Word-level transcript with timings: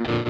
Hello, 0.00 0.22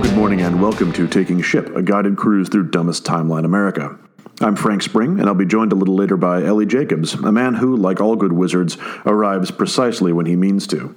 good 0.00 0.14
morning, 0.14 0.42
and 0.42 0.62
welcome 0.62 0.92
to 0.92 1.08
Taking 1.08 1.42
Ship, 1.42 1.74
a 1.74 1.82
guided 1.82 2.16
cruise 2.16 2.48
through 2.48 2.70
dumbest 2.70 3.04
timeline 3.04 3.44
America. 3.44 3.98
I'm 4.40 4.54
Frank 4.54 4.82
Spring, 4.82 5.18
and 5.18 5.28
I'll 5.28 5.34
be 5.34 5.44
joined 5.44 5.72
a 5.72 5.76
little 5.76 5.96
later 5.96 6.16
by 6.16 6.44
Ellie 6.44 6.64
Jacobs, 6.64 7.14
a 7.14 7.32
man 7.32 7.54
who, 7.54 7.76
like 7.76 8.00
all 8.00 8.14
good 8.14 8.34
wizards, 8.34 8.76
arrives 9.04 9.50
precisely 9.50 10.12
when 10.12 10.26
he 10.26 10.36
means 10.36 10.68
to. 10.68 10.94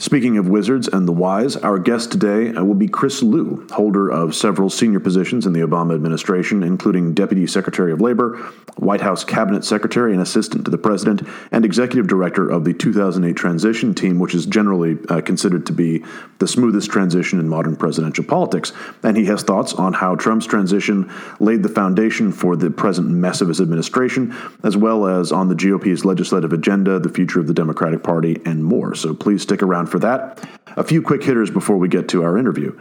Speaking 0.00 0.38
of 0.38 0.48
wizards 0.48 0.88
and 0.88 1.06
the 1.06 1.12
wise, 1.12 1.56
our 1.56 1.78
guest 1.78 2.10
today 2.10 2.54
uh, 2.54 2.64
will 2.64 2.74
be 2.74 2.88
Chris 2.88 3.22
Lu, 3.22 3.66
holder 3.70 4.08
of 4.08 4.34
several 4.34 4.70
senior 4.70 4.98
positions 4.98 5.44
in 5.44 5.52
the 5.52 5.60
Obama 5.60 5.94
administration, 5.94 6.62
including 6.62 7.12
Deputy 7.12 7.46
Secretary 7.46 7.92
of 7.92 8.00
Labor, 8.00 8.38
White 8.76 9.02
House 9.02 9.24
Cabinet 9.24 9.62
Secretary 9.62 10.14
and 10.14 10.22
Assistant 10.22 10.64
to 10.64 10.70
the 10.70 10.78
President, 10.78 11.28
and 11.52 11.66
Executive 11.66 12.06
Director 12.06 12.48
of 12.48 12.64
the 12.64 12.72
2008 12.72 13.36
Transition 13.36 13.94
Team, 13.94 14.18
which 14.18 14.34
is 14.34 14.46
generally 14.46 14.96
uh, 15.10 15.20
considered 15.20 15.66
to 15.66 15.74
be 15.74 16.02
the 16.38 16.48
smoothest 16.48 16.90
transition 16.90 17.38
in 17.38 17.46
modern 17.46 17.76
presidential 17.76 18.24
politics. 18.24 18.72
And 19.02 19.18
he 19.18 19.26
has 19.26 19.42
thoughts 19.42 19.74
on 19.74 19.92
how 19.92 20.14
Trump's 20.14 20.46
transition 20.46 21.12
laid 21.40 21.62
the 21.62 21.68
foundation 21.68 22.32
for 22.32 22.56
the 22.56 22.70
present 22.70 23.10
mess 23.10 23.42
of 23.42 23.48
his 23.48 23.60
administration, 23.60 24.34
as 24.64 24.78
well 24.78 25.06
as 25.06 25.30
on 25.30 25.48
the 25.48 25.54
GOP's 25.54 26.06
legislative 26.06 26.54
agenda, 26.54 26.98
the 26.98 27.10
future 27.10 27.38
of 27.38 27.46
the 27.46 27.52
Democratic 27.52 28.02
Party, 28.02 28.40
and 28.46 28.64
more. 28.64 28.94
So 28.94 29.12
please 29.12 29.42
stick 29.42 29.62
around 29.62 29.89
for 29.90 29.98
that. 30.00 30.48
A 30.76 30.84
few 30.84 31.02
quick 31.02 31.22
hitters 31.22 31.50
before 31.50 31.76
we 31.76 31.88
get 31.88 32.08
to 32.08 32.22
our 32.22 32.38
interview. 32.38 32.78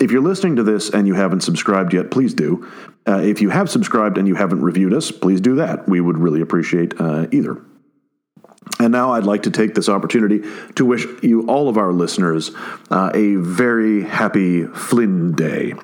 If 0.00 0.10
you're 0.10 0.22
listening 0.22 0.56
to 0.56 0.62
this 0.62 0.90
and 0.90 1.06
you 1.06 1.14
haven't 1.14 1.42
subscribed 1.42 1.92
yet, 1.92 2.10
please 2.10 2.34
do. 2.34 2.66
Uh, 3.06 3.18
if 3.18 3.40
you 3.40 3.50
have 3.50 3.70
subscribed 3.70 4.18
and 4.18 4.26
you 4.26 4.34
haven't 4.34 4.62
reviewed 4.62 4.94
us, 4.94 5.10
please 5.10 5.40
do 5.40 5.56
that. 5.56 5.88
We 5.88 6.00
would 6.00 6.18
really 6.18 6.40
appreciate 6.40 7.00
uh, 7.00 7.26
either. 7.30 7.62
And 8.78 8.92
now 8.92 9.12
I'd 9.12 9.24
like 9.24 9.44
to 9.44 9.50
take 9.50 9.74
this 9.74 9.88
opportunity 9.88 10.42
to 10.74 10.84
wish 10.84 11.06
you, 11.22 11.46
all 11.46 11.68
of 11.68 11.76
our 11.76 11.92
listeners, 11.92 12.50
uh, 12.90 13.10
a 13.14 13.36
very 13.36 14.02
happy 14.02 14.64
Flynn 14.66 15.32
Day. 15.32 15.74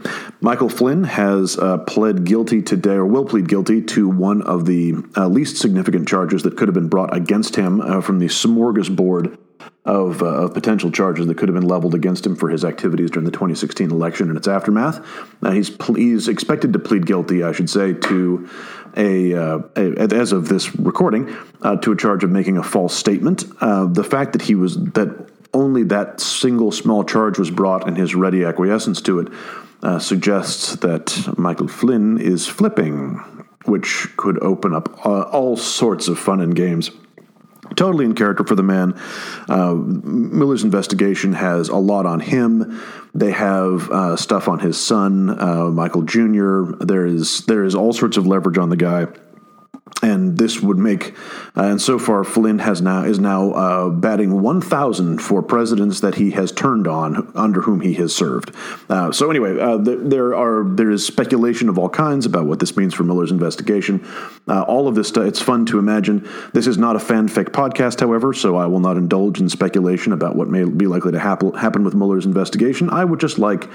Michael 0.41 0.69
Flynn 0.69 1.05
has 1.05 1.59
uh, 1.59 1.79
pled 1.79 2.25
guilty 2.25 2.63
today, 2.63 2.95
or 2.95 3.07
will 3.07 3.25
plead 3.25 3.49
guilty, 3.49 3.83
to 3.83 4.09
one 4.09 4.43
of 4.43 4.67
the 4.67 4.95
uh, 5.17 5.29
least 5.29 5.59
significant 5.59 6.09
charges 6.09 6.43
that 6.43 6.57
could 6.57 6.69
have 6.69 6.75
been 6.75 6.89
brought 6.89 7.15
against 7.15 7.57
him 7.57 7.81
uh, 7.81 8.01
from 8.01 8.19
the 8.19 8.27
smorgasbord 8.27 9.39
of, 9.85 10.23
uh, 10.23 10.45
of, 10.45 10.55
potential 10.55 10.91
charges 10.91 11.27
that 11.27 11.37
could 11.37 11.49
have 11.49 11.55
been 11.55 11.67
leveled 11.67 11.95
against 11.95 12.27
him 12.27 12.37
for 12.37 12.51
his 12.51 12.65
activities 12.65 13.11
during 13.11 13.25
the 13.25 13.33
2016 13.33 13.91
election 13.91 14.29
and 14.29 14.37
its 14.37 14.47
aftermath. 14.47 15.05
Uh, 15.43 15.51
he's, 15.51 15.75
he's 15.97 16.29
expected 16.29 16.73
to 16.75 16.79
plead 16.79 17.07
guilty, 17.07 17.43
I 17.43 17.53
should 17.53 17.71
say, 17.71 17.95
to 17.95 18.49
a, 18.97 19.35
uh, 19.35 19.59
a 19.77 20.15
as 20.15 20.33
of 20.33 20.49
this 20.49 20.75
recording, 20.77 21.35
uh, 21.63 21.77
to 21.77 21.93
a 21.93 21.97
charge 21.97 22.25
of 22.25 22.31
making 22.31 22.59
a 22.59 22.63
false 22.63 22.95
statement. 22.95 23.45
Uh, 23.61 23.87
the 23.87 24.05
fact 24.05 24.33
that 24.33 24.43
he 24.43 24.55
was 24.55 24.77
that 24.93 25.29
only 25.55 25.83
that 25.85 26.21
single 26.21 26.71
small 26.71 27.05
charge 27.05 27.39
was 27.39 27.51
brought 27.51 27.87
and 27.89 27.97
his 27.97 28.15
ready 28.15 28.45
acquiescence 28.45 29.01
to 29.01 29.21
it 29.21 29.33
uh, 29.83 29.99
suggests 29.99 30.77
that 30.77 31.35
Michael 31.39 31.69
Flynn 31.69 32.21
is 32.21 32.47
flipping, 32.47 33.17
which 33.65 34.09
could 34.17 34.43
open 34.43 34.75
up 34.75 35.05
all 35.07 35.57
sorts 35.57 36.09
of 36.09 36.19
fun 36.19 36.41
and 36.41 36.55
games 36.55 36.91
totally 37.77 38.05
in 38.05 38.15
character 38.15 38.45
for 38.45 38.55
the 38.55 38.63
man. 38.63 38.95
Uh, 39.49 39.75
Mueller's 39.75 40.65
investigation 40.65 41.33
has 41.33 41.69
a 41.69 41.77
lot 41.77 42.07
on 42.07 42.21
him. 42.21 42.81
They 43.15 43.33
have 43.33 43.91
uh, 43.91 44.17
stuff 44.17 44.49
on 44.49 44.59
his 44.59 44.79
son, 44.79 45.31
uh, 45.41 45.71
Michael 45.71 46.03
Jr. 46.03 46.63
There 46.81 47.07
is 47.07 47.45
there 47.47 47.65
is 47.65 47.75
all 47.75 47.93
sorts 47.93 48.17
of 48.17 48.27
leverage 48.27 48.59
on 48.59 48.69
the 48.69 48.77
guy 48.77 49.07
and 50.03 50.39
this 50.39 50.61
would 50.61 50.79
make 50.79 51.15
uh, 51.57 51.65
and 51.65 51.83
so 51.83 51.99
far 51.99 52.23
Flynn 52.25 52.61
has 52.61 52.81
now 52.81 53.03
is 53.03 53.19
now 53.19 53.51
uh, 53.53 53.89
batting 53.89 54.41
1000 54.41 55.19
for 55.19 55.43
presidents 55.43 56.01
that 56.01 56.17
he 56.17 56.31
has 56.33 56.53
turned 56.53 56.87
on 56.87 57.31
under 57.35 57.63
whom 57.63 57.81
he 57.81 57.95
has 57.95 58.15
served. 58.15 58.55
Uh, 58.89 59.11
so 59.11 59.31
anyway 59.31 59.59
uh, 59.59 59.79
th- 59.79 59.99
there 60.03 60.35
are 60.35 60.65
there 60.65 60.91
is 60.91 61.05
speculation 61.05 61.69
of 61.69 61.79
all 61.79 61.89
kinds 61.89 62.27
about 62.27 62.47
what 62.47 62.61
this 62.61 62.77
means 62.77 62.95
for 62.95 63.03
Mueller's 63.03 63.31
investigation. 63.31 64.07
Uh, 64.47 64.63
all 64.63 64.89
of 64.89 64.95
this 64.95 65.11
it's 65.11 65.41
fun 65.41 65.67
to 65.67 65.79
imagine. 65.79 66.29
This 66.53 66.67
is 66.67 66.79
not 66.79 66.95
a 66.95 67.01
fanfic 67.01 67.47
podcast 67.51 68.01
however 68.01 68.33
so 68.33 68.57
I 68.57 68.67
will 68.67 68.81
not 68.81 68.97
indulge 68.97 69.41
in 69.41 69.49
speculation 69.49 70.13
about 70.13 70.37
what 70.37 70.49
may 70.49 70.65
be 70.65 70.87
likely 70.87 71.13
to 71.13 71.19
happen 71.19 71.55
happen 71.55 71.85
with 71.85 71.95
Mueller's 71.95 72.27
investigation. 72.27 72.91
I 72.91 73.05
would 73.05 73.21
just 73.21 73.39
like 73.39 73.69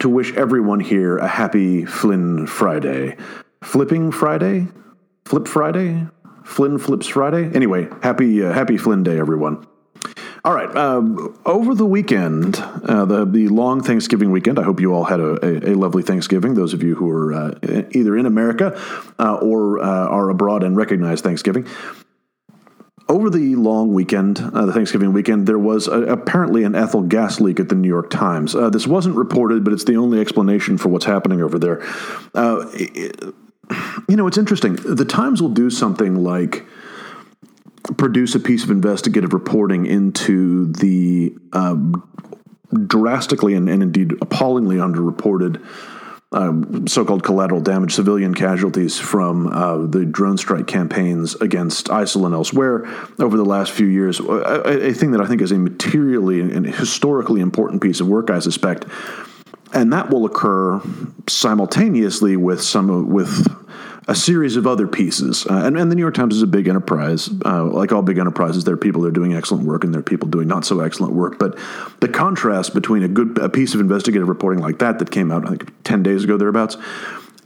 to 0.00 0.08
wish 0.10 0.34
everyone 0.34 0.80
here 0.80 1.16
a 1.16 1.28
happy 1.28 1.86
Flynn 1.86 2.46
Friday. 2.46 3.16
Flipping 3.62 4.12
Friday 4.12 4.68
Flip 5.26 5.48
Friday, 5.48 6.06
Flynn 6.44 6.78
Flips 6.78 7.08
Friday. 7.08 7.50
Anyway, 7.52 7.88
happy 8.00 8.44
uh, 8.44 8.52
happy 8.52 8.76
Flynn 8.76 9.02
Day, 9.02 9.18
everyone. 9.18 9.66
All 10.44 10.54
right. 10.54 10.74
Um, 10.76 11.36
over 11.44 11.74
the 11.74 11.84
weekend, 11.84 12.60
uh, 12.60 13.04
the 13.06 13.24
the 13.24 13.48
long 13.48 13.82
Thanksgiving 13.82 14.30
weekend. 14.30 14.60
I 14.60 14.62
hope 14.62 14.78
you 14.78 14.94
all 14.94 15.02
had 15.02 15.18
a, 15.18 15.44
a, 15.44 15.72
a 15.72 15.74
lovely 15.74 16.04
Thanksgiving. 16.04 16.54
Those 16.54 16.72
of 16.72 16.84
you 16.84 16.94
who 16.94 17.10
are 17.10 17.32
uh, 17.32 17.54
either 17.90 18.16
in 18.16 18.24
America 18.24 18.80
uh, 19.18 19.34
or 19.34 19.80
uh, 19.80 19.84
are 19.84 20.30
abroad 20.30 20.62
and 20.62 20.76
recognize 20.76 21.20
Thanksgiving. 21.22 21.66
Over 23.08 23.28
the 23.28 23.56
long 23.56 23.92
weekend, 23.92 24.38
uh, 24.38 24.66
the 24.66 24.72
Thanksgiving 24.72 25.12
weekend, 25.12 25.48
there 25.48 25.58
was 25.58 25.88
a, 25.88 26.02
apparently 26.02 26.62
an 26.62 26.76
ethyl 26.76 27.02
gas 27.02 27.40
leak 27.40 27.58
at 27.58 27.68
the 27.68 27.74
New 27.74 27.88
York 27.88 28.10
Times. 28.10 28.52
this 28.52 28.86
wasn't 28.86 29.16
reported, 29.16 29.64
but 29.64 29.72
it's 29.72 29.84
the 29.84 29.96
only 29.96 30.20
explanation 30.20 30.78
for 30.78 30.88
what's 30.88 31.04
happening 31.04 31.42
over 31.42 31.58
there. 31.58 31.82
It, 32.34 33.34
you 34.08 34.16
know, 34.16 34.26
it's 34.26 34.38
interesting. 34.38 34.76
The 34.76 35.04
Times 35.04 35.42
will 35.42 35.50
do 35.50 35.70
something 35.70 36.22
like 36.22 36.66
produce 37.96 38.34
a 38.34 38.40
piece 38.40 38.64
of 38.64 38.70
investigative 38.70 39.32
reporting 39.32 39.86
into 39.86 40.72
the 40.72 41.34
um, 41.52 42.02
drastically 42.86 43.54
and, 43.54 43.68
and, 43.68 43.82
indeed 43.82 44.12
appallingly 44.20 44.76
underreported 44.76 45.64
um, 46.32 46.88
so-called 46.88 47.22
collateral 47.22 47.60
damage, 47.60 47.94
civilian 47.94 48.34
casualties 48.34 48.98
from 48.98 49.46
uh, 49.46 49.86
the 49.86 50.04
drone 50.04 50.36
strike 50.36 50.66
campaigns 50.66 51.36
against 51.36 51.86
ISIL 51.86 52.26
and 52.26 52.34
elsewhere 52.34 52.84
over 53.20 53.36
the 53.36 53.44
last 53.44 53.70
few 53.70 53.86
years. 53.86 54.18
A, 54.18 54.88
a 54.88 54.92
thing 54.92 55.12
that 55.12 55.20
I 55.20 55.26
think 55.26 55.40
is 55.40 55.52
a 55.52 55.58
materially 55.58 56.40
and 56.40 56.66
historically 56.66 57.40
important 57.40 57.80
piece 57.80 58.00
of 58.00 58.08
work, 58.08 58.28
I 58.28 58.40
suspect, 58.40 58.86
and 59.72 59.92
that 59.92 60.10
will 60.10 60.24
occur 60.24 60.80
simultaneously 61.28 62.36
with 62.36 62.62
some 62.62 63.08
with 63.08 63.46
a 64.08 64.14
series 64.14 64.56
of 64.56 64.66
other 64.66 64.86
pieces. 64.86 65.46
Uh, 65.46 65.62
and, 65.64 65.76
and, 65.76 65.90
the 65.90 65.96
New 65.96 66.02
York 66.02 66.14
Times 66.14 66.36
is 66.36 66.42
a 66.42 66.46
big 66.46 66.68
enterprise. 66.68 67.28
Uh, 67.44 67.64
like 67.64 67.90
all 67.90 68.02
big 68.02 68.18
enterprises, 68.18 68.62
there 68.62 68.74
are 68.74 68.78
people 68.78 69.02
that 69.02 69.08
are 69.08 69.12
doing 69.12 69.34
excellent 69.34 69.66
work 69.66 69.82
and 69.82 69.92
there 69.92 69.98
are 69.98 70.04
people 70.04 70.28
doing 70.28 70.46
not 70.46 70.64
so 70.64 70.80
excellent 70.80 71.12
work. 71.12 71.38
But 71.38 71.58
the 72.00 72.08
contrast 72.08 72.72
between 72.72 73.02
a 73.02 73.08
good 73.08 73.38
a 73.38 73.48
piece 73.48 73.74
of 73.74 73.80
investigative 73.80 74.28
reporting 74.28 74.62
like 74.62 74.78
that 74.78 75.00
that 75.00 75.10
came 75.10 75.32
out, 75.32 75.44
I 75.44 75.50
think, 75.50 75.82
ten 75.82 76.02
days 76.02 76.22
ago 76.22 76.36
thereabouts, 76.36 76.76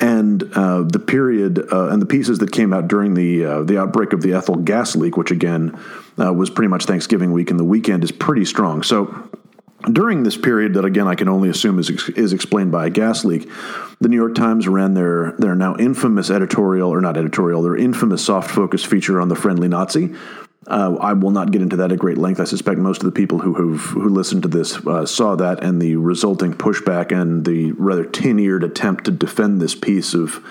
and 0.00 0.42
uh, 0.54 0.82
the 0.82 0.98
period 0.98 1.72
uh, 1.72 1.88
and 1.88 2.00
the 2.00 2.06
pieces 2.06 2.38
that 2.40 2.52
came 2.52 2.72
out 2.72 2.88
during 2.88 3.14
the 3.14 3.44
uh, 3.44 3.62
the 3.62 3.78
outbreak 3.78 4.12
of 4.12 4.20
the 4.20 4.34
ethyl 4.34 4.56
gas 4.56 4.94
leak, 4.94 5.16
which 5.16 5.30
again 5.30 5.78
uh, 6.18 6.32
was 6.32 6.50
pretty 6.50 6.68
much 6.68 6.84
Thanksgiving 6.84 7.32
week 7.32 7.50
and 7.50 7.58
the 7.58 7.64
weekend, 7.64 8.04
is 8.04 8.12
pretty 8.12 8.44
strong. 8.44 8.82
So 8.82 9.30
during 9.92 10.22
this 10.22 10.36
period, 10.36 10.74
that 10.74 10.84
again 10.84 11.08
I 11.08 11.14
can 11.14 11.28
only 11.28 11.48
assume 11.48 11.78
is 11.78 11.90
is 12.10 12.32
explained 12.32 12.72
by 12.72 12.86
a 12.86 12.90
gas 12.90 13.24
leak, 13.24 13.48
the 14.00 14.08
New 14.08 14.16
York 14.16 14.34
Times 14.34 14.68
ran 14.68 14.94
their 14.94 15.32
their 15.38 15.54
now 15.54 15.76
infamous 15.76 16.30
editorial 16.30 16.90
or 16.90 17.00
not 17.00 17.16
editorial, 17.16 17.62
their 17.62 17.76
infamous 17.76 18.24
soft 18.24 18.50
focus 18.50 18.84
feature 18.84 19.20
on 19.20 19.28
the 19.28 19.36
friendly 19.36 19.68
Nazi. 19.68 20.14
Uh, 20.66 20.96
I 21.00 21.14
will 21.14 21.30
not 21.30 21.52
get 21.52 21.62
into 21.62 21.76
that 21.76 21.90
at 21.90 21.98
great 21.98 22.18
length. 22.18 22.38
I 22.38 22.44
suspect 22.44 22.78
most 22.78 22.98
of 22.98 23.06
the 23.06 23.12
people 23.12 23.38
who 23.38 23.76
who 23.76 24.08
listened 24.08 24.42
to 24.42 24.48
this 24.48 24.76
uh, 24.86 25.06
saw 25.06 25.34
that 25.36 25.64
and 25.64 25.80
the 25.80 25.96
resulting 25.96 26.52
pushback 26.52 27.12
and 27.12 27.44
the 27.44 27.72
rather 27.72 28.04
tin-eared 28.04 28.62
attempt 28.62 29.04
to 29.06 29.10
defend 29.10 29.60
this 29.60 29.74
piece 29.74 30.14
of. 30.14 30.44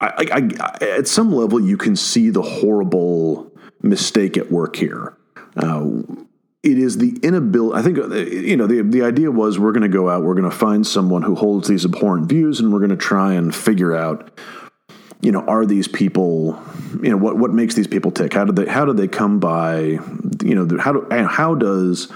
I, 0.00 0.26
I, 0.32 0.50
I, 0.60 0.84
at 0.98 1.06
some 1.06 1.32
level, 1.32 1.60
you 1.60 1.76
can 1.76 1.94
see 1.94 2.30
the 2.30 2.42
horrible 2.42 3.52
mistake 3.80 4.36
at 4.36 4.50
work 4.50 4.76
here. 4.76 5.16
Uh, 5.56 5.90
it 6.64 6.78
is 6.78 6.96
the 6.96 7.18
inability. 7.22 7.78
I 7.78 7.82
think 7.82 7.98
uh, 7.98 8.14
you 8.16 8.56
know 8.56 8.66
the 8.66 8.82
the 8.82 9.02
idea 9.02 9.30
was 9.30 9.58
we're 9.58 9.72
going 9.72 9.82
to 9.82 9.88
go 9.88 10.08
out, 10.08 10.22
we're 10.22 10.34
going 10.34 10.50
to 10.50 10.56
find 10.56 10.86
someone 10.86 11.22
who 11.22 11.34
holds 11.34 11.68
these 11.68 11.84
abhorrent 11.84 12.28
views, 12.28 12.58
and 12.58 12.72
we're 12.72 12.78
going 12.78 12.90
to 12.90 12.96
try 12.96 13.34
and 13.34 13.54
figure 13.54 13.94
out, 13.94 14.30
you 15.20 15.30
know, 15.30 15.40
are 15.40 15.66
these 15.66 15.86
people, 15.86 16.60
you 17.02 17.10
know, 17.10 17.18
what 17.18 17.36
what 17.36 17.52
makes 17.52 17.74
these 17.74 17.86
people 17.86 18.10
tick? 18.10 18.32
How 18.32 18.46
did 18.46 18.56
they 18.56 18.66
how 18.66 18.86
did 18.86 18.96
they 18.96 19.08
come 19.08 19.38
by? 19.38 19.98
You 20.42 20.54
know, 20.54 20.78
how 20.78 20.92
do 20.92 21.06
how 21.10 21.54
does 21.54 22.10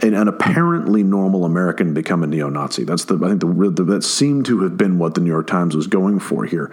an, 0.00 0.12
an, 0.12 0.28
apparently 0.28 1.02
normal 1.02 1.46
American 1.46 1.94
become 1.94 2.22
a 2.22 2.26
neo-Nazi? 2.26 2.84
That's 2.84 3.06
the 3.06 3.16
I 3.16 3.28
think 3.28 3.40
the, 3.40 3.70
the 3.70 3.84
that 3.84 4.04
seemed 4.04 4.44
to 4.46 4.60
have 4.64 4.76
been 4.76 4.98
what 4.98 5.14
the 5.14 5.22
New 5.22 5.30
York 5.30 5.46
Times 5.46 5.74
was 5.74 5.86
going 5.86 6.20
for 6.20 6.44
here. 6.44 6.70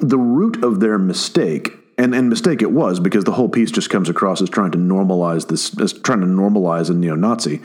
The 0.00 0.18
root 0.18 0.64
of 0.64 0.80
their 0.80 0.98
mistake 0.98 1.77
and 1.98 2.14
and 2.14 2.30
mistake 2.30 2.62
it 2.62 2.70
was 2.70 3.00
because 3.00 3.24
the 3.24 3.32
whole 3.32 3.48
piece 3.48 3.70
just 3.70 3.90
comes 3.90 4.08
across 4.08 4.40
as 4.40 4.48
trying 4.48 4.70
to 4.70 4.78
normalize 4.78 5.48
this 5.48 5.78
as 5.80 5.92
trying 5.92 6.20
to 6.20 6.26
normalize 6.26 6.88
a 6.88 6.94
neo-Nazi. 6.94 7.60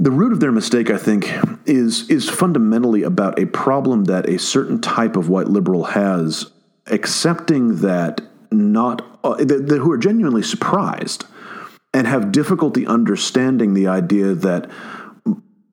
the 0.00 0.10
root 0.10 0.32
of 0.32 0.40
their 0.40 0.52
mistake, 0.52 0.90
I 0.90 0.98
think, 0.98 1.32
is 1.64 2.08
is 2.10 2.28
fundamentally 2.28 3.02
about 3.02 3.38
a 3.38 3.46
problem 3.46 4.04
that 4.04 4.28
a 4.28 4.38
certain 4.38 4.80
type 4.80 5.16
of 5.16 5.28
white 5.28 5.48
liberal 5.48 5.84
has, 5.84 6.50
accepting 6.86 7.76
that 7.80 8.20
not 8.50 9.02
uh, 9.24 9.36
that, 9.36 9.68
that 9.68 9.78
who 9.78 9.90
are 9.92 9.98
genuinely 9.98 10.42
surprised 10.42 11.24
and 11.94 12.06
have 12.06 12.32
difficulty 12.32 12.86
understanding 12.86 13.74
the 13.74 13.86
idea 13.86 14.34
that 14.34 14.70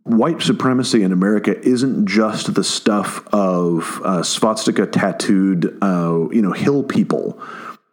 white 0.05 0.39
supremacy 0.41 1.01
in 1.01 1.11
America 1.11 1.59
isn't 1.67 2.05
just 2.05 2.53
the 2.53 2.63
stuff 2.63 3.27
of 3.33 4.01
uh, 4.03 4.23
swastika 4.23 4.85
tattooed, 4.85 5.77
uh, 5.81 6.29
you 6.31 6.41
know, 6.41 6.51
hill 6.51 6.83
people. 6.83 7.41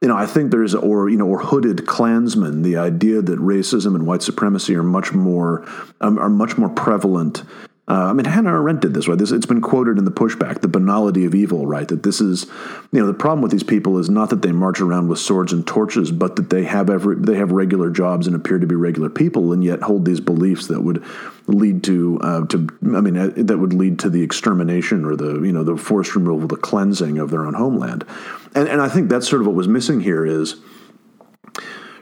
You 0.02 0.08
know, 0.08 0.16
I 0.16 0.26
think 0.26 0.50
there's 0.50 0.74
or 0.74 1.08
you 1.08 1.16
know 1.16 1.26
or 1.26 1.38
hooded 1.38 1.86
Klansmen. 1.86 2.62
The 2.62 2.76
idea 2.76 3.22
that 3.22 3.38
racism 3.38 3.94
and 3.94 4.06
white 4.06 4.22
supremacy 4.22 4.74
are 4.74 4.82
much 4.82 5.12
more 5.12 5.66
um, 6.00 6.18
are 6.18 6.28
much 6.28 6.58
more 6.58 6.68
prevalent 6.68 7.44
uh, 7.88 7.94
I 7.94 8.12
mean, 8.12 8.26
Hannah 8.26 8.52
Arendt 8.52 8.80
did 8.80 8.94
this, 8.94 9.08
right? 9.08 9.18
This, 9.18 9.32
it's 9.32 9.44
been 9.44 9.60
quoted 9.60 9.98
in 9.98 10.04
the 10.04 10.12
pushback, 10.12 10.60
the 10.60 10.68
banality 10.68 11.24
of 11.24 11.34
evil, 11.34 11.66
right? 11.66 11.88
That 11.88 12.04
this 12.04 12.20
is, 12.20 12.46
you 12.92 13.00
know, 13.00 13.08
the 13.08 13.12
problem 13.12 13.42
with 13.42 13.50
these 13.50 13.64
people 13.64 13.98
is 13.98 14.08
not 14.08 14.30
that 14.30 14.42
they 14.42 14.52
march 14.52 14.80
around 14.80 15.08
with 15.08 15.18
swords 15.18 15.52
and 15.52 15.66
torches, 15.66 16.12
but 16.12 16.36
that 16.36 16.48
they 16.48 16.62
have 16.62 16.88
every, 16.88 17.16
they 17.16 17.34
have 17.34 17.50
regular 17.50 17.90
jobs 17.90 18.28
and 18.28 18.36
appear 18.36 18.60
to 18.60 18.68
be 18.68 18.76
regular 18.76 19.10
people, 19.10 19.52
and 19.52 19.64
yet 19.64 19.82
hold 19.82 20.04
these 20.04 20.20
beliefs 20.20 20.68
that 20.68 20.82
would 20.82 21.04
lead 21.48 21.82
to, 21.82 22.20
uh, 22.22 22.46
to, 22.46 22.68
I 22.94 23.00
mean, 23.00 23.16
uh, 23.16 23.32
that 23.36 23.58
would 23.58 23.72
lead 23.72 23.98
to 24.00 24.10
the 24.10 24.22
extermination 24.22 25.04
or 25.04 25.16
the, 25.16 25.42
you 25.42 25.52
know, 25.52 25.64
the 25.64 25.76
forced 25.76 26.14
removal, 26.14 26.46
the 26.46 26.56
cleansing 26.56 27.18
of 27.18 27.30
their 27.30 27.44
own 27.44 27.54
homeland, 27.54 28.06
and 28.54 28.68
and 28.68 28.80
I 28.80 28.88
think 28.88 29.08
that's 29.08 29.28
sort 29.28 29.40
of 29.40 29.46
what 29.46 29.56
was 29.56 29.66
missing 29.66 30.00
here 30.00 30.24
is 30.24 30.56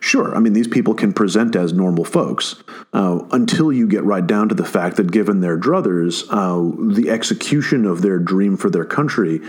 Sure, 0.00 0.34
I 0.34 0.38
mean, 0.40 0.54
these 0.54 0.68
people 0.68 0.94
can 0.94 1.12
present 1.12 1.54
as 1.54 1.72
normal 1.74 2.04
folks 2.04 2.62
uh, 2.94 3.20
until 3.32 3.70
you 3.70 3.86
get 3.86 4.02
right 4.02 4.26
down 4.26 4.48
to 4.48 4.54
the 4.54 4.64
fact 4.64 4.96
that, 4.96 5.12
given 5.12 5.40
their 5.40 5.58
druthers, 5.58 6.24
uh, 6.30 6.94
the 6.94 7.10
execution 7.10 7.84
of 7.84 8.00
their 8.00 8.18
dream 8.18 8.56
for 8.56 8.70
their 8.70 8.86
country 8.86 9.40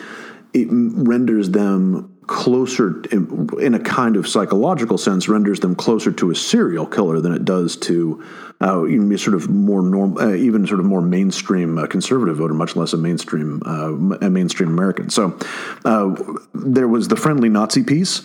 it 0.54 0.68
renders 0.70 1.52
them 1.52 2.18
closer 2.28 3.02
in, 3.12 3.74
a 3.74 3.80
kind 3.80 4.16
of 4.16 4.28
psychological 4.28 4.98
sense 4.98 5.28
renders 5.28 5.60
them 5.60 5.76
closer 5.76 6.12
to 6.12 6.32
a 6.32 6.36
serial 6.36 6.86
killer 6.86 7.20
than 7.20 7.34
it 7.34 7.44
does 7.44 7.76
to 7.76 8.24
uh, 8.62 8.86
even 8.86 9.18
sort 9.18 9.36
of 9.36 9.50
more 9.50 9.82
norm, 9.82 10.18
uh, 10.18 10.34
even 10.34 10.66
sort 10.68 10.80
of 10.80 10.86
more 10.86 11.02
mainstream 11.02 11.78
uh, 11.78 11.88
conservative 11.88 12.38
voter, 12.38 12.54
much 12.54 12.76
less 12.76 12.94
a 12.94 12.98
mainstream 12.98 13.62
uh, 13.66 13.92
a 14.26 14.30
mainstream 14.30 14.70
American. 14.70 15.10
So 15.10 15.38
uh, 15.84 16.16
there 16.54 16.88
was 16.88 17.08
the 17.08 17.16
friendly 17.16 17.50
Nazi 17.50 17.84
piece. 17.84 18.22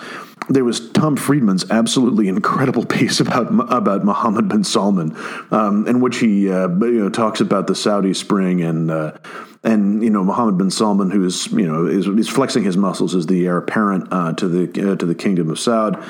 There 0.48 0.64
was 0.64 0.90
Tom 0.90 1.16
Friedman's 1.16 1.70
absolutely 1.70 2.28
incredible 2.28 2.84
piece 2.96 3.20
about 3.20 3.48
about 3.72 4.04
Mohammed 4.04 4.48
bin 4.48 4.64
Salman, 4.64 5.16
um, 5.50 5.86
in 5.86 6.00
which 6.00 6.18
he 6.18 6.50
uh, 6.50 6.68
you 6.68 7.00
know 7.00 7.10
talks 7.10 7.40
about 7.40 7.66
the 7.66 7.74
Saudi 7.74 8.14
Spring 8.14 8.62
and 8.62 8.90
and 9.66 10.02
you 10.02 10.10
know 10.10 10.22
Mohammed 10.22 10.56
bin 10.56 10.70
Salman, 10.70 11.10
who 11.10 11.24
is 11.24 11.48
you 11.48 11.66
know 11.66 11.86
is, 11.86 12.06
is 12.06 12.28
flexing 12.28 12.62
his 12.62 12.76
muscles 12.76 13.14
as 13.14 13.26
the 13.26 13.46
heir 13.46 13.58
apparent 13.58 14.08
uh, 14.12 14.32
to 14.34 14.48
the 14.48 14.92
uh, 14.92 14.96
to 14.96 15.04
the 15.04 15.14
kingdom 15.14 15.50
of 15.50 15.58
Saud. 15.58 16.02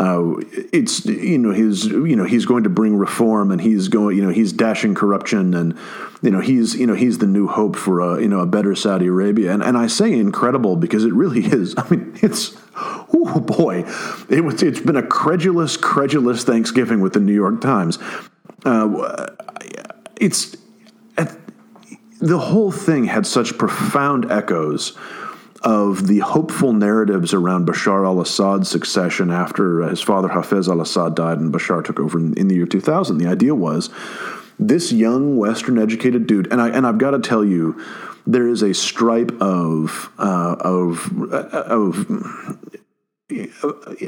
Uh, 0.00 0.40
it's 0.72 1.04
you 1.04 1.36
know 1.36 1.52
he's 1.52 1.84
you 1.84 2.16
know 2.16 2.24
he's 2.24 2.46
going 2.46 2.64
to 2.64 2.70
bring 2.70 2.96
reform 2.96 3.50
and 3.50 3.60
he's 3.60 3.88
going 3.88 4.16
you 4.16 4.24
know 4.24 4.30
he's 4.30 4.50
dashing 4.50 4.94
corruption 4.94 5.52
and 5.52 5.76
you 6.22 6.30
know 6.30 6.40
he's 6.40 6.74
you 6.74 6.86
know 6.86 6.94
he's 6.94 7.18
the 7.18 7.26
new 7.26 7.46
hope 7.46 7.76
for 7.76 8.00
a 8.00 8.18
you 8.18 8.26
know 8.26 8.40
a 8.40 8.46
better 8.46 8.74
Saudi 8.74 9.08
Arabia 9.08 9.52
and 9.52 9.62
and 9.62 9.76
I 9.76 9.88
say 9.88 10.10
incredible 10.14 10.74
because 10.74 11.04
it 11.04 11.12
really 11.12 11.44
is. 11.44 11.74
I 11.78 11.86
mean 11.90 12.18
it's 12.22 12.56
oh 12.74 13.40
boy, 13.40 13.84
it 14.30 14.42
was 14.42 14.62
it's 14.62 14.80
been 14.80 14.96
a 14.96 15.06
credulous 15.06 15.76
credulous 15.76 16.44
Thanksgiving 16.44 17.02
with 17.02 17.12
the 17.12 17.20
New 17.20 17.34
York 17.34 17.60
Times. 17.60 17.98
Uh, 18.64 19.26
it's 20.18 20.56
the 22.20 22.38
whole 22.38 22.72
thing 22.72 23.04
had 23.04 23.26
such 23.26 23.58
profound 23.58 24.32
echoes 24.32 24.96
of 25.62 26.06
the 26.06 26.20
hopeful 26.20 26.72
narratives 26.72 27.34
around 27.34 27.66
Bashar 27.66 28.06
al 28.06 28.20
Assad's 28.20 28.68
succession 28.68 29.30
after 29.30 29.82
his 29.82 30.00
father 30.00 30.28
Hafez 30.28 30.68
al 30.68 30.80
Assad 30.80 31.14
died 31.14 31.38
and 31.38 31.52
Bashar 31.52 31.84
took 31.84 32.00
over 32.00 32.18
in, 32.18 32.34
in, 32.34 32.48
the 32.48 32.54
year 32.54 32.66
2000. 32.66 33.18
The 33.18 33.26
idea 33.26 33.54
was 33.54 33.90
this 34.58 34.92
young 34.92 35.36
Western 35.36 35.78
educated 35.78 36.26
dude, 36.26 36.50
and, 36.50 36.60
I, 36.60 36.70
and 36.70 36.86
I've 36.86 36.98
got 36.98 37.10
to 37.10 37.18
tell 37.18 37.44
you, 37.44 37.82
there 38.26 38.48
is 38.48 38.62
a 38.62 38.72
stripe 38.72 39.32
of, 39.40 40.10
uh, 40.18 40.56
of, 40.60 41.32
uh, 41.32 41.36
of 41.66 42.58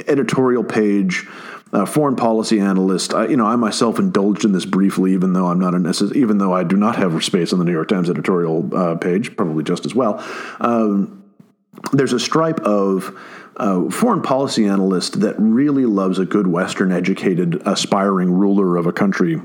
editorial 0.07 0.63
page 0.63 1.27
uh, 1.71 1.85
foreign 1.85 2.15
policy 2.15 2.59
analyst. 2.59 3.13
I, 3.13 3.27
you 3.27 3.37
know, 3.37 3.45
I 3.45 3.55
myself 3.55 3.97
indulged 3.97 4.45
in 4.45 4.51
this 4.51 4.65
briefly, 4.65 5.13
even 5.13 5.33
though 5.33 5.47
I'm 5.47 5.59
not 5.59 5.73
an 5.73 5.91
even 6.15 6.37
though 6.37 6.53
I 6.53 6.63
do 6.63 6.77
not 6.77 6.95
have 6.97 7.23
space 7.23 7.51
on 7.51 7.59
the 7.59 7.65
New 7.65 7.71
York 7.71 7.87
Times 7.87 8.09
editorial 8.09 8.69
uh, 8.75 8.95
page, 8.95 9.35
probably 9.35 9.63
just 9.63 9.85
as 9.85 9.95
well. 9.95 10.23
Um, 10.59 11.22
there's 11.91 12.13
a 12.13 12.19
stripe 12.19 12.59
of 12.61 13.17
uh, 13.57 13.89
foreign 13.89 14.21
policy 14.21 14.65
analyst 14.65 15.19
that 15.21 15.35
really 15.37 15.85
loves 15.85 16.19
a 16.19 16.25
good 16.25 16.47
Western 16.47 16.91
educated, 16.91 17.61
aspiring 17.65 18.31
ruler 18.31 18.77
of 18.77 18.87
a 18.87 18.93
country 18.93 19.39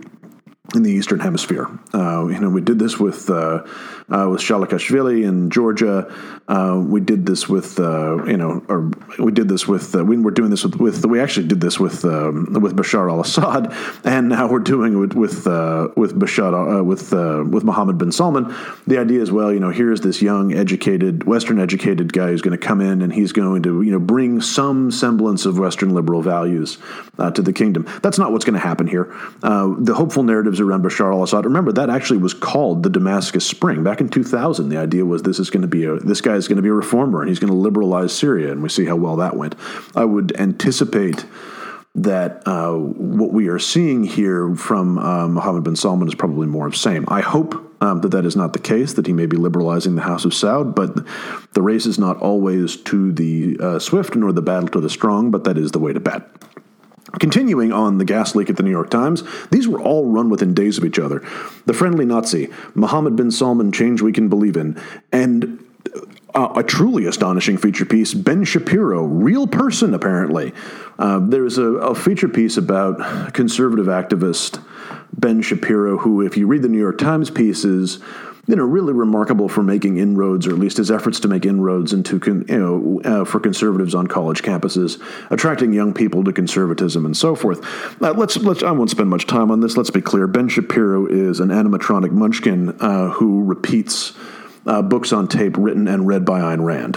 in 0.75 0.83
the 0.83 0.91
Eastern 0.91 1.21
Hemisphere. 1.21 1.67
Uh, 1.95 2.27
you 2.27 2.39
know, 2.39 2.51
we 2.51 2.61
did 2.61 2.79
this 2.79 2.99
with 2.99 3.29
uh, 3.31 3.65
uh, 4.11 4.27
with 4.31 4.41
Saakashvili 4.41 5.27
in 5.27 5.51
Georgia. 5.51 6.13
Uh, 6.49 6.83
we 6.83 7.01
did 7.01 7.27
this 7.27 7.49
with 7.49 7.79
uh, 7.79 8.25
you 8.25 8.37
know, 8.37 8.65
or 8.69 8.91
we 9.19 9.33
did 9.33 9.49
this 9.49 9.69
with 9.69 9.95
uh, 9.95 10.05
we 10.05 10.17
were 10.17 10.31
doing 10.31 10.51
this 10.51 10.65
with, 10.65 10.77
with 10.77 11.05
we 11.05 11.21
actually 11.21 11.47
did 11.47 11.61
this 11.61 11.79
with 11.79 12.05
um, 12.07 12.55
with 12.55 12.75
Bashar 12.75 13.11
al-Assad, 13.11 13.75
and 14.05 14.31
now 14.31 14.51
we're 14.51 14.59
doing 14.61 14.95
it 14.95 14.97
with 14.97 15.15
with 15.15 15.47
with 15.97 16.19
Bashar 16.19 16.85
with 16.85 17.13
with 17.53 17.65
Mohammed 17.65 17.99
bin 17.99 18.11
Salman. 18.11 18.55
The 18.87 18.99
idea 18.99 19.21
is, 19.21 19.31
well, 19.31 19.53
you 19.53 19.61
know, 19.61 19.71
here's 19.71 20.01
this 20.01 20.23
young, 20.23 20.55
educated, 20.55 21.25
Western 21.25 21.61
educated 21.61 22.13
guy 22.13 22.29
who's 22.29 22.43
going 22.43 22.59
to 22.59 22.67
come 22.67 22.81
in 22.81 23.03
and 23.03 23.13
he's 23.13 23.33
going 23.33 23.63
to 23.65 23.83
you 23.83 23.93
know 23.93 24.01
bring 24.01 24.41
some 24.41 24.91
semblance 24.91 25.45
of 25.45 25.59
Western 25.59 25.95
liberal 25.95 26.23
values 26.23 26.79
to 27.35 27.43
the 27.43 27.53
kingdom. 27.53 27.87
That's 28.03 28.19
not 28.19 28.33
what's 28.33 28.47
going 28.47 28.59
to 28.59 28.67
happen 28.67 28.87
here. 28.87 29.15
the 29.43 29.95
hopeful 29.95 30.23
narratives 30.23 30.61
around 30.61 30.83
Bashar 30.83 31.13
al-Assad. 31.13 31.45
Remember 31.45 31.73
that 31.73 31.91
actually 31.91 32.19
was 32.19 32.33
called 32.33 32.83
the 32.83 32.91
Damascus 32.91 33.45
Spring 33.45 33.85
back 33.85 33.98
in 34.01 34.09
2000. 34.09 34.69
The 34.69 34.77
idea 34.77 35.05
was 35.05 35.23
this 35.23 35.39
is 35.39 35.51
going 35.51 35.63
to 35.63 35.69
be 35.69 35.85
a 35.85 35.97
this 35.97 36.21
guy 36.21 36.35
is 36.35 36.49
going 36.49 36.57
to 36.57 36.63
be 36.63 36.69
a 36.69 36.75
reformer 36.75 37.21
and 37.21 37.29
he's 37.29 37.39
going 37.39 37.53
to 37.53 37.59
liberalize 37.59 38.13
Syria, 38.15 38.53
and 38.53 38.63
we 38.63 38.69
see 38.69 38.85
how 38.85 38.97
well 38.97 39.17
that 39.17 39.37
went. 39.37 39.55
I 39.95 40.05
would 40.05 40.37
anticipate 40.39 41.25
that 41.95 42.47
uh, 42.47 42.75
what 42.75 43.33
we 43.33 43.49
are 43.49 43.59
seeing 43.59 44.05
here 44.05 44.55
from 44.55 44.99
uh, 44.99 45.27
Mohammed 45.29 45.65
bin 45.65 45.77
Salman 45.77 46.07
is 46.07 46.15
probably 46.15 46.47
more 46.47 46.67
of 46.67 46.73
the 46.73 46.79
same. 46.79 47.05
I 47.09 47.21
hope 47.21 47.55
um, 47.81 48.01
that 48.01 48.11
that 48.11 48.25
is 48.25 48.37
not 48.37 48.53
the 48.53 48.59
case, 48.59 48.93
that 48.95 49.07
he 49.07 49.13
may 49.13 49.27
be 49.27 49.37
liberalizing 49.37 49.95
the 49.95 50.03
House 50.03 50.25
of 50.25 50.33
Saud, 50.33 50.75
but 50.75 51.07
the 51.55 51.63
race 51.63 51.87
is 51.87 51.99
not 51.99 52.17
always 52.19 52.77
to 52.77 53.13
the 53.13 53.57
uh, 53.61 53.79
swift 53.79 54.15
nor 54.15 54.33
the 54.33 54.43
battle 54.43 54.69
to 54.69 54.81
the 54.81 54.91
strong, 54.91 55.31
but 55.31 55.45
that 55.45 55.59
is 55.59 55.73
the 55.73 55.79
way 55.79 55.93
to 55.93 56.01
bet. 56.01 56.29
Continuing 57.21 57.73
on 57.73 57.99
the 57.99 58.05
gas 58.05 58.35
leak 58.35 58.51
at 58.51 58.57
the 58.57 58.63
New 58.63 58.71
York 58.71 58.91
Times, 58.91 59.23
these 59.51 59.67
were 59.67 59.81
all 59.81 60.11
run 60.11 60.29
within 60.29 60.53
days 60.53 60.77
of 60.77 60.85
each 60.85 60.99
other. 60.99 61.21
The 61.65 61.73
Friendly 61.73 62.05
Nazi, 62.05 62.51
Mohammed 62.75 63.17
bin 63.17 63.31
Salman, 63.31 63.73
Change 63.73 64.03
We 64.03 64.13
Can 64.13 64.29
Believe 64.29 64.57
In, 64.57 64.81
and 65.11 65.65
uh, 66.35 66.53
a 66.57 66.63
truly 66.63 67.07
astonishing 67.07 67.57
feature 67.57 67.87
piece, 67.87 68.13
Ben 68.13 68.45
Shapiro, 68.45 69.03
real 69.03 69.47
person 69.47 69.95
apparently. 69.95 70.53
Uh, 70.99 71.19
there's 71.21 71.57
a, 71.57 71.65
a 71.65 71.95
feature 71.95 72.29
piece 72.29 72.57
about 72.57 73.33
conservative 73.33 73.87
activist 73.87 74.63
Ben 75.13 75.41
Shapiro, 75.41 75.99
who, 75.99 76.21
if 76.21 76.37
you 76.37 76.47
read 76.47 76.63
the 76.63 76.69
New 76.69 76.79
York 76.79 76.99
Times 76.99 77.31
pieces, 77.31 77.99
you 78.49 78.57
know, 78.57 78.65
really 78.65 78.95
remarkable 78.95 79.47
for 79.47 79.63
making 79.63 79.99
inroads, 79.99 80.47
or 80.47 80.53
at 80.53 80.59
least 80.59 80.79
his 80.79 80.91
efforts 80.91 81.21
to 81.21 81.29
make 81.29 81.45
inroads 81.45 81.93
into, 81.93 82.19
you 82.49 82.59
know, 82.59 83.01
uh, 83.05 83.25
for 83.27 83.39
conservatives 83.39 83.95
on 83.95 84.07
college 84.07 84.43
campuses, 84.43 85.01
attracting 85.31 85.75
young 85.75 85.93
people 85.93 86.25
to 86.25 86.33
conservatism 86.33 87.05
and 87.05 87.15
so 87.15 87.35
forth. 87.35 87.63
Uh, 88.03 88.13
let's 88.15 88.39
let's. 88.39 88.63
I 88.63 88.71
won't 88.71 88.89
spend 88.89 89.11
much 89.11 89.27
time 89.27 89.51
on 89.51 89.61
this. 89.61 89.77
Let's 89.77 89.91
be 89.91 90.01
clear. 90.01 90.27
Ben 90.27 90.49
Shapiro 90.49 91.07
is 91.07 91.41
an 91.41 91.51
animatronic 91.51 92.11
munchkin 92.11 92.71
uh, 92.81 93.11
who 93.11 93.45
repeats 93.45 94.15
uh, 94.67 94.81
books 94.81 95.13
on 95.13 95.29
tape 95.29 95.57
written 95.59 95.87
and 95.87 96.07
read 96.07 96.25
by 96.25 96.41
Ayn 96.41 96.65
Rand. 96.65 96.97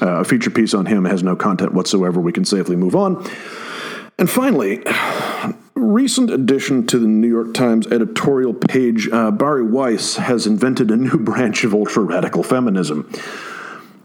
Uh, 0.00 0.20
a 0.20 0.24
feature 0.24 0.50
piece 0.50 0.72
on 0.72 0.86
him 0.86 1.04
has 1.04 1.22
no 1.22 1.36
content 1.36 1.74
whatsoever. 1.74 2.18
We 2.18 2.32
can 2.32 2.46
safely 2.46 2.76
move 2.76 2.96
on. 2.96 3.28
And 4.18 4.28
finally, 4.30 4.82
recent 5.76 6.30
addition 6.30 6.86
to 6.86 6.98
the 6.98 7.06
New 7.06 7.28
York 7.28 7.54
Times 7.54 7.86
editorial 7.88 8.54
page, 8.54 9.08
uh, 9.12 9.30
Bari 9.30 9.62
Weiss 9.62 10.16
has 10.16 10.46
invented 10.46 10.90
a 10.90 10.96
new 10.96 11.18
branch 11.18 11.64
of 11.64 11.74
ultra 11.74 12.02
radical 12.02 12.42
feminism. 12.42 13.10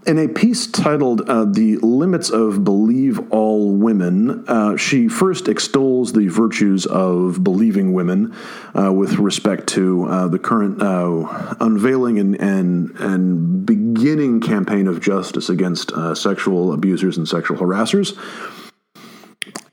In 0.05 0.17
a 0.17 0.27
piece 0.27 0.65
titled 0.65 1.29
uh, 1.29 1.45
The 1.45 1.77
Limits 1.77 2.31
of 2.31 2.63
Believe 2.63 3.19
All 3.31 3.71
Women, 3.71 4.43
uh, 4.47 4.75
she 4.75 5.07
first 5.07 5.47
extols 5.47 6.13
the 6.13 6.27
virtues 6.27 6.87
of 6.87 7.43
believing 7.43 7.93
women 7.93 8.35
uh, 8.75 8.91
with 8.91 9.19
respect 9.19 9.67
to 9.69 10.05
uh, 10.05 10.27
the 10.27 10.39
current 10.39 10.81
uh, 10.81 11.55
unveiling 11.59 12.17
and, 12.17 12.35
and, 12.41 12.89
and 12.99 13.63
beginning 13.63 14.41
campaign 14.41 14.87
of 14.87 15.01
justice 15.01 15.49
against 15.49 15.91
uh, 15.91 16.15
sexual 16.15 16.73
abusers 16.73 17.17
and 17.17 17.27
sexual 17.27 17.57
harassers. 17.57 18.17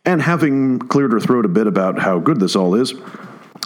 And 0.09 0.23
having 0.23 0.79
cleared 0.79 1.13
her 1.13 1.21
throat 1.21 1.45
a 1.45 1.49
bit 1.49 1.67
about 1.67 1.99
how 1.99 2.19
good 2.19 2.41
this 2.41 2.57
all 2.57 2.75
is, 2.75 2.95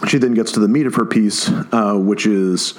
she 0.09 0.17
then 0.17 0.33
gets 0.33 0.51
to 0.51 0.59
the 0.59 0.67
meat 0.67 0.85
of 0.85 0.95
her 0.95 1.05
piece, 1.05 1.49
uh, 1.71 1.93
which 1.95 2.25
is 2.25 2.73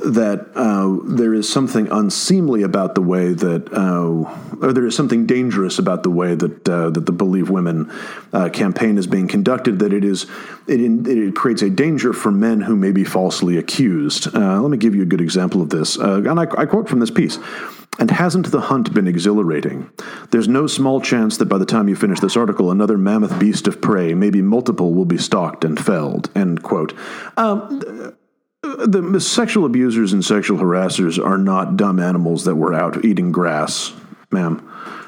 that 0.00 0.48
uh, 0.54 0.98
there 1.04 1.34
is 1.34 1.50
something 1.50 1.88
unseemly 1.90 2.62
about 2.62 2.94
the 2.94 3.02
way 3.02 3.32
that, 3.32 3.72
uh, 3.72 4.64
or 4.64 4.72
there 4.72 4.86
is 4.86 4.94
something 4.94 5.26
dangerous 5.26 5.78
about 5.78 6.02
the 6.02 6.10
way 6.10 6.34
that 6.34 6.68
uh, 6.68 6.90
that 6.90 7.06
the 7.06 7.12
Believe 7.12 7.50
Women 7.50 7.90
uh, 8.32 8.48
campaign 8.48 8.98
is 8.98 9.06
being 9.06 9.28
conducted. 9.28 9.78
That 9.78 9.92
it 9.92 10.04
is, 10.04 10.26
it, 10.66 10.80
it, 10.80 11.34
creates 11.34 11.62
a 11.62 11.70
danger 11.70 12.12
for 12.12 12.30
men 12.30 12.60
who 12.60 12.76
may 12.76 12.92
be 12.92 13.04
falsely 13.04 13.56
accused. 13.56 14.34
Uh, 14.34 14.60
let 14.60 14.70
me 14.70 14.76
give 14.76 14.94
you 14.94 15.02
a 15.02 15.06
good 15.06 15.20
example 15.20 15.62
of 15.62 15.70
this, 15.70 15.98
uh, 15.98 16.22
and 16.26 16.40
I, 16.40 16.42
I 16.42 16.66
quote 16.66 16.88
from 16.88 17.00
this 17.00 17.10
piece. 17.10 17.38
And 18.00 18.12
hasn't 18.12 18.52
the 18.52 18.60
hunt 18.60 18.94
been 18.94 19.08
exhilarating? 19.08 19.90
There's 20.30 20.46
no 20.46 20.68
small 20.68 21.00
chance 21.00 21.36
that 21.38 21.46
by 21.46 21.58
the 21.58 21.66
time 21.66 21.88
you 21.88 21.96
finish 21.96 22.20
this 22.20 22.36
article, 22.36 22.70
another 22.70 22.96
mammoth 22.96 23.40
beast 23.40 23.66
of 23.66 23.80
prey, 23.80 24.14
maybe 24.14 24.40
multiple, 24.40 24.94
will 24.94 25.04
be 25.04 25.18
stalked 25.18 25.64
and 25.64 25.84
felled. 25.84 26.30
End 26.36 26.62
quote. 26.62 26.94
Um, 27.36 28.14
the 28.62 29.20
sexual 29.20 29.64
abusers 29.64 30.12
and 30.12 30.24
sexual 30.24 30.58
harassers 30.58 31.24
are 31.24 31.38
not 31.38 31.76
dumb 31.76 32.00
animals 32.00 32.44
that 32.44 32.56
were 32.56 32.74
out 32.74 33.04
eating 33.04 33.30
grass, 33.30 33.92
ma'am. 34.30 34.64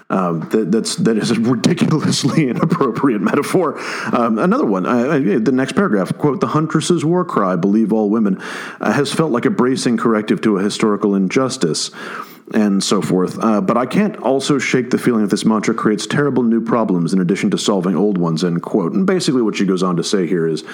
Uh, 0.09 0.33
that, 0.33 0.73
that's 0.73 0.97
that 0.97 1.16
is 1.16 1.30
a 1.30 1.38
ridiculously 1.38 2.49
inappropriate 2.49 3.21
metaphor. 3.21 3.78
Um, 4.12 4.38
another 4.40 4.66
one, 4.66 4.85
uh, 4.85 5.38
the 5.38 5.52
next 5.52 5.75
paragraph, 5.75 6.16
quote: 6.19 6.40
"The 6.40 6.49
huntress's 6.49 7.04
war 7.04 7.25
cry, 7.25 7.54
believe 7.54 7.92
all 7.92 8.11
women, 8.11 8.40
uh, 8.80 8.92
has 8.92 9.12
felt 9.12 9.30
like 9.30 9.45
a 9.45 9.50
bracing 9.50 9.97
corrective 9.97 10.40
to 10.42 10.59
a 10.59 10.62
historical 10.62 11.14
injustice." 11.14 11.90
and 12.52 12.83
so 12.83 13.00
forth. 13.00 13.38
Uh, 13.38 13.61
but 13.61 13.76
I 13.76 13.87
can't 13.87 14.16
also 14.16 14.59
shake 14.59 14.90
the 14.90 14.99
feeling 14.99 15.23
that 15.23 15.30
this 15.30 15.45
mantra 15.45 15.73
creates 15.73 16.04
terrible 16.04 16.42
new 16.42 16.61
problems 16.61 17.12
in 17.12 17.21
addition 17.21 17.49
to 17.52 17.59
solving 17.59 17.95
old 17.95 18.19
ones, 18.19 18.42
end 18.42 18.61
quote. 18.62 18.92
And 18.92 19.07
basically, 19.07 19.40
what 19.40 19.54
she 19.54 19.64
goes 19.64 19.85
on 19.85 19.95
to 19.99 20.02
say 20.02 20.26
here 20.26 20.49
is 20.49 20.64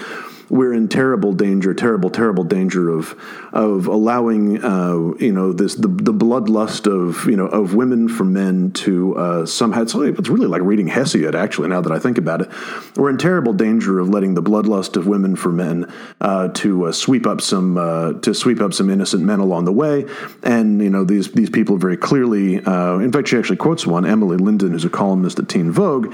we're 0.48 0.72
in 0.72 0.88
terrible 0.88 1.32
danger, 1.32 1.74
terrible, 1.74 2.10
terrible 2.10 2.44
danger 2.44 2.88
of 2.88 3.14
of 3.52 3.86
allowing 3.86 4.62
uh, 4.64 5.14
you 5.18 5.32
know 5.32 5.52
this 5.52 5.74
the, 5.74 5.88
the 5.88 6.12
bloodlust 6.12 6.86
of 6.86 7.28
you 7.28 7.36
know 7.36 7.46
of 7.46 7.74
women 7.74 8.08
for 8.08 8.24
men 8.24 8.70
to 8.72 9.16
uh, 9.16 9.46
somehow 9.46 9.82
it's, 9.82 9.94
really 9.94 10.46
like 10.46 10.62
reading 10.62 10.88
Hesiod 10.88 11.34
actually 11.34 11.68
now 11.68 11.80
that 11.80 11.92
I 11.92 11.98
think 11.98 12.18
about 12.18 12.42
it. 12.42 12.50
We're 12.96 13.10
in 13.10 13.18
terrible 13.18 13.52
danger 13.52 13.98
of 13.98 14.08
letting 14.08 14.34
the 14.34 14.42
bloodlust 14.42 14.96
of 14.96 15.06
women 15.06 15.36
for 15.36 15.50
men 15.50 15.92
uh, 16.20 16.48
to 16.48 16.86
uh, 16.86 16.92
sweep 16.92 17.26
up 17.26 17.40
some 17.40 17.76
uh, 17.76 18.14
to 18.14 18.34
sweep 18.34 18.60
up 18.60 18.72
some 18.72 18.90
innocent 18.90 19.22
men 19.22 19.40
along 19.40 19.64
the 19.64 19.72
way, 19.72 20.06
and 20.42 20.80
you 20.80 20.90
know 20.90 21.04
these 21.04 21.32
these 21.32 21.50
people 21.50 21.76
very 21.76 21.96
clearly. 21.96 22.62
Uh, 22.64 22.98
in 22.98 23.10
fact, 23.10 23.28
she 23.28 23.36
actually 23.36 23.56
quotes 23.56 23.86
one 23.86 24.06
Emily 24.06 24.36
Lindin, 24.36 24.70
who's 24.70 24.84
a 24.84 24.90
columnist 24.90 25.38
at 25.38 25.48
Teen 25.48 25.70
Vogue 25.70 26.12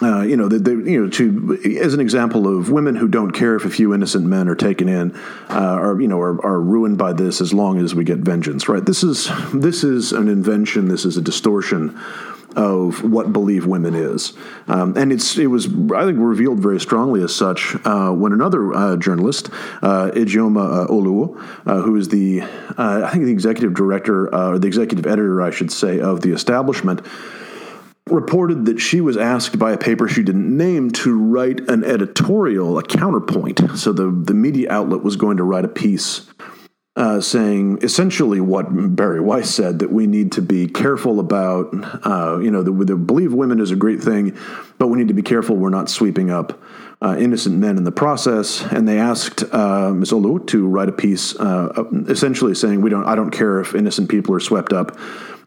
uh, 0.00 0.22
you 0.22 0.36
know, 0.36 0.48
you 0.48 1.02
know, 1.02 1.10
to 1.10 1.78
as 1.80 1.92
an 1.92 1.98
example 1.98 2.46
of 2.46 2.70
women 2.70 2.94
who 2.94 3.08
don't 3.08 3.32
care 3.32 3.56
if 3.56 3.64
a 3.64 3.70
few 3.70 3.92
innocent 3.92 4.24
men 4.24 4.48
are 4.48 4.54
taken 4.54 4.88
in, 4.88 5.14
uh, 5.50 5.54
are 5.54 6.00
you 6.00 6.06
know, 6.06 6.20
are, 6.20 6.44
are 6.44 6.60
ruined 6.60 6.96
by 6.96 7.12
this 7.12 7.40
as 7.40 7.52
long 7.52 7.80
as 7.80 7.94
we 7.96 8.04
get 8.04 8.18
vengeance. 8.18 8.68
Right? 8.68 8.84
This 8.84 9.02
is 9.02 9.28
this 9.52 9.82
is 9.82 10.12
an 10.12 10.28
invention. 10.28 10.86
This 10.88 11.04
is 11.04 11.16
a 11.16 11.20
distortion 11.20 11.98
of 12.54 13.04
what 13.04 13.32
believe 13.32 13.66
women 13.66 13.94
is, 13.94 14.34
um, 14.68 14.96
and 14.96 15.12
it's 15.12 15.36
it 15.36 15.48
was 15.48 15.66
I 15.66 16.04
think 16.04 16.18
revealed 16.18 16.60
very 16.60 16.78
strongly 16.78 17.22
as 17.24 17.34
such 17.34 17.74
uh, 17.84 18.10
when 18.10 18.32
another 18.32 18.72
uh, 18.72 18.96
journalist, 18.96 19.50
uh, 19.82 20.12
Ijeoma 20.14 20.88
uh, 20.88 21.70
uh, 21.70 21.82
who 21.82 21.96
is 21.96 22.08
the 22.08 22.42
I 22.78 23.10
think 23.10 23.24
the 23.24 23.32
executive 23.32 23.74
director 23.74 24.32
or 24.32 24.60
the 24.60 24.68
executive 24.68 25.06
editor, 25.06 25.42
I 25.42 25.50
should 25.50 25.72
say, 25.72 25.98
of 25.98 26.20
the 26.20 26.30
establishment 26.30 27.02
reported 28.10 28.66
that 28.66 28.78
she 28.78 29.00
was 29.00 29.16
asked 29.16 29.58
by 29.58 29.72
a 29.72 29.78
paper 29.78 30.08
she 30.08 30.22
didn't 30.22 30.56
name 30.56 30.90
to 30.90 31.18
write 31.18 31.60
an 31.68 31.84
editorial, 31.84 32.78
a 32.78 32.82
counterpoint. 32.82 33.60
So 33.76 33.92
the, 33.92 34.10
the 34.10 34.34
media 34.34 34.70
outlet 34.70 35.02
was 35.02 35.16
going 35.16 35.36
to 35.38 35.44
write 35.44 35.64
a 35.64 35.68
piece 35.68 36.28
uh, 36.98 37.20
saying 37.20 37.78
essentially 37.82 38.40
what 38.40 38.66
Bari 38.96 39.20
Weiss 39.20 39.48
said 39.48 39.78
that 39.78 39.92
we 39.92 40.08
need 40.08 40.32
to 40.32 40.42
be 40.42 40.66
careful 40.66 41.20
about, 41.20 41.68
uh, 42.04 42.40
you 42.40 42.50
know, 42.50 42.64
the, 42.64 42.72
the, 42.72 42.96
believe 42.96 43.32
women 43.32 43.60
is 43.60 43.70
a 43.70 43.76
great 43.76 44.02
thing, 44.02 44.36
but 44.78 44.88
we 44.88 44.98
need 44.98 45.06
to 45.06 45.14
be 45.14 45.22
careful 45.22 45.54
we're 45.54 45.70
not 45.70 45.88
sweeping 45.88 46.28
up 46.28 46.60
uh, 47.00 47.16
innocent 47.16 47.56
men 47.56 47.76
in 47.76 47.84
the 47.84 47.92
process. 47.92 48.64
And 48.64 48.88
they 48.88 48.98
asked 48.98 49.44
uh, 49.54 49.92
Ms. 49.94 50.10
Oluo 50.10 50.44
to 50.48 50.66
write 50.66 50.88
a 50.88 50.92
piece 50.92 51.36
uh, 51.36 51.84
essentially 52.08 52.56
saying 52.56 52.80
we 52.80 52.90
don't, 52.90 53.04
I 53.04 53.14
don't 53.14 53.30
care 53.30 53.60
if 53.60 53.76
innocent 53.76 54.08
people 54.08 54.34
are 54.34 54.40
swept 54.40 54.72
up 54.72 54.98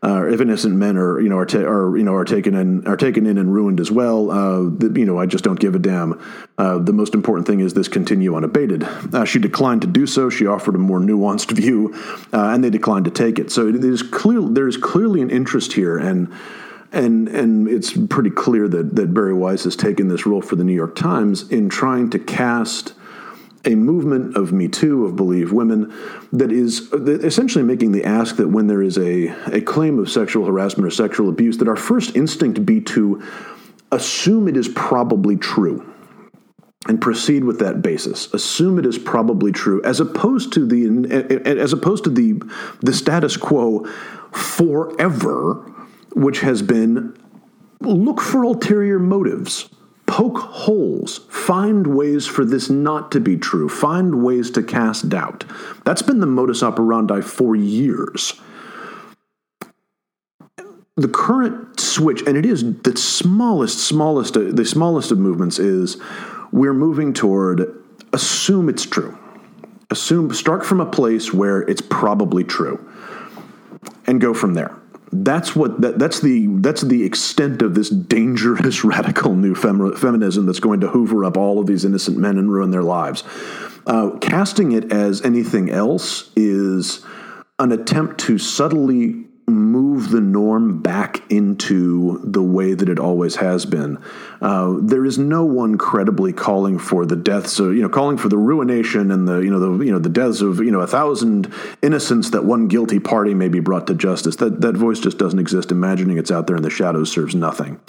uh, 0.04 0.26
if 0.28 0.42
innocent 0.42 0.76
men 0.76 0.98
are 0.98 1.22
you 1.22 1.30
know 1.30 1.38
are, 1.38 1.46
ta- 1.46 1.60
are 1.60 1.96
you 1.96 2.04
know 2.04 2.16
are 2.16 2.26
taken 2.26 2.56
in 2.56 2.88
are 2.88 2.98
taken 2.98 3.28
in 3.28 3.38
and 3.38 3.54
ruined 3.54 3.80
as 3.80 3.92
well. 3.92 4.32
Uh, 4.32 4.70
the, 4.76 4.92
you 4.96 5.06
know, 5.06 5.20
I 5.20 5.28
just 5.28 5.44
don't 5.44 5.60
give 5.60 5.76
a 5.76 5.80
damn. 5.80 6.20
Uh, 6.58 6.80
the 6.80 6.94
most 6.94 7.14
important 7.14 7.46
thing 7.46 7.60
is 7.60 7.76
this 7.76 7.88
continue 7.88 8.36
unabated. 8.36 8.84
Uh, 8.84 9.26
she 9.26 9.38
declined 9.38 9.82
to 9.82 9.88
do 9.88 10.08
so. 10.08 10.30
She 10.30 10.48
offered 10.48 10.74
a 10.74 10.80
more 10.80 11.00
nuanced 11.00 11.52
view, 11.56 11.94
uh, 12.34 12.50
and 12.50 12.64
they 12.64 12.72
declined 12.72 13.06
to 13.06 13.12
take 13.12 13.38
it. 13.38 13.52
So 13.52 13.68
is 13.68 14.02
clear 14.02 14.42
there 14.42 14.68
is 14.68 14.78
clearly 14.78 15.22
an 15.22 15.30
interest 15.30 15.74
here, 15.74 16.00
and 16.00 16.34
and 16.92 17.28
and 17.28 17.68
it's 17.68 17.96
pretty 18.10 18.32
clear 18.32 18.68
that 18.68 18.96
that 18.96 19.14
Bari 19.14 19.36
Weiss 19.36 19.66
has 19.66 19.76
taken 19.76 20.08
this 20.08 20.26
role 20.26 20.42
for 20.42 20.56
the 20.56 20.64
New 20.64 20.74
York 20.74 20.96
Times 20.96 21.48
in 21.52 21.70
trying 21.70 22.10
to 22.10 22.18
cast 22.18 22.94
a 23.66 23.76
movement 23.76 24.36
of 24.36 24.52
Me 24.52 24.68
Too, 24.68 25.06
of 25.06 25.16
Believe 25.16 25.52
Women, 25.52 25.94
that 26.34 26.52
is 26.52 26.92
essentially 26.94 27.64
making 27.64 27.92
the 27.92 28.04
ask 28.04 28.38
that 28.38 28.50
when 28.50 28.68
there 28.68 28.82
is 28.82 28.98
a, 28.98 29.28
a 29.54 29.62
claim 29.62 30.00
of 30.00 30.10
sexual 30.10 30.46
harassment 30.46 30.88
or 30.88 30.92
sexual 30.92 31.30
abuse, 31.30 31.58
that 31.58 31.68
our 31.68 31.76
first 31.76 32.16
instinct 32.16 32.66
be 32.66 32.82
to 32.82 33.22
assume 33.92 34.48
it 34.48 34.58
is 34.58 34.68
probably 34.70 35.38
true 35.38 35.88
and 36.88 37.00
proceed 37.00 37.44
with 37.44 37.60
that 37.60 37.82
basis. 37.82 38.34
Assume 38.34 38.80
it 38.80 38.86
is 38.86 38.98
probably 38.98 39.52
true, 39.52 39.84
as 39.84 40.00
opposed 40.00 40.54
to 40.54 40.66
the 40.66 41.46
as 41.46 41.74
opposed 41.74 42.04
to 42.06 42.10
the 42.10 42.42
the 42.80 42.94
status 42.94 43.38
quo 43.38 43.86
forever, 44.32 45.54
which 46.14 46.40
has 46.40 46.62
been 46.64 47.16
look 47.82 48.20
for 48.20 48.44
ulterior 48.44 49.00
motives 49.00 49.70
poke 50.12 50.40
holes, 50.40 51.20
find 51.30 51.88
ways 51.88 52.28
for 52.28 52.44
this 52.44 52.70
not 52.70 53.14
to 53.14 53.20
be 53.22 53.38
true, 53.38 53.70
find 53.70 54.22
ways 54.22 54.52
to 54.52 54.62
cast 54.62 55.08
doubt. 55.08 55.46
That's 55.86 56.02
been 56.02 56.20
the 56.20 56.26
modus 56.26 56.62
operandi 56.62 57.22
for 57.22 57.56
years. 57.56 58.34
The 60.98 61.08
current 61.08 61.80
switch, 61.80 62.24
and 62.28 62.36
it 62.36 62.46
is 62.46 62.82
the 62.82 62.98
smallest, 62.98 63.80
smallest, 63.80 64.36
uh, 64.36 64.52
the 64.52 64.66
smallest 64.66 65.12
of 65.12 65.18
movements, 65.18 65.60
is 65.60 65.96
we're 66.52 66.74
moving 66.74 67.14
toward 67.14 67.74
assume 68.12 68.68
it's 68.68 68.86
true. 68.86 69.18
Assume, 69.90 70.34
start 70.34 70.66
from 70.66 70.82
a 70.82 70.86
place 70.86 71.34
where 71.34 71.62
it's 71.62 71.82
probably 71.82 72.44
true 72.44 72.86
and 74.06 74.20
go 74.20 74.34
from 74.34 74.56
there 74.56 74.81
that's 75.12 75.56
what 75.56 75.82
that, 75.82 76.00
that's 76.00 76.22
the 76.22 76.48
that's 76.60 76.82
the 76.82 77.04
extent 77.04 77.62
of 77.62 77.76
this 77.76 77.90
dangerous 77.90 78.84
radical 78.84 79.36
new 79.36 79.56
fem- 79.56 79.96
feminism 79.96 80.46
that's 80.46 80.60
going 80.60 80.80
to 80.82 80.88
hoover 80.88 81.26
up 81.26 81.38
all 81.38 81.60
of 81.60 81.68
these 81.68 81.84
innocent 81.86 82.18
men 82.18 82.38
and 82.38 82.52
ruin 82.52 82.72
their 82.72 82.84
lives. 82.84 83.24
Uh, 83.86 84.12
casting 84.22 84.72
it 84.72 84.92
as 84.92 85.22
anything 85.24 85.70
else 85.70 86.32
is 86.36 87.04
an 87.60 87.72
attempt 87.72 88.20
to 88.20 88.38
subtly 88.38 89.26
move 89.48 90.10
the 90.10 90.22
norm 90.22 90.82
back 90.82 91.22
into 91.32 92.22
the 92.24 92.42
way 92.42 92.74
that 92.74 92.90
it 92.90 93.00
always 93.00 93.38
has 93.38 93.66
been. 93.66 93.98
Uh, 94.40 94.76
there 94.82 95.06
is 95.06 95.18
no 95.18 95.46
one 95.46 95.78
credibly 95.78 96.32
calling 96.32 96.80
for 96.80 97.06
the 97.06 97.16
deaths 97.16 97.60
of, 97.60 97.76
you 97.76 97.82
know, 97.82 97.90
calling 97.90 98.18
for 98.18 98.30
the 98.30 98.38
ruination 98.38 99.12
and 99.12 99.28
the, 99.28 99.40
you 99.40 99.50
know, 99.50 99.60
the, 99.60 99.86
you 99.86 99.92
know, 99.92 100.00
the 100.00 100.10
deaths 100.10 100.42
of, 100.42 100.60
you 100.60 100.72
know, 100.72 100.80
a 100.80 100.88
thousand 100.88 101.54
innocents 101.82 102.30
that 102.32 102.46
one 102.46 102.68
guilty 102.68 103.00
party 103.00 103.34
may 103.34 103.50
be 103.50 103.60
brought 103.60 103.88
to 103.88 103.94
justice. 103.94 104.38
That, 104.38 104.62
that 104.62 104.76
voice 104.76 105.00
just 105.00 105.18
doesn't 105.18 105.40
exist. 105.40 105.72
Imagining 105.72 106.18
it's 106.18 106.32
out 106.32 106.48
there 106.48 106.56
in 106.56 106.64
the 106.64 106.70
shadows 106.70 107.12
serves 107.12 107.36
nothing. 107.36 107.80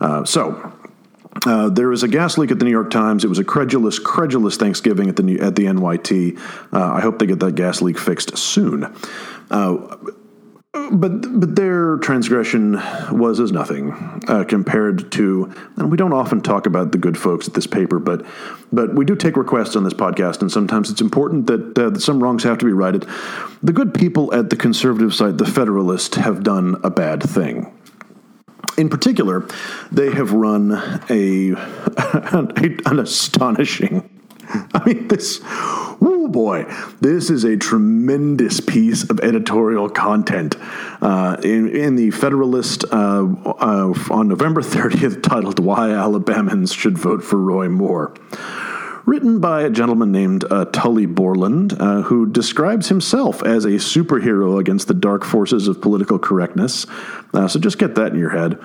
Uh, 0.00 0.24
so, 0.24 0.72
uh, 1.46 1.70
there 1.70 1.88
was 1.88 2.02
a 2.02 2.08
gas 2.08 2.36
leak 2.36 2.50
at 2.50 2.58
the 2.58 2.64
New 2.64 2.70
York 2.70 2.90
Times. 2.90 3.24
It 3.24 3.28
was 3.28 3.38
a 3.38 3.44
credulous, 3.44 3.98
credulous 3.98 4.56
Thanksgiving 4.56 5.08
at 5.08 5.16
the 5.16 5.40
at 5.40 5.56
the 5.56 5.64
NYT. 5.64 6.38
Uh, 6.72 6.92
I 6.92 7.00
hope 7.00 7.18
they 7.18 7.26
get 7.26 7.40
that 7.40 7.54
gas 7.54 7.80
leak 7.80 7.98
fixed 7.98 8.36
soon. 8.36 8.94
Uh, 9.50 9.96
but 10.72 11.38
but 11.38 11.54
their 11.54 11.98
transgression 11.98 12.80
was 13.10 13.40
as 13.40 13.52
nothing 13.52 13.92
uh, 14.28 14.42
compared 14.48 15.12
to 15.12 15.52
and 15.76 15.90
we 15.90 15.98
don't 15.98 16.14
often 16.14 16.40
talk 16.40 16.64
about 16.64 16.92
the 16.92 16.98
good 16.98 17.18
folks 17.18 17.46
at 17.46 17.52
this 17.52 17.66
paper 17.66 17.98
but 17.98 18.24
but 18.72 18.94
we 18.94 19.04
do 19.04 19.14
take 19.14 19.36
requests 19.36 19.76
on 19.76 19.84
this 19.84 19.92
podcast 19.92 20.40
and 20.40 20.50
sometimes 20.50 20.90
it's 20.90 21.02
important 21.02 21.46
that, 21.46 21.78
uh, 21.78 21.90
that 21.90 22.00
some 22.00 22.22
wrongs 22.22 22.42
have 22.42 22.56
to 22.56 22.64
be 22.64 22.72
righted. 22.72 23.06
The 23.62 23.72
good 23.72 23.92
people 23.92 24.32
at 24.32 24.48
the 24.48 24.56
conservative 24.56 25.14
side 25.14 25.36
the 25.36 25.44
federalist 25.46 26.14
have 26.14 26.42
done 26.42 26.80
a 26.82 26.88
bad 26.88 27.22
thing. 27.22 27.70
In 28.78 28.88
particular 28.88 29.46
they 29.90 30.10
have 30.10 30.32
run 30.32 30.72
a 31.10 31.50
an 32.86 32.98
astonishing 32.98 34.08
I 34.74 34.84
mean, 34.84 35.08
this, 35.08 35.40
boy, 36.32 36.64
this 37.00 37.30
is 37.30 37.44
a 37.44 37.56
tremendous 37.56 38.60
piece 38.60 39.08
of 39.08 39.20
editorial 39.20 39.88
content 39.88 40.56
uh, 41.00 41.36
in, 41.44 41.68
in, 41.68 41.96
the 41.96 42.10
Federalist 42.10 42.84
uh, 42.90 43.26
uh, 43.46 43.94
on 44.10 44.28
November 44.28 44.60
30th, 44.62 45.22
titled 45.22 45.58
Why 45.60 45.90
Alabamans 45.90 46.76
Should 46.76 46.98
Vote 46.98 47.22
for 47.22 47.36
Roy 47.36 47.68
Moore 47.68 48.14
written 49.04 49.40
by 49.40 49.62
a 49.62 49.70
gentleman 49.70 50.12
named 50.12 50.44
uh, 50.50 50.64
Tully 50.66 51.06
Borland, 51.06 51.74
uh, 51.80 52.02
who 52.02 52.24
describes 52.24 52.88
himself 52.88 53.42
as 53.42 53.64
a 53.64 53.70
superhero 53.70 54.60
against 54.60 54.86
the 54.86 54.94
dark 54.94 55.24
forces 55.24 55.66
of 55.66 55.80
political 55.80 56.18
correctness. 56.18 56.86
Uh, 57.34 57.48
so 57.48 57.58
just 57.58 57.78
get 57.78 57.96
that 57.96 58.12
in 58.12 58.18
your 58.18 58.30
head. 58.30 58.60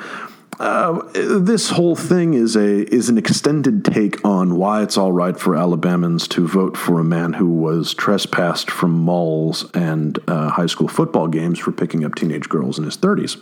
Uh, 0.60 1.04
this 1.14 1.70
whole 1.70 1.96
thing 1.96 2.34
is 2.34 2.56
a 2.56 2.84
is 2.94 3.10
an 3.10 3.18
extended 3.18 3.86
take 3.86 4.24
on 4.26 4.56
why 4.56 4.82
it's 4.82 4.98
all 4.98 5.12
right 5.12 5.40
for 5.40 5.54
Alabamans 5.54 6.28
to 6.30 6.48
vote 6.48 6.76
for 6.76 7.00
a 7.00 7.04
man 7.04 7.34
who 7.34 7.48
was 7.48 7.94
trespassed 7.94 8.72
from 8.72 8.92
malls 8.92 9.70
and 9.76 10.18
uh, 10.28 10.50
high 10.50 10.66
school 10.66 10.88
football 10.88 11.28
games 11.28 11.60
for 11.60 11.72
picking 11.72 12.04
up 12.04 12.16
teenage 12.16 12.50
girls 12.50 12.80
in 12.80 12.86
his 12.86 12.96
thirties. 12.96 13.38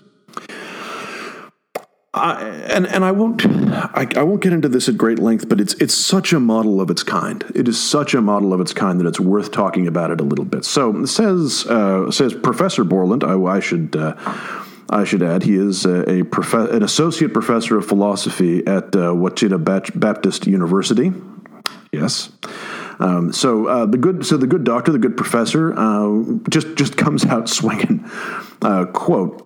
and 2.14 2.86
and 2.86 3.06
I 3.06 3.12
won't 3.12 3.46
I, 3.46 4.08
I, 4.18 4.24
won't 4.24 4.42
get 4.42 4.52
into 4.52 4.68
this 4.68 4.90
at 4.90 4.98
great 4.98 5.20
length, 5.20 5.48
but 5.48 5.62
it's 5.62 5.74
it's 5.76 5.94
such 5.94 6.34
a 6.34 6.40
model 6.42 6.82
of 6.82 6.90
its 6.90 7.04
kind. 7.04 7.46
It 7.56 7.70
is 7.70 7.82
such 7.82 8.14
a 8.14 8.22
model 8.22 8.52
of 8.52 8.60
its 8.60 8.74
kind 8.74 9.00
that 9.00 9.08
it's 9.08 9.22
worth 9.22 9.54
talking 9.54 9.88
about 9.88 10.12
it 10.12 10.20
a 10.20 10.24
little 10.24 10.46
bit. 10.46 10.66
So 10.66 11.06
says 11.06 11.66
uh, 11.68 12.12
says 12.12 12.34
Professor 12.34 12.84
Borland. 12.84 13.24
I, 13.24 13.42
I 13.42 13.62
should. 13.62 13.96
I 14.90 15.04
should 15.04 15.24
add, 15.24 15.44
he 15.44 15.56
is 15.56 15.86
a, 15.86 16.10
a 16.10 16.24
prof- 16.24 16.72
an 16.72 16.84
associate 16.84 17.34
professor 17.34 17.78
of 17.78 17.88
philosophy 17.88 18.66
at 18.68 18.96
uh, 18.96 19.14
Ouachita 19.14 19.58
Baptist 19.58 20.46
University. 20.48 21.12
Yes. 21.92 22.32
Um, 23.00 23.34
so 23.34 23.68
uh, 23.68 23.86
the 23.86 23.98
good, 23.98 24.26
so 24.26 24.38
the 24.38 24.48
good 24.48 24.64
doctor, 24.64 24.92
the 24.92 25.00
good 25.00 25.18
professor, 25.18 25.74
uh, 25.78 26.24
just 26.50 26.76
just 26.76 26.98
comes 26.98 27.26
out 27.26 27.50
swinging. 27.60 28.10
Uh, 28.62 28.86
quote: 28.86 29.45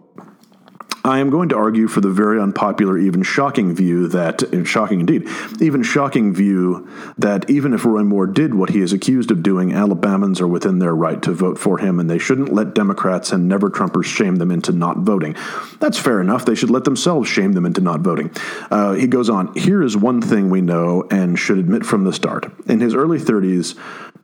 I 1.09 1.17
am 1.17 1.31
going 1.31 1.49
to 1.49 1.57
argue 1.57 1.87
for 1.87 2.01
the 2.01 2.11
very 2.11 2.39
unpopular, 2.39 2.95
even 2.95 3.23
shocking 3.23 3.73
view 3.73 4.07
that, 4.09 4.43
shocking 4.65 4.99
indeed, 4.99 5.27
even 5.59 5.81
shocking 5.81 6.35
view 6.35 6.87
that 7.17 7.49
even 7.49 7.73
if 7.73 7.83
Roy 7.83 8.03
Moore 8.03 8.27
did 8.27 8.53
what 8.53 8.69
he 8.69 8.79
is 8.79 8.93
accused 8.93 9.31
of 9.31 9.41
doing, 9.41 9.71
Alabamans 9.71 10.39
are 10.39 10.47
within 10.47 10.77
their 10.77 10.93
right 10.93 11.19
to 11.23 11.31
vote 11.31 11.57
for 11.57 11.79
him, 11.79 11.99
and 11.99 12.07
they 12.07 12.19
shouldn't 12.19 12.53
let 12.53 12.75
Democrats 12.75 13.31
and 13.31 13.47
never 13.47 13.71
Trumpers 13.71 14.05
shame 14.05 14.35
them 14.35 14.51
into 14.51 14.71
not 14.71 14.97
voting. 14.97 15.35
That's 15.79 15.97
fair 15.97 16.21
enough. 16.21 16.45
They 16.45 16.53
should 16.53 16.69
let 16.69 16.83
themselves 16.83 17.27
shame 17.27 17.53
them 17.53 17.65
into 17.65 17.81
not 17.81 18.01
voting. 18.01 18.29
Uh, 18.69 18.93
he 18.93 19.07
goes 19.07 19.31
on 19.31 19.55
Here 19.55 19.81
is 19.81 19.97
one 19.97 20.21
thing 20.21 20.51
we 20.51 20.61
know 20.61 21.07
and 21.09 21.39
should 21.39 21.57
admit 21.57 21.87
from 21.87 22.03
the 22.03 22.13
start. 22.13 22.51
In 22.67 22.81
his 22.81 22.93
early 22.93 23.17
30s, 23.17 23.75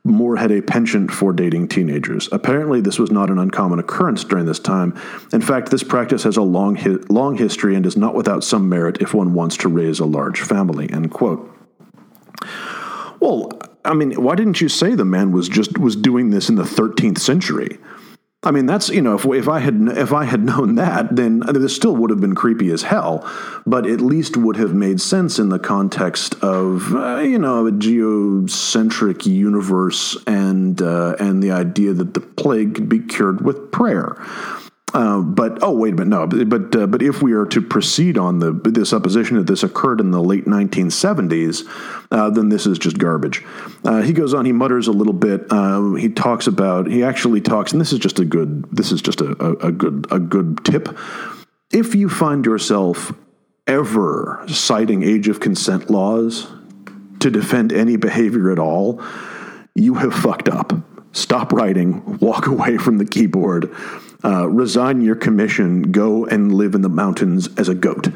Moore 0.06 0.36
had 0.36 0.50
a 0.50 0.62
penchant 0.62 1.10
for 1.10 1.32
dating 1.32 1.68
teenagers. 1.68 2.28
Apparently, 2.32 2.80
this 2.80 2.98
was 2.98 3.10
not 3.10 3.30
an 3.30 3.38
uncommon 3.38 3.78
occurrence 3.78 4.24
during 4.24 4.46
this 4.46 4.58
time. 4.58 4.98
In 5.32 5.40
fact, 5.40 5.70
this 5.70 5.82
practice 5.82 6.22
has 6.22 6.36
a 6.36 6.42
long, 6.42 6.76
hi- 6.76 6.96
long 7.08 7.36
history 7.36 7.74
and 7.74 7.84
is 7.84 7.96
not 7.96 8.14
without 8.14 8.44
some 8.44 8.68
merit 8.68 9.00
if 9.00 9.12
one 9.14 9.34
wants 9.34 9.56
to 9.58 9.68
raise 9.68 9.98
a 9.98 10.06
large 10.06 10.40
family. 10.40 10.90
End 10.90 11.10
quote. 11.10 11.52
Well, 13.20 13.50
I 13.84 13.94
mean, 13.94 14.12
why 14.22 14.34
didn't 14.34 14.60
you 14.60 14.68
say 14.68 14.94
the 14.94 15.04
man 15.04 15.32
was 15.32 15.48
just 15.48 15.78
was 15.78 15.96
doing 15.96 16.30
this 16.30 16.48
in 16.48 16.56
the 16.56 16.64
13th 16.64 17.18
century? 17.18 17.78
I 18.46 18.52
mean, 18.52 18.66
that's 18.66 18.88
you 18.90 19.02
know, 19.02 19.16
if, 19.16 19.24
if 19.26 19.48
I 19.48 19.58
had 19.58 19.88
if 19.96 20.12
I 20.12 20.24
had 20.24 20.44
known 20.52 20.76
that, 20.76 21.16
then 21.16 21.40
this 21.40 21.74
still 21.74 21.96
would 21.96 22.10
have 22.10 22.20
been 22.20 22.36
creepy 22.36 22.70
as 22.70 22.82
hell, 22.82 23.28
but 23.66 23.86
at 23.86 24.00
least 24.00 24.36
would 24.36 24.56
have 24.56 24.72
made 24.72 25.00
sense 25.00 25.40
in 25.40 25.48
the 25.48 25.58
context 25.58 26.36
of 26.42 26.94
uh, 26.94 27.18
you 27.18 27.40
know 27.40 27.66
a 27.66 27.72
geocentric 27.72 29.26
universe 29.26 30.16
and 30.28 30.80
uh, 30.80 31.16
and 31.18 31.42
the 31.42 31.50
idea 31.50 31.92
that 31.92 32.14
the 32.14 32.20
plague 32.20 32.76
could 32.76 32.88
be 32.88 33.00
cured 33.00 33.44
with 33.44 33.72
prayer. 33.72 34.16
Uh, 34.96 35.20
but 35.20 35.58
oh 35.62 35.72
wait 35.72 35.92
a 35.92 35.96
minute 35.96 36.08
no 36.08 36.44
but 36.46 36.74
uh, 36.74 36.86
but 36.86 37.02
if 37.02 37.20
we 37.20 37.34
are 37.34 37.44
to 37.44 37.60
proceed 37.60 38.16
on 38.16 38.38
the 38.38 38.50
this 38.50 38.88
supposition 38.88 39.36
that 39.36 39.46
this 39.46 39.62
occurred 39.62 40.00
in 40.00 40.10
the 40.10 40.22
late 40.22 40.46
1970s 40.46 41.68
uh, 42.10 42.30
then 42.30 42.48
this 42.48 42.64
is 42.64 42.78
just 42.78 42.96
garbage. 42.96 43.44
Uh, 43.84 44.00
he 44.00 44.14
goes 44.14 44.32
on 44.32 44.46
he 44.46 44.52
mutters 44.52 44.88
a 44.88 44.92
little 44.92 45.12
bit 45.12 45.44
uh, 45.50 45.92
he 45.92 46.08
talks 46.08 46.46
about 46.46 46.86
he 46.86 47.04
actually 47.04 47.42
talks 47.42 47.72
and 47.72 47.80
this 47.80 47.92
is 47.92 47.98
just 47.98 48.18
a 48.20 48.24
good 48.24 48.64
this 48.74 48.90
is 48.90 49.02
just 49.02 49.20
a, 49.20 49.36
a, 49.38 49.68
a 49.68 49.72
good 49.72 50.06
a 50.10 50.18
good 50.18 50.64
tip. 50.64 50.88
If 51.70 51.94
you 51.94 52.08
find 52.08 52.46
yourself 52.46 53.12
ever 53.66 54.42
citing 54.48 55.02
age 55.02 55.28
of 55.28 55.40
consent 55.40 55.90
laws 55.90 56.46
to 57.20 57.30
defend 57.30 57.70
any 57.70 57.96
behavior 57.96 58.50
at 58.50 58.58
all 58.58 59.02
you 59.74 59.96
have 59.96 60.14
fucked 60.14 60.48
up. 60.48 60.72
Stop 61.12 61.52
writing 61.52 62.18
walk 62.18 62.46
away 62.54 62.78
from 62.78 62.96
the 62.96 63.04
keyboard 63.04 63.70
uh, 64.24 64.48
resign 64.48 65.00
your 65.00 65.16
commission, 65.16 65.92
go 65.92 66.26
and 66.26 66.54
live 66.54 66.74
in 66.74 66.82
the 66.82 66.88
mountains 66.88 67.48
as 67.58 67.68
a 67.68 67.74
goat. 67.74 68.08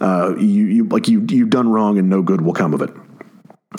Uh, 0.00 0.34
you, 0.36 0.64
you 0.64 0.84
like 0.84 1.08
you 1.08 1.24
you've 1.28 1.50
done 1.50 1.68
wrong, 1.68 1.98
and 1.98 2.08
no 2.08 2.22
good 2.22 2.40
will 2.40 2.54
come 2.54 2.74
of 2.74 2.82
it. 2.82 2.90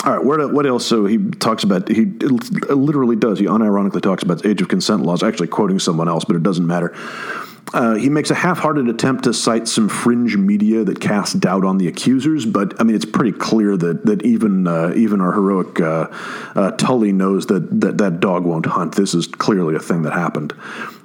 All 0.04 0.16
right, 0.16 0.24
what, 0.24 0.52
what 0.52 0.66
else? 0.66 0.86
So 0.86 1.04
he 1.04 1.18
talks 1.18 1.64
about, 1.64 1.88
he 1.88 2.04
literally 2.04 3.16
does, 3.16 3.40
he 3.40 3.46
unironically 3.46 4.00
talks 4.00 4.22
about 4.22 4.46
age 4.46 4.62
of 4.62 4.68
consent 4.68 5.02
laws, 5.02 5.22
actually 5.22 5.48
quoting 5.48 5.80
someone 5.80 6.08
else, 6.08 6.24
but 6.24 6.36
it 6.36 6.44
doesn't 6.44 6.66
matter. 6.66 6.94
Uh, 7.74 7.94
he 7.94 8.08
makes 8.08 8.30
a 8.30 8.34
half-hearted 8.34 8.88
attempt 8.88 9.24
to 9.24 9.34
cite 9.34 9.68
some 9.68 9.88
fringe 9.88 10.36
media 10.36 10.84
that 10.84 11.00
casts 11.00 11.34
doubt 11.34 11.64
on 11.64 11.78
the 11.78 11.86
accusers, 11.86 12.46
but 12.46 12.80
I 12.80 12.84
mean 12.84 12.96
it's 12.96 13.04
pretty 13.04 13.32
clear 13.32 13.76
that 13.76 14.06
that 14.06 14.22
even 14.24 14.66
uh, 14.66 14.92
even 14.96 15.20
our 15.20 15.32
heroic 15.32 15.80
uh, 15.80 16.08
uh 16.56 16.72
Tully 16.72 17.12
knows 17.12 17.46
that, 17.46 17.80
that 17.80 17.98
that 17.98 18.18
dog 18.18 18.44
won't 18.44 18.66
hunt. 18.66 18.96
This 18.96 19.14
is 19.14 19.28
clearly 19.28 19.76
a 19.76 19.78
thing 19.78 20.02
that 20.02 20.12
happened. 20.12 20.52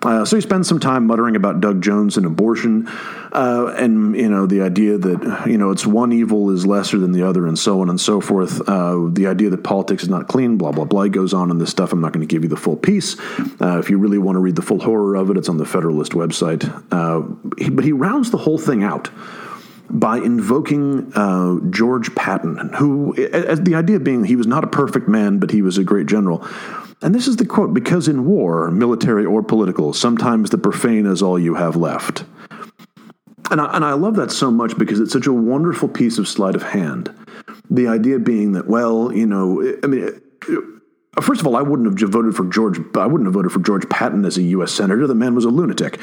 Uh, 0.05 0.23
so 0.23 0.35
he 0.35 0.41
spends 0.41 0.67
some 0.67 0.79
time 0.79 1.07
muttering 1.07 1.35
about 1.35 1.61
Doug 1.61 1.81
Jones 1.81 2.17
and 2.17 2.25
abortion, 2.25 2.87
uh, 3.31 3.73
and 3.77 4.15
you 4.15 4.29
know 4.29 4.45
the 4.45 4.61
idea 4.61 4.97
that 4.97 5.47
you 5.47 5.57
know 5.57 5.71
it's 5.71 5.85
one 5.85 6.13
evil 6.13 6.51
is 6.51 6.65
lesser 6.65 6.97
than 6.97 7.11
the 7.11 7.23
other, 7.23 7.47
and 7.47 7.57
so 7.57 7.81
on 7.81 7.89
and 7.89 7.99
so 7.99 8.21
forth. 8.21 8.59
the 8.65 9.25
idea 9.27 9.49
that 9.49 9.63
politics 9.63 10.03
is 10.03 10.09
not 10.09 10.27
clean, 10.27 10.57
blah 10.57 10.71
blah 10.71 10.85
blah, 10.85 11.07
goes 11.07 11.33
on 11.33 11.49
in 11.51 11.57
this 11.57 11.71
stuff. 11.71 11.91
I'm 11.91 12.01
not 12.01 12.13
going 12.13 12.25
to 12.25 12.31
give 12.31 12.43
you 12.43 12.49
the 12.49 12.57
full 12.57 12.77
piece. 12.77 13.15
if 13.59 13.89
you 13.89 13.97
really 13.97 14.17
want 14.17 14.35
to 14.35 14.39
read 14.39 14.55
the 14.55 14.61
full 14.61 14.79
horror 14.79 15.15
of 15.15 15.29
it, 15.29 15.37
it's 15.37 15.49
on 15.49 15.57
the 15.57 15.65
Federalist 15.65 16.11
website. 16.11 16.65
Uh, 16.91 17.23
he, 17.57 17.69
but 17.69 17.83
he 17.83 17.91
rounds 17.91 18.31
the 18.31 18.37
whole 18.37 18.57
thing 18.57 18.83
out 18.83 19.09
by 19.89 20.17
invoking 20.17 21.11
uh, 21.13 21.57
George 21.69 22.13
Patton, 22.15 22.73
who, 22.73 23.13
the 23.15 23.75
idea 23.75 23.99
being, 23.99 24.23
he 24.23 24.35
was 24.35 24.47
not 24.47 24.63
a 24.63 24.67
perfect 24.67 25.07
man, 25.07 25.39
but 25.39 25.51
he 25.51 25.61
was 25.61 25.77
a 25.77 25.83
great 25.83 26.07
general. 26.07 26.45
And 27.01 27.13
this 27.13 27.27
is 27.27 27.35
the 27.35 27.45
quote 27.45 27.73
because 27.73 28.07
in 28.07 28.25
war, 28.25 28.71
military 28.71 29.25
or 29.25 29.43
political, 29.43 29.93
sometimes 29.93 30.49
the 30.49 30.57
profane 30.57 31.05
is 31.05 31.21
all 31.21 31.37
you 31.37 31.55
have 31.55 31.75
left. 31.75 32.23
And 33.51 33.61
I, 33.61 33.75
and 33.75 33.85
I 33.85 33.93
love 33.93 34.15
that 34.15 34.31
so 34.31 34.49
much 34.49 34.77
because 34.77 34.99
it's 34.99 35.13
such 35.13 35.27
a 35.27 35.33
wonderful 35.33 35.87
piece 35.87 36.17
of 36.17 36.27
sleight 36.27 36.55
of 36.55 36.63
hand. 36.63 37.13
The 37.69 37.87
idea 37.87 38.17
being 38.19 38.53
that, 38.53 38.67
well, 38.67 39.13
you 39.13 39.25
know, 39.25 39.61
I 39.83 39.87
mean, 39.87 40.21
First 41.21 41.39
of 41.39 41.47
all, 41.47 41.55
I 41.55 41.61
wouldn't 41.61 41.99
have 41.99 42.09
voted 42.09 42.35
for 42.35 42.43
George. 42.45 42.77
I 42.95 43.05
wouldn't 43.05 43.25
have 43.25 43.33
voted 43.33 43.51
for 43.51 43.59
George 43.59 43.87
Patton 43.89 44.25
as 44.25 44.37
a 44.37 44.43
U.S. 44.43 44.73
senator. 44.73 45.07
The 45.07 45.15
man 45.15 45.33
was 45.33 45.45
a 45.45 45.49
lunatic. 45.49 45.97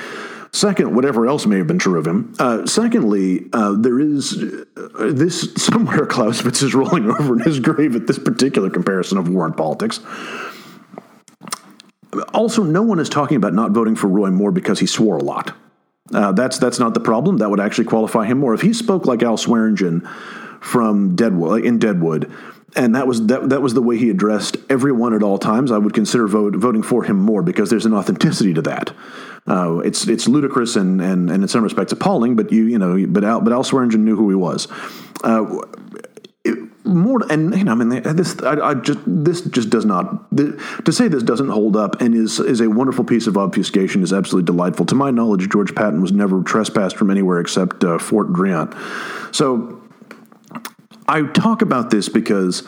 Second, 0.53 0.95
whatever 0.95 1.27
else 1.27 1.45
may 1.45 1.59
have 1.59 1.67
been 1.67 1.79
true 1.79 1.99
of 1.99 2.07
him. 2.07 2.35
Uh, 2.39 2.65
secondly, 2.67 3.47
uh, 3.53 3.75
there 3.79 4.01
is 4.01 4.43
uh, 4.77 5.11
this 5.13 5.53
somewhere 5.55 6.07
Clausewitz 6.11 6.63
is 6.63 6.75
rolling 6.75 7.11
over 7.11 7.35
in 7.35 7.41
his 7.41 7.61
grave 7.61 7.95
at 7.95 8.07
this 8.07 8.19
particular 8.19 8.71
comparison 8.71 9.19
of 9.19 9.29
war 9.29 9.45
and 9.45 9.57
politics. 9.57 10.01
Also, 12.35 12.63
no 12.63 12.83
one 12.83 12.99
is 12.99 13.09
talking 13.09 13.37
about 13.37 13.55
not 13.55 13.71
voting 13.71 13.97
for 13.97 14.09
Roy 14.09 14.31
Moore 14.31 14.53
because 14.53 14.79
he 14.79 14.87
swore 14.87 15.17
a 15.17 15.23
lot. 15.23 15.57
Uh, 16.13 16.33
that's 16.33 16.59
that's 16.59 16.79
not 16.79 16.95
the 16.95 17.01
problem. 17.01 17.39
That 17.39 17.51
would 17.51 17.61
actually 17.61 17.87
qualify 17.87 18.27
him 18.27 18.39
more 18.39 18.53
if 18.53 18.61
he 18.61 18.73
spoke 18.73 19.07
like 19.07 19.23
Al 19.23 19.37
Swearingen 19.37 20.07
from 20.61 21.17
Deadwood 21.17 21.65
in 21.65 21.79
Deadwood 21.79 22.31
and 22.77 22.95
that 22.95 23.07
was 23.07 23.27
that, 23.27 23.51
that 23.51 23.63
was 23.63 23.75
the 23.75 23.83
way 23.83 23.99
he 23.99 24.11
addressed 24.11 24.57
everyone 24.71 25.15
at 25.15 25.23
all 25.23 25.39
times. 25.39 25.71
I 25.71 25.79
would 25.79 25.95
consider 25.95 26.27
vote, 26.27 26.57
voting 26.57 26.83
for 26.83 27.05
him 27.05 27.19
more 27.19 27.43
because 27.43 27.71
there's 27.71 27.87
an 27.87 27.95
authenticity 27.95 28.55
to 28.55 28.63
that. 28.63 28.93
Uh, 29.47 29.79
it's 29.79 30.07
it's 30.07 30.29
ludicrous 30.29 30.77
and, 30.77 31.01
and 31.01 31.31
and 31.31 31.43
in 31.43 31.49
some 31.49 31.63
respects 31.63 31.93
appalling, 31.93 32.37
but 32.37 32.53
you 32.53 32.65
you 32.65 32.79
know 32.79 33.05
but 33.07 33.25
Al, 33.25 33.41
but 33.41 33.53
Al 33.53 33.65
Swearingen 33.65 34.05
knew 34.05 34.17
who 34.17 34.29
he 34.29 34.37
was. 34.37 34.69
Uh, 35.23 35.63
it, 36.45 36.59
more 36.85 37.21
and 37.31 37.57
you 37.57 37.65
know, 37.65 37.73
I 37.73 37.75
mean 37.77 38.03
this 38.03 38.37
I, 38.43 38.71
I, 38.71 38.75
just 38.75 38.99
this 39.07 39.43
just 39.43 39.71
does 39.71 39.85
not 39.85 40.37
to 40.37 40.93
say 40.93 41.07
this 41.09 41.23
doesn't 41.23 41.49
hold 41.49 41.77
up 41.77 42.01
and 42.01 42.15
is 42.15 42.41
is 42.41 42.61
a 42.61 42.69
wonderful 42.69 43.05
piece 43.05 43.27
of 43.27 43.39
obfuscation 43.39 44.03
is 44.03 44.13
absolutely 44.13 44.47
delightful. 44.47 44.85
To 44.87 44.95
my 44.95 45.11
knowledge, 45.11 45.49
George 45.49 45.75
Patton 45.75 46.01
was 46.01 46.13
never 46.13 46.43
trespassed 46.43 46.97
from 46.97 47.11
anywhere 47.11 47.39
except 47.39 47.85
uh, 47.85 47.99
Fort 47.99 48.33
Drouant. 48.33 48.75
So 49.35 49.81
I 51.09 51.23
talk 51.23 51.63
about 51.63 51.91
this 51.91 52.09
because 52.09 52.67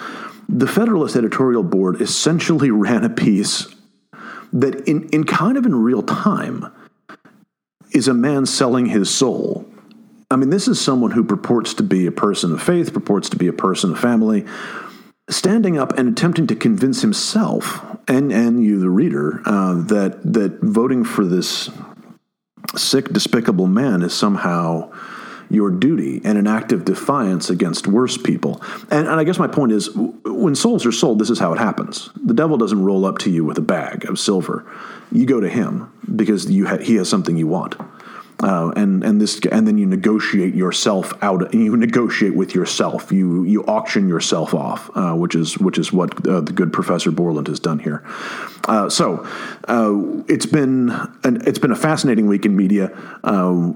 the 0.49 0.67
Federalist 0.67 1.17
editorial 1.17 1.63
board 1.63 2.01
essentially 2.01 2.71
ran 2.71 3.05
a 3.05 3.11
piece 3.11 3.75
that, 4.53 4.87
in, 4.89 5.09
in 5.09 5.25
kind 5.25 5.57
of 5.57 5.67
in 5.67 5.75
real 5.75 6.03
time, 6.03 6.73
is 7.93 8.09
a 8.09 8.15
man 8.15 8.47
selling 8.47 8.87
his 8.87 9.13
soul. 9.13 9.67
I 10.35 10.37
mean, 10.37 10.51
this 10.51 10.67
is 10.67 10.81
someone 10.81 11.13
who 11.13 11.23
purports 11.23 11.75
to 11.75 11.85
be 11.85 12.07
a 12.07 12.13
person 12.13 12.53
of 12.53 12.61
faith, 12.61 12.93
purports 12.93 13.29
to 13.29 13.37
be 13.37 13.47
a 13.47 13.53
person 13.53 13.93
of 13.93 14.01
family, 14.01 14.45
standing 15.31 15.79
up 15.79 15.97
and 15.97 16.09
attempting 16.09 16.49
to 16.49 16.57
convince 16.57 17.03
himself 17.03 17.81
and 18.09 18.33
and 18.33 18.65
you, 18.65 18.81
the 18.81 18.91
reader, 18.91 19.43
uh, 19.47 19.75
that 19.85 20.21
that 20.25 20.59
voting 20.61 21.05
for 21.05 21.25
this 21.25 21.71
sick, 22.75 23.11
despicable 23.11 23.69
man 23.69 24.03
is 24.03 24.13
somehow 24.13 24.91
your 25.51 25.71
duty 25.71 26.21
and 26.25 26.37
an 26.37 26.49
act 26.49 26.73
of 26.73 26.85
defiance 26.85 27.49
against 27.49 27.87
worse 27.87 28.17
people. 28.17 28.61
And, 28.91 29.07
and, 29.07 29.21
I 29.21 29.23
guess 29.23 29.39
my 29.39 29.47
point 29.47 29.71
is 29.71 29.89
when 29.95 30.57
souls 30.57 30.85
are 30.85 30.91
sold, 30.91 31.21
this 31.21 31.31
is 31.31 31.39
how 31.39 31.53
it 31.53 31.59
happens. 31.59 32.11
The 32.17 32.35
devil 32.35 32.57
doesn't 32.57 32.83
roll 32.83 33.05
up 33.05 33.19
to 33.19 33.31
you 33.31 33.45
with 33.45 33.59
a 33.59 33.63
bag 33.63 34.05
of 34.07 34.19
silver. 34.19 34.67
You 35.13 35.27
go 35.27 35.39
to 35.39 35.49
him 35.49 35.93
because 36.17 36.47
ha- 36.47 36.79
he 36.79 36.97
has 36.97 37.09
something 37.09 37.37
you 37.37 37.47
want. 37.47 37.77
Uh, 38.45 38.71
and 38.77 39.03
and 39.03 39.23
this 39.23 39.41
and 39.51 39.67
then 39.67 39.79
you 39.79 39.87
negotiate 39.87 40.55
yourself 40.55 41.15
out. 41.23 41.55
You 41.55 41.75
negotiate 41.79 42.35
with 42.35 42.55
yourself. 42.55 43.11
You 43.11 43.43
you 43.45 43.65
auction 43.65 44.07
yourself 44.07 44.53
off, 44.53 44.91
uh, 44.95 45.15
which 45.15 45.35
is 45.35 45.57
which 45.57 45.79
is 45.79 45.95
what 45.95 46.15
uh, 46.29 46.43
the 46.43 46.53
good 46.53 46.71
Professor 46.71 47.11
Borland 47.11 47.49
has 47.49 47.59
done 47.59 47.79
here. 47.79 48.05
Uh, 48.69 48.91
so 48.91 49.27
uh, 49.67 49.95
it's 50.29 50.45
been 50.45 50.91
an, 51.25 51.41
it's 51.47 51.59
been 51.59 51.73
a 51.73 51.77
fascinating 51.77 52.27
week 52.27 52.45
in 52.45 52.55
media. 52.55 52.91
Uh, 53.25 53.73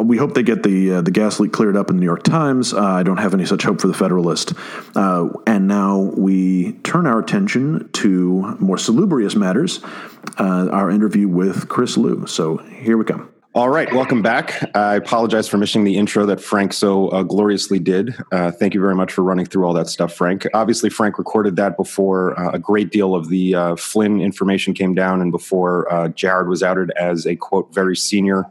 we 0.00 0.16
hope 0.16 0.32
they 0.32 0.42
get 0.42 0.62
the 0.62 1.02
the 1.02 1.10
gas 1.10 1.38
leak 1.38 1.52
cleared 1.52 1.76
up 1.76 1.90
in 1.90 1.96
the 1.96 2.00
New 2.00 2.06
York 2.06 2.22
Times. 2.22 2.72
I 2.72 3.02
don't 3.02 3.18
have 3.18 3.34
any 3.34 3.44
such 3.44 3.64
hope 3.64 3.82
for 3.82 3.86
the 3.86 3.94
Federalist. 3.94 4.54
And 4.94 5.68
now 5.68 5.98
we 6.16 6.72
turn 6.84 7.06
our 7.06 7.18
attention 7.18 7.90
to 7.92 8.56
more 8.60 8.78
salubrious 8.78 9.36
matters. 9.36 9.80
our 10.38 10.90
interview 10.90 11.28
with 11.28 11.68
Chris 11.68 11.98
Lu. 11.98 12.26
So 12.26 12.56
here 12.56 12.96
we 12.96 13.04
come. 13.04 13.35
All 13.56 13.70
right, 13.70 13.90
welcome 13.90 14.20
back. 14.20 14.70
I 14.76 14.96
apologize 14.96 15.48
for 15.48 15.56
missing 15.56 15.84
the 15.84 15.96
intro 15.96 16.26
that 16.26 16.42
Frank 16.42 16.74
so 16.74 17.08
uh, 17.08 17.22
gloriously 17.22 17.78
did. 17.78 18.14
Uh, 18.30 18.50
thank 18.50 18.74
you 18.74 18.82
very 18.82 18.94
much 18.94 19.10
for 19.10 19.22
running 19.22 19.46
through 19.46 19.64
all 19.64 19.72
that 19.72 19.88
stuff, 19.88 20.12
Frank. 20.14 20.46
Obviously, 20.52 20.90
Frank 20.90 21.16
recorded 21.16 21.56
that 21.56 21.78
before 21.78 22.38
uh, 22.38 22.50
a 22.50 22.58
great 22.58 22.90
deal 22.90 23.14
of 23.14 23.30
the 23.30 23.54
uh, 23.54 23.74
Flynn 23.76 24.20
information 24.20 24.74
came 24.74 24.94
down 24.94 25.22
and 25.22 25.32
before 25.32 25.90
uh, 25.90 26.08
Jared 26.08 26.48
was 26.48 26.62
outed 26.62 26.90
as 26.98 27.26
a 27.26 27.34
quote, 27.34 27.72
very 27.72 27.96
senior 27.96 28.44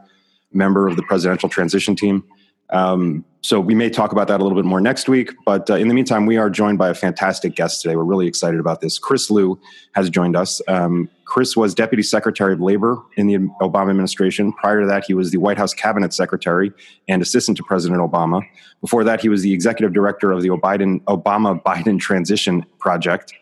member 0.52 0.88
of 0.88 0.96
the 0.96 1.04
presidential 1.04 1.48
transition 1.48 1.94
team. 1.94 2.24
Um, 2.70 3.24
so 3.42 3.60
we 3.60 3.76
may 3.76 3.88
talk 3.90 4.10
about 4.10 4.26
that 4.26 4.40
a 4.40 4.42
little 4.42 4.58
bit 4.58 4.64
more 4.64 4.80
next 4.80 5.08
week. 5.08 5.32
But 5.44 5.70
uh, 5.70 5.76
in 5.76 5.86
the 5.86 5.94
meantime, 5.94 6.26
we 6.26 6.36
are 6.36 6.50
joined 6.50 6.78
by 6.78 6.88
a 6.88 6.94
fantastic 6.94 7.54
guest 7.54 7.80
today. 7.80 7.94
We're 7.94 8.02
really 8.02 8.26
excited 8.26 8.58
about 8.58 8.80
this. 8.80 8.98
Chris 8.98 9.30
Lu 9.30 9.56
has 9.94 10.10
joined 10.10 10.34
us. 10.34 10.60
Um, 10.66 11.08
Chris 11.26 11.56
was 11.56 11.72
Deputy 11.72 12.02
Secretary 12.02 12.52
of 12.52 12.60
Labor 12.60 13.00
in 13.16 13.28
the 13.28 13.36
Obama 13.60 13.90
administration. 13.90 14.52
Prior 14.52 14.80
to 14.80 14.86
that, 14.86 15.04
he 15.04 15.14
was 15.14 15.30
the 15.30 15.38
White 15.38 15.58
House 15.58 15.74
Cabinet 15.74 16.12
Secretary 16.12 16.72
and 17.06 17.22
Assistant 17.22 17.56
to 17.58 17.62
President 17.62 18.00
Obama. 18.00 18.42
Before 18.80 19.04
that, 19.04 19.20
he 19.20 19.28
was 19.28 19.42
the 19.42 19.52
Executive 19.52 19.92
Director 19.92 20.32
of 20.32 20.42
the 20.42 20.48
Obama 20.48 21.62
Biden 21.62 22.00
Transition 22.00 22.66
Project. 22.78 23.32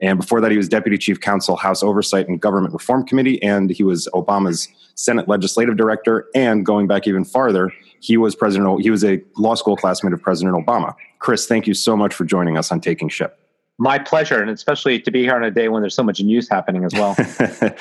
And 0.00 0.18
before 0.18 0.40
that, 0.40 0.50
he 0.50 0.56
was 0.56 0.68
Deputy 0.68 0.96
Chief 0.96 1.20
Counsel, 1.20 1.56
House 1.56 1.82
Oversight 1.82 2.28
and 2.28 2.40
Government 2.40 2.72
Reform 2.72 3.06
Committee, 3.06 3.42
and 3.42 3.68
he 3.70 3.84
was 3.84 4.08
Obama's 4.14 4.68
Senate 4.94 5.28
Legislative 5.28 5.76
Director. 5.76 6.26
And 6.34 6.64
going 6.64 6.86
back 6.86 7.06
even 7.06 7.24
farther, 7.24 7.70
he 8.00 8.16
was 8.16 8.34
President. 8.34 8.80
He 8.80 8.90
was 8.90 9.04
a 9.04 9.22
law 9.36 9.54
school 9.54 9.76
classmate 9.76 10.12
of 10.12 10.20
President 10.20 10.56
Obama. 10.56 10.94
Chris, 11.18 11.46
thank 11.46 11.66
you 11.66 11.74
so 11.74 11.96
much 11.96 12.14
for 12.14 12.24
joining 12.24 12.56
us 12.56 12.72
on 12.72 12.80
Taking 12.80 13.08
Ship. 13.08 13.38
My 13.78 13.98
pleasure, 13.98 14.40
and 14.40 14.50
especially 14.50 15.00
to 15.00 15.10
be 15.10 15.22
here 15.22 15.34
on 15.34 15.44
a 15.44 15.50
day 15.50 15.68
when 15.68 15.82
there's 15.82 15.94
so 15.94 16.02
much 16.02 16.20
news 16.20 16.48
happening 16.50 16.84
as 16.84 16.92
well. 16.92 17.16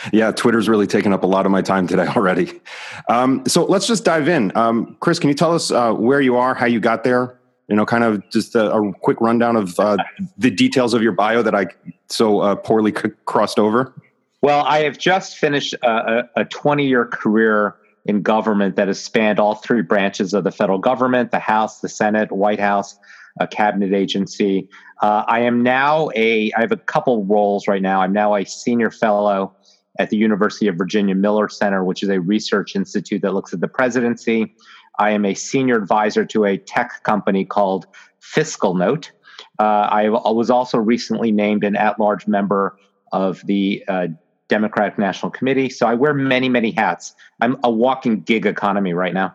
yeah, 0.13 0.31
Twitter's 0.31 0.69
really 0.69 0.87
taken 0.87 1.11
up 1.11 1.23
a 1.23 1.27
lot 1.27 1.45
of 1.45 1.51
my 1.51 1.61
time 1.61 1.87
today 1.87 2.07
already. 2.07 2.61
Um, 3.09 3.43
so 3.47 3.65
let's 3.65 3.87
just 3.87 4.05
dive 4.05 4.29
in. 4.29 4.55
Um, 4.55 4.95
Chris, 5.01 5.19
can 5.19 5.29
you 5.29 5.33
tell 5.33 5.53
us 5.53 5.71
uh, 5.71 5.91
where 5.93 6.21
you 6.21 6.37
are, 6.37 6.53
how 6.53 6.67
you 6.67 6.79
got 6.79 7.03
there? 7.03 7.37
You 7.67 7.75
know, 7.75 7.85
kind 7.85 8.03
of 8.03 8.27
just 8.29 8.55
a, 8.55 8.71
a 8.71 8.93
quick 8.93 9.19
rundown 9.19 9.55
of 9.55 9.77
uh, 9.79 9.97
the 10.37 10.49
details 10.49 10.93
of 10.93 11.03
your 11.03 11.11
bio 11.11 11.41
that 11.43 11.53
I 11.53 11.67
so 12.07 12.39
uh, 12.39 12.55
poorly 12.55 12.93
c- 12.95 13.11
crossed 13.25 13.59
over. 13.59 13.93
Well, 14.41 14.63
I 14.63 14.83
have 14.83 14.97
just 14.97 15.37
finished 15.37 15.75
a 15.83 16.45
20 16.49 16.87
year 16.87 17.05
career 17.05 17.75
in 18.05 18.21
government 18.21 18.75
that 18.75 18.87
has 18.87 19.03
spanned 19.03 19.39
all 19.39 19.55
three 19.55 19.81
branches 19.81 20.33
of 20.33 20.43
the 20.43 20.51
federal 20.51 20.79
government 20.79 21.31
the 21.31 21.39
House, 21.39 21.81
the 21.81 21.89
Senate, 21.89 22.31
White 22.31 22.59
House, 22.59 22.97
a 23.39 23.47
cabinet 23.47 23.93
agency. 23.93 24.67
Uh, 25.01 25.23
I 25.27 25.41
am 25.41 25.63
now 25.63 26.09
a, 26.15 26.51
I 26.53 26.61
have 26.61 26.71
a 26.71 26.77
couple 26.77 27.23
roles 27.25 27.67
right 27.67 27.81
now. 27.81 28.01
I'm 28.01 28.13
now 28.13 28.35
a 28.35 28.45
senior 28.45 28.91
fellow 28.91 29.55
at 29.97 30.09
the 30.09 30.17
University 30.17 30.67
of 30.67 30.75
Virginia 30.75 31.15
Miller 31.15 31.49
Center, 31.49 31.83
which 31.83 32.03
is 32.03 32.09
a 32.09 32.19
research 32.19 32.75
institute 32.75 33.21
that 33.21 33.33
looks 33.33 33.53
at 33.53 33.59
the 33.59 33.67
presidency. 33.67 34.55
I 34.97 35.11
am 35.11 35.25
a 35.25 35.33
senior 35.33 35.77
advisor 35.77 36.25
to 36.25 36.45
a 36.45 36.57
tech 36.57 37.03
company 37.03 37.45
called 37.45 37.87
FiscalNote. 38.21 39.11
Uh, 39.57 39.63
I 39.63 40.09
was 40.09 40.49
also 40.49 40.77
recently 40.77 41.31
named 41.31 41.63
an 41.63 41.75
at 41.75 41.99
large 41.99 42.27
member 42.27 42.77
of 43.11 43.45
the 43.45 43.83
uh, 43.87 44.07
Democratic 44.49 44.97
National 44.97 45.31
Committee. 45.31 45.69
So 45.69 45.87
I 45.87 45.93
wear 45.93 46.13
many, 46.13 46.49
many 46.49 46.71
hats. 46.71 47.15
I'm 47.39 47.57
a 47.63 47.71
walking 47.71 48.21
gig 48.21 48.45
economy 48.45 48.93
right 48.93 49.13
now. 49.13 49.33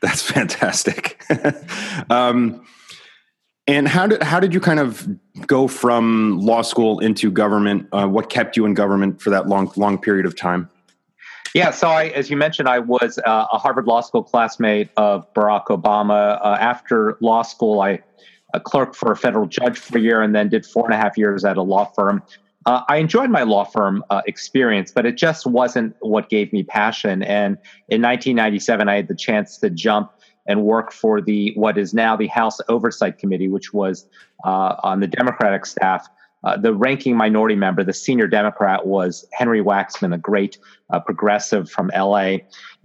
That's 0.00 0.22
fantastic. 0.30 1.22
um, 2.10 2.64
and 3.68 3.86
how 3.86 4.08
did 4.08 4.22
how 4.24 4.40
did 4.40 4.52
you 4.52 4.58
kind 4.58 4.80
of 4.80 5.08
go 5.46 5.68
from 5.68 6.40
law 6.40 6.62
school 6.62 6.98
into 6.98 7.30
government? 7.30 7.86
Uh, 7.92 8.08
what 8.08 8.28
kept 8.28 8.56
you 8.56 8.66
in 8.66 8.74
government 8.74 9.22
for 9.22 9.30
that 9.30 9.46
long 9.46 9.70
long 9.76 9.98
period 9.98 10.26
of 10.26 10.36
time? 10.36 10.68
Yeah, 11.54 11.70
so 11.70 11.88
I, 11.88 12.06
as 12.06 12.30
you 12.30 12.36
mentioned, 12.36 12.68
I 12.68 12.78
was 12.78 13.18
uh, 13.18 13.46
a 13.52 13.58
Harvard 13.58 13.86
Law 13.86 14.00
School 14.00 14.22
classmate 14.22 14.88
of 14.96 15.32
Barack 15.34 15.66
Obama. 15.66 16.40
Uh, 16.42 16.56
after 16.58 17.18
law 17.20 17.42
school, 17.42 17.82
I 17.82 18.00
a 18.54 18.60
clerk 18.60 18.94
for 18.94 19.12
a 19.12 19.16
federal 19.16 19.46
judge 19.46 19.78
for 19.78 19.98
a 19.98 20.00
year, 20.00 20.22
and 20.22 20.34
then 20.34 20.48
did 20.48 20.66
four 20.66 20.84
and 20.84 20.94
a 20.94 20.96
half 20.96 21.16
years 21.16 21.44
at 21.44 21.56
a 21.56 21.62
law 21.62 21.84
firm. 21.84 22.22
Uh, 22.66 22.82
I 22.88 22.98
enjoyed 22.98 23.30
my 23.30 23.42
law 23.42 23.64
firm 23.64 24.04
uh, 24.10 24.22
experience, 24.26 24.92
but 24.92 25.06
it 25.06 25.16
just 25.16 25.46
wasn't 25.46 25.96
what 26.00 26.28
gave 26.28 26.52
me 26.52 26.62
passion. 26.62 27.22
And 27.22 27.56
in 27.88 28.02
1997, 28.02 28.88
I 28.88 28.96
had 28.96 29.08
the 29.08 29.16
chance 29.16 29.58
to 29.58 29.70
jump 29.70 30.12
and 30.46 30.62
work 30.62 30.92
for 30.92 31.20
the 31.20 31.52
what 31.54 31.78
is 31.78 31.94
now 31.94 32.16
the 32.16 32.26
House 32.28 32.60
Oversight 32.68 33.18
Committee, 33.18 33.48
which 33.48 33.72
was 33.72 34.06
uh, 34.44 34.76
on 34.82 35.00
the 35.00 35.06
Democratic 35.06 35.66
staff. 35.66 36.08
Uh, 36.44 36.56
the 36.56 36.74
ranking 36.74 37.16
minority 37.16 37.54
member, 37.54 37.84
the 37.84 37.92
senior 37.92 38.26
Democrat, 38.26 38.84
was 38.84 39.24
Henry 39.32 39.62
Waxman, 39.62 40.12
a 40.12 40.18
great 40.18 40.58
uh, 40.90 40.98
progressive 40.98 41.70
from 41.70 41.88
LA. 41.96 42.38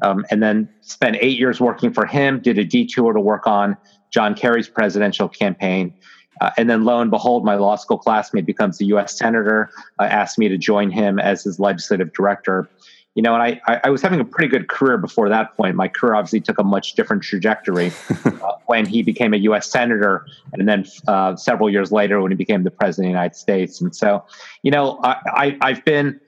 Um, 0.03 0.25
and 0.29 0.43
then 0.43 0.69
spent 0.81 1.17
eight 1.19 1.39
years 1.39 1.59
working 1.59 1.91
for 1.91 2.05
him, 2.05 2.39
did 2.39 2.59
a 2.59 2.63
detour 2.63 3.13
to 3.13 3.19
work 3.19 3.47
on 3.47 3.75
John 4.11 4.35
Kerry's 4.35 4.67
presidential 4.67 5.27
campaign. 5.27 5.93
Uh, 6.41 6.51
and 6.57 6.69
then 6.69 6.83
lo 6.83 6.99
and 6.99 7.11
behold, 7.11 7.43
my 7.43 7.55
law 7.55 7.75
school 7.75 7.97
classmate 7.97 8.45
becomes 8.45 8.79
a 8.81 8.85
U.S. 8.85 9.17
senator, 9.17 9.69
uh, 9.99 10.03
asked 10.03 10.37
me 10.37 10.47
to 10.47 10.57
join 10.57 10.91
him 10.91 11.19
as 11.19 11.43
his 11.43 11.59
legislative 11.59 12.13
director. 12.13 12.69
You 13.15 13.23
know, 13.23 13.33
and 13.33 13.59
I, 13.67 13.79
I 13.83 13.89
was 13.89 14.03
having 14.03 14.19
a 14.19 14.25
pretty 14.25 14.47
good 14.47 14.67
career 14.67 14.99
before 14.99 15.27
that 15.27 15.57
point. 15.57 15.75
My 15.75 15.87
career 15.87 16.13
obviously 16.13 16.39
took 16.39 16.59
a 16.59 16.63
much 16.63 16.93
different 16.93 17.23
trajectory 17.23 17.91
uh, 18.25 18.51
when 18.67 18.85
he 18.85 19.01
became 19.01 19.33
a 19.33 19.37
U.S. 19.37 19.71
senator, 19.71 20.27
and 20.53 20.69
then 20.69 20.85
uh, 21.07 21.35
several 21.35 21.67
years 21.67 21.91
later 21.91 22.21
when 22.21 22.31
he 22.31 22.35
became 22.35 22.63
the 22.63 22.69
president 22.69 23.07
of 23.07 23.09
the 23.09 23.17
United 23.17 23.35
States. 23.35 23.81
And 23.81 23.95
so, 23.95 24.23
you 24.61 24.69
know, 24.69 24.99
I, 25.03 25.57
I, 25.61 25.69
have 25.73 25.83
been 25.83 26.19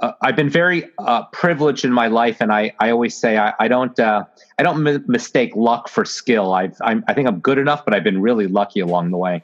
uh, 0.00 0.12
I've 0.22 0.36
been 0.36 0.48
very 0.48 0.84
uh, 0.98 1.24
privileged 1.32 1.84
in 1.84 1.92
my 1.92 2.06
life, 2.06 2.38
and 2.40 2.52
I, 2.52 2.72
I 2.78 2.90
always 2.90 3.16
say 3.16 3.36
I, 3.36 3.52
I 3.58 3.68
don't 3.68 3.98
uh, 3.98 4.24
I 4.58 4.62
don't 4.62 4.86
m- 4.86 5.04
mistake 5.08 5.54
luck 5.56 5.88
for 5.88 6.04
skill. 6.04 6.54
I've, 6.54 6.76
I'm, 6.80 7.04
I 7.08 7.14
think 7.14 7.28
I'm 7.28 7.40
good 7.40 7.58
enough, 7.58 7.84
but 7.84 7.94
I've 7.94 8.04
been 8.04 8.22
really 8.22 8.46
lucky 8.46 8.80
along 8.80 9.10
the 9.10 9.16
way. 9.16 9.42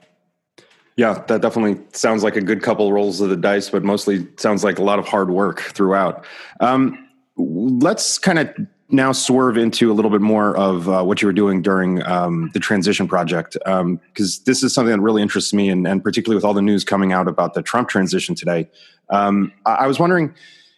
Yeah, 0.97 1.25
that 1.27 1.43
definitely 1.43 1.83
sounds 1.93 2.23
like 2.23 2.37
a 2.37 2.41
good 2.41 2.63
couple 2.63 2.93
rolls 2.93 3.21
of 3.21 3.29
the 3.29 3.37
dice, 3.37 3.69
but 3.69 3.83
mostly 3.83 4.29
sounds 4.37 4.63
like 4.63 4.79
a 4.79 4.83
lot 4.83 4.99
of 4.99 5.09
hard 5.09 5.31
work 5.31 5.61
throughout. 5.61 6.25
Um, 6.61 7.09
let's 7.37 8.19
kind 8.19 8.39
of 8.39 8.49
now 8.91 9.11
swerve 9.11 9.57
into 9.57 9.91
a 9.91 9.95
little 9.95 10.11
bit 10.11 10.21
more 10.21 10.57
of 10.57 10.89
uh, 10.89 11.03
what 11.03 11.21
you 11.21 11.27
were 11.27 11.33
doing 11.33 11.63
during 11.63 12.01
um, 12.05 12.51
the 12.55 12.61
transition 12.61 13.09
project, 13.09 13.55
because 13.55 13.81
um, 13.81 14.01
this 14.47 14.63
is 14.63 14.73
something 14.73 14.93
that 14.93 15.01
really 15.01 15.21
interests 15.21 15.53
me, 15.53 15.69
and, 15.69 15.87
and, 15.87 16.05
particularly 16.05 16.37
with 16.37 16.45
all 16.45 16.55
the 16.55 16.63
news 16.63 16.85
coming 16.85 17.13
out 17.13 17.27
about 17.27 17.55
the 17.55 17.63
Trump 17.63 17.89
transition 17.89 18.37
today. 18.37 18.69
Um, 19.11 19.53
I, 19.67 19.75
I 19.75 19.87
was 19.89 19.99
wondering 19.99 20.33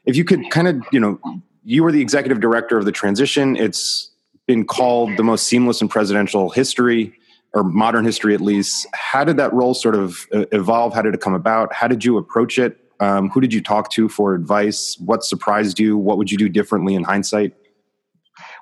if 0.06 0.16
you 0.16 0.24
could 0.24 0.48
kind 0.50 0.68
of, 0.68 0.82
you 0.92 1.00
know, 1.00 1.20
you 1.64 1.82
were 1.82 1.92
the 1.92 2.00
executive 2.00 2.40
director 2.40 2.78
of 2.78 2.86
the 2.86 2.92
transition. 2.92 3.56
It's 3.56 4.10
been 4.46 4.64
called 4.64 5.16
the 5.16 5.24
most 5.24 5.46
seamless 5.46 5.82
in 5.82 5.88
presidential 5.88 6.48
history 6.48 7.12
or 7.56 7.64
modern 7.64 8.04
history 8.04 8.34
at 8.34 8.40
least. 8.42 8.86
How 8.92 9.24
did 9.24 9.38
that 9.38 9.50
role 9.54 9.72
sort 9.72 9.94
of 9.94 10.26
uh, 10.34 10.44
evolve? 10.52 10.92
How 10.92 11.00
did 11.00 11.14
it 11.14 11.22
come 11.22 11.32
about? 11.32 11.72
How 11.72 11.88
did 11.88 12.04
you 12.04 12.18
approach 12.18 12.58
it? 12.58 12.76
Um, 13.00 13.30
who 13.30 13.40
did 13.40 13.54
you 13.54 13.62
talk 13.62 13.90
to 13.92 14.10
for 14.10 14.34
advice? 14.34 14.98
What 14.98 15.24
surprised 15.24 15.80
you? 15.80 15.96
What 15.96 16.18
would 16.18 16.30
you 16.30 16.36
do 16.36 16.50
differently 16.50 16.94
in 16.94 17.02
hindsight? 17.02 17.54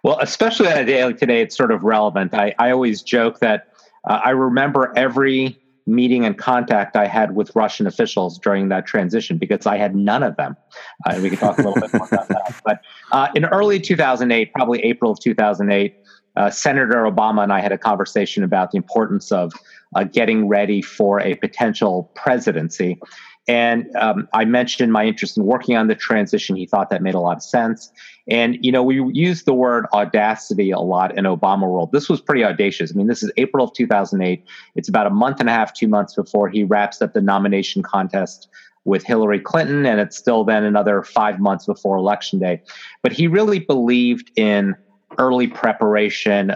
Well, 0.05 0.17
especially 0.21 0.69
on 0.69 0.79
a 0.79 0.85
day 0.85 1.05
like 1.05 1.19
today, 1.19 1.43
it's 1.43 1.57
sort 1.57 1.73
of 1.73 1.83
relevant. 1.83 2.35
I, 2.35 2.55
I 2.61 2.71
always 2.71 3.03
joke 3.03 3.41
that 3.41 3.75
uh, 4.09 4.21
I 4.25 4.31
remember 4.31 4.93
every 4.95 5.59
meeting 5.87 6.25
and 6.25 6.39
contact 6.39 6.95
I 6.95 7.07
had 7.07 7.35
with 7.35 7.51
Russian 7.57 7.89
officials 7.89 8.39
during 8.39 8.69
that 8.69 8.87
transition 8.87 9.39
because 9.39 9.67
I 9.67 9.77
had 9.77 9.97
none 9.97 10.23
of 10.23 10.37
them. 10.37 10.57
Uh, 11.05 11.19
we 11.21 11.31
can 11.31 11.39
talk 11.39 11.59
a 11.59 11.63
little 11.63 11.81
bit 11.81 11.93
more 11.93 12.07
about 12.07 12.29
that. 12.29 12.55
But 12.65 12.81
uh, 13.11 13.29
in 13.35 13.45
early 13.47 13.81
2008, 13.81 14.53
probably 14.53 14.85
April 14.85 15.11
of 15.11 15.19
2008, 15.19 15.97
uh, 16.37 16.51
Senator 16.51 17.05
Obama 17.05 17.43
and 17.43 17.53
I 17.53 17.61
had 17.61 17.73
a 17.73 17.79
conversation 17.79 18.43
about 18.43 18.71
the 18.71 18.77
importance 18.77 19.31
of 19.33 19.53
uh, 19.95 20.05
getting 20.05 20.49
ready 20.49 20.83
for 20.83 21.21
a 21.21 21.35
potential 21.37 22.11
presidency. 22.15 22.99
And 23.47 23.95
um, 23.97 24.27
I 24.33 24.45
mentioned 24.45 24.93
my 24.93 25.05
interest 25.05 25.37
in 25.37 25.45
working 25.45 25.77
on 25.77 25.87
the 25.87 25.95
transition. 25.95 26.57
He 26.57 26.67
thought 26.67 26.89
that 26.91 27.03
made 27.03 27.15
a 27.15 27.21
lot 27.21 27.37
of 27.37 27.43
sense. 27.43 27.93
And, 28.27 28.57
you 28.63 28.73
know, 28.73 28.83
we 28.83 29.05
used 29.13 29.45
the 29.45 29.53
word 29.53 29.87
audacity 29.93 30.71
a 30.71 30.79
lot 30.79 31.17
in 31.17 31.25
Obama 31.25 31.69
world. 31.69 31.93
This 31.93 32.09
was 32.09 32.23
pretty 32.23 32.43
audacious. 32.43 32.91
I 32.91 32.95
mean, 32.95 33.07
this 33.07 33.23
is 33.23 33.31
April 33.37 33.67
of 33.67 33.75
2008. 33.75 34.43
It's 34.77 34.89
about 34.89 35.07
a 35.07 35.11
month 35.11 35.41
and 35.41 35.51
a 35.51 35.53
half, 35.53 35.75
two 35.75 35.89
months 35.89 36.15
before 36.15 36.49
he 36.49 36.65
wraps 36.65 37.03
up 37.03 37.13
the 37.13 37.21
nomination 37.21 37.83
contest 37.83 38.49
with 38.87 39.05
Hillary 39.05 39.41
Clinton. 39.41 39.85
And 39.85 40.01
it's 40.01 40.17
still 40.17 40.45
then 40.45 40.65
another 40.65 41.03
five 41.03 41.39
months 41.39 41.67
before 41.67 41.99
election 41.99 42.39
day. 42.39 42.63
But 43.03 43.13
he 43.13 43.27
really 43.27 43.59
believed 43.59 44.31
in 44.37 44.75
early 45.19 45.47
preparation 45.47 46.53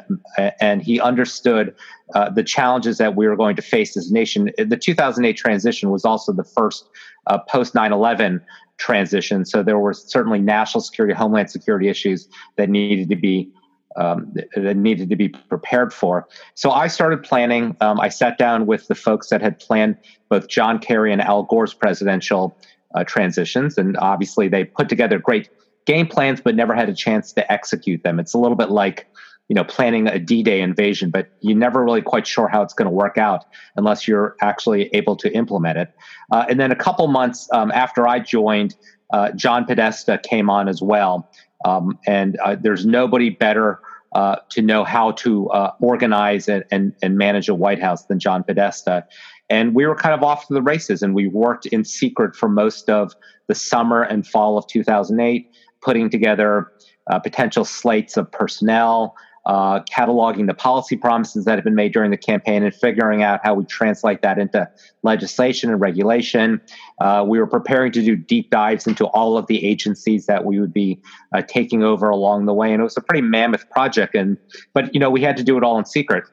and 0.60 0.82
he 0.82 1.00
understood 1.00 1.74
uh, 2.14 2.30
the 2.30 2.42
challenges 2.42 2.98
that 2.98 3.16
we 3.16 3.26
were 3.26 3.36
going 3.36 3.56
to 3.56 3.62
face 3.62 3.96
as 3.96 4.10
a 4.10 4.14
nation. 4.14 4.50
The 4.56 4.76
2008 4.76 5.36
transition 5.36 5.90
was 5.90 6.04
also 6.04 6.32
the 6.32 6.44
first 6.44 6.88
uh, 7.26 7.38
post 7.38 7.74
9 7.74 7.92
11 7.92 8.40
transition. 8.78 9.44
So 9.44 9.62
there 9.62 9.78
were 9.78 9.92
certainly 9.92 10.40
national 10.40 10.80
security, 10.80 11.14
homeland 11.14 11.50
security 11.50 11.88
issues 11.88 12.28
that 12.56 12.68
needed 12.68 13.08
to 13.10 13.16
be. 13.16 13.50
Um, 13.96 14.32
that 14.54 14.76
needed 14.76 15.10
to 15.10 15.16
be 15.16 15.30
prepared 15.30 15.92
for. 15.92 16.28
So 16.54 16.70
I 16.70 16.86
started 16.86 17.24
planning. 17.24 17.76
Um, 17.80 17.98
I 17.98 18.10
sat 18.10 18.38
down 18.38 18.66
with 18.66 18.86
the 18.86 18.94
folks 18.94 19.28
that 19.30 19.40
had 19.40 19.58
planned 19.58 19.96
both 20.28 20.46
John 20.46 20.78
Kerry 20.78 21.10
and 21.10 21.20
Al 21.20 21.42
Gore's 21.42 21.74
presidential 21.74 22.56
uh, 22.94 23.02
transitions, 23.02 23.76
and 23.76 23.96
obviously 23.96 24.46
they 24.46 24.62
put 24.62 24.88
together 24.88 25.18
great 25.18 25.48
game 25.88 26.06
plans, 26.06 26.40
but 26.40 26.54
never 26.54 26.74
had 26.74 26.90
a 26.90 26.94
chance 26.94 27.32
to 27.32 27.50
execute 27.50 28.02
them. 28.04 28.20
It's 28.20 28.34
a 28.34 28.38
little 28.38 28.56
bit 28.56 28.70
like 28.70 29.06
you 29.48 29.54
know 29.54 29.64
planning 29.64 30.06
a 30.06 30.18
d-day 30.18 30.60
invasion 30.60 31.08
but 31.08 31.30
you're 31.40 31.56
never 31.56 31.82
really 31.82 32.02
quite 32.02 32.26
sure 32.26 32.48
how 32.48 32.60
it's 32.60 32.74
going 32.74 32.84
to 32.84 32.94
work 32.94 33.16
out 33.16 33.46
unless 33.76 34.06
you're 34.06 34.36
actually 34.42 34.90
able 34.92 35.16
to 35.16 35.32
implement 35.32 35.78
it. 35.78 35.90
Uh, 36.30 36.44
and 36.50 36.60
then 36.60 36.70
a 36.70 36.76
couple 36.76 37.06
months 37.06 37.48
um, 37.52 37.72
after 37.72 38.06
i 38.06 38.18
joined 38.20 38.76
uh, 39.14 39.32
john 39.32 39.64
podesta 39.64 40.18
came 40.22 40.50
on 40.50 40.68
as 40.68 40.82
well. 40.82 41.30
Um, 41.64 41.98
and 42.06 42.36
uh, 42.44 42.56
there's 42.60 42.84
nobody 42.84 43.30
better 43.30 43.80
uh, 44.12 44.36
to 44.50 44.60
know 44.60 44.84
how 44.84 45.12
to 45.12 45.48
uh, 45.48 45.72
organize 45.80 46.46
and, 46.48 46.64
and, 46.70 46.94
and 47.02 47.16
manage 47.16 47.48
a 47.48 47.54
white 47.54 47.80
house 47.80 48.04
than 48.04 48.18
john 48.18 48.44
podesta. 48.44 49.06
And 49.48 49.74
we 49.74 49.86
were 49.86 49.96
kind 49.96 50.14
of 50.14 50.22
off 50.22 50.46
to 50.48 50.52
the 50.52 50.60
races 50.60 51.00
and 51.02 51.14
we 51.14 51.26
worked 51.26 51.64
in 51.64 51.84
secret 51.84 52.36
for 52.36 52.50
most 52.50 52.90
of 52.90 53.14
the 53.46 53.54
summer 53.54 54.02
and 54.02 54.26
fall 54.26 54.58
of 54.58 54.66
2008 54.66 55.50
putting 55.82 56.10
together 56.10 56.72
uh, 57.10 57.18
potential 57.18 57.64
slates 57.64 58.16
of 58.16 58.30
personnel 58.30 59.14
uh, 59.48 59.80
cataloging 59.84 60.46
the 60.46 60.54
policy 60.54 60.94
promises 60.94 61.46
that 61.46 61.54
have 61.54 61.64
been 61.64 61.74
made 61.74 61.92
during 61.92 62.10
the 62.10 62.18
campaign 62.18 62.62
and 62.62 62.74
figuring 62.74 63.22
out 63.22 63.40
how 63.42 63.54
we 63.54 63.64
translate 63.64 64.20
that 64.20 64.38
into 64.38 64.68
legislation 65.02 65.70
and 65.70 65.80
regulation. 65.80 66.60
Uh, 67.00 67.24
we 67.26 67.38
were 67.38 67.46
preparing 67.46 67.90
to 67.90 68.02
do 68.02 68.14
deep 68.14 68.50
dives 68.50 68.86
into 68.86 69.06
all 69.06 69.38
of 69.38 69.46
the 69.46 69.64
agencies 69.64 70.26
that 70.26 70.44
we 70.44 70.60
would 70.60 70.72
be 70.72 71.00
uh, 71.34 71.40
taking 71.48 71.82
over 71.82 72.10
along 72.10 72.44
the 72.44 72.52
way, 72.52 72.72
and 72.72 72.80
it 72.80 72.84
was 72.84 72.96
a 72.98 73.00
pretty 73.00 73.22
mammoth 73.22 73.68
project. 73.70 74.14
And 74.14 74.36
but 74.74 74.92
you 74.92 75.00
know 75.00 75.08
we 75.08 75.22
had 75.22 75.36
to 75.38 75.42
do 75.42 75.56
it 75.56 75.64
all 75.64 75.78
in 75.78 75.86
secret. 75.86 76.24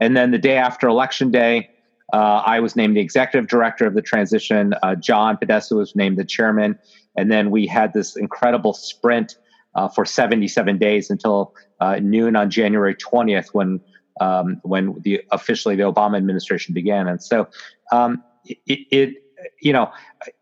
And 0.00 0.16
then 0.16 0.32
the 0.32 0.38
day 0.38 0.56
after 0.56 0.88
election 0.88 1.30
day, 1.30 1.70
uh, 2.12 2.42
I 2.44 2.60
was 2.60 2.76
named 2.76 2.96
the 2.96 3.00
executive 3.00 3.48
director 3.48 3.86
of 3.86 3.94
the 3.94 4.02
transition. 4.02 4.74
Uh, 4.82 4.94
John 4.94 5.36
Podesta 5.36 5.74
was 5.74 5.96
named 5.96 6.18
the 6.18 6.24
chairman, 6.24 6.78
and 7.16 7.30
then 7.30 7.50
we 7.50 7.66
had 7.66 7.92
this 7.92 8.16
incredible 8.16 8.74
sprint 8.74 9.36
uh, 9.74 9.88
for 9.88 10.04
77 10.04 10.78
days 10.78 11.10
until 11.10 11.54
uh, 11.80 11.98
noon 12.00 12.36
on 12.36 12.50
January 12.50 12.94
20th 12.94 13.48
when 13.52 13.80
um, 14.20 14.60
when 14.62 15.00
the 15.00 15.22
officially 15.32 15.74
the 15.74 15.82
Obama 15.82 16.16
administration 16.16 16.72
began. 16.72 17.08
And 17.08 17.20
so 17.20 17.48
um, 17.90 18.22
it, 18.44 18.86
it, 18.90 19.14
you 19.60 19.72
know 19.72 19.90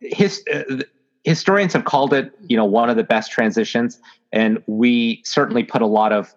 his, 0.01 0.44
uh, 0.53 0.83
historians 1.25 1.72
have 1.72 1.85
called 1.85 2.12
it 2.12 2.33
you 2.46 2.57
know 2.57 2.64
one 2.64 2.90
of 2.90 2.96
the 2.96 3.05
best 3.05 3.31
transitions, 3.31 4.01
and 4.33 4.62
we 4.66 5.22
certainly 5.25 5.64
put 5.64 5.81
a 5.81 5.87
lot 5.87 6.12
of 6.12 6.35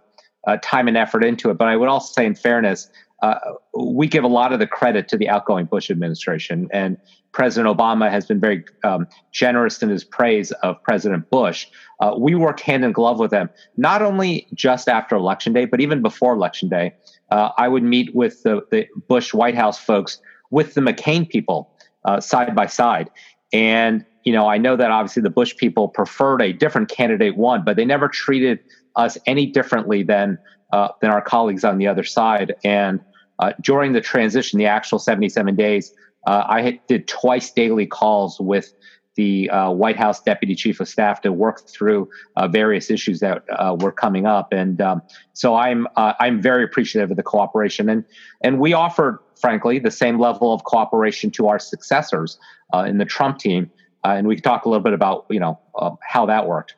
uh, 0.47 0.57
time 0.61 0.87
and 0.87 0.95
effort 0.95 1.23
into 1.23 1.49
it. 1.49 1.57
But 1.57 1.67
I 1.67 1.75
would 1.75 1.89
also 1.89 2.13
say, 2.13 2.25
in 2.25 2.35
fairness, 2.35 2.89
uh, 3.25 3.53
we 3.73 4.07
give 4.07 4.23
a 4.23 4.27
lot 4.27 4.53
of 4.53 4.59
the 4.59 4.67
credit 4.67 5.07
to 5.07 5.17
the 5.17 5.27
outgoing 5.27 5.65
Bush 5.65 5.89
administration, 5.89 6.67
and 6.71 6.97
President 7.31 7.75
Obama 7.75 8.09
has 8.09 8.25
been 8.25 8.39
very 8.39 8.63
um, 8.83 9.07
generous 9.31 9.81
in 9.81 9.89
his 9.89 10.03
praise 10.03 10.51
of 10.63 10.81
President 10.83 11.29
Bush. 11.31 11.67
Uh, 11.99 12.13
we 12.17 12.35
worked 12.35 12.59
hand 12.59 12.85
in 12.85 12.91
glove 12.91 13.19
with 13.19 13.31
them, 13.31 13.49
not 13.77 14.03
only 14.03 14.47
just 14.53 14.87
after 14.87 15.15
Election 15.15 15.53
Day, 15.53 15.65
but 15.65 15.81
even 15.81 16.03
before 16.03 16.33
Election 16.33 16.69
Day. 16.69 16.93
Uh, 17.31 17.49
I 17.57 17.67
would 17.67 17.81
meet 17.81 18.13
with 18.13 18.43
the, 18.43 18.61
the, 18.69 18.87
Bush 19.07 19.33
White 19.33 19.55
House 19.55 19.79
folks 19.79 20.19
with 20.51 20.75
the 20.75 20.81
McCain 20.81 21.27
people 21.27 21.71
uh, 22.05 22.19
side 22.19 22.55
by 22.55 22.67
side. 22.67 23.09
And, 23.51 24.05
you 24.23 24.33
know, 24.33 24.47
I 24.47 24.59
know 24.59 24.75
that 24.75 24.91
obviously 24.91 25.23
the 25.23 25.31
Bush 25.31 25.55
people 25.57 25.87
preferred 25.87 26.43
a 26.43 26.53
different 26.53 26.89
candidate 26.89 27.37
one, 27.37 27.65
but 27.65 27.75
they 27.75 27.85
never 27.85 28.07
treated 28.07 28.59
us 28.95 29.17
any 29.25 29.47
differently 29.47 30.03
than 30.03 30.37
uh, 30.71 30.89
than 31.01 31.09
our 31.09 31.21
colleagues 31.21 31.63
on 31.63 31.77
the 31.77 31.87
other 31.87 32.03
side. 32.03 32.53
And 32.63 32.99
uh, 33.39 33.53
during 33.61 33.93
the 33.93 34.01
transition, 34.01 34.59
the 34.59 34.65
actual 34.65 34.99
77 34.99 35.55
days, 35.55 35.93
uh, 36.27 36.43
I 36.47 36.79
did 36.87 37.07
twice 37.07 37.51
daily 37.51 37.85
calls 37.85 38.39
with 38.39 38.73
the 39.15 39.49
uh, 39.49 39.71
White 39.71 39.95
House 39.95 40.21
Deputy 40.21 40.55
Chief 40.55 40.79
of 40.79 40.89
Staff 40.89 41.21
to 41.21 41.31
work 41.31 41.67
through 41.69 42.09
uh, 42.35 42.47
various 42.47 42.89
issues 42.89 43.21
that 43.21 43.45
uh, 43.49 43.75
were 43.79 43.91
coming 43.91 44.25
up, 44.25 44.51
and 44.51 44.81
um, 44.81 45.01
so 45.33 45.55
I'm 45.55 45.87
uh, 45.95 46.13
I'm 46.19 46.41
very 46.41 46.63
appreciative 46.63 47.11
of 47.11 47.17
the 47.17 47.23
cooperation, 47.23 47.87
and 47.87 48.03
and 48.41 48.59
we 48.59 48.73
offered, 48.73 49.19
frankly, 49.39 49.79
the 49.79 49.91
same 49.91 50.19
level 50.19 50.53
of 50.53 50.65
cooperation 50.65 51.31
to 51.31 51.47
our 51.47 51.59
successors 51.59 52.37
in 52.85 52.97
the 52.97 53.05
Trump 53.05 53.39
team, 53.39 53.71
and 54.03 54.27
we 54.27 54.35
can 54.35 54.43
talk 54.43 54.65
a 54.65 54.69
little 54.69 54.83
bit 54.83 54.93
about 54.93 55.25
you 55.29 55.39
know 55.39 55.59
how 56.01 56.25
that 56.25 56.45
worked. 56.45 56.75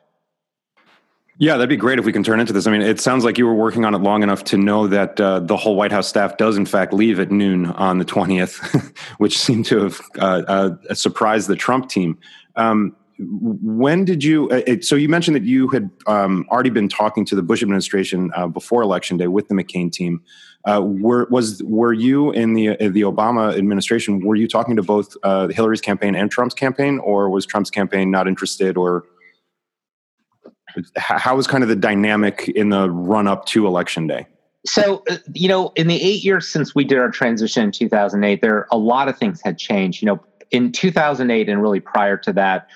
Yeah, 1.40 1.52
that'd 1.52 1.68
be 1.68 1.76
great 1.76 2.00
if 2.00 2.04
we 2.04 2.12
can 2.12 2.24
turn 2.24 2.40
into 2.40 2.52
this. 2.52 2.66
I 2.66 2.72
mean, 2.72 2.82
it 2.82 3.00
sounds 3.00 3.24
like 3.24 3.38
you 3.38 3.46
were 3.46 3.54
working 3.54 3.84
on 3.84 3.94
it 3.94 3.98
long 3.98 4.24
enough 4.24 4.42
to 4.44 4.58
know 4.58 4.88
that 4.88 5.20
uh, 5.20 5.38
the 5.38 5.56
whole 5.56 5.76
White 5.76 5.92
House 5.92 6.08
staff 6.08 6.36
does, 6.36 6.56
in 6.56 6.66
fact, 6.66 6.92
leave 6.92 7.20
at 7.20 7.30
noon 7.30 7.66
on 7.66 7.98
the 7.98 8.04
20th, 8.04 8.92
which 9.18 9.38
seemed 9.38 9.64
to 9.66 9.84
have 9.84 10.00
uh, 10.18 10.42
uh, 10.48 10.94
surprised 10.94 11.48
the 11.48 11.54
Trump 11.54 11.88
team. 11.88 12.18
Um, 12.56 12.96
when 13.20 14.04
did 14.04 14.24
you? 14.24 14.50
Uh, 14.50 14.80
so 14.80 14.96
you 14.96 15.08
mentioned 15.08 15.36
that 15.36 15.44
you 15.44 15.68
had 15.68 15.90
um, 16.08 16.44
already 16.50 16.70
been 16.70 16.88
talking 16.88 17.24
to 17.26 17.36
the 17.36 17.42
Bush 17.42 17.62
administration 17.62 18.32
uh, 18.34 18.48
before 18.48 18.82
Election 18.82 19.16
Day 19.16 19.28
with 19.28 19.46
the 19.46 19.54
McCain 19.54 19.92
team. 19.92 20.20
Uh, 20.64 20.80
were 20.84 21.28
was 21.30 21.62
were 21.64 21.92
you 21.92 22.32
in 22.32 22.54
the 22.54 22.76
the 22.80 23.02
Obama 23.02 23.56
administration? 23.56 24.24
Were 24.24 24.36
you 24.36 24.48
talking 24.48 24.74
to 24.74 24.82
both 24.82 25.16
Hillary's 25.24 25.80
campaign 25.80 26.16
and 26.16 26.30
Trump's 26.30 26.54
campaign, 26.54 26.98
or 26.98 27.30
was 27.30 27.46
Trump's 27.46 27.70
campaign 27.70 28.10
not 28.10 28.26
interested, 28.28 28.76
or 28.76 29.04
how 30.96 31.36
was 31.36 31.46
kind 31.46 31.62
of 31.62 31.68
the 31.68 31.76
dynamic 31.76 32.48
in 32.48 32.70
the 32.70 32.90
run 32.90 33.26
up 33.26 33.46
to 33.46 33.66
election 33.66 34.06
day? 34.06 34.26
So, 34.66 35.02
uh, 35.08 35.16
you 35.32 35.48
know, 35.48 35.72
in 35.76 35.86
the 35.86 36.00
eight 36.02 36.24
years 36.24 36.48
since 36.48 36.74
we 36.74 36.84
did 36.84 36.98
our 36.98 37.10
transition 37.10 37.64
in 37.64 37.72
2008, 37.72 38.40
there 38.40 38.66
a 38.70 38.78
lot 38.78 39.08
of 39.08 39.16
things 39.16 39.40
had 39.42 39.58
changed. 39.58 40.02
You 40.02 40.06
know, 40.06 40.20
in 40.50 40.72
2008 40.72 41.48
and 41.48 41.62
really 41.62 41.80
prior 41.80 42.16
to 42.18 42.32
that, 42.34 42.68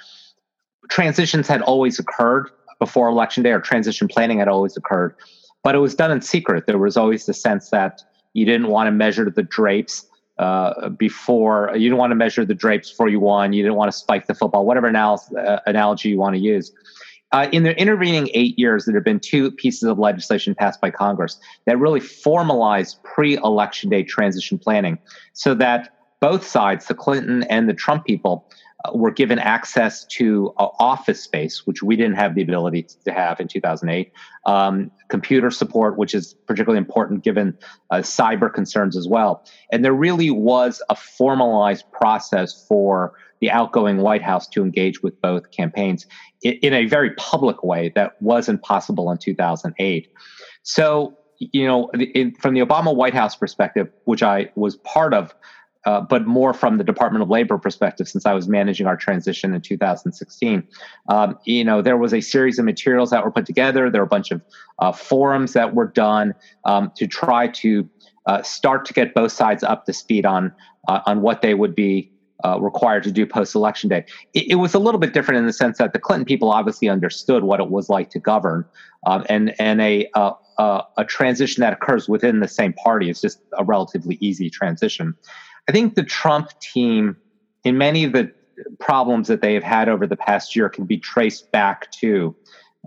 transitions 0.89 1.49
had 1.49 1.63
always 1.63 1.99
occurred 1.99 2.51
before 2.79 3.09
election 3.09 3.43
day, 3.43 3.51
or 3.51 3.61
transition 3.61 4.09
planning 4.09 4.39
had 4.39 4.49
always 4.49 4.77
occurred, 4.77 5.15
but 5.63 5.75
it 5.75 5.79
was 5.79 5.95
done 5.95 6.11
in 6.11 6.21
secret. 6.21 6.67
There 6.67 6.79
was 6.79 6.97
always 6.97 7.27
the 7.27 7.35
sense 7.35 7.71
that 7.71 8.03
you 8.33 8.45
didn't 8.45 8.69
want 8.69 8.89
to 8.89 8.91
measure 8.91 9.31
the 9.31 9.43
drapes 9.43 10.07
uh, 10.39 10.89
before 10.89 11.71
you 11.75 11.89
didn't 11.89 11.99
want 11.99 12.11
to 12.11 12.17
measure 12.17 12.45
the 12.45 12.55
drapes 12.55 12.91
before 12.91 13.09
you 13.09 13.21
won. 13.21 13.53
You 13.53 13.63
didn't 13.63 13.77
want 13.77 13.93
to 13.93 13.97
spike 13.97 14.27
the 14.27 14.35
football, 14.35 14.67
whatever 14.67 14.89
uh, 14.89 15.61
analogy 15.67 16.09
you 16.09 16.19
want 16.19 16.35
to 16.35 16.41
use. 16.41 16.73
Uh, 17.33 17.49
in 17.51 17.63
the 17.63 17.75
intervening 17.81 18.29
eight 18.35 18.59
years, 18.59 18.85
there 18.85 18.95
have 18.95 19.05
been 19.05 19.21
two 19.21 19.51
pieces 19.51 19.85
of 19.85 19.99
legislation 19.99 20.55
passed 20.55 20.81
by 20.81 20.91
Congress 20.91 21.41
that 21.65 21.79
really 21.79 22.01
formalized 22.01 23.03
pre 23.05 23.37
election 23.39 23.89
day 23.89 24.03
transition 24.03 24.59
planning 24.59 24.99
so 25.33 25.55
that 25.55 25.97
both 26.21 26.47
sides, 26.47 26.87
the 26.87 26.95
Clinton 26.95 27.43
and 27.45 27.69
the 27.69 27.75
Trump 27.75 28.05
people, 28.05 28.47
were 28.93 29.11
given 29.11 29.39
access 29.39 30.05
to 30.07 30.53
uh, 30.59 30.69
office 30.79 31.23
space, 31.23 31.67
which 31.67 31.83
we 31.83 31.97
didn't 31.97 32.17
have 32.17 32.35
the 32.35 32.43
ability 32.43 32.87
to 33.05 33.13
have 33.13 33.41
in 33.41 33.49
2008, 33.49 34.13
um, 34.47 34.91
computer 35.09 35.51
support, 35.51 35.97
which 35.97 36.15
is 36.15 36.35
particularly 36.47 36.79
important 36.79 37.23
given 37.23 37.57
uh, 37.91 37.97
cyber 37.97 38.53
concerns 38.53 38.97
as 38.97 39.07
well. 39.07 39.45
And 39.71 39.85
there 39.85 39.93
really 39.93 40.31
was 40.31 40.83
a 40.89 40.97
formalized 40.97 41.85
process 41.93 42.67
for 42.67 43.15
the 43.41 43.51
outgoing 43.51 43.99
White 43.99 44.23
House 44.23 44.47
to 44.49 44.63
engage 44.63 45.03
with 45.03 45.21
both 45.21 45.51
campaigns 45.51 46.07
in 46.43 46.73
a 46.73 46.87
very 46.87 47.11
public 47.15 47.63
way 47.65 47.93
that 47.95 48.21
wasn't 48.21 48.63
possible 48.63 49.11
in 49.11 49.19
2008. 49.19 50.09
So, 50.63 51.19
you 51.39 51.67
know, 51.67 51.89
in, 51.91 52.35
from 52.37 52.55
the 52.55 52.61
Obama 52.61 52.95
White 52.95 53.15
House 53.15 53.35
perspective, 53.35 53.89
which 54.05 54.23
I 54.23 54.51
was 54.55 54.77
part 54.77 55.13
of, 55.13 55.35
uh, 55.85 56.01
but 56.01 56.27
more 56.27 56.55
from 56.55 56.79
the 56.79 56.85
Department 56.85 57.23
of 57.23 57.31
Labor 57.31 57.59
perspective, 57.59 58.09
since 58.09 58.25
I 58.27 58.33
was 58.33 58.49
managing 58.49 58.87
our 58.87 58.97
transition 58.97 59.55
in 59.55 59.61
2016. 59.61 60.67
Um, 61.09 61.39
you 61.45 61.65
know, 61.65 61.83
there 61.83 61.97
was 61.97 62.15
a 62.15 62.21
series 62.21 62.59
of 62.59 62.65
materials 62.65 63.11
that 63.11 63.25
were 63.25 63.31
put 63.31 63.47
together. 63.47 63.91
There 63.91 64.01
were 64.01 64.07
a 64.07 64.09
bunch 64.09 64.31
of 64.31 64.43
uh, 64.79 64.93
forums 64.93 65.55
that 65.55 65.75
were 65.75 65.89
done 65.89 66.35
um, 66.65 66.93
to 66.97 67.07
try 67.07 67.49
to 67.49 67.89
uh, 68.27 68.43
start 68.43 68.85
to 68.87 68.93
get 68.93 69.15
both 69.15 69.33
sides 69.33 69.65
up 69.65 69.85
to 69.87 69.93
speed 69.93 70.25
on 70.25 70.53
uh, 70.89 71.01
on 71.07 71.23
what 71.23 71.43
they 71.43 71.55
would 71.55 71.75
be 71.75 72.11
uh, 72.45 72.61
required 72.61 73.05
to 73.05 73.13
do 73.13 73.27
post 73.27 73.55
election 73.55 73.89
day. 73.89 74.05
It, 74.35 74.51
it, 74.51 74.55
was 74.57 74.75
a 74.75 74.79
little 74.79 74.99
bit 74.99 75.13
different 75.13 75.39
in 75.39 75.47
the 75.47 75.53
sense 75.53 75.79
that 75.79 75.93
the 75.93 75.99
Clinton 75.99 76.25
people 76.25 76.51
obviously 76.51 76.89
understood 76.89 77.45
what 77.45 77.61
it 77.61 77.71
was 77.71 77.89
like 77.89 78.11
to 78.11 78.19
govern, 78.19 78.65
um, 79.07 79.25
and 79.29 79.55
and 79.61 79.81
a 79.81 80.09
uh, 80.15 80.33
a 80.97 81.05
transition 81.05 81.61
that 81.63 81.73
occurs 81.73 82.09
within 82.09 82.41
the 82.41 82.49
same 82.49 82.73
party 82.73 83.11
is 83.11 83.21
just 83.21 83.41
a 83.59 83.65
relatively 83.65 84.19
easy 84.21 84.51
transition. 84.51 85.15
I 85.69 85.73
think 85.73 85.95
the 85.95 86.03
Trump 86.03 86.49
team, 86.61 87.17
in 87.65 87.79
many 87.79 88.05
of 88.05 88.13
the 88.13 88.33
problems 88.81 89.29
that 89.29 89.41
they 89.41 89.55
have 89.55 89.63
had 89.63 89.89
over 89.89 90.07
the 90.07 90.17
past 90.17 90.55
year, 90.57 90.69
can 90.69 90.85
be 90.85 90.99
traced 90.99 91.51
back 91.53 91.91
to 91.93 92.35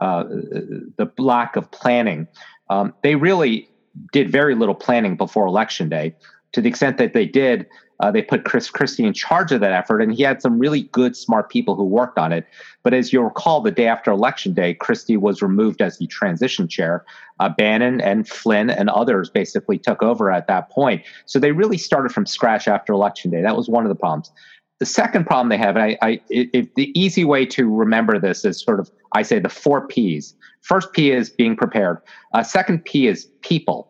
uh, 0.02 0.24
the 0.24 1.10
lack 1.18 1.56
of 1.56 1.72
planning. 1.72 2.28
Um, 2.70 2.94
they 3.04 3.16
really 3.16 3.70
did 4.12 4.30
very 4.30 4.56
little 4.56 4.76
planning 4.76 5.16
before 5.16 5.46
election 5.48 5.90
day. 5.90 6.16
To 6.54 6.62
the 6.62 6.70
extent 6.70 6.98
that 6.98 7.14
they 7.14 7.26
did, 7.26 7.68
uh, 8.00 8.12
they 8.12 8.22
put 8.22 8.44
Chris 8.44 8.70
Christie 8.70 9.06
in 9.06 9.14
charge 9.14 9.52
of 9.52 9.62
that 9.62 9.72
effort, 9.72 10.02
and 10.02 10.14
he 10.14 10.24
had 10.24 10.42
some 10.42 10.60
really 10.60 10.84
good, 10.84 11.16
smart 11.16 11.50
people 11.50 11.76
who 11.76 11.86
worked 11.86 12.18
on 12.18 12.34
it. 12.34 12.46
But 12.84 12.94
as 12.94 13.14
you'll 13.14 13.24
recall, 13.24 13.62
the 13.62 13.72
day 13.72 13.88
after 13.88 14.12
Election 14.12 14.54
Day, 14.54 14.74
Christie 14.74 15.18
was 15.18 15.42
removed 15.42 15.82
as 15.82 15.98
the 15.98 16.08
transition 16.08 16.68
chair. 16.68 17.06
Uh, 17.40 17.50
Bannon 17.50 18.02
and 18.02 18.28
Flynn 18.28 18.70
and 18.70 18.90
others 18.90 19.30
basically 19.30 19.78
took 19.78 20.04
over 20.04 20.32
at 20.32 20.48
that 20.48 20.70
point. 20.70 21.04
So 21.26 21.40
they 21.40 21.52
really 21.52 21.78
started 21.78 22.12
from 22.12 22.26
scratch 22.26 22.68
after 22.68 22.94
Election 22.94 23.32
Day. 23.32 23.42
That 23.42 23.56
was 23.56 23.70
one 23.70 23.86
of 23.86 23.90
the 23.90 23.96
problems. 23.96 24.32
The 24.80 24.86
second 24.86 25.26
problem 25.26 25.48
they 25.48 25.58
have, 25.58 25.78
and 25.78 25.86
I, 25.86 25.98
I 26.02 26.22
it, 26.30 26.76
the 26.76 26.92
easy 27.00 27.24
way 27.24 27.46
to 27.46 27.74
remember 27.74 28.20
this 28.20 28.44
is 28.44 28.62
sort 28.62 28.82
of, 28.82 28.92
I 29.14 29.22
say 29.22 29.40
the 29.40 29.48
four 29.48 29.88
P's. 29.88 30.36
First 30.62 30.92
P 30.92 31.12
is 31.12 31.30
being 31.30 31.56
prepared. 31.56 32.00
Uh, 32.34 32.44
second 32.44 32.84
P 32.84 33.08
is 33.08 33.26
people. 33.42 33.90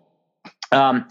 Um, 0.71 1.07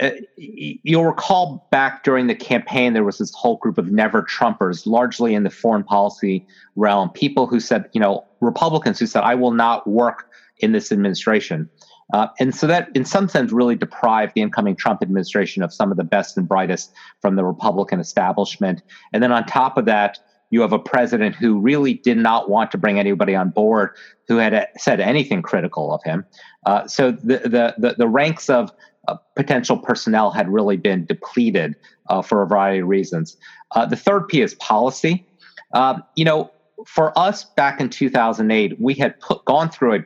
uh, 0.00 0.10
you'll 0.36 1.06
recall 1.06 1.66
back 1.70 2.04
during 2.04 2.26
the 2.26 2.34
campaign, 2.34 2.92
there 2.92 3.04
was 3.04 3.18
this 3.18 3.32
whole 3.34 3.56
group 3.56 3.78
of 3.78 3.90
never 3.90 4.22
Trumpers, 4.22 4.86
largely 4.86 5.34
in 5.34 5.42
the 5.42 5.50
foreign 5.50 5.84
policy 5.84 6.46
realm, 6.74 7.10
people 7.10 7.46
who 7.46 7.60
said, 7.60 7.88
you 7.92 8.00
know, 8.00 8.24
Republicans 8.40 8.98
who 8.98 9.06
said, 9.06 9.22
I 9.22 9.34
will 9.34 9.52
not 9.52 9.86
work 9.86 10.30
in 10.58 10.72
this 10.72 10.92
administration. 10.92 11.68
Uh, 12.12 12.28
and 12.38 12.54
so 12.54 12.66
that, 12.66 12.88
in 12.94 13.04
some 13.04 13.28
sense, 13.28 13.50
really 13.52 13.74
deprived 13.74 14.34
the 14.34 14.42
incoming 14.42 14.76
Trump 14.76 15.02
administration 15.02 15.62
of 15.62 15.72
some 15.72 15.90
of 15.90 15.96
the 15.96 16.04
best 16.04 16.36
and 16.36 16.46
brightest 16.46 16.92
from 17.20 17.36
the 17.36 17.44
Republican 17.44 17.98
establishment. 17.98 18.82
And 19.12 19.22
then 19.22 19.32
on 19.32 19.44
top 19.46 19.76
of 19.76 19.86
that, 19.86 20.18
you 20.50 20.60
have 20.60 20.72
a 20.72 20.78
president 20.78 21.34
who 21.34 21.58
really 21.58 21.94
did 21.94 22.18
not 22.18 22.48
want 22.48 22.70
to 22.70 22.78
bring 22.78 22.98
anybody 23.00 23.34
on 23.34 23.50
board 23.50 23.90
who 24.28 24.36
had 24.36 24.54
uh, 24.54 24.66
said 24.76 25.00
anything 25.00 25.42
critical 25.42 25.92
of 25.92 26.02
him. 26.04 26.24
Uh, 26.64 26.86
so 26.86 27.10
the, 27.10 27.38
the, 27.38 27.74
the 27.78 27.94
the 27.98 28.08
ranks 28.08 28.48
of 28.48 28.70
uh, 29.08 29.16
potential 29.34 29.78
personnel 29.78 30.30
had 30.30 30.48
really 30.48 30.76
been 30.76 31.04
depleted 31.04 31.76
uh, 32.08 32.22
for 32.22 32.42
a 32.42 32.46
variety 32.46 32.80
of 32.80 32.88
reasons. 32.88 33.36
Uh, 33.72 33.86
the 33.86 33.96
third 33.96 34.28
P 34.28 34.42
is 34.42 34.54
policy. 34.54 35.26
Um, 35.72 36.02
you 36.14 36.24
know, 36.24 36.50
for 36.86 37.16
us 37.18 37.44
back 37.44 37.80
in 37.80 37.88
2008, 37.88 38.80
we 38.80 38.94
had 38.94 39.18
put, 39.20 39.44
gone 39.44 39.70
through 39.70 39.94
a, 39.96 39.98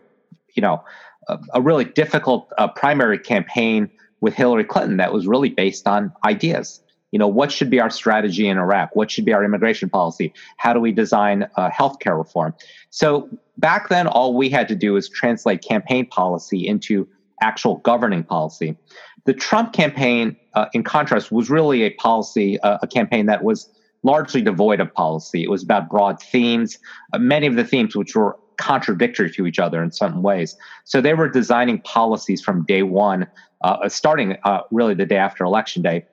you 0.54 0.62
know, 0.62 0.82
a, 1.28 1.38
a 1.54 1.60
really 1.60 1.84
difficult 1.84 2.50
uh, 2.58 2.68
primary 2.68 3.18
campaign 3.18 3.90
with 4.20 4.34
Hillary 4.34 4.64
Clinton 4.64 4.98
that 4.98 5.12
was 5.12 5.26
really 5.26 5.48
based 5.48 5.86
on 5.86 6.12
ideas. 6.24 6.82
You 7.10 7.18
know, 7.18 7.28
what 7.28 7.50
should 7.50 7.70
be 7.70 7.80
our 7.80 7.90
strategy 7.90 8.46
in 8.46 8.56
Iraq? 8.56 8.94
What 8.94 9.10
should 9.10 9.24
be 9.24 9.32
our 9.32 9.44
immigration 9.44 9.88
policy? 9.88 10.32
How 10.58 10.72
do 10.72 10.80
we 10.80 10.92
design 10.92 11.48
uh, 11.56 11.70
healthcare 11.70 12.16
reform? 12.16 12.54
So 12.90 13.28
back 13.58 13.88
then, 13.88 14.06
all 14.06 14.34
we 14.34 14.48
had 14.48 14.68
to 14.68 14.76
do 14.76 14.92
was 14.92 15.08
translate 15.08 15.62
campaign 15.62 16.06
policy 16.06 16.66
into 16.66 17.08
actual 17.40 17.76
governing 17.76 18.24
policy. 18.24 18.76
The 19.24 19.35
Trump 19.35 19.72
campaign, 19.72 20.37
uh, 20.55 20.66
in 20.72 20.83
contrast, 20.83 21.31
was 21.31 21.50
really 21.50 21.83
a 21.83 21.90
policy, 21.94 22.59
uh, 22.61 22.79
a 22.83 22.87
campaign 22.87 23.26
that 23.26 23.44
was 23.44 23.68
largely 24.03 24.40
devoid 24.40 24.81
of 24.81 24.92
policy. 24.94 25.42
It 25.42 25.50
was 25.50 25.62
about 25.62 25.90
broad 25.90 26.22
themes, 26.22 26.79
uh, 27.12 27.18
many 27.18 27.46
of 27.46 27.57
the 27.57 27.64
themes 27.64 27.94
which 27.94 28.14
were 28.14 28.38
contradictory 28.57 29.31
to 29.31 29.46
each 29.46 29.59
other 29.59 29.83
in 29.83 29.90
some 29.90 30.22
ways. 30.22 30.57
So 30.85 31.00
they 31.00 31.14
were 31.14 31.29
designing 31.29 31.81
policies 31.81 32.42
from 32.42 32.64
day 32.66 32.83
one, 32.83 33.26
uh, 33.62 33.88
starting 33.88 34.37
uh, 34.44 34.61
really 34.70 34.94
the 34.94 35.07
day 35.07 35.16
after 35.16 35.44
election 35.44 35.83
day. 35.83 36.05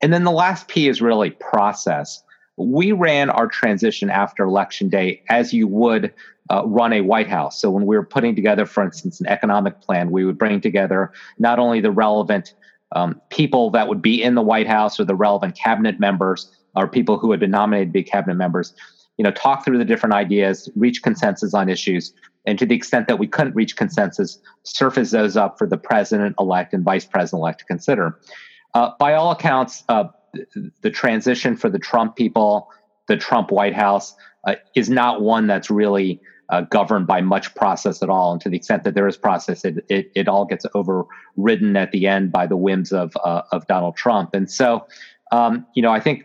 And 0.00 0.12
then 0.12 0.24
the 0.24 0.30
last 0.30 0.68
P 0.68 0.88
is 0.88 1.02
really 1.02 1.30
process. 1.30 2.22
We 2.58 2.92
ran 2.92 3.30
our 3.30 3.46
transition 3.46 4.10
after 4.10 4.44
election 4.44 4.88
day 4.88 5.22
as 5.28 5.52
you 5.52 5.68
would 5.68 6.12
uh, 6.50 6.66
run 6.66 6.92
a 6.92 7.02
White 7.02 7.28
House. 7.28 7.60
So 7.60 7.70
when 7.70 7.86
we 7.86 7.96
were 7.96 8.04
putting 8.04 8.34
together, 8.34 8.66
for 8.66 8.82
instance, 8.82 9.20
an 9.20 9.26
economic 9.26 9.80
plan, 9.80 10.10
we 10.10 10.24
would 10.24 10.38
bring 10.38 10.60
together 10.60 11.12
not 11.38 11.58
only 11.58 11.80
the 11.80 11.90
relevant 11.90 12.54
um, 12.92 13.20
people 13.30 13.70
that 13.70 13.88
would 13.88 14.00
be 14.00 14.22
in 14.22 14.34
the 14.34 14.42
White 14.42 14.66
House 14.66 14.98
or 14.98 15.04
the 15.04 15.14
relevant 15.14 15.56
cabinet 15.56 16.00
members 16.00 16.50
or 16.74 16.88
people 16.88 17.18
who 17.18 17.30
had 17.30 17.40
been 17.40 17.50
nominated 17.50 17.88
to 17.88 17.92
be 17.92 18.02
cabinet 18.02 18.36
members, 18.36 18.74
you 19.18 19.24
know, 19.24 19.30
talk 19.30 19.64
through 19.64 19.78
the 19.78 19.84
different 19.84 20.14
ideas, 20.14 20.70
reach 20.74 21.02
consensus 21.02 21.52
on 21.52 21.68
issues, 21.68 22.12
and 22.46 22.58
to 22.58 22.64
the 22.64 22.74
extent 22.74 23.08
that 23.08 23.18
we 23.18 23.26
couldn't 23.26 23.54
reach 23.54 23.76
consensus, 23.76 24.38
surface 24.62 25.10
those 25.10 25.36
up 25.36 25.58
for 25.58 25.66
the 25.66 25.76
president 25.76 26.34
elect 26.38 26.72
and 26.72 26.84
vice 26.84 27.04
president 27.04 27.40
elect 27.40 27.58
to 27.58 27.64
consider. 27.66 28.18
Uh, 28.74 28.90
by 28.98 29.14
all 29.14 29.30
accounts, 29.30 29.84
uh, 29.88 30.04
the 30.82 30.90
transition 30.90 31.56
for 31.56 31.70
the 31.70 31.78
Trump 31.78 32.16
people, 32.16 32.68
the 33.06 33.16
Trump 33.16 33.50
White 33.50 33.74
House, 33.74 34.14
uh, 34.46 34.54
is 34.74 34.88
not 34.88 35.22
one 35.22 35.46
that's 35.46 35.70
really 35.70 36.20
uh, 36.50 36.62
governed 36.62 37.06
by 37.06 37.20
much 37.20 37.54
process 37.54 38.02
at 38.02 38.08
all. 38.08 38.32
And 38.32 38.40
to 38.40 38.48
the 38.48 38.56
extent 38.56 38.84
that 38.84 38.94
there 38.94 39.06
is 39.06 39.16
process, 39.16 39.64
it, 39.64 39.84
it, 39.88 40.10
it 40.14 40.28
all 40.28 40.44
gets 40.44 40.64
overridden 40.74 41.76
at 41.76 41.92
the 41.92 42.06
end 42.06 42.32
by 42.32 42.46
the 42.46 42.56
whims 42.56 42.92
of, 42.92 43.16
uh, 43.24 43.42
of 43.52 43.66
Donald 43.66 43.96
Trump. 43.96 44.30
And 44.34 44.50
so, 44.50 44.86
um, 45.30 45.66
you 45.74 45.82
know, 45.82 45.90
I 45.90 46.00
think 46.00 46.24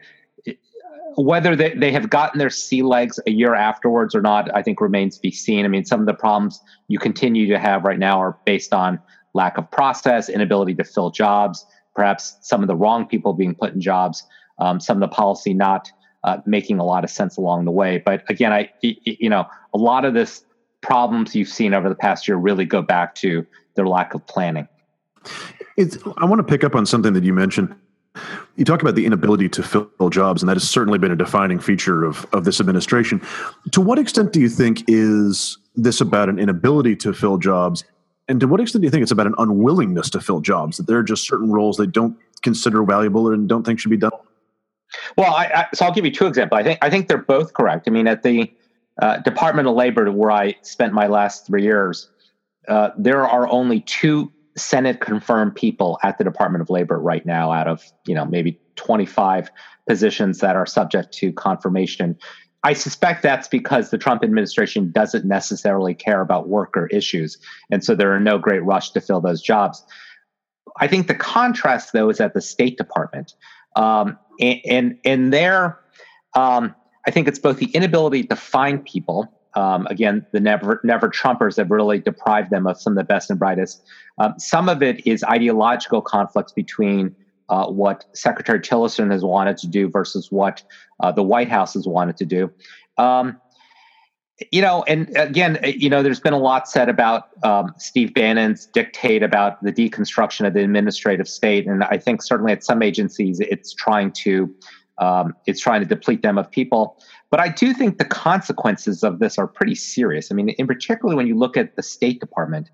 whether 1.16 1.56
they, 1.56 1.74
they 1.76 1.92
have 1.92 2.10
gotten 2.10 2.40
their 2.40 2.50
sea 2.50 2.82
legs 2.82 3.20
a 3.28 3.32
year 3.32 3.54
afterwards 3.54 4.16
or 4.16 4.22
not, 4.22 4.54
I 4.56 4.62
think 4.62 4.82
remains 4.82 5.16
to 5.18 5.22
be 5.22 5.32
seen. 5.32 5.66
I 5.66 5.68
mean, 5.68 5.86
some 5.86 6.00
of 6.00 6.06
the 6.06 6.14
problems 6.14 6.62
you 6.88 7.00
continue 7.00 7.48
to 7.48 7.60
have 7.60 7.84
right 7.84 8.00
now 8.00 8.20
are 8.20 8.38
based 8.46 8.74
on 8.74 9.00
lack 9.34 9.58
of 9.58 9.70
process, 9.72 10.30
inability 10.30 10.76
to 10.76 10.84
fill 10.84 11.12
jobs, 11.12 11.66
perhaps 11.96 12.38
some 12.42 12.62
of 12.62 12.68
the 12.68 12.76
wrong 12.76 13.06
people 13.06 13.34
being 13.34 13.56
put 13.56 13.74
in 13.74 13.82
jobs, 13.82 14.24
um, 14.60 14.80
some 14.80 15.02
of 15.02 15.10
the 15.10 15.14
policy 15.14 15.54
not 15.54 15.92
uh, 16.24 16.38
making 16.46 16.80
a 16.80 16.86
lot 16.86 17.04
of 17.04 17.10
sense 17.10 17.38
along 17.38 17.66
the 17.66 17.72
way. 17.72 18.02
But 18.04 18.24
again, 18.30 18.54
I 18.54 18.72
you 18.82 19.30
know 19.30 19.46
a 19.74 19.78
lot 19.78 20.06
of 20.06 20.14
this 20.14 20.46
problems 20.82 21.34
you've 21.36 21.50
seen 21.50 21.74
over 21.74 21.90
the 21.90 21.96
past 21.96 22.28
year 22.28 22.38
really 22.38 22.66
go 22.66 22.82
back 22.82 23.16
to 23.16 23.46
their 23.76 23.88
lack 23.88 24.14
of 24.14 24.26
planning. 24.28 24.68
It's, 25.78 25.98
I 26.18 26.26
want 26.26 26.40
to 26.40 26.44
pick 26.44 26.64
up 26.64 26.76
on 26.76 26.86
something 26.86 27.14
that 27.14 27.24
you 27.24 27.34
mentioned. 27.34 27.74
You 28.58 28.66
talk 28.66 28.82
about 28.84 28.94
the 28.94 29.08
inability 29.08 29.50
to 29.50 29.64
fill 29.64 30.10
jobs, 30.12 30.44
and 30.44 30.50
that 30.50 30.56
has 30.56 30.70
certainly 30.70 31.00
been 31.00 31.12
a 31.12 31.16
defining 31.16 31.60
feature 31.60 32.04
of, 32.04 32.28
of 32.32 32.46
this 32.46 32.60
administration. 32.60 33.20
To 33.72 33.82
what 33.82 33.98
extent 33.98 34.34
do 34.34 34.40
you 34.40 34.50
think 34.50 34.84
is 34.88 35.58
this 35.76 36.00
about 36.00 36.30
an 36.30 36.38
inability 36.38 36.96
to 36.98 37.14
fill 37.14 37.40
jobs? 37.40 37.84
And 38.28 38.40
to 38.40 38.48
what 38.48 38.62
extent 38.62 38.82
do 38.82 38.88
you 38.88 38.92
think 38.92 39.04
it's 39.04 39.12
about 39.12 39.28
an 39.28 39.36
unwillingness 39.38 40.10
to 40.12 40.22
fill 40.22 40.40
jobs? 40.40 40.78
That 40.78 40.88
there 40.88 40.98
are 40.98 41.04
just 41.04 41.28
certain 41.28 41.52
roles 41.52 41.78
they 41.78 41.88
don't 41.88 42.18
consider 42.42 42.84
valuable 42.84 43.32
and 43.32 43.50
don't 43.50 43.66
think 43.66 43.80
should 43.80 43.92
be 43.92 43.98
done? 43.98 44.12
Well, 45.18 45.34
I, 45.34 45.46
I, 45.46 45.68
so 45.74 45.86
I'll 45.86 45.94
give 45.94 46.06
you 46.06 46.12
two 46.12 46.28
examples. 46.28 46.60
I 46.60 46.64
think 46.64 46.80
I 46.82 46.90
think 46.90 47.08
they're 47.08 47.18
both 47.18 47.54
correct. 47.54 47.88
I 47.88 47.92
mean, 47.92 48.08
at 48.08 48.24
the 48.24 48.54
uh, 49.02 49.18
Department 49.18 49.68
of 49.68 49.76
Labor, 49.76 50.12
where 50.12 50.32
I 50.32 50.56
spent 50.62 50.94
my 50.94 51.08
last 51.08 51.48
three 51.48 51.64
years, 51.64 52.10
uh, 52.68 52.92
there 52.98 53.28
are 53.28 53.50
only 53.50 53.82
two 53.82 54.32
Senate 54.56 55.02
confirmed 55.02 55.56
people 55.56 56.00
at 56.04 56.18
the 56.18 56.24
Department 56.24 56.62
of 56.62 56.70
Labor 56.70 57.00
right 57.00 57.26
now, 57.26 57.52
out 57.52 57.68
of 57.68 57.84
you 58.06 58.14
know 58.14 58.26
maybe 58.26 58.60
25 58.76 59.50
positions 59.88 60.40
that 60.40 60.56
are 60.56 60.66
subject 60.66 61.12
to 61.14 61.34
confirmation. 61.34 62.18
I 62.64 62.74
suspect 62.74 63.24
that's 63.24 63.48
because 63.48 63.90
the 63.90 63.98
Trump 63.98 64.24
administration 64.24 64.92
doesn't 64.92 65.26
necessarily 65.26 65.94
care 65.94 66.22
about 66.22 66.48
worker 66.48 66.88
issues, 66.88 67.38
and 67.70 67.84
so 67.84 67.96
there 67.96 68.14
are 68.14 68.20
no 68.20 68.38
great 68.38 68.64
rush 68.64 68.92
to 68.92 69.02
fill 69.02 69.22
those 69.22 69.42
jobs. 69.42 69.84
I 70.80 70.88
think 70.88 71.08
the 71.08 71.16
contrast, 71.16 71.94
though, 71.94 72.10
is 72.10 72.20
at 72.20 72.34
the 72.34 72.42
State 72.42 72.78
Department. 72.78 73.34
Um, 73.76 74.18
and 74.40 74.60
and, 74.66 75.00
and 75.04 75.34
there, 75.34 75.80
um, 76.36 76.74
I 77.06 77.12
think 77.12 77.28
it's 77.28 77.40
both 77.40 77.58
the 77.58 77.72
inability 77.72 78.24
to 78.24 78.36
find 78.36 78.84
people. 78.84 79.32
Um, 79.56 79.86
again, 79.88 80.26
the 80.32 80.40
never 80.40 80.80
never 80.84 81.10
Trumpers 81.10 81.58
have 81.58 81.70
really 81.70 82.00
deprived 82.00 82.50
them 82.50 82.66
of 82.66 82.80
some 82.80 82.94
of 82.94 82.98
the 82.98 83.04
best 83.04 83.30
and 83.30 83.38
brightest. 83.38 83.84
Um, 84.18 84.36
some 84.40 84.70
of 84.70 84.82
it 84.82 85.06
is 85.06 85.24
ideological 85.24 86.02
conflicts 86.02 86.54
between 86.54 87.16
uh, 87.54 87.68
what 87.68 88.06
Secretary 88.14 88.60
Tillerson 88.60 89.12
has 89.12 89.24
wanted 89.24 89.58
to 89.58 89.68
do 89.68 89.88
versus 89.88 90.32
what 90.32 90.64
uh, 91.02 91.12
the 91.12 91.22
White 91.22 91.50
House 91.50 91.76
has 91.76 91.88
wanted 91.88 92.18
to 92.18 92.26
do. 92.26 92.52
Um, 92.98 93.40
you 94.52 94.62
know, 94.64 94.84
and 94.88 95.16
again, 95.16 95.60
you 95.64 95.88
know, 95.88 96.02
there's 96.02 96.20
been 96.20 96.34
a 96.34 96.40
lot 96.40 96.68
said 96.68 96.90
about 96.90 97.30
um, 97.44 97.72
Steve 97.78 98.16
Bannon's 98.16 98.66
dictate 98.66 99.22
about 99.22 99.64
the 99.64 99.72
deconstruction 99.72 100.48
of 100.48 100.56
the 100.56 100.64
administrative 100.64 101.30
state, 101.30 101.68
and 101.68 101.84
I 101.84 102.00
think 102.00 102.24
certainly 102.24 102.52
at 102.52 102.64
some 102.64 102.82
agencies 102.82 103.40
it's 103.40 103.72
trying 103.74 104.12
to 104.24 104.54
um, 104.98 105.36
it's 105.46 105.62
trying 105.62 105.82
to 105.82 105.88
deplete 105.88 106.24
them 106.24 106.40
of 106.40 106.50
people. 106.50 107.00
But 107.30 107.40
I 107.40 107.50
do 107.50 107.74
think 107.74 108.00
the 108.00 108.06
consequences 108.06 109.04
of 109.04 109.20
this 109.20 109.38
are 109.38 109.48
pretty 109.48 109.76
serious. 109.76 110.32
I 110.32 110.36
mean, 110.36 110.50
in 110.50 110.66
particular 110.66 111.16
when 111.16 111.28
you 111.28 111.38
look 111.38 111.56
at 111.56 111.76
the 111.76 111.84
State 111.84 112.20
Department, 112.20 112.72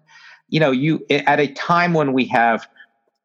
you 0.48 0.62
know, 0.62 0.72
you 0.72 1.06
at 1.10 1.42
a 1.42 1.48
time 1.48 1.94
when 1.94 2.14
we 2.14 2.26
have 2.28 2.68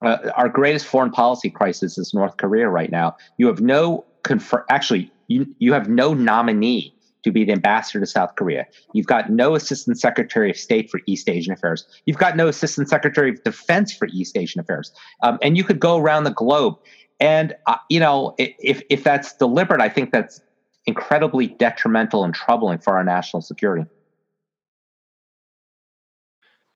uh, 0.05 0.31
our 0.37 0.49
greatest 0.49 0.87
foreign 0.87 1.11
policy 1.11 1.51
crisis 1.51 1.99
is 1.99 2.13
North 2.15 2.37
Korea 2.37 2.69
right 2.69 2.91
now. 2.91 3.17
You 3.39 3.47
have 3.47 3.61
no 3.61 4.05
confer- 4.23 4.65
actually 4.71 5.11
you 5.29 5.47
you 5.59 5.73
have 5.73 5.89
no 5.89 6.15
nominee 6.15 6.95
to 7.23 7.33
be 7.33 7.45
the 7.45 7.53
ambassador 7.53 8.01
to 8.01 8.07
South 8.07 8.35
Korea. 8.37 8.67
You've 8.93 9.07
got 9.07 9.31
no 9.31 9.55
assistant 9.55 9.99
secretary 9.99 10.51
of 10.51 10.57
state 10.57 10.91
for 10.91 11.01
East 11.07 11.29
Asian 11.29 11.53
affairs. 11.55 11.87
You've 12.05 12.19
got 12.19 12.37
no 12.37 12.49
assistant 12.49 12.89
secretary 12.89 13.31
of 13.31 13.43
defense 13.45 13.95
for 13.95 14.09
East 14.13 14.37
Asian 14.37 14.61
affairs. 14.61 14.93
Um, 15.23 15.39
and 15.43 15.57
you 15.57 15.65
could 15.65 15.81
go 15.81 15.97
around 15.97 16.25
the 16.25 16.33
globe. 16.33 16.75
And 17.21 17.55
uh, 17.67 17.77
you 17.89 18.01
know, 18.01 18.35
if 18.39 18.83
if 18.91 19.05
that's 19.05 19.35
deliberate, 19.37 19.81
I 19.81 19.89
think 19.89 20.13
that's 20.13 20.41
incredibly 20.87 21.47
detrimental 21.47 22.25
and 22.25 22.35
troubling 22.35 22.79
for 22.79 22.95
our 22.97 23.05
national 23.05 23.41
security. 23.41 23.87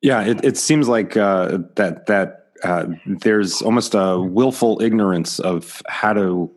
Yeah, 0.01 0.23
it, 0.23 0.45
it 0.45 0.57
seems 0.57 0.89
like 0.89 1.17
uh, 1.17 1.59
that 1.75 2.07
that 2.07 2.38
uh, 2.65 2.87
there's 3.07 3.63
almost 3.63 3.95
a 3.95 4.21
willful 4.21 4.81
ignorance 4.83 5.39
of 5.39 5.83
how 5.89 6.13
to 6.13 6.51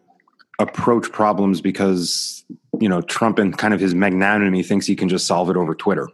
approach 0.59 1.11
problems 1.11 1.61
because 1.61 2.43
you 2.79 2.87
know 2.87 3.01
Trump 3.01 3.39
and 3.39 3.57
kind 3.57 3.73
of 3.73 3.79
his 3.79 3.93
magnanimity 3.93 4.63
thinks 4.63 4.85
he 4.85 4.95
can 4.95 5.09
just 5.09 5.27
solve 5.27 5.49
it 5.49 5.57
over 5.57 5.73
Twitter, 5.75 6.07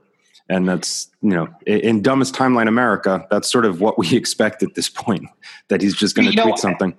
and 0.50 0.68
that's 0.68 1.10
you 1.22 1.32
know 1.32 1.48
in 1.66 2.02
dumbest 2.02 2.34
timeline 2.34 2.68
America, 2.68 3.26
that's 3.30 3.52
sort 3.52 3.66
of 3.66 3.82
what 3.82 3.98
we 3.98 4.16
expect 4.16 4.64
at 4.64 4.76
this 4.76 4.90
point 4.90 5.26
that 5.68 5.82
he's 5.82 5.96
just 5.96 6.16
going 6.16 6.30
to 6.30 6.34
tweet 6.34 6.46
know, 6.46 6.56
something. 6.56 6.96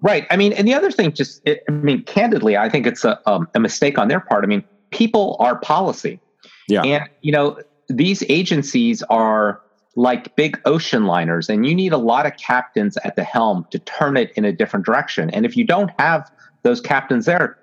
Right. 0.00 0.26
I 0.30 0.36
mean, 0.36 0.52
and 0.52 0.66
the 0.68 0.74
other 0.74 0.92
thing, 0.92 1.12
just 1.12 1.42
I 1.48 1.70
mean, 1.70 2.04
candidly, 2.04 2.56
I 2.56 2.68
think 2.68 2.86
it's 2.86 3.04
a 3.04 3.20
um, 3.28 3.48
a 3.54 3.60
mistake 3.60 3.98
on 3.98 4.08
their 4.08 4.20
part. 4.20 4.44
I 4.44 4.46
mean, 4.46 4.62
people 4.90 5.36
are 5.40 5.58
policy. 5.58 6.20
Yeah. 6.68 6.82
And 6.82 7.08
you 7.20 7.32
know, 7.32 7.58
these 7.88 8.22
agencies 8.28 9.02
are 9.04 9.60
like 9.98 10.36
big 10.36 10.60
ocean 10.64 11.06
liners, 11.06 11.48
and 11.48 11.66
you 11.66 11.74
need 11.74 11.92
a 11.92 11.98
lot 11.98 12.24
of 12.24 12.36
captains 12.36 12.96
at 12.98 13.16
the 13.16 13.24
helm 13.24 13.66
to 13.72 13.80
turn 13.80 14.16
it 14.16 14.30
in 14.36 14.44
a 14.44 14.52
different 14.52 14.86
direction. 14.86 15.28
And 15.30 15.44
if 15.44 15.56
you 15.56 15.64
don't 15.64 15.90
have 15.98 16.30
those 16.62 16.80
captains 16.80 17.26
there, 17.26 17.58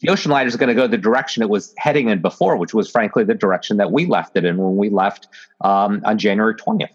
the 0.00 0.10
ocean 0.10 0.30
liner 0.30 0.46
is 0.46 0.56
going 0.56 0.68
to 0.68 0.74
go 0.74 0.86
the 0.86 0.98
direction 0.98 1.42
it 1.42 1.48
was 1.48 1.72
heading 1.78 2.10
in 2.10 2.20
before, 2.20 2.58
which 2.58 2.74
was 2.74 2.90
frankly 2.90 3.24
the 3.24 3.34
direction 3.34 3.78
that 3.78 3.92
we 3.92 4.04
left 4.04 4.36
it 4.36 4.44
in 4.44 4.58
when 4.58 4.76
we 4.76 4.90
left 4.90 5.26
um, 5.62 6.02
on 6.04 6.18
January 6.18 6.54
20th. 6.54 6.88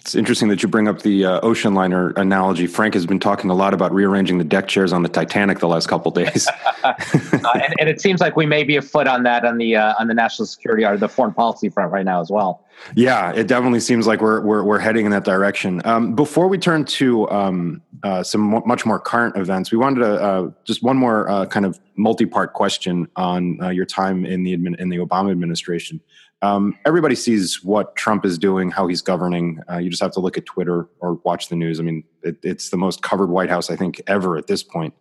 It's 0.00 0.14
interesting 0.14 0.48
that 0.48 0.62
you 0.62 0.68
bring 0.68 0.88
up 0.88 1.02
the 1.02 1.26
uh, 1.26 1.40
ocean 1.42 1.74
liner 1.74 2.10
analogy. 2.16 2.66
Frank 2.66 2.94
has 2.94 3.04
been 3.04 3.20
talking 3.20 3.50
a 3.50 3.54
lot 3.54 3.74
about 3.74 3.92
rearranging 3.92 4.38
the 4.38 4.44
deck 4.44 4.66
chairs 4.66 4.94
on 4.94 5.02
the 5.02 5.10
Titanic 5.10 5.58
the 5.58 5.68
last 5.68 5.88
couple 5.88 6.10
days, 6.10 6.48
uh, 6.84 6.94
and, 7.12 7.74
and, 7.78 7.88
it 7.88 8.00
seems 8.00 8.18
like 8.18 8.34
we 8.34 8.46
may 8.46 8.64
be 8.64 8.76
afoot 8.76 9.06
on 9.06 9.24
that 9.24 9.44
on 9.44 9.58
the 9.58 9.76
uh, 9.76 9.94
on 9.98 10.08
the 10.08 10.14
national 10.14 10.46
security 10.46 10.86
or 10.86 10.96
the 10.96 11.08
foreign 11.08 11.34
policy 11.34 11.68
front 11.68 11.92
right 11.92 12.06
now 12.06 12.18
as 12.20 12.30
well. 12.30 12.64
Yeah, 12.94 13.32
it 13.32 13.46
definitely 13.46 13.80
seems 13.80 14.06
like 14.06 14.22
we're 14.22 14.40
we're, 14.40 14.64
we're 14.64 14.78
heading 14.78 15.04
in 15.04 15.12
that 15.12 15.24
direction. 15.24 15.82
Um, 15.84 16.14
before 16.14 16.48
we 16.48 16.56
turn 16.56 16.86
to 16.86 17.30
um, 17.30 17.82
uh, 18.02 18.22
some 18.22 18.62
much 18.66 18.86
more 18.86 18.98
current 18.98 19.36
events, 19.36 19.70
we 19.70 19.76
wanted 19.76 20.00
to 20.00 20.22
uh, 20.22 20.50
just 20.64 20.82
one 20.82 20.96
more 20.96 21.28
uh, 21.28 21.44
kind 21.44 21.66
of 21.66 21.78
multi-part 21.96 22.54
question 22.54 23.06
on 23.16 23.62
uh, 23.62 23.68
your 23.68 23.84
time 23.84 24.24
in 24.24 24.42
the 24.44 24.56
admin, 24.56 24.80
in 24.80 24.88
the 24.88 24.96
Obama 24.96 25.30
administration. 25.30 26.00
Um, 26.42 26.78
everybody 26.86 27.14
sees 27.14 27.62
what 27.62 27.96
Trump 27.96 28.24
is 28.24 28.38
doing, 28.38 28.70
how 28.70 28.86
he's 28.86 29.02
governing. 29.02 29.60
Uh, 29.70 29.78
you 29.78 29.90
just 29.90 30.02
have 30.02 30.12
to 30.12 30.20
look 30.20 30.38
at 30.38 30.46
Twitter 30.46 30.88
or 31.00 31.14
watch 31.24 31.48
the 31.48 31.56
news. 31.56 31.78
I 31.78 31.82
mean, 31.82 32.04
it, 32.22 32.36
it's 32.42 32.70
the 32.70 32.76
most 32.76 33.02
covered 33.02 33.30
White 33.30 33.50
House 33.50 33.70
I 33.70 33.76
think 33.76 34.00
ever 34.06 34.36
at 34.36 34.46
this 34.46 34.62
point. 34.62 34.94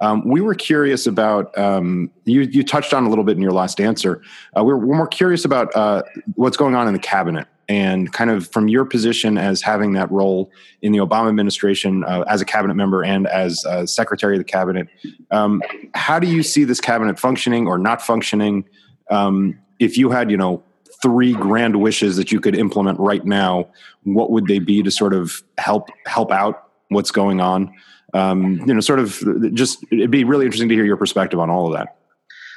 Um, 0.00 0.26
we 0.28 0.40
were 0.40 0.54
curious 0.54 1.06
about 1.06 1.56
um, 1.56 2.10
you. 2.24 2.42
You 2.42 2.64
touched 2.64 2.92
on 2.92 3.04
a 3.04 3.08
little 3.08 3.24
bit 3.24 3.36
in 3.36 3.42
your 3.42 3.52
last 3.52 3.80
answer. 3.80 4.22
Uh, 4.56 4.64
we're, 4.64 4.76
we're, 4.76 4.96
more 4.96 5.06
curious 5.06 5.44
about 5.44 5.74
uh, 5.76 6.02
what's 6.34 6.56
going 6.56 6.74
on 6.74 6.88
in 6.88 6.92
the 6.92 6.98
cabinet 6.98 7.46
and 7.68 8.12
kind 8.12 8.28
of 8.28 8.48
from 8.48 8.68
your 8.68 8.84
position 8.84 9.38
as 9.38 9.62
having 9.62 9.92
that 9.92 10.10
role 10.10 10.50
in 10.82 10.92
the 10.92 10.98
Obama 10.98 11.28
administration 11.28 12.04
uh, 12.04 12.24
as 12.28 12.40
a 12.40 12.44
cabinet 12.44 12.74
member 12.74 13.04
and 13.04 13.26
as 13.28 13.64
secretary 13.86 14.34
of 14.34 14.40
the 14.40 14.44
cabinet. 14.44 14.88
Um, 15.30 15.62
how 15.94 16.18
do 16.18 16.26
you 16.26 16.42
see 16.42 16.64
this 16.64 16.80
cabinet 16.80 17.18
functioning 17.18 17.66
or 17.66 17.78
not 17.78 18.02
functioning? 18.02 18.64
Um, 19.10 19.58
if 19.78 19.96
you 19.96 20.10
had, 20.10 20.30
you 20.30 20.36
know, 20.36 20.62
three 21.04 21.34
grand 21.34 21.76
wishes 21.76 22.16
that 22.16 22.32
you 22.32 22.40
could 22.40 22.56
implement 22.56 22.98
right 22.98 23.24
now, 23.24 23.68
what 24.02 24.30
would 24.30 24.46
they 24.46 24.58
be 24.58 24.82
to 24.82 24.90
sort 24.90 25.14
of 25.14 25.42
help 25.58 25.88
help 26.06 26.32
out 26.32 26.70
what's 26.88 27.10
going 27.10 27.40
on? 27.40 27.72
um, 28.14 28.60
you 28.66 28.72
know, 28.72 28.80
sort 28.80 29.00
of 29.00 29.22
just 29.52 29.84
it'd 29.90 30.10
be 30.10 30.24
really 30.24 30.46
interesting 30.46 30.68
to 30.68 30.74
hear 30.74 30.84
your 30.84 30.96
perspective 30.96 31.38
on 31.40 31.50
all 31.50 31.66
of 31.66 31.72
that. 31.74 31.96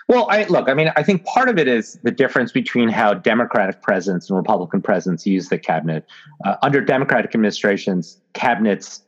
Well, 0.07 0.27
I 0.29 0.45
look, 0.45 0.69
I 0.69 0.73
mean, 0.73 0.91
I 0.95 1.03
think 1.03 1.25
part 1.25 1.49
of 1.49 1.57
it 1.57 1.67
is 1.67 1.99
the 2.03 2.11
difference 2.11 2.53
between 2.53 2.87
how 2.87 3.13
Democratic 3.13 3.81
presidents 3.81 4.29
and 4.29 4.37
Republican 4.37 4.81
presidents 4.81 5.25
use 5.25 5.49
the 5.49 5.57
cabinet. 5.57 6.05
Uh, 6.45 6.55
under 6.61 6.79
Democratic 6.79 7.31
administrations, 7.35 8.21
cabinets, 8.33 9.01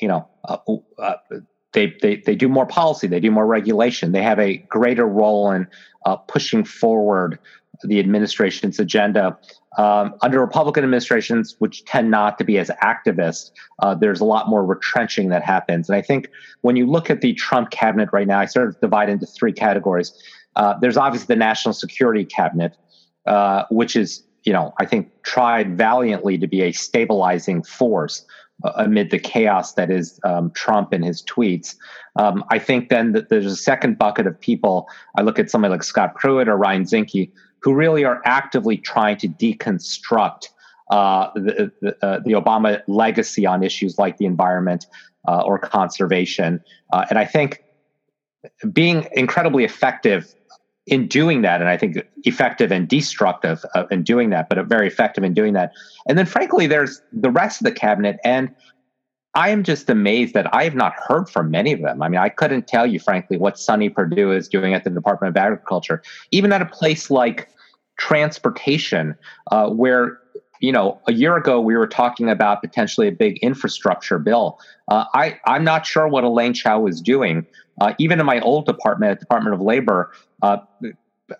you 0.00 0.06
know, 0.06 0.28
uh, 0.44 0.58
uh, 0.98 1.14
they, 1.72 1.96
they 2.02 2.16
they 2.16 2.36
do 2.36 2.48
more 2.48 2.66
policy, 2.66 3.08
they 3.08 3.18
do 3.18 3.32
more 3.32 3.46
regulation, 3.46 4.12
they 4.12 4.22
have 4.22 4.38
a 4.38 4.58
greater 4.58 5.06
role 5.06 5.50
in 5.50 5.66
uh, 6.06 6.16
pushing 6.16 6.64
forward 6.64 7.38
the 7.86 7.98
administration's 7.98 8.78
agenda. 8.78 9.38
Um, 9.76 10.14
under 10.22 10.40
Republican 10.40 10.84
administrations, 10.84 11.56
which 11.58 11.84
tend 11.84 12.10
not 12.10 12.38
to 12.38 12.44
be 12.44 12.58
as 12.58 12.70
activist, 12.82 13.50
uh, 13.80 13.94
there's 13.94 14.20
a 14.20 14.24
lot 14.24 14.48
more 14.48 14.64
retrenching 14.64 15.28
that 15.30 15.42
happens. 15.42 15.88
And 15.88 15.96
I 15.96 16.02
think 16.02 16.28
when 16.60 16.76
you 16.76 16.86
look 16.86 17.10
at 17.10 17.20
the 17.20 17.34
Trump 17.34 17.70
cabinet 17.70 18.08
right 18.12 18.26
now, 18.26 18.38
I 18.38 18.46
sort 18.46 18.68
of 18.68 18.80
divide 18.80 19.08
into 19.08 19.26
three 19.26 19.52
categories. 19.52 20.12
Uh, 20.56 20.74
there's 20.80 20.96
obviously 20.96 21.26
the 21.34 21.38
national 21.38 21.72
security 21.72 22.24
cabinet, 22.24 22.76
uh, 23.26 23.64
which 23.70 23.96
is, 23.96 24.22
you 24.44 24.52
know, 24.52 24.72
I 24.78 24.86
think 24.86 25.10
tried 25.22 25.76
valiantly 25.76 26.38
to 26.38 26.46
be 26.46 26.62
a 26.62 26.72
stabilizing 26.72 27.62
force 27.62 28.24
uh, 28.62 28.72
amid 28.76 29.10
the 29.10 29.18
chaos 29.18 29.74
that 29.74 29.90
is 29.90 30.20
um, 30.24 30.50
Trump 30.52 30.92
and 30.92 31.04
his 31.04 31.22
tweets. 31.22 31.74
Um, 32.16 32.44
I 32.50 32.58
think 32.58 32.88
then 32.88 33.12
that 33.12 33.28
there's 33.28 33.46
a 33.46 33.56
second 33.56 33.98
bucket 33.98 34.26
of 34.26 34.38
people. 34.38 34.88
I 35.16 35.22
look 35.22 35.38
at 35.38 35.50
somebody 35.50 35.72
like 35.72 35.82
Scott 35.82 36.14
Pruitt 36.14 36.48
or 36.48 36.56
Ryan 36.56 36.84
Zinke, 36.84 37.32
who 37.64 37.74
really 37.74 38.04
are 38.04 38.20
actively 38.26 38.76
trying 38.76 39.16
to 39.16 39.26
deconstruct 39.26 40.48
uh, 40.90 41.30
the, 41.34 41.72
the, 41.80 42.06
uh, 42.06 42.20
the, 42.20 42.32
Obama 42.32 42.82
legacy 42.86 43.46
on 43.46 43.62
issues 43.62 43.98
like 43.98 44.18
the 44.18 44.26
environment 44.26 44.84
uh, 45.26 45.40
or 45.40 45.58
conservation. 45.58 46.62
Uh, 46.92 47.06
and 47.08 47.18
I 47.18 47.24
think 47.24 47.64
being 48.70 49.08
incredibly 49.12 49.64
effective 49.64 50.34
in 50.86 51.08
doing 51.08 51.40
that, 51.40 51.62
and 51.62 51.70
I 51.70 51.78
think 51.78 51.96
effective 52.24 52.70
and 52.70 52.86
destructive 52.86 53.64
uh, 53.74 53.86
in 53.90 54.02
doing 54.02 54.28
that, 54.28 54.50
but 54.50 54.62
very 54.66 54.86
effective 54.86 55.24
in 55.24 55.32
doing 55.32 55.54
that. 55.54 55.72
And 56.06 56.18
then, 56.18 56.26
frankly, 56.26 56.66
there's 56.66 57.00
the 57.14 57.30
rest 57.30 57.62
of 57.62 57.64
the 57.64 57.72
cabinet. 57.72 58.18
And 58.22 58.54
I 59.34 59.48
am 59.48 59.64
just 59.64 59.90
amazed 59.90 60.34
that 60.34 60.52
I 60.54 60.64
have 60.64 60.74
not 60.74 60.94
heard 60.94 61.28
from 61.28 61.50
many 61.50 61.72
of 61.72 61.80
them. 61.80 62.02
I 62.02 62.08
mean, 62.08 62.20
I 62.20 62.28
couldn't 62.28 62.68
tell 62.68 62.86
you, 62.86 63.00
frankly, 63.00 63.36
what 63.36 63.58
Sonny 63.58 63.88
Perdue 63.88 64.30
is 64.30 64.48
doing 64.48 64.74
at 64.74 64.84
the 64.84 64.90
Department 64.90 65.30
of 65.30 65.36
Agriculture, 65.36 66.02
even 66.30 66.52
at 66.52 66.62
a 66.62 66.66
place 66.66 67.10
like 67.10 67.48
transportation, 67.98 69.16
uh, 69.50 69.68
where 69.70 70.18
you 70.60 70.70
know 70.70 71.00
a 71.08 71.12
year 71.12 71.36
ago 71.36 71.60
we 71.60 71.76
were 71.76 71.86
talking 71.86 72.28
about 72.28 72.60
potentially 72.62 73.08
a 73.08 73.12
big 73.12 73.38
infrastructure 73.38 74.18
bill. 74.18 74.60
Uh, 74.88 75.04
I 75.14 75.38
I'm 75.46 75.64
not 75.64 75.84
sure 75.84 76.06
what 76.06 76.22
Elaine 76.22 76.54
Chao 76.54 76.86
is 76.86 77.00
doing. 77.00 77.46
Uh, 77.80 77.92
even 77.98 78.20
in 78.20 78.26
my 78.26 78.40
old 78.40 78.66
department, 78.66 79.10
at 79.10 79.18
Department 79.18 79.52
of 79.52 79.60
Labor, 79.60 80.12
uh, 80.42 80.58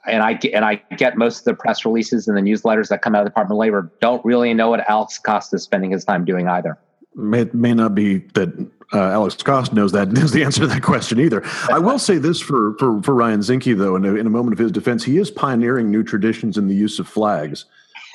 and 0.04 0.22
I 0.22 0.32
get, 0.32 0.52
and 0.52 0.64
I 0.64 0.82
get 0.96 1.16
most 1.16 1.40
of 1.40 1.44
the 1.44 1.54
press 1.54 1.84
releases 1.84 2.26
and 2.26 2.36
the 2.36 2.40
newsletters 2.40 2.88
that 2.88 3.02
come 3.02 3.14
out 3.14 3.20
of 3.20 3.26
the 3.26 3.30
Department 3.30 3.56
of 3.56 3.60
Labor. 3.60 3.92
Don't 4.00 4.24
really 4.24 4.52
know 4.52 4.70
what 4.70 4.88
Alex 4.90 5.18
Acosta 5.18 5.56
is 5.56 5.62
spending 5.62 5.92
his 5.92 6.04
time 6.04 6.24
doing 6.24 6.48
either. 6.48 6.76
May 7.16 7.44
may 7.52 7.74
not 7.74 7.94
be 7.94 8.18
that 8.34 8.48
uh, 8.92 8.98
Alex 8.98 9.34
Acosta 9.40 9.74
knows 9.74 9.92
that 9.92 10.12
knows 10.12 10.32
the 10.32 10.44
answer 10.44 10.60
to 10.62 10.66
that 10.66 10.82
question 10.82 11.20
either. 11.20 11.42
I 11.70 11.78
will 11.78 11.98
say 11.98 12.18
this 12.18 12.40
for 12.40 12.76
for, 12.78 13.02
for 13.02 13.14
Ryan 13.14 13.40
Zinke 13.40 13.76
though, 13.76 13.96
in 13.96 14.04
a, 14.04 14.14
in 14.14 14.26
a 14.26 14.30
moment 14.30 14.52
of 14.52 14.58
his 14.58 14.72
defense, 14.72 15.04
he 15.04 15.18
is 15.18 15.30
pioneering 15.30 15.90
new 15.90 16.02
traditions 16.02 16.58
in 16.58 16.68
the 16.68 16.74
use 16.74 16.98
of 16.98 17.08
flags, 17.08 17.66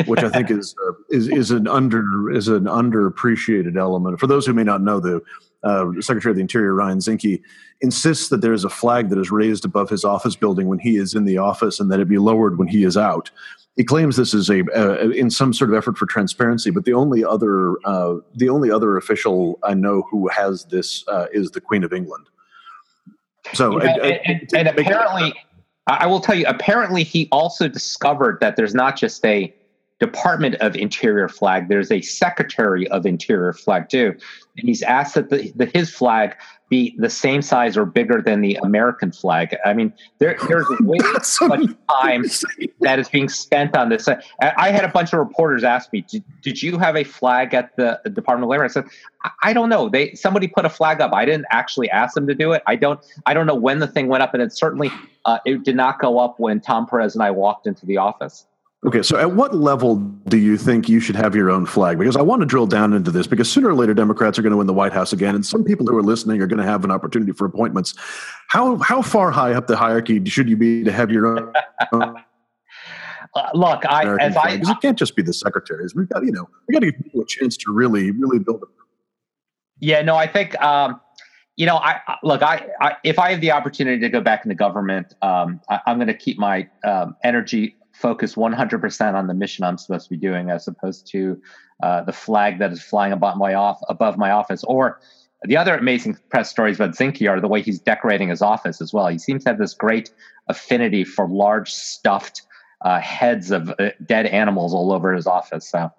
which 0.05 0.23
I 0.23 0.29
think 0.29 0.51
is 0.51 0.75
uh, 0.87 0.93
is 1.09 1.27
is 1.29 1.51
an 1.51 1.67
under 1.67 2.31
is 2.31 2.47
an 2.47 2.65
underappreciated 2.65 3.77
element. 3.77 4.19
For 4.19 4.27
those 4.27 4.45
who 4.45 4.53
may 4.53 4.63
not 4.63 4.81
know, 4.81 4.99
the 4.99 5.21
uh, 5.63 5.91
Secretary 5.99 6.31
of 6.31 6.35
the 6.35 6.41
Interior 6.41 6.73
Ryan 6.73 6.99
Zinke 6.99 7.41
insists 7.81 8.29
that 8.29 8.41
there 8.41 8.53
is 8.53 8.63
a 8.63 8.69
flag 8.69 9.09
that 9.09 9.19
is 9.19 9.31
raised 9.31 9.65
above 9.65 9.89
his 9.89 10.05
office 10.05 10.35
building 10.35 10.67
when 10.67 10.79
he 10.79 10.97
is 10.97 11.13
in 11.13 11.25
the 11.25 11.37
office, 11.37 11.79
and 11.79 11.91
that 11.91 11.99
it 11.99 12.07
be 12.07 12.17
lowered 12.17 12.57
when 12.57 12.67
he 12.67 12.83
is 12.83 12.97
out 12.97 13.31
he 13.80 13.86
claims 13.86 14.17
this 14.17 14.34
is 14.34 14.49
a 14.49 14.65
uh, 14.77 15.09
in 15.11 15.32
some 15.32 15.53
sort 15.53 15.69
of 15.69 15.75
effort 15.77 15.97
for 15.97 16.05
transparency. 16.05 16.69
But 16.69 16.84
the 16.84 16.91
only 16.91 17.23
other 17.23 17.75
uh, 17.86 18.15
the 18.36 18.49
only 18.49 18.69
other 18.69 18.97
official 18.97 19.57
I 19.63 19.73
know 19.73 20.03
who 20.11 20.27
has 20.27 20.65
this 20.65 21.05
uh, 21.07 21.27
is 21.32 21.51
the 21.51 21.61
Queen 21.61 21.86
of 21.86 21.93
England. 21.93 22.27
So 23.53 23.82
yeah, 23.82 23.95
and, 24.03 24.19
and, 24.25 24.53
and 24.53 24.67
apparently, 24.67 25.34
I 25.88 26.07
will 26.07 26.19
tell 26.19 26.36
you. 26.36 26.45
Apparently, 26.45 27.03
he 27.03 27.30
also 27.32 27.69
discovered 27.69 28.39
that 28.41 28.57
there's 28.57 28.75
not 28.75 28.97
just 28.97 29.25
a 29.25 29.55
Department 30.01 30.55
of 30.55 30.75
Interior 30.75 31.30
flag. 31.30 31.69
There's 31.69 31.89
a 31.89 32.01
Secretary 32.01 32.86
of 32.89 33.05
Interior 33.05 33.53
flag 33.53 33.88
too, 33.88 34.13
and 34.57 34.67
he's 34.67 34.84
asked 34.84 35.15
that 35.15 35.30
the, 35.30 35.53
the 35.55 35.67
his 35.67 35.89
flag 35.89 36.36
be 36.70 36.95
the 36.97 37.09
same 37.09 37.41
size 37.41 37.76
or 37.76 37.86
bigger 37.86 38.22
than 38.22 38.41
the 38.41 38.55
American 38.63 39.11
flag. 39.11 39.55
I 39.65 39.74
mean, 39.74 39.91
there, 40.20 40.38
there's 40.47 40.67
way 40.82 40.97
too 40.97 41.47
much 41.47 41.70
time 41.89 42.26
that 42.82 42.99
is 42.99 43.09
being 43.09 43.28
spent 43.28 43.76
on 43.76 43.89
this. 43.89 44.07
I 44.07 44.70
had 44.70 44.84
a 44.84 44.89
bunch 44.89 45.11
of 45.11 45.20
reporters 45.20 45.63
ask 45.63 45.91
me, 45.91 46.05
did, 46.07 46.24
did 46.41 46.61
you 46.61 46.78
have 46.78 46.95
a 46.95 47.03
flag 47.03 47.53
at 47.53 47.76
the 47.76 47.99
Department 48.13 48.43
of 48.45 48.49
Labor? 48.49 48.63
I 48.63 48.67
said, 48.67 48.86
I 49.43 49.51
don't 49.53 49.70
know. 49.70 49.89
They 49.89 50.13
somebody 50.13 50.47
put 50.47 50.65
a 50.65 50.70
flag 50.70 51.01
up. 51.01 51.13
I 51.13 51.26
didn't 51.26 51.47
actually 51.51 51.89
ask 51.89 52.13
them 52.13 52.28
to 52.28 52.36
do 52.36 52.53
it. 52.53 52.63
I 52.67 52.76
don't. 52.76 52.99
I 53.26 53.34
don't 53.34 53.47
know 53.47 53.55
when 53.55 53.80
the 53.80 53.88
thing 53.88 54.07
went 54.07 54.24
up, 54.24 54.34
and 54.34 54.41
it 54.41 54.53
certainly 54.53 54.91
uh, 55.26 55.39
it 55.45 55.63
did 55.63 55.76
not 55.76 55.99
go 55.99 56.20
up 56.20 56.39
when 56.39 56.61
Tom 56.61 56.88
Perez 56.88 57.15
and 57.15 57.24
I 57.24 57.32
walked 57.32 57.67
into 57.67 57.86
the 57.86 57.97
office. 57.97 58.45
Okay, 58.86 59.03
so 59.03 59.17
at 59.17 59.34
what 59.34 59.53
level 59.53 59.97
do 60.30 60.38
you 60.38 60.57
think 60.57 60.88
you 60.88 61.01
should 61.01 61.17
have 61.17 61.36
your 61.36 61.51
own 61.51 61.65
flag? 61.65 61.99
Because 61.99 62.15
I 62.15 62.21
want 62.21 62.41
to 62.41 62.45
drill 62.45 62.65
down 62.65 62.93
into 62.93 63.11
this 63.11 63.27
because 63.27 63.51
sooner 63.51 63.67
or 63.67 63.73
later 63.73 63.93
Democrats 63.93 64.39
are 64.39 64.41
going 64.41 64.51
to 64.51 64.57
win 64.57 64.67
the 64.67 64.73
White 64.73 64.93
House 64.93 65.11
again, 65.11 65.36
and 65.36 65.45
some 65.45 65.65
people 65.65 65.86
who 65.86 65.97
are 65.97 66.01
listening 66.01 66.41
are 66.41 66.47
going 66.47 66.59
to 66.59 66.65
have 66.65 66.86
an 66.86 66.91
opportunity 66.91 67.34
for 67.34 67.43
appointments. 67.43 67.93
How 68.47 68.77
how 68.77 69.01
far 69.01 69.32
high 69.32 69.53
up 69.53 69.67
the 69.67 69.75
hierarchy 69.75 70.23
should 70.30 70.47
you 70.47 70.55
be 70.55 70.86
to 70.86 70.93
have 70.93 71.11
your 71.11 71.27
own? 71.27 71.53
uh, 71.91 72.13
look, 73.53 73.86
I 73.86 74.03
American 74.03 74.27
as 74.27 74.34
flag? 74.34 74.45
I 74.45 74.55
because 74.55 74.69
it 74.69 74.82
can't 74.82 74.97
just 74.97 75.13
be 75.13 75.23
the 75.23 75.34
secretaries. 75.34 75.93
We've 75.93 76.07
got 76.07 76.23
you 76.23 76.32
know 76.32 76.47
we 76.69 76.73
got 76.73 76.80
to 76.80 76.91
give 76.91 77.01
people 77.03 77.19
a 77.19 77.25
chance 77.27 77.57
to 77.57 77.73
really 77.73 78.11
really 78.11 78.39
build. 78.39 78.63
it. 78.63 78.69
Yeah, 79.82 80.03
no, 80.03 80.15
I 80.15 80.27
think. 80.27 80.59
Um, 80.61 81.01
you 81.57 81.65
know, 81.65 81.75
I 81.75 81.99
look. 82.23 82.41
I, 82.41 82.65
I, 82.80 82.95
if 83.03 83.19
I 83.19 83.32
have 83.32 83.41
the 83.41 83.51
opportunity 83.51 83.99
to 83.99 84.07
go 84.07 84.21
back 84.21 84.45
into 84.45 84.55
government, 84.55 85.13
um, 85.21 85.59
I, 85.69 85.82
am 85.88 85.97
going 85.97 86.07
to 86.07 86.13
keep 86.13 86.39
my 86.39 86.69
um, 86.86 87.17
energy 87.25 87.75
focus 87.99 88.35
100% 88.35 89.13
on 89.13 89.27
the 89.27 89.33
mission 89.33 89.65
I'm 89.65 89.77
supposed 89.77 90.05
to 90.05 90.09
be 90.09 90.17
doing 90.17 90.49
as 90.49 90.67
opposed 90.67 91.07
to 91.11 91.41
uh, 91.83 92.03
the 92.03 92.13
flag 92.13 92.59
that 92.59 92.71
is 92.71 92.81
flying 92.81 93.11
above 93.11 93.37
my 93.37 93.53
off 93.53 93.81
above 93.89 94.17
my 94.17 94.31
office. 94.31 94.63
Or 94.63 95.01
the 95.43 95.57
other 95.57 95.75
amazing 95.75 96.17
press 96.29 96.49
stories 96.49 96.77
about 96.77 96.95
Zinke 96.95 97.29
are 97.29 97.41
the 97.41 97.47
way 97.47 97.61
he's 97.61 97.79
decorating 97.79 98.29
his 98.29 98.41
office 98.41 98.81
as 98.81 98.93
well. 98.93 99.07
He 99.07 99.17
seems 99.17 99.43
to 99.43 99.49
have 99.49 99.59
this 99.59 99.73
great 99.73 100.11
affinity 100.47 101.03
for 101.03 101.27
large 101.27 101.71
stuffed 101.71 102.43
uh, 102.81 102.99
heads 102.99 103.51
of 103.51 103.69
uh, 103.79 103.89
dead 104.05 104.25
animals 104.27 104.73
all 104.73 104.93
over 104.93 105.13
his 105.13 105.27
office. 105.27 105.69
So, 105.69 105.91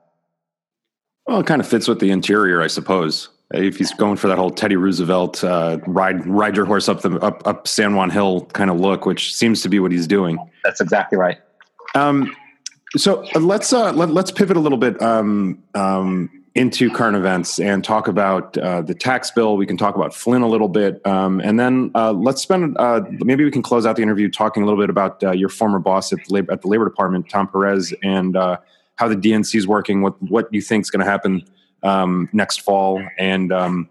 well, 1.27 1.41
it 1.41 1.47
kind 1.47 1.61
of 1.61 1.69
fits 1.69 1.87
with 1.87 2.01
the 2.01 2.11
interior, 2.11 2.63
I 2.63 2.67
suppose. 2.67 3.29
If 3.53 3.77
he's 3.77 3.93
going 3.93 4.17
for 4.17 4.29
that 4.29 4.39
whole 4.39 4.51
Teddy 4.51 4.77
Roosevelt 4.77 5.43
uh, 5.43 5.79
ride 5.87 6.25
ride 6.27 6.57
your 6.57 6.65
horse 6.65 6.89
up 6.89 7.03
the 7.03 7.19
up, 7.19 7.47
up 7.47 7.67
San 7.67 7.95
Juan 7.95 8.09
Hill 8.09 8.47
kind 8.53 8.71
of 8.71 8.79
look, 8.79 9.05
which 9.07 9.35
seems 9.35 9.61
to 9.63 9.69
be 9.69 9.81
what 9.81 9.93
he's 9.93 10.07
doing. 10.07 10.39
That's 10.65 10.81
exactly 10.81 11.19
right. 11.19 11.39
Um, 11.95 12.35
so 12.97 13.25
uh, 13.35 13.41
let's 13.41 13.73
uh, 13.73 13.93
let, 13.93 14.11
us 14.11 14.31
pivot 14.31 14.57
a 14.57 14.61
little 14.61 14.79
bit 14.79 15.01
um, 15.01 15.63
um, 15.75 16.29
into 16.55 16.91
current 16.91 17.17
events 17.17 17.61
and 17.61 17.85
talk 17.85 18.09
about 18.09 18.59
uh, 18.59 18.83
the 18.83 18.95
tax 18.95 19.31
bill. 19.31 19.57
We 19.57 19.67
can 19.67 19.77
talk 19.77 19.95
about 19.95 20.13
Flynn 20.15 20.43
a 20.43 20.49
little 20.49 20.69
bit, 20.69 21.05
um, 21.07 21.41
and 21.41 21.59
then 21.59 21.93
uh, 21.95 22.13
let's 22.13 22.43
spend 22.43 22.77
uh, 22.79 23.03
maybe 23.25 23.45
we 23.45 23.51
can 23.51 23.63
close 23.63 23.87
out 23.87 23.97
the 23.97 24.03
interview 24.03 24.29
talking 24.29 24.63
a 24.63 24.67
little 24.67 24.81
bit 24.81 24.91
about 24.91 25.23
uh, 25.23 25.31
your 25.31 25.49
former 25.49 25.79
boss 25.79 26.13
at 26.13 26.19
the 26.27 26.35
labor, 26.35 26.53
at 26.53 26.63
the 26.63 26.69
Labor 26.69 26.85
Department, 26.85 27.29
Tom 27.29 27.47
Perez, 27.47 27.95
and 28.03 28.35
how 28.35 29.09
the 29.09 29.17
DNC 29.17 29.55
is 29.55 29.67
working. 29.67 30.03
What 30.03 30.21
what 30.25 30.53
you 30.53 30.61
think 30.61 30.83
is 30.83 30.91
going 30.91 31.05
to 31.05 31.11
happen 31.11 31.45
um, 31.85 32.29
next 32.33 32.63
fall, 32.63 33.01
and 33.19 33.53
um, 33.53 33.89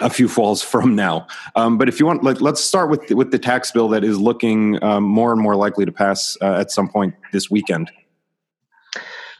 a 0.00 0.10
few 0.10 0.28
falls 0.28 0.62
from 0.62 0.94
now. 0.94 1.26
Um, 1.56 1.78
but 1.78 1.88
if 1.88 2.00
you 2.00 2.06
want, 2.06 2.22
let, 2.24 2.42
us 2.42 2.64
start 2.64 2.90
with 2.90 3.06
the, 3.08 3.14
with 3.14 3.30
the 3.30 3.38
tax 3.38 3.70
bill 3.70 3.88
that 3.88 4.04
is 4.04 4.18
looking 4.18 4.82
um, 4.82 5.04
more 5.04 5.32
and 5.32 5.40
more 5.40 5.56
likely 5.56 5.84
to 5.84 5.92
pass 5.92 6.36
uh, 6.40 6.54
at 6.54 6.70
some 6.70 6.88
point 6.88 7.14
this 7.32 7.50
weekend. 7.50 7.90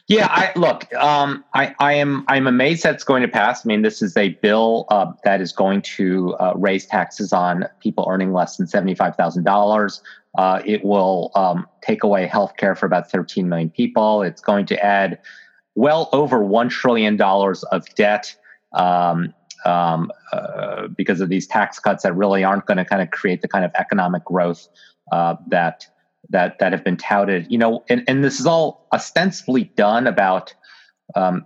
Yeah, 0.07 0.27
I 0.29 0.51
look. 0.55 0.93
Um, 0.93 1.43
I, 1.55 1.73
I 1.79 1.93
am 1.93 2.25
I'm 2.27 2.45
amazed 2.45 2.83
that 2.83 2.93
it's 2.93 3.03
going 3.03 3.23
to 3.23 3.27
pass. 3.27 3.65
I 3.65 3.67
mean, 3.67 3.81
this 3.81 4.03
is 4.03 4.15
a 4.15 4.29
bill 4.29 4.85
uh, 4.89 5.11
that 5.23 5.41
is 5.41 5.51
going 5.51 5.81
to 5.81 6.35
uh, 6.35 6.53
raise 6.55 6.85
taxes 6.85 7.33
on 7.33 7.65
people 7.79 8.05
earning 8.07 8.31
less 8.31 8.55
than 8.57 8.67
seventy 8.67 8.93
five 8.93 9.15
thousand 9.15 9.47
uh, 9.47 9.51
dollars. 9.51 10.03
It 10.63 10.85
will 10.85 11.31
um, 11.33 11.67
take 11.81 12.03
away 12.03 12.27
health 12.27 12.55
care 12.57 12.75
for 12.75 12.85
about 12.85 13.09
thirteen 13.09 13.49
million 13.49 13.71
people. 13.71 14.21
It's 14.21 14.41
going 14.41 14.67
to 14.67 14.85
add 14.85 15.17
well 15.73 16.09
over 16.13 16.43
one 16.43 16.69
trillion 16.69 17.17
dollars 17.17 17.63
of 17.63 17.87
debt. 17.95 18.35
Um, 18.73 19.33
um, 19.65 20.11
uh, 20.31 20.87
because 20.87 21.21
of 21.21 21.29
these 21.29 21.47
tax 21.47 21.79
cuts 21.79 22.03
that 22.03 22.15
really 22.15 22.43
aren't 22.43 22.65
going 22.65 22.77
to 22.77 22.85
kind 22.85 23.01
of 23.01 23.11
create 23.11 23.41
the 23.41 23.47
kind 23.47 23.65
of 23.65 23.71
economic 23.75 24.23
growth 24.25 24.67
uh, 25.11 25.35
that 25.47 25.87
that 26.29 26.59
that 26.59 26.71
have 26.71 26.83
been 26.83 26.97
touted. 26.97 27.47
You 27.49 27.57
know, 27.57 27.83
and, 27.89 28.03
and 28.07 28.23
this 28.23 28.39
is 28.39 28.45
all 28.45 28.87
ostensibly 28.93 29.65
done 29.75 30.07
about 30.07 30.53
um, 31.15 31.45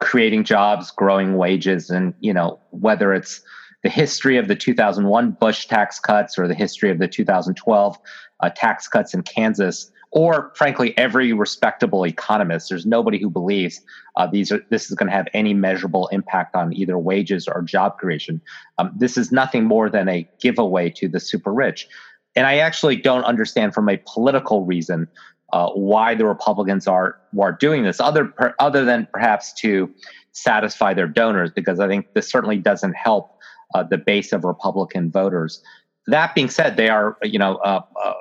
creating 0.00 0.44
jobs, 0.44 0.90
growing 0.90 1.36
wages, 1.36 1.90
and 1.90 2.14
you 2.20 2.32
know 2.32 2.60
whether 2.70 3.14
it's 3.14 3.40
the 3.82 3.90
history 3.90 4.38
of 4.38 4.48
the 4.48 4.56
2001 4.56 5.32
Bush 5.32 5.66
tax 5.66 6.00
cuts 6.00 6.38
or 6.38 6.48
the 6.48 6.54
history 6.54 6.90
of 6.90 6.98
the 6.98 7.06
2012 7.06 7.98
uh, 8.40 8.50
tax 8.56 8.88
cuts 8.88 9.12
in 9.12 9.22
Kansas 9.22 9.90
or 10.14 10.52
frankly, 10.54 10.96
every 10.96 11.32
respectable 11.32 12.06
economist. 12.06 12.68
There's 12.68 12.86
nobody 12.86 13.18
who 13.18 13.28
believes 13.28 13.80
uh, 14.16 14.28
these 14.28 14.52
are 14.52 14.60
this 14.70 14.88
is 14.88 14.96
going 14.96 15.10
to 15.10 15.16
have 15.16 15.26
any 15.34 15.52
measurable 15.52 16.06
impact 16.08 16.54
on 16.54 16.72
either 16.72 16.96
wages 16.96 17.48
or 17.48 17.62
job 17.62 17.98
creation. 17.98 18.40
Um, 18.78 18.92
this 18.96 19.18
is 19.18 19.32
nothing 19.32 19.64
more 19.64 19.90
than 19.90 20.08
a 20.08 20.28
giveaway 20.40 20.88
to 20.90 21.08
the 21.08 21.18
super 21.18 21.52
rich, 21.52 21.88
and 22.36 22.46
I 22.46 22.58
actually 22.58 22.96
don't 22.96 23.24
understand 23.24 23.74
from 23.74 23.88
a 23.88 24.00
political 24.06 24.64
reason 24.64 25.08
uh, 25.52 25.70
why 25.70 26.14
the 26.14 26.26
Republicans 26.26 26.86
are 26.86 27.18
are 27.40 27.52
doing 27.52 27.82
this, 27.82 28.00
other 28.00 28.26
per, 28.26 28.54
other 28.60 28.84
than 28.84 29.08
perhaps 29.12 29.52
to 29.54 29.92
satisfy 30.30 30.94
their 30.94 31.08
donors, 31.08 31.50
because 31.50 31.80
I 31.80 31.88
think 31.88 32.14
this 32.14 32.30
certainly 32.30 32.58
doesn't 32.58 32.94
help 32.94 33.36
uh, 33.74 33.82
the 33.82 33.98
base 33.98 34.32
of 34.32 34.44
Republican 34.44 35.10
voters. 35.10 35.60
That 36.06 36.36
being 36.36 36.50
said, 36.50 36.76
they 36.76 36.88
are 36.88 37.18
you 37.24 37.40
know 37.40 37.56
uh, 37.56 37.80
uh, 38.04 38.14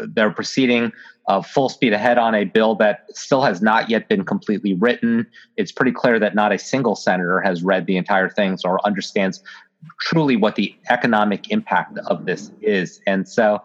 they're 0.00 0.30
proceeding 0.30 0.92
uh, 1.28 1.42
full 1.42 1.68
speed 1.68 1.92
ahead 1.92 2.18
on 2.18 2.34
a 2.34 2.44
bill 2.44 2.74
that 2.76 3.04
still 3.14 3.42
has 3.42 3.60
not 3.60 3.90
yet 3.90 4.08
been 4.08 4.24
completely 4.24 4.74
written. 4.74 5.26
It's 5.56 5.70
pretty 5.70 5.92
clear 5.92 6.18
that 6.18 6.34
not 6.34 6.52
a 6.52 6.58
single 6.58 6.96
senator 6.96 7.40
has 7.40 7.62
read 7.62 7.86
the 7.86 7.96
entire 7.96 8.30
thing 8.30 8.58
or 8.64 8.84
understands 8.86 9.42
truly 10.00 10.36
what 10.36 10.56
the 10.56 10.74
economic 10.90 11.50
impact 11.50 11.98
of 12.06 12.24
this 12.24 12.50
is. 12.62 13.00
And 13.06 13.28
so, 13.28 13.60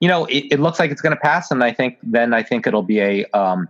you 0.00 0.08
know, 0.08 0.24
it, 0.26 0.46
it 0.50 0.60
looks 0.60 0.78
like 0.78 0.90
it's 0.90 1.02
going 1.02 1.14
to 1.14 1.20
pass, 1.20 1.50
and 1.50 1.62
I 1.62 1.72
think 1.72 1.98
then 2.02 2.34
I 2.34 2.42
think 2.42 2.66
it'll 2.66 2.82
be 2.82 3.00
a 3.00 3.24
um, 3.26 3.68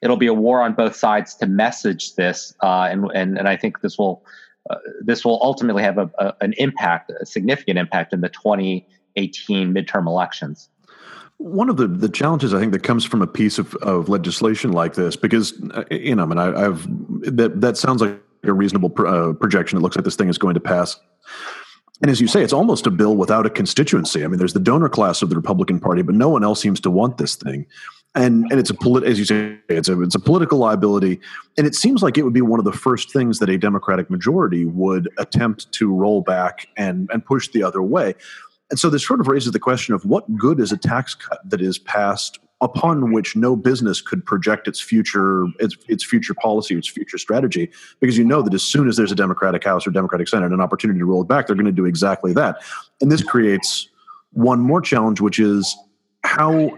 it'll 0.00 0.16
be 0.16 0.26
a 0.26 0.34
war 0.34 0.62
on 0.62 0.72
both 0.72 0.96
sides 0.96 1.34
to 1.36 1.46
message 1.46 2.14
this, 2.14 2.54
uh, 2.62 2.88
and 2.90 3.10
and 3.14 3.38
and 3.38 3.48
I 3.48 3.56
think 3.56 3.80
this 3.80 3.98
will. 3.98 4.24
Uh, 4.70 4.76
this 5.02 5.24
will 5.24 5.40
ultimately 5.42 5.82
have 5.82 5.96
a, 5.96 6.10
a, 6.18 6.34
an 6.42 6.52
impact, 6.58 7.10
a 7.22 7.24
significant 7.24 7.78
impact 7.78 8.12
in 8.12 8.20
the 8.20 8.28
2018 8.28 9.72
midterm 9.72 10.06
elections. 10.06 10.68
One 11.38 11.70
of 11.70 11.76
the, 11.76 11.86
the 11.86 12.08
challenges 12.08 12.52
I 12.52 12.58
think 12.58 12.72
that 12.72 12.82
comes 12.82 13.04
from 13.04 13.22
a 13.22 13.26
piece 13.26 13.58
of, 13.58 13.74
of 13.76 14.08
legislation 14.08 14.72
like 14.72 14.94
this, 14.94 15.16
because 15.16 15.54
uh, 15.72 15.84
you 15.90 16.14
know, 16.14 16.24
I 16.24 16.26
mean, 16.26 16.38
I, 16.38 16.60
have 16.60 16.86
that 17.36 17.60
that 17.60 17.76
sounds 17.76 18.02
like 18.02 18.20
a 18.44 18.52
reasonable 18.52 18.92
uh, 19.06 19.32
projection. 19.34 19.78
It 19.78 19.82
looks 19.82 19.96
like 19.96 20.04
this 20.04 20.16
thing 20.16 20.28
is 20.28 20.38
going 20.38 20.54
to 20.54 20.60
pass. 20.60 20.98
And 22.00 22.10
as 22.10 22.20
you 22.20 22.28
say, 22.28 22.42
it's 22.42 22.52
almost 22.52 22.86
a 22.86 22.90
bill 22.90 23.16
without 23.16 23.44
a 23.44 23.50
constituency. 23.50 24.24
I 24.24 24.28
mean, 24.28 24.38
there's 24.38 24.52
the 24.52 24.60
donor 24.60 24.88
class 24.88 25.20
of 25.20 25.30
the 25.30 25.36
Republican 25.36 25.80
Party, 25.80 26.02
but 26.02 26.14
no 26.14 26.28
one 26.28 26.44
else 26.44 26.60
seems 26.60 26.80
to 26.80 26.90
want 26.90 27.18
this 27.18 27.34
thing. 27.34 27.66
And 28.14 28.46
and 28.50 28.58
it's 28.58 28.70
a 28.70 28.74
polit- 28.74 29.04
as 29.04 29.18
you 29.18 29.24
say, 29.24 29.58
it's 29.68 29.88
a 29.88 30.00
it's 30.02 30.14
a 30.14 30.20
political 30.20 30.58
liability. 30.58 31.20
And 31.56 31.66
it 31.66 31.74
seems 31.74 32.02
like 32.02 32.16
it 32.16 32.22
would 32.22 32.32
be 32.32 32.40
one 32.40 32.58
of 32.58 32.64
the 32.64 32.72
first 32.72 33.12
things 33.12 33.38
that 33.38 33.48
a 33.48 33.58
Democratic 33.58 34.10
majority 34.10 34.64
would 34.64 35.08
attempt 35.18 35.70
to 35.72 35.92
roll 35.92 36.22
back 36.22 36.68
and 36.76 37.08
and 37.12 37.24
push 37.24 37.48
the 37.48 37.62
other 37.62 37.82
way. 37.82 38.14
And 38.70 38.78
so 38.78 38.90
this 38.90 39.06
sort 39.06 39.20
of 39.20 39.28
raises 39.28 39.52
the 39.52 39.58
question 39.58 39.94
of 39.94 40.04
what 40.04 40.36
good 40.36 40.60
is 40.60 40.72
a 40.72 40.76
tax 40.76 41.14
cut 41.14 41.40
that 41.48 41.60
is 41.60 41.78
passed 41.78 42.38
upon 42.60 43.12
which 43.12 43.36
no 43.36 43.54
business 43.54 44.00
could 44.00 44.24
project 44.26 44.66
its 44.66 44.80
future 44.80 45.46
its, 45.60 45.76
its 45.86 46.04
future 46.04 46.34
policy 46.34 46.76
its 46.76 46.88
future 46.88 47.18
strategy? 47.18 47.70
Because 48.00 48.18
you 48.18 48.24
know 48.24 48.42
that 48.42 48.52
as 48.52 48.62
soon 48.62 48.88
as 48.88 48.96
there's 48.96 49.12
a 49.12 49.16
democratic 49.16 49.64
house 49.64 49.86
or 49.86 49.90
democratic 49.90 50.28
senate 50.28 50.52
an 50.52 50.60
opportunity 50.60 50.98
to 50.98 51.06
roll 51.06 51.22
it 51.22 51.28
back 51.28 51.46
they're 51.46 51.56
going 51.56 51.66
to 51.66 51.72
do 51.72 51.86
exactly 51.86 52.32
that. 52.34 52.56
And 53.00 53.10
this 53.10 53.22
creates 53.22 53.88
one 54.32 54.60
more 54.60 54.80
challenge 54.80 55.20
which 55.20 55.38
is 55.38 55.76
how 56.24 56.76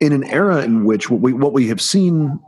in 0.00 0.12
an 0.12 0.24
era 0.24 0.62
in 0.64 0.84
which 0.84 1.10
what 1.10 1.20
we 1.20 1.32
what 1.32 1.52
we 1.52 1.68
have 1.68 1.80
seen 1.80 2.40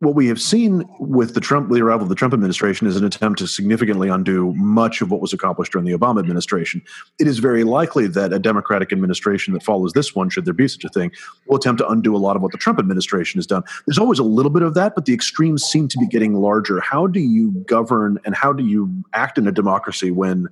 what 0.00 0.14
we 0.14 0.26
have 0.26 0.40
seen 0.40 0.84
with 1.00 1.34
the 1.34 1.40
Trump, 1.40 1.70
the 1.70 1.80
arrival 1.80 2.02
of 2.02 2.10
the 2.10 2.14
Trump 2.14 2.34
administration, 2.34 2.86
is 2.86 2.96
an 2.96 3.04
attempt 3.04 3.38
to 3.38 3.46
significantly 3.46 4.08
undo 4.08 4.52
much 4.54 5.00
of 5.00 5.10
what 5.10 5.22
was 5.22 5.32
accomplished 5.32 5.72
during 5.72 5.86
the 5.86 5.96
Obama 5.96 6.20
administration. 6.20 6.82
It 7.18 7.26
is 7.26 7.38
very 7.38 7.64
likely 7.64 8.06
that 8.08 8.32
a 8.32 8.38
Democratic 8.38 8.92
administration 8.92 9.54
that 9.54 9.62
follows 9.62 9.94
this 9.94 10.14
one, 10.14 10.28
should 10.28 10.44
there 10.44 10.52
be 10.52 10.68
such 10.68 10.84
a 10.84 10.90
thing, 10.90 11.12
will 11.46 11.56
attempt 11.56 11.78
to 11.78 11.88
undo 11.88 12.14
a 12.14 12.18
lot 12.18 12.36
of 12.36 12.42
what 12.42 12.52
the 12.52 12.58
Trump 12.58 12.78
administration 12.78 13.38
has 13.38 13.46
done. 13.46 13.62
There's 13.86 13.98
always 13.98 14.18
a 14.18 14.24
little 14.24 14.50
bit 14.50 14.62
of 14.62 14.74
that, 14.74 14.94
but 14.94 15.06
the 15.06 15.14
extremes 15.14 15.64
seem 15.64 15.88
to 15.88 15.98
be 15.98 16.06
getting 16.06 16.34
larger. 16.34 16.78
How 16.80 17.06
do 17.06 17.20
you 17.20 17.52
govern 17.66 18.18
and 18.26 18.34
how 18.34 18.52
do 18.52 18.64
you 18.64 19.02
act 19.14 19.38
in 19.38 19.48
a 19.48 19.52
democracy 19.52 20.10
when 20.10 20.48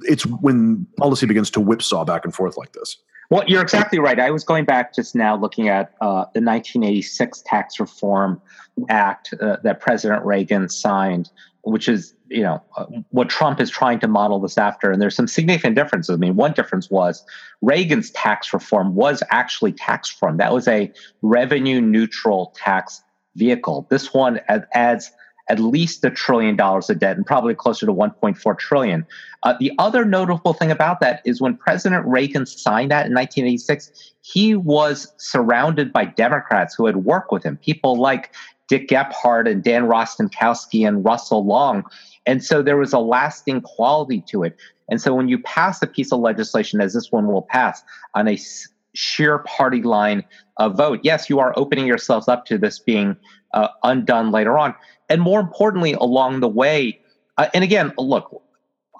it's 0.00 0.26
when 0.26 0.86
policy 0.98 1.24
begins 1.24 1.50
to 1.52 1.60
whipsaw 1.60 2.04
back 2.04 2.26
and 2.26 2.34
forth 2.34 2.58
like 2.58 2.72
this? 2.72 2.98
Well, 3.32 3.44
you're 3.46 3.62
exactly 3.62 3.98
right. 3.98 4.20
I 4.20 4.30
was 4.30 4.44
going 4.44 4.66
back 4.66 4.94
just 4.94 5.14
now 5.14 5.34
looking 5.36 5.68
at 5.68 5.94
uh, 6.02 6.28
the 6.34 6.42
1986 6.42 7.42
Tax 7.46 7.80
Reform 7.80 8.42
Act 8.90 9.32
uh, 9.40 9.56
that 9.62 9.80
President 9.80 10.22
Reagan 10.22 10.68
signed 10.68 11.30
which 11.62 11.88
is 11.88 12.14
you 12.28 12.42
know 12.42 12.62
uh, 12.76 12.84
what 13.10 13.30
Trump 13.30 13.58
is 13.58 13.70
trying 13.70 14.00
to 14.00 14.08
model 14.08 14.38
this 14.38 14.58
after. 14.58 14.90
And 14.90 15.00
there's 15.00 15.14
some 15.14 15.28
significant 15.28 15.76
differences. 15.76 16.14
I 16.14 16.18
mean, 16.18 16.36
one 16.36 16.52
difference 16.52 16.90
was 16.90 17.24
Reagan's 17.62 18.10
tax 18.10 18.52
reform 18.52 18.94
was 18.94 19.22
actually 19.30 19.72
tax 19.72 20.12
reform. 20.12 20.36
That 20.36 20.52
was 20.52 20.68
a 20.68 20.92
revenue 21.22 21.80
neutral 21.80 22.54
tax 22.54 23.02
vehicle. 23.36 23.86
This 23.88 24.12
one 24.12 24.40
adds 24.74 25.10
at 25.48 25.58
least 25.58 26.04
a 26.04 26.10
trillion 26.10 26.56
dollars 26.56 26.88
of 26.88 26.98
debt 26.98 27.16
and 27.16 27.26
probably 27.26 27.54
closer 27.54 27.86
to 27.86 27.92
1.4 27.92 28.58
trillion. 28.58 29.06
Uh, 29.42 29.54
the 29.58 29.72
other 29.78 30.04
notable 30.04 30.52
thing 30.52 30.70
about 30.70 31.00
that 31.00 31.20
is 31.24 31.40
when 31.40 31.56
President 31.56 32.06
Reagan 32.06 32.46
signed 32.46 32.90
that 32.90 33.06
in 33.06 33.14
1986, 33.14 34.12
he 34.22 34.54
was 34.54 35.12
surrounded 35.16 35.92
by 35.92 36.04
Democrats 36.04 36.74
who 36.74 36.86
had 36.86 36.98
worked 36.98 37.32
with 37.32 37.42
him, 37.42 37.56
people 37.56 37.96
like 37.96 38.32
Dick 38.68 38.88
Gephardt 38.88 39.50
and 39.50 39.62
Dan 39.62 39.84
Rostenkowski 39.84 40.86
and 40.86 41.04
Russell 41.04 41.44
Long. 41.44 41.84
And 42.24 42.42
so 42.44 42.62
there 42.62 42.76
was 42.76 42.92
a 42.92 42.98
lasting 42.98 43.62
quality 43.62 44.22
to 44.28 44.44
it. 44.44 44.56
And 44.88 45.00
so 45.00 45.14
when 45.14 45.28
you 45.28 45.38
pass 45.38 45.82
a 45.82 45.86
piece 45.86 46.12
of 46.12 46.20
legislation, 46.20 46.80
as 46.80 46.94
this 46.94 47.10
one 47.10 47.26
will 47.26 47.42
pass, 47.42 47.82
on 48.14 48.28
a 48.28 48.38
sheer 48.94 49.38
party 49.40 49.82
line 49.82 50.24
uh, 50.58 50.68
vote, 50.68 51.00
yes, 51.02 51.28
you 51.28 51.40
are 51.40 51.52
opening 51.56 51.86
yourselves 51.86 52.28
up 52.28 52.44
to 52.46 52.58
this 52.58 52.78
being 52.78 53.16
uh, 53.54 53.68
undone 53.82 54.30
later 54.30 54.58
on. 54.58 54.74
And 55.12 55.20
more 55.20 55.40
importantly, 55.40 55.92
along 55.92 56.40
the 56.40 56.48
way, 56.48 56.98
uh, 57.36 57.48
and 57.52 57.62
again, 57.62 57.92
look, 57.98 58.42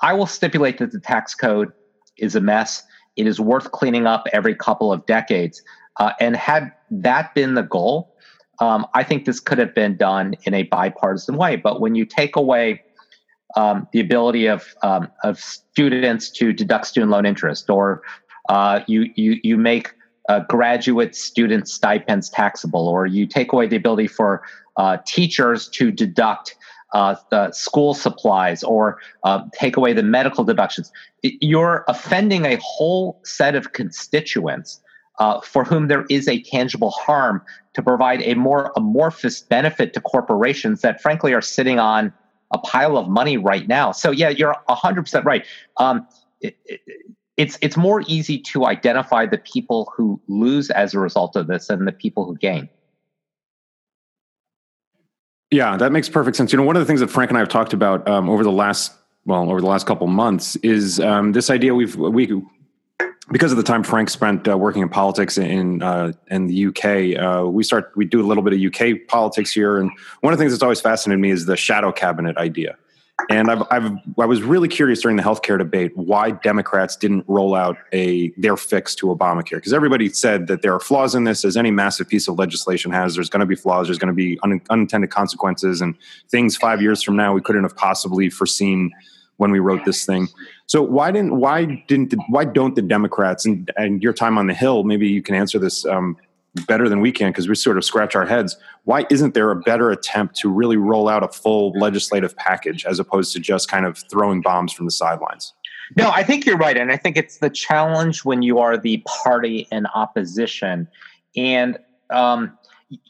I 0.03 0.13
will 0.13 0.27
stipulate 0.27 0.77
that 0.77 0.93
the 0.93 1.01
tax 1.01 1.35
code 1.35 1.73
is 2.19 2.37
a 2.37 2.41
mess. 2.41 2.85
It 3.17 3.27
is 3.27 3.41
worth 3.41 3.73
cleaning 3.73 4.07
up 4.07 4.27
every 4.31 4.55
couple 4.55 4.93
of 4.93 5.07
decades. 5.07 5.63
Uh, 5.99 6.13
and 6.21 6.37
had 6.37 6.71
that 6.91 7.35
been 7.35 7.55
the 7.55 7.63
goal, 7.63 8.15
um, 8.61 8.87
I 8.93 9.05
think 9.05 9.25
this 9.25 9.41
could 9.41 9.57
have 9.57 9.75
been 9.75 9.97
done 9.97 10.35
in 10.43 10.53
a 10.53 10.65
bipartisan 10.65 11.39
way. 11.39 11.57
But 11.57 11.81
when 11.81 11.95
you 11.95 12.05
take 12.05 12.37
away 12.37 12.83
um, 13.57 13.89
the 13.95 14.01
ability 14.01 14.47
of 14.47 14.67
um, 14.83 15.09
of 15.25 15.39
students 15.39 16.29
to 16.33 16.53
deduct 16.53 16.89
student 16.89 17.11
loan 17.11 17.25
interest, 17.25 17.71
or 17.71 18.03
uh, 18.51 18.81
you 18.87 19.11
you 19.15 19.41
you 19.43 19.57
make 19.57 19.95
uh, 20.29 20.41
graduate 20.41 21.17
student 21.17 21.69
stipends 21.69 22.29
taxable, 22.29 22.87
or 22.87 23.07
you 23.07 23.27
take 23.27 23.55
away 23.55 23.67
the 23.67 23.77
ability 23.77 24.09
for 24.09 24.43
uh, 24.77 24.99
teachers 25.07 25.69
to 25.69 25.91
deduct 25.91 26.57
uh, 26.93 27.15
the 27.31 27.51
school 27.53 27.95
supplies 27.95 28.63
or 28.63 28.99
uh, 29.25 29.43
take 29.55 29.77
away 29.77 29.93
the 29.93 30.03
medical 30.03 30.45
deductions. 30.45 30.93
You're 31.23 31.85
offending 31.89 32.45
a 32.45 32.57
whole 32.57 33.21
set 33.25 33.55
of 33.55 33.73
constituents 33.73 34.81
uh, 35.19 35.41
for 35.41 35.65
whom 35.65 35.89
there 35.89 36.05
is 36.11 36.29
a 36.29 36.43
tangible 36.43 36.91
harm 36.91 37.43
to 37.75 37.83
provide 37.83 38.23
a 38.23 38.35
more 38.35 38.73
amorphous 38.77 39.41
benefit 39.41 39.95
to 39.95 40.01
corporations 40.01 40.83
that 40.83 41.01
frankly 41.01 41.33
are 41.33 41.41
sitting 41.41 41.79
on 41.79 42.13
a 42.53 42.59
pile 42.59 42.99
of 42.99 43.09
money 43.09 43.39
right 43.39 43.67
now. 43.69 43.93
So 43.93 44.11
yeah, 44.11 44.29
you're 44.29 44.55
100% 44.69 45.25
right. 45.25 45.47
Um, 45.79 46.07
it, 46.41 46.57
it, 46.67 46.81
it's 47.39 47.59
it's 47.63 47.79
more 47.79 48.03
easy 48.07 48.39
to 48.39 48.67
identify 48.67 49.25
the 49.25 49.39
people 49.39 49.91
who 49.97 50.21
lose 50.29 50.71
as 50.71 50.93
a 50.93 50.99
result 50.99 51.35
of 51.35 51.47
this 51.47 51.69
than 51.69 51.87
the 51.87 51.93
people 51.93 52.27
who 52.27 52.37
gain. 52.37 52.69
Yeah, 55.53 55.77
that 55.77 55.93
makes 55.93 56.09
perfect 56.09 56.37
sense. 56.37 56.51
You 56.51 56.57
know, 56.57 56.65
one 56.65 56.77
of 56.77 56.81
the 56.81 56.87
things 56.87 57.01
that 57.01 57.11
Frank 57.11 57.31
and 57.31 57.37
I 57.37 57.41
have 57.41 57.51
talked 57.51 57.75
about 57.75 58.09
um, 58.09 58.31
over 58.31 58.43
the 58.43 58.51
last 58.51 58.93
well 59.27 59.51
over 59.51 59.61
the 59.61 59.67
last 59.67 59.87
couple 59.87 60.07
months 60.07 60.57
is 60.57 60.99
um, 60.99 61.33
this 61.33 61.51
idea 61.51 61.75
we've 61.75 61.95
we 61.95 62.43
because 63.31 63.53
of 63.53 63.59
the 63.59 63.63
time 63.63 63.83
Frank 63.83 64.09
spent 64.09 64.49
uh, 64.49 64.57
working 64.57 64.81
in 64.81 64.89
politics 64.89 65.37
in 65.37 65.83
uh, 65.83 66.13
in 66.31 66.47
the 66.47 66.67
UK, 66.67 67.23
uh, 67.23 67.47
we 67.47 67.65
start 67.65 67.93
we 67.97 68.07
do 68.07 68.23
a 68.23 68.27
little 68.27 68.43
bit 68.43 68.55
of 68.55 68.61
UK 68.61 69.07
politics 69.09 69.53
here, 69.53 69.77
and 69.77 69.91
one 70.23 70.33
of 70.33 70.39
the 70.39 70.43
things 70.43 70.53
that's 70.53 70.63
always 70.63 70.81
fascinated 70.81 71.21
me 71.21 71.31
is 71.31 71.45
the 71.45 71.57
shadow 71.57 71.93
cabinet 71.93 72.39
idea. 72.39 72.77
And 73.31 73.51
I've, 73.51 73.63
I've 73.71 73.93
I 74.19 74.27
was 74.27 74.43
really 74.43 74.69
curious 74.69 75.01
during 75.03 75.17
the 75.17 75.23
healthcare 75.23 75.59
debate 75.59 75.93
why 75.97 76.33
Democrats 76.33 76.97
didn't 76.97 77.25
roll 77.29 77.55
out 77.55 77.77
a 77.93 78.31
their 78.37 78.57
fix 78.57 78.95
to 78.97 79.07
Obamacare 79.07 79.57
because 79.57 79.73
everybody 79.73 80.09
said 80.09 80.47
that 80.49 80.63
there 80.63 80.75
are 80.75 80.81
flaws 80.81 81.15
in 81.15 81.25
this, 81.25 81.45
as 81.45 81.57
any 81.57 81.71
massive 81.71 82.09
piece 82.09 82.29
of 82.29 82.39
legislation 82.39 82.93
has. 82.93 83.15
There's 83.15 83.31
going 83.31 83.41
to 83.41 83.47
be 83.47 83.55
flaws. 83.55 83.89
There's 83.89 83.99
going 83.99 84.13
to 84.13 84.15
be 84.15 84.39
un, 84.43 84.61
unintended 84.71 85.11
consequences 85.11 85.81
and 85.81 85.97
things 86.31 86.57
five 86.57 86.83
years 86.83 87.03
from 87.03 87.17
now 87.17 87.33
we 87.33 87.41
couldn't 87.41 87.63
have 87.63 87.77
possibly 87.77 88.31
foreseen 88.31 88.91
when 89.37 89.51
we 89.51 89.59
wrote 89.59 89.85
this 89.85 90.05
thing. 90.05 90.29
So 90.67 90.83
why 90.83 91.11
didn't 91.11 91.37
why 91.37 91.85
didn't 91.89 92.15
why 92.29 92.45
don't 92.45 92.75
the 92.75 92.83
Democrats 92.83 93.45
and 93.45 93.71
and 93.77 94.03
your 94.03 94.13
time 94.13 94.39
on 94.39 94.47
the 94.47 94.55
Hill? 94.55 94.85
Maybe 94.85 95.09
you 95.09 95.23
can 95.23 95.35
answer 95.35 95.59
this 95.59 95.85
um, 95.85 96.17
better 96.67 96.89
than 96.89 97.01
we 97.01 97.13
can 97.13 97.31
because 97.31 97.49
we 97.49 97.55
sort 97.55 97.77
of 97.77 97.85
scratch 97.85 98.15
our 98.15 98.27
heads. 98.27 98.57
Why 98.85 99.07
isn't 99.11 99.35
there 99.35 99.51
a 99.51 99.57
better 99.57 99.91
attempt 99.91 100.37
to 100.37 100.51
really 100.51 100.77
roll 100.77 101.09
out 101.09 101.23
a 101.23 101.29
full 101.29 101.73
legislative 101.79 102.37
package 102.37 102.85
as 102.85 102.99
opposed 102.99 103.33
to 103.33 103.41
just 103.41 103.71
kind 103.71 103.87
of 103.87 103.99
throwing 104.11 104.43
bombs 104.43 104.73
from 104.73 104.87
the 104.87 104.91
sidelines? 104.91 105.55
No, 105.97 106.11
I 106.11 106.23
think 106.23 106.47
you're 106.47 106.57
right, 106.57 106.77
and 106.77 106.91
I 106.91 106.97
think 106.97 107.17
it's 107.17 107.39
the 107.39 107.51
challenge 107.51 108.25
when 108.25 108.43
you 108.43 108.59
are 108.59 108.79
the 108.79 109.03
party 109.07 109.67
in 109.71 109.87
opposition, 109.87 110.89
and 111.37 111.79
um, 112.11 112.57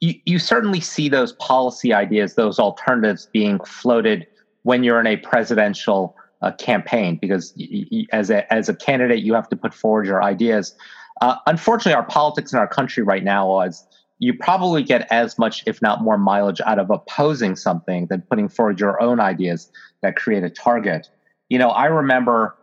you, 0.01 0.14
you 0.24 0.38
certainly 0.38 0.80
see 0.80 1.09
those 1.09 1.32
policy 1.34 1.93
ideas, 1.93 2.34
those 2.34 2.59
alternatives 2.59 3.28
being 3.32 3.61
floated 3.61 4.26
when 4.62 4.82
you're 4.82 5.01
in 5.01 5.07
a 5.07 5.16
presidential 5.16 6.16
uh, 6.40 6.51
campaign 6.53 7.18
because 7.20 7.55
y- 7.57 7.86
y- 7.90 8.07
as 8.12 8.30
a 8.30 8.53
as 8.53 8.68
a 8.68 8.74
candidate 8.74 9.20
you 9.20 9.32
have 9.34 9.49
to 9.49 9.57
put 9.57 9.72
forward 9.72 10.07
your 10.07 10.22
ideas. 10.22 10.74
Uh, 11.23 11.37
unfortunately, 11.47 11.95
our 11.95 12.03
politics 12.03 12.53
in 12.53 12.59
our 12.59 12.66
country 12.66 13.05
right 13.05 13.23
now 13.23 13.61
is 13.61 13.87
you 14.18 14.35
probably 14.35 14.83
get 14.83 15.07
as 15.12 15.39
much, 15.39 15.62
if 15.66 15.81
not 15.81 16.03
more, 16.03 16.18
mileage 16.18 16.61
out 16.66 16.81
of 16.81 16.91
opposing 16.91 17.55
something 17.55 18.07
than 18.07 18.23
putting 18.23 18.49
forward 18.49 18.81
your 18.81 19.01
own 19.01 19.20
ideas 19.20 19.70
that 20.03 20.16
create 20.16 20.43
a 20.43 20.51
target. 20.51 21.09
You 21.49 21.61
know, 21.61 21.68
I 21.68 21.87
remember, 21.87 22.57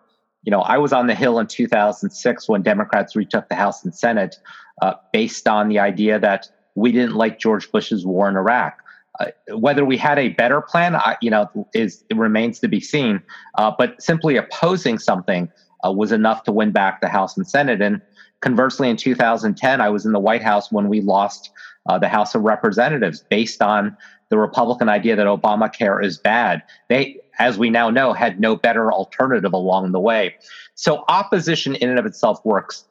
you 0.43 0.51
know, 0.51 0.59
I 0.59 0.77
was 0.77 0.91
on 0.91 1.07
the 1.07 1.15
Hill 1.15 1.39
in 1.39 1.47
2006 1.47 2.49
when 2.49 2.61
Democrats 2.61 3.15
retook 3.15 3.47
the 3.47 3.55
House 3.55 3.81
and 3.85 3.95
Senate 3.95 4.35
uh, 4.81 4.95
based 5.13 5.47
on 5.47 5.69
the 5.69 5.79
idea 5.79 6.19
that 6.19 6.49
we 6.75 6.91
didn't 6.91 7.15
like 7.15 7.39
George 7.39 7.71
Bush's 7.71 8.05
war 8.05 8.27
in 8.27 8.35
Iraq. 8.35 8.77
Uh, 9.21 9.27
whether 9.55 9.85
we 9.85 9.95
had 9.95 10.19
a 10.19 10.29
better 10.29 10.59
plan, 10.59 10.97
I, 10.97 11.15
you 11.21 11.29
know, 11.29 11.49
is 11.73 12.03
remains 12.13 12.59
to 12.59 12.67
be 12.67 12.81
seen. 12.81 13.21
Uh, 13.55 13.71
but 13.77 14.01
simply 14.01 14.35
opposing 14.35 14.99
something 14.99 15.49
uh, 15.85 15.93
was 15.93 16.11
enough 16.11 16.43
to 16.43 16.51
win 16.51 16.71
back 16.71 16.99
the 16.99 17.07
House 17.07 17.37
and 17.37 17.47
Senate. 17.47 17.81
And 17.81 18.01
conversely, 18.41 18.89
in 18.89 18.97
2010, 18.97 19.81
I 19.81 19.89
was 19.89 20.05
in 20.05 20.11
the 20.11 20.19
White 20.19 20.43
House 20.43 20.71
when 20.71 20.89
we 20.89 21.01
lost 21.01 21.51
uh, 21.87 21.97
the 21.97 22.07
House 22.07 22.35
of 22.35 22.43
Representatives 22.43 23.23
based 23.29 23.61
on 23.61 23.95
the 24.29 24.37
Republican 24.37 24.89
idea 24.89 25.15
that 25.15 25.25
Obamacare 25.25 26.03
is 26.03 26.17
bad. 26.17 26.61
They, 26.87 27.19
as 27.39 27.57
we 27.57 27.69
now 27.69 27.89
know, 27.89 28.13
had 28.13 28.39
no 28.39 28.55
better 28.55 28.91
alternative 28.91 29.53
along 29.53 29.91
the 29.91 29.99
way. 29.99 30.35
So 30.75 31.03
opposition 31.07 31.75
in 31.75 31.89
and 31.89 31.99
of 31.99 32.05
itself 32.05 32.43
works 32.45 32.85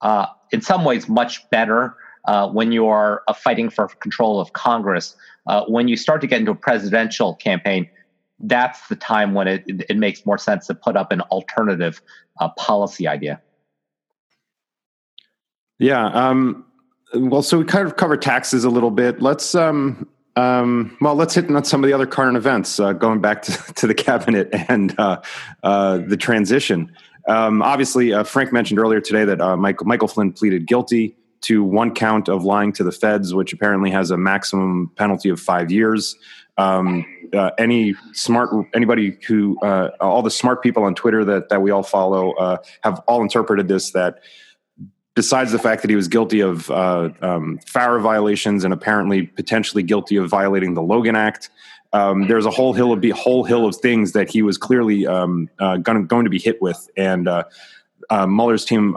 uh, 0.00 0.26
in 0.50 0.60
some 0.60 0.84
ways 0.84 1.08
much 1.08 1.48
better 1.50 1.96
uh, 2.24 2.48
when 2.48 2.72
you 2.72 2.86
are 2.88 3.22
uh, 3.28 3.32
fighting 3.32 3.70
for 3.70 3.88
control 3.88 4.40
of 4.40 4.52
Congress. 4.52 5.16
Uh, 5.46 5.64
when 5.66 5.88
you 5.88 5.96
start 5.96 6.20
to 6.20 6.26
get 6.26 6.40
into 6.40 6.52
a 6.52 6.56
presidential 6.56 7.34
campaign, 7.36 7.88
that's 8.40 8.88
the 8.88 8.96
time 8.96 9.34
when 9.34 9.46
it, 9.46 9.64
it 9.66 9.96
makes 9.96 10.24
more 10.26 10.38
sense 10.38 10.66
to 10.66 10.74
put 10.74 10.96
up 10.96 11.12
an 11.12 11.20
alternative 11.22 12.02
uh, 12.40 12.48
policy 12.50 13.06
idea. 13.06 13.40
Yeah. 15.80 16.06
Um, 16.08 16.64
well, 17.14 17.42
so 17.42 17.58
we 17.58 17.64
kind 17.64 17.86
of 17.86 17.96
covered 17.96 18.22
taxes 18.22 18.64
a 18.64 18.70
little 18.70 18.90
bit. 18.90 19.20
Let's 19.20 19.54
um, 19.54 20.06
um, 20.36 20.96
well, 21.00 21.14
let's 21.14 21.34
hit 21.34 21.50
on 21.50 21.64
some 21.64 21.82
of 21.82 21.88
the 21.88 21.94
other 21.94 22.06
current 22.06 22.36
events. 22.36 22.78
Uh, 22.78 22.92
going 22.92 23.20
back 23.20 23.42
to, 23.44 23.74
to, 23.74 23.86
the 23.86 23.94
cabinet 23.94 24.48
and 24.68 24.94
uh, 24.98 25.20
uh, 25.62 25.98
the 25.98 26.16
transition. 26.16 26.92
Um, 27.26 27.62
obviously, 27.62 28.12
uh, 28.12 28.24
Frank 28.24 28.52
mentioned 28.52 28.78
earlier 28.78 29.00
today 29.00 29.24
that 29.24 29.40
uh, 29.40 29.56
Michael, 29.56 29.86
Michael 29.86 30.08
Flynn 30.08 30.32
pleaded 30.32 30.66
guilty 30.66 31.16
to 31.42 31.64
one 31.64 31.94
count 31.94 32.28
of 32.28 32.44
lying 32.44 32.72
to 32.74 32.84
the 32.84 32.92
feds, 32.92 33.32
which 33.34 33.52
apparently 33.52 33.90
has 33.90 34.10
a 34.10 34.16
maximum 34.16 34.90
penalty 34.96 35.30
of 35.30 35.40
five 35.40 35.72
years. 35.72 36.14
Um, 36.58 37.06
uh, 37.32 37.50
any 37.58 37.94
smart 38.12 38.50
anybody 38.74 39.16
who 39.26 39.58
uh, 39.62 39.90
all 40.00 40.22
the 40.22 40.30
smart 40.30 40.62
people 40.62 40.82
on 40.82 40.94
Twitter 40.94 41.24
that 41.24 41.48
that 41.48 41.62
we 41.62 41.70
all 41.70 41.82
follow 41.82 42.32
uh, 42.32 42.58
have 42.82 43.00
all 43.06 43.22
interpreted 43.22 43.68
this 43.68 43.92
that 43.92 44.18
besides 45.14 45.52
the 45.52 45.58
fact 45.58 45.82
that 45.82 45.90
he 45.90 45.96
was 45.96 46.08
guilty 46.08 46.40
of 46.40 46.70
uh, 46.70 47.10
um, 47.20 47.58
FARA 47.66 48.00
violations 48.00 48.64
and 48.64 48.72
apparently 48.72 49.26
potentially 49.26 49.82
guilty 49.82 50.16
of 50.16 50.28
violating 50.28 50.74
the 50.74 50.82
Logan 50.82 51.16
Act. 51.16 51.50
Um, 51.92 52.28
there's 52.28 52.46
a 52.46 52.50
whole 52.50 52.72
hill 52.72 52.92
of 52.92 53.04
whole 53.10 53.44
hill 53.44 53.66
of 53.66 53.74
things 53.76 54.12
that 54.12 54.30
he 54.30 54.42
was 54.42 54.56
clearly 54.56 55.06
um, 55.06 55.48
uh, 55.58 55.76
going, 55.78 56.06
going 56.06 56.24
to 56.24 56.30
be 56.30 56.38
hit 56.38 56.62
with, 56.62 56.88
and 56.96 57.26
uh, 57.26 57.44
Mueller's 58.26 58.64
team 58.64 58.94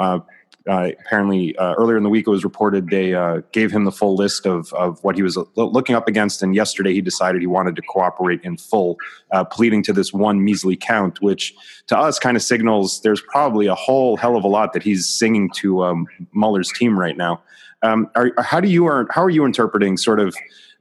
uh, 0.70 0.90
apparently 1.06 1.56
uh, 1.58 1.74
earlier 1.74 1.98
in 1.98 2.04
the 2.04 2.10
week 2.10 2.26
it 2.26 2.30
was 2.30 2.44
reported 2.44 2.90
they 2.90 3.14
uh, 3.14 3.42
gave 3.52 3.72
him 3.72 3.84
the 3.84 3.92
full 3.92 4.16
list 4.16 4.46
of, 4.46 4.72
of 4.74 5.04
what 5.04 5.16
he 5.16 5.22
was 5.22 5.38
looking 5.56 5.96
up 5.96 6.08
against 6.08 6.42
and 6.42 6.56
yesterday 6.56 6.94
he 6.94 7.02
decided 7.02 7.42
he 7.42 7.48
wanted 7.48 7.76
to 7.76 7.82
cooperate 7.82 8.40
in 8.44 8.58
full 8.58 8.98
uh, 9.32 9.44
pleading 9.44 9.84
to 9.84 9.92
this 9.92 10.14
one 10.14 10.44
measly 10.44 10.76
count 10.76 11.22
which 11.22 11.54
to 11.88 11.98
us 11.98 12.18
kind 12.18 12.38
of 12.38 12.44
signals 12.44 13.02
there's 13.02 13.22
probably 13.22 13.68
a 13.68 13.76
whole 13.76 14.16
hell 14.16 14.38
of 14.38 14.44
a 14.44 14.48
lot 14.48 14.74
that 14.74 14.84
he's 14.84 15.08
singing 15.08 15.50
to 15.50 15.84
um, 15.84 16.08
Mueller's 16.34 16.72
team 16.72 16.98
right 16.98 17.18
now 17.18 17.42
um, 17.82 18.10
are, 18.16 18.32
how 18.40 18.62
do 18.62 18.70
you 18.70 18.86
are, 18.86 19.08
how 19.12 19.22
are 19.22 19.30
you 19.30 19.46
interpreting 19.46 19.98
sort 19.98 20.20
of 20.20 20.36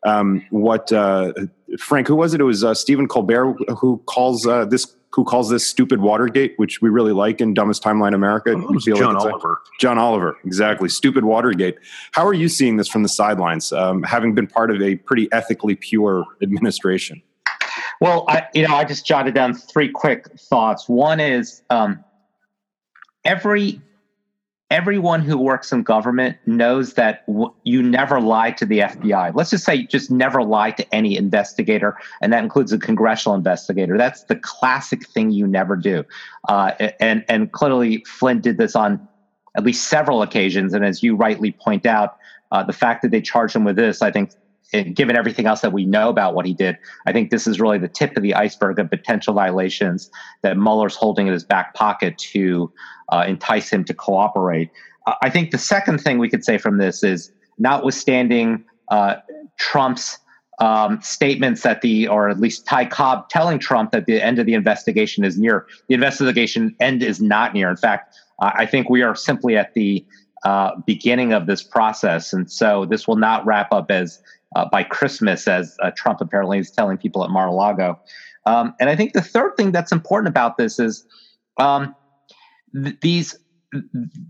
um, 0.05 0.45
what 0.51 0.93
uh, 0.93 1.33
Frank, 1.79 2.09
who 2.09 2.17
was 2.17 2.35
it? 2.35 2.41
It 2.41 2.45
was 2.45 2.65
uh, 2.65 2.75
Stephen 2.75 3.07
Colbert 3.07 3.57
who 3.79 3.99
calls 4.07 4.43
this 4.43 4.97
who 5.13 5.25
calls 5.25 5.51
this 5.51 5.67
stupid 5.67 6.01
Watergate, 6.01 6.55
which 6.57 6.81
we 6.81 6.89
really 6.89 7.13
like 7.13 7.41
in 7.41 7.55
Dumbest 7.55 7.83
Timeline 7.83 8.15
America. 8.15 8.55
Oh, 8.57 8.79
John 8.79 9.15
like 9.15 9.25
Oliver. 9.25 9.53
A, 9.53 9.81
John 9.81 9.99
Oliver, 9.99 10.37
exactly. 10.45 10.89
Stupid 10.89 11.25
Watergate. 11.25 11.77
How 12.13 12.27
are 12.27 12.35
you 12.35 12.49
seeing 12.49 12.79
this 12.79 12.89
from 12.89 13.03
the 13.03 13.09
sidelines, 13.09 13.73
um, 13.73 14.03
having 14.03 14.35
been 14.35 14.47
part 14.47 14.71
of 14.71 14.81
a 14.81 14.97
pretty 14.97 15.29
ethically 15.33 15.75
pure 15.75 16.25
administration? 16.43 17.23
Well, 18.01 18.25
I, 18.29 18.47
you 18.55 18.67
know, 18.67 18.75
I 18.75 18.85
just 18.85 19.07
jotted 19.07 19.35
down 19.35 19.55
three 19.55 19.91
quick 19.91 20.27
thoughts. 20.39 20.89
One 20.89 21.21
is 21.21 21.63
um, 21.71 22.03
every 23.25 23.81
everyone 24.73 25.21
who 25.21 25.37
works 25.37 25.71
in 25.71 25.83
government 25.83 26.39
knows 26.47 26.95
that 26.95 27.27
w- 27.27 27.53
you 27.63 27.83
never 27.83 28.23
lie 28.23 28.51
to 28.53 28.65
the 28.65 28.79
FBI. 28.79 29.35
Let's 29.35 29.51
just 29.51 29.65
say 29.65 29.87
just 29.87 30.11
never 30.11 30.43
lie 30.43 30.71
to 30.73 30.95
any 30.95 31.17
investigator, 31.17 31.99
and 32.23 32.33
that 32.33 32.43
includes 32.43 32.73
a 32.73 32.79
congressional 32.79 33.37
investigator. 33.37 33.99
That's 33.99 34.25
the 34.25 34.37
classic 34.37 35.07
thing 35.07 35.31
you 35.31 35.47
never 35.47 35.77
do. 35.77 36.05
Uh, 36.49 36.73
and 36.99 37.23
and 37.29 37.53
clearly 37.53 38.03
Flynn 38.07 38.41
did 38.41 38.57
this 38.57 38.75
on 38.75 39.07
at 39.55 39.63
least 39.63 39.89
several 39.89 40.23
occasions. 40.23 40.73
And 40.73 40.85
as 40.85 41.03
you 41.03 41.15
rightly 41.17 41.53
point 41.53 41.85
out, 41.85 42.17
uh, 42.51 42.63
the 42.63 42.73
fact 42.73 43.03
that 43.03 43.11
they 43.11 43.21
charged 43.21 43.55
him 43.55 43.65
with 43.65 43.77
this, 43.77 44.01
I 44.01 44.11
think. 44.11 44.31
Given 44.73 45.17
everything 45.17 45.47
else 45.47 45.61
that 45.61 45.73
we 45.73 45.85
know 45.85 46.09
about 46.09 46.35
what 46.35 46.47
he 46.47 46.55
did, 46.55 46.79
I 47.07 47.13
think 47.13 47.31
this 47.31 47.47
is 47.47 47.61
really 47.61 47.79
the 47.79 47.89
tip 47.89 48.17
of 48.17 48.23
the 48.23 48.35
iceberg 48.35 48.79
of 48.79 48.89
potential 48.89 49.35
violations 49.35 50.11
that 50.43 50.57
Mueller's 50.57 50.97
holding 50.97 51.27
in 51.27 51.33
his 51.33 51.45
back 51.45 51.75
pocket 51.75 52.17
to 52.19 52.73
uh, 53.11 53.25
entice 53.29 53.71
him 53.71 53.85
to 53.85 53.95
cooperate. 53.95 54.71
Uh, 55.07 55.15
I 55.23 55.31
think 55.31 55.51
the 55.51 55.59
second 55.59 55.99
thing 55.99 56.19
we 56.19 56.29
could 56.29 56.45
say 56.45 56.59
from 56.59 56.79
this 56.79 57.05
is, 57.05 57.33
notwithstanding 57.59 58.65
uh, 58.89 59.17
Trump's 59.59 60.19
um, 60.59 61.01
statements 61.03 61.63
that 61.63 61.81
the, 61.83 62.09
or 62.09 62.29
at 62.29 62.41
least 62.41 62.67
Ty 62.67 62.87
Cobb 62.87 63.29
telling 63.29 63.59
Trump 63.59 63.93
that 63.93 64.07
the 64.07 64.21
end 64.21 64.39
of 64.39 64.47
the 64.47 64.55
investigation 64.55 65.25
is 65.25 65.39
near, 65.39 65.67
the 65.89 65.95
investigation 65.95 66.75
end 66.81 67.03
is 67.03 67.21
not 67.21 67.53
near. 67.55 67.69
In 67.69 67.77
fact, 67.77 68.17
I 68.41 68.67
think 68.67 68.91
we 68.91 69.03
are 69.03 69.15
simply 69.15 69.57
at 69.57 69.75
the 69.75 70.05
uh, 70.45 70.73
beginning 70.87 71.33
of 71.33 71.47
this 71.47 71.63
process, 71.63 72.33
and 72.33 72.51
so 72.51 72.85
this 72.85 73.07
will 73.07 73.17
not 73.17 73.47
wrap 73.47 73.73
up 73.73 73.91
as 73.91 74.21
uh, 74.57 74.67
by 74.71 74.83
Christmas, 74.83 75.49
as 75.49 75.77
uh, 75.83 75.91
Trump 75.97 76.21
apparently 76.21 76.59
is 76.59 76.71
telling 76.71 76.99
people 76.99 77.25
at 77.25 77.31
Mar-a-Lago. 77.31 77.99
Um, 78.47 78.75
and 78.81 78.91
I 78.91 78.97
think 78.97 79.13
the 79.13 79.23
third 79.23 79.57
thing 79.57 79.73
that's 79.73 79.93
important 79.93 80.29
about 80.29 80.57
this 80.57 80.79
is 80.79 81.07
um, 81.59 81.95
these 82.73 83.37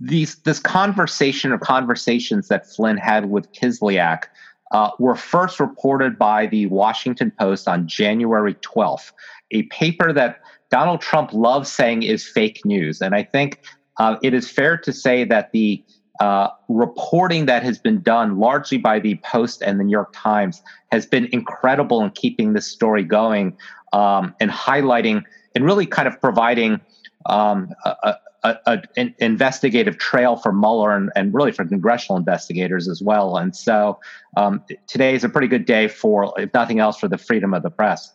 these 0.01 0.37
this 0.43 0.61
conversation 0.61 1.51
or 1.51 1.59
conversations 1.59 2.49
that 2.49 2.66
Flynn 2.66 2.97
had 2.97 3.31
with 3.31 3.51
Kislyak 3.53 4.25
uh, 4.73 4.91
were 4.99 5.16
first 5.16 5.61
reported 5.61 6.18
by 6.18 6.47
the 6.47 6.66
Washington 6.66 7.33
Post 7.39 7.68
on 7.68 7.87
January 7.87 8.55
12th, 8.55 9.12
a 9.51 9.64
paper 9.64 10.12
that 10.12 10.41
Donald 10.70 11.01
Trump 11.01 11.33
loves 11.33 11.70
saying 11.70 12.03
is 12.03 12.27
fake 12.27 12.61
news. 12.64 13.01
And 13.03 13.14
I 13.14 13.25
think 13.25 13.61
uh, 13.99 14.16
it 14.23 14.33
is 14.33 14.51
fair 14.51 14.79
to 14.79 14.93
say 14.93 15.25
that 15.25 15.53
the 15.53 15.85
uh, 16.21 16.49
reporting 16.69 17.47
that 17.47 17.63
has 17.63 17.79
been 17.79 18.01
done 18.03 18.39
largely 18.39 18.79
by 18.79 18.99
the 18.99 19.17
Post 19.25 19.63
and 19.63 19.81
the 19.81 19.85
New 19.85 19.91
York 19.91 20.13
Times 20.15 20.63
has 20.91 21.07
been 21.07 21.29
incredible 21.33 22.03
in 22.03 22.11
keeping 22.11 22.53
this 22.53 22.67
story 22.67 23.03
going 23.03 23.57
um, 23.93 24.35
and 24.41 24.51
highlighting 24.51 25.25
and 25.55 25.65
really 25.65 25.87
kind 25.87 26.07
of 26.07 26.21
providing 26.21 26.81
um, 27.27 27.71
a, 27.85 28.17
a, 28.45 28.59
a, 28.67 28.83
an 28.97 29.15
investigative 29.19 29.99
trail 29.99 30.37
for 30.37 30.53
Mueller 30.53 30.95
and, 30.97 31.11
and, 31.15 31.33
really 31.33 31.53
for 31.53 31.65
congressional 31.65 32.17
investigators 32.17 32.89
as 32.89 33.01
well. 33.01 33.37
And 33.37 33.55
so 33.55 34.01
um, 34.37 34.65
today 34.87 35.15
is 35.15 35.25
a 35.25 35.29
pretty 35.29 35.47
good 35.47 35.65
day 35.65 35.89
for, 35.89 36.35
if 36.37 36.53
nothing 36.53 36.81
else, 36.81 36.99
for 36.99 37.09
the 37.09 37.19
freedom 37.19 37.55
of 37.55 37.63
the 37.63 37.71
press. 37.71 38.13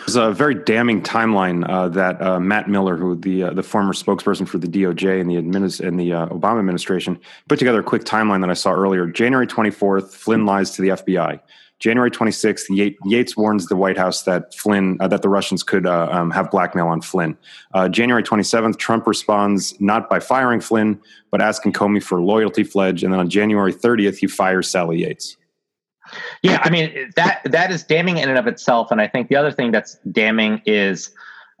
There's 0.00 0.16
a 0.16 0.32
very 0.32 0.54
damning 0.54 1.02
timeline 1.02 1.68
uh, 1.68 1.88
that 1.90 2.20
uh, 2.20 2.38
Matt 2.38 2.68
Miller, 2.68 2.96
who 2.96 3.16
the 3.16 3.44
uh, 3.44 3.50
the 3.52 3.62
former 3.62 3.92
spokesperson 3.92 4.46
for 4.46 4.58
the 4.58 4.66
DOJ 4.66 5.20
and 5.20 5.30
the 5.30 5.36
administ- 5.36 5.80
and 5.80 5.98
the 5.98 6.12
uh, 6.12 6.26
Obama 6.26 6.58
administration, 6.58 7.18
put 7.48 7.58
together 7.58 7.80
a 7.80 7.84
quick 7.84 8.04
timeline 8.04 8.40
that 8.42 8.50
I 8.50 8.54
saw 8.54 8.72
earlier. 8.72 9.06
January 9.06 9.46
24th, 9.46 10.10
Flynn 10.12 10.44
lies 10.44 10.72
to 10.72 10.82
the 10.82 10.88
FBI. 10.88 11.40
January 11.78 12.12
26th, 12.12 12.96
Yates 13.06 13.36
warns 13.36 13.66
the 13.66 13.74
White 13.74 13.96
House 13.96 14.22
that 14.22 14.54
Flynn, 14.54 14.96
uh, 15.00 15.08
that 15.08 15.22
the 15.22 15.28
Russians 15.28 15.64
could 15.64 15.84
uh, 15.84 16.08
um, 16.12 16.30
have 16.30 16.48
blackmail 16.48 16.86
on 16.86 17.00
Flynn. 17.00 17.36
January 17.90 18.22
27th, 18.22 18.78
Trump 18.78 19.04
responds 19.04 19.74
not 19.80 20.08
by 20.08 20.20
firing 20.20 20.60
Flynn, 20.60 21.00
but 21.32 21.42
asking 21.42 21.72
Comey 21.72 22.00
for 22.00 22.22
loyalty 22.22 22.62
pledge. 22.62 23.02
And 23.02 23.12
then 23.12 23.18
on 23.18 23.28
January 23.28 23.74
30th, 23.74 24.18
he 24.18 24.28
fires 24.28 24.70
Sally 24.70 25.00
Yates. 25.00 25.36
Yeah, 26.42 26.60
I 26.62 26.70
mean 26.70 27.10
that 27.16 27.40
that 27.44 27.70
is 27.70 27.82
damning 27.82 28.18
in 28.18 28.28
and 28.28 28.38
of 28.38 28.46
itself, 28.46 28.90
and 28.90 29.00
I 29.00 29.08
think 29.08 29.28
the 29.28 29.36
other 29.36 29.52
thing 29.52 29.72
that's 29.72 29.98
damning 30.10 30.60
is 30.66 31.10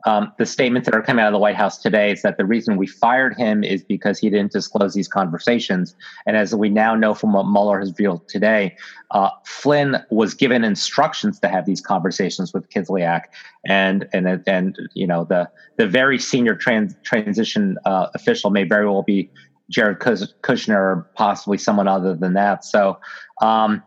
um, 0.04 0.32
the 0.38 0.46
statements 0.46 0.86
that 0.86 0.94
are 0.94 1.02
coming 1.02 1.22
out 1.22 1.28
of 1.28 1.32
the 1.32 1.38
White 1.38 1.54
House 1.54 1.78
today 1.78 2.10
is 2.10 2.22
that 2.22 2.36
the 2.36 2.44
reason 2.44 2.76
we 2.76 2.86
fired 2.86 3.36
him 3.36 3.62
is 3.62 3.84
because 3.84 4.18
he 4.18 4.30
didn't 4.30 4.52
disclose 4.52 4.94
these 4.94 5.06
conversations. 5.06 5.94
And 6.26 6.36
as 6.36 6.54
we 6.54 6.68
now 6.68 6.94
know 6.96 7.14
from 7.14 7.32
what 7.32 7.46
Mueller 7.46 7.78
has 7.78 7.90
revealed 7.90 8.28
today, 8.28 8.76
uh, 9.12 9.30
Flynn 9.44 10.02
was 10.10 10.34
given 10.34 10.64
instructions 10.64 11.38
to 11.40 11.48
have 11.48 11.66
these 11.66 11.80
conversations 11.80 12.52
with 12.52 12.68
Kislyak, 12.70 13.24
and 13.66 14.08
and 14.12 14.42
and 14.46 14.76
you 14.94 15.06
know 15.06 15.24
the 15.24 15.48
the 15.76 15.86
very 15.86 16.18
senior 16.18 16.56
trans, 16.56 16.94
transition 17.04 17.78
uh, 17.84 18.08
official 18.14 18.50
may 18.50 18.64
very 18.64 18.86
well 18.86 19.02
be 19.02 19.30
Jared 19.70 20.00
Kushner 20.00 20.76
or 20.76 21.10
possibly 21.14 21.58
someone 21.58 21.86
other 21.88 22.14
than 22.14 22.34
that. 22.34 22.64
So 22.64 22.98
um, 23.40 23.82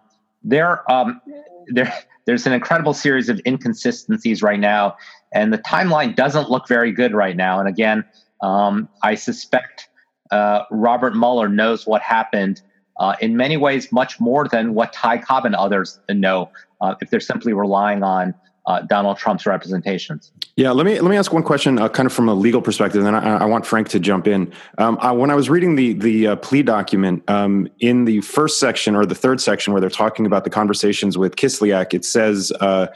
there 0.45 0.89
um, 0.91 1.19
there 1.67 1.93
there's 2.25 2.47
an 2.47 2.53
incredible 2.53 2.93
series 2.93 3.29
of 3.29 3.39
inconsistencies 3.45 4.41
right 4.41 4.59
now 4.59 4.95
and 5.35 5.51
the 5.51 5.57
timeline 5.59 6.15
doesn't 6.15 6.49
look 6.49 6.67
very 6.67 6.91
good 6.91 7.13
right 7.13 7.35
now. 7.35 7.59
And 7.59 7.67
again, 7.67 8.05
um, 8.41 8.87
I 9.03 9.15
suspect 9.15 9.89
uh, 10.31 10.61
Robert 10.71 11.13
Mueller 11.13 11.49
knows 11.49 11.85
what 11.85 12.01
happened 12.01 12.61
uh, 12.97 13.15
in 13.19 13.35
many 13.35 13.57
ways 13.57 13.91
much 13.91 14.19
more 14.19 14.47
than 14.47 14.73
what 14.73 14.93
Ty 14.93 15.17
Cobb 15.19 15.45
and 15.45 15.53
others 15.53 15.99
know 16.09 16.49
uh, 16.79 16.95
if 17.01 17.09
they're 17.09 17.19
simply 17.19 17.51
relying 17.51 18.01
on 18.01 18.33
uh, 18.67 18.81
Donald 18.81 19.17
Trump's 19.17 19.45
representations. 19.45 20.31
Yeah, 20.55 20.71
let 20.71 20.85
me 20.85 20.99
let 20.99 21.09
me 21.09 21.17
ask 21.17 21.33
one 21.33 21.43
question, 21.43 21.77
uh, 21.77 21.89
kind 21.89 22.07
of 22.07 22.13
from 22.13 22.29
a 22.29 22.33
legal 22.33 22.61
perspective, 22.61 23.05
and 23.05 23.07
then 23.07 23.15
I, 23.15 23.39
I 23.39 23.45
want 23.45 23.65
Frank 23.65 23.89
to 23.89 23.99
jump 23.99 24.27
in. 24.27 24.51
Um, 24.77 24.97
I, 25.01 25.11
when 25.11 25.29
I 25.29 25.35
was 25.35 25.49
reading 25.49 25.75
the 25.75 25.93
the 25.93 26.27
uh, 26.27 26.35
plea 26.37 26.63
document 26.63 27.29
um, 27.29 27.67
in 27.79 28.05
the 28.05 28.21
first 28.21 28.59
section 28.59 28.95
or 28.95 29.05
the 29.05 29.15
third 29.15 29.41
section 29.41 29.73
where 29.73 29.81
they're 29.81 29.89
talking 29.89 30.25
about 30.25 30.43
the 30.43 30.49
conversations 30.49 31.17
with 31.17 31.35
Kislyak, 31.35 31.93
it 31.93 32.05
says 32.05 32.51
uh, 32.61 32.87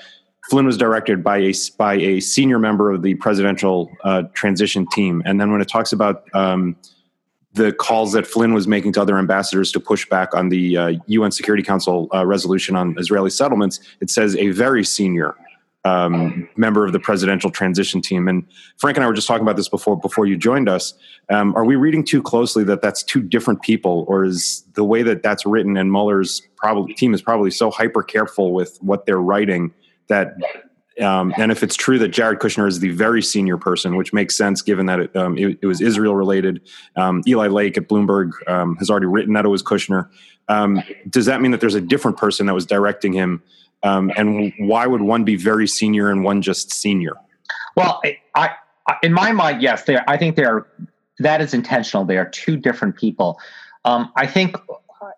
Flynn 0.50 0.66
was 0.66 0.78
directed 0.78 1.24
by 1.24 1.38
a 1.38 1.54
by 1.78 1.96
a 1.96 2.20
senior 2.22 2.60
member 2.60 2.92
of 2.92 3.02
the 3.02 3.16
presidential 3.16 3.92
uh, 4.04 4.24
transition 4.34 4.88
team, 4.88 5.22
and 5.26 5.40
then 5.40 5.52
when 5.52 5.62
it 5.62 5.68
talks 5.68 5.92
about 5.92 6.24
um, 6.34 6.78
the 7.54 7.74
calls 7.74 8.14
that 8.14 8.26
Flynn 8.26 8.54
was 8.54 8.68
making 8.68 8.94
to 8.94 9.02
other 9.02 9.18
ambassadors 9.18 9.72
to 9.74 9.80
push 9.80 10.08
back 10.08 10.34
on 10.34 10.50
the 10.50 10.78
uh, 10.78 10.94
UN 11.08 11.32
Security 11.32 11.64
Council 11.64 12.08
uh, 12.14 12.26
resolution 12.26 12.76
on 12.76 12.98
Israeli 12.98 13.30
settlements, 13.32 13.80
it 14.02 14.10
says 14.10 14.36
a 14.38 14.50
very 14.50 14.86
senior 14.86 15.36
um, 15.86 16.48
member 16.58 16.86
of 16.86 16.92
the 16.92 17.00
presidential 17.00 17.50
transition 17.50 18.02
team. 18.02 18.28
And 18.28 18.46
Frank 18.78 18.98
and 18.98 19.04
I 19.04 19.08
were 19.08 19.14
just 19.14 19.28
talking 19.28 19.44
about 19.44 19.56
this 19.56 19.70
before 19.70 19.98
before 19.98 20.26
you 20.26 20.38
joined 20.38 20.70
us. 20.70 20.94
Um, 21.30 21.56
are 21.56 21.66
we 21.66 21.76
reading 21.76 22.04
too 22.04 22.22
closely 22.22 22.64
that 22.66 22.82
that's 22.82 23.04
two 23.04 23.22
different 23.22 23.62
people, 23.62 24.06
or 24.08 24.26
is 24.26 24.64
the 24.74 24.84
way 24.84 25.04
that 25.04 25.24
that's 25.24 25.46
written 25.46 25.78
and 25.78 25.92
Mueller's 25.92 26.42
probably 26.58 26.94
team 26.94 27.14
is 27.14 27.22
probably 27.22 27.52
so 27.52 27.72
hyper 27.72 28.04
careful 28.04 28.54
with 28.54 28.78
what 28.82 29.06
they're 29.06 29.22
writing? 29.22 29.74
that 30.10 30.36
um, 31.02 31.34
and 31.38 31.50
if 31.50 31.64
it's 31.64 31.78
true 31.78 31.98
that 32.00 32.10
Jared 32.10 32.40
Kushner 32.40 32.68
is 32.68 32.82
the 32.82 32.90
very 32.90 33.22
senior 33.22 33.58
person, 33.58 33.96
which 33.96 34.12
makes 34.12 34.36
sense 34.36 34.62
given 34.62 34.86
that 34.88 35.00
it, 35.00 35.16
um, 35.16 35.38
it, 35.38 35.58
it 35.62 35.66
was 35.66 35.80
Israel 35.80 36.14
related, 36.14 36.60
um, 36.98 37.24
Eli 37.26 37.48
Lake 37.48 37.78
at 37.78 37.88
Bloomberg 37.88 38.32
um, 38.50 38.76
has 38.78 38.90
already 38.90 39.06
written 39.06 39.34
that 39.34 39.46
it 39.46 39.50
was 39.50 39.64
Kushner. 39.64 40.10
Does 41.10 41.26
that 41.26 41.40
mean 41.40 41.52
that 41.52 41.62
there's 41.62 41.76
a 41.76 41.82
different 41.82 42.18
person 42.18 42.48
that 42.48 42.54
was 42.54 42.66
directing 42.66 43.14
him? 43.14 43.42
Um, 43.84 44.12
and 44.18 44.54
why 44.60 44.88
would 44.88 45.02
one 45.02 45.24
be 45.24 45.36
very 45.36 45.68
senior 45.68 46.10
and 46.10 46.24
one 46.24 46.42
just 46.42 46.72
senior? 46.72 47.14
Well, 47.76 48.02
I, 48.04 48.18
I 48.88 48.96
in 49.04 49.14
my 49.14 49.32
mind, 49.32 49.62
yes, 49.62 49.84
they 49.84 49.96
are, 49.96 50.04
I 50.08 50.18
think 50.18 50.36
they 50.36 50.46
are. 50.46 50.68
That 51.20 51.42
is 51.42 51.54
intentional. 51.54 52.06
They 52.06 52.18
are 52.18 52.30
two 52.30 52.56
different 52.56 52.96
people. 52.96 53.40
I 53.86 54.28
think 54.28 54.56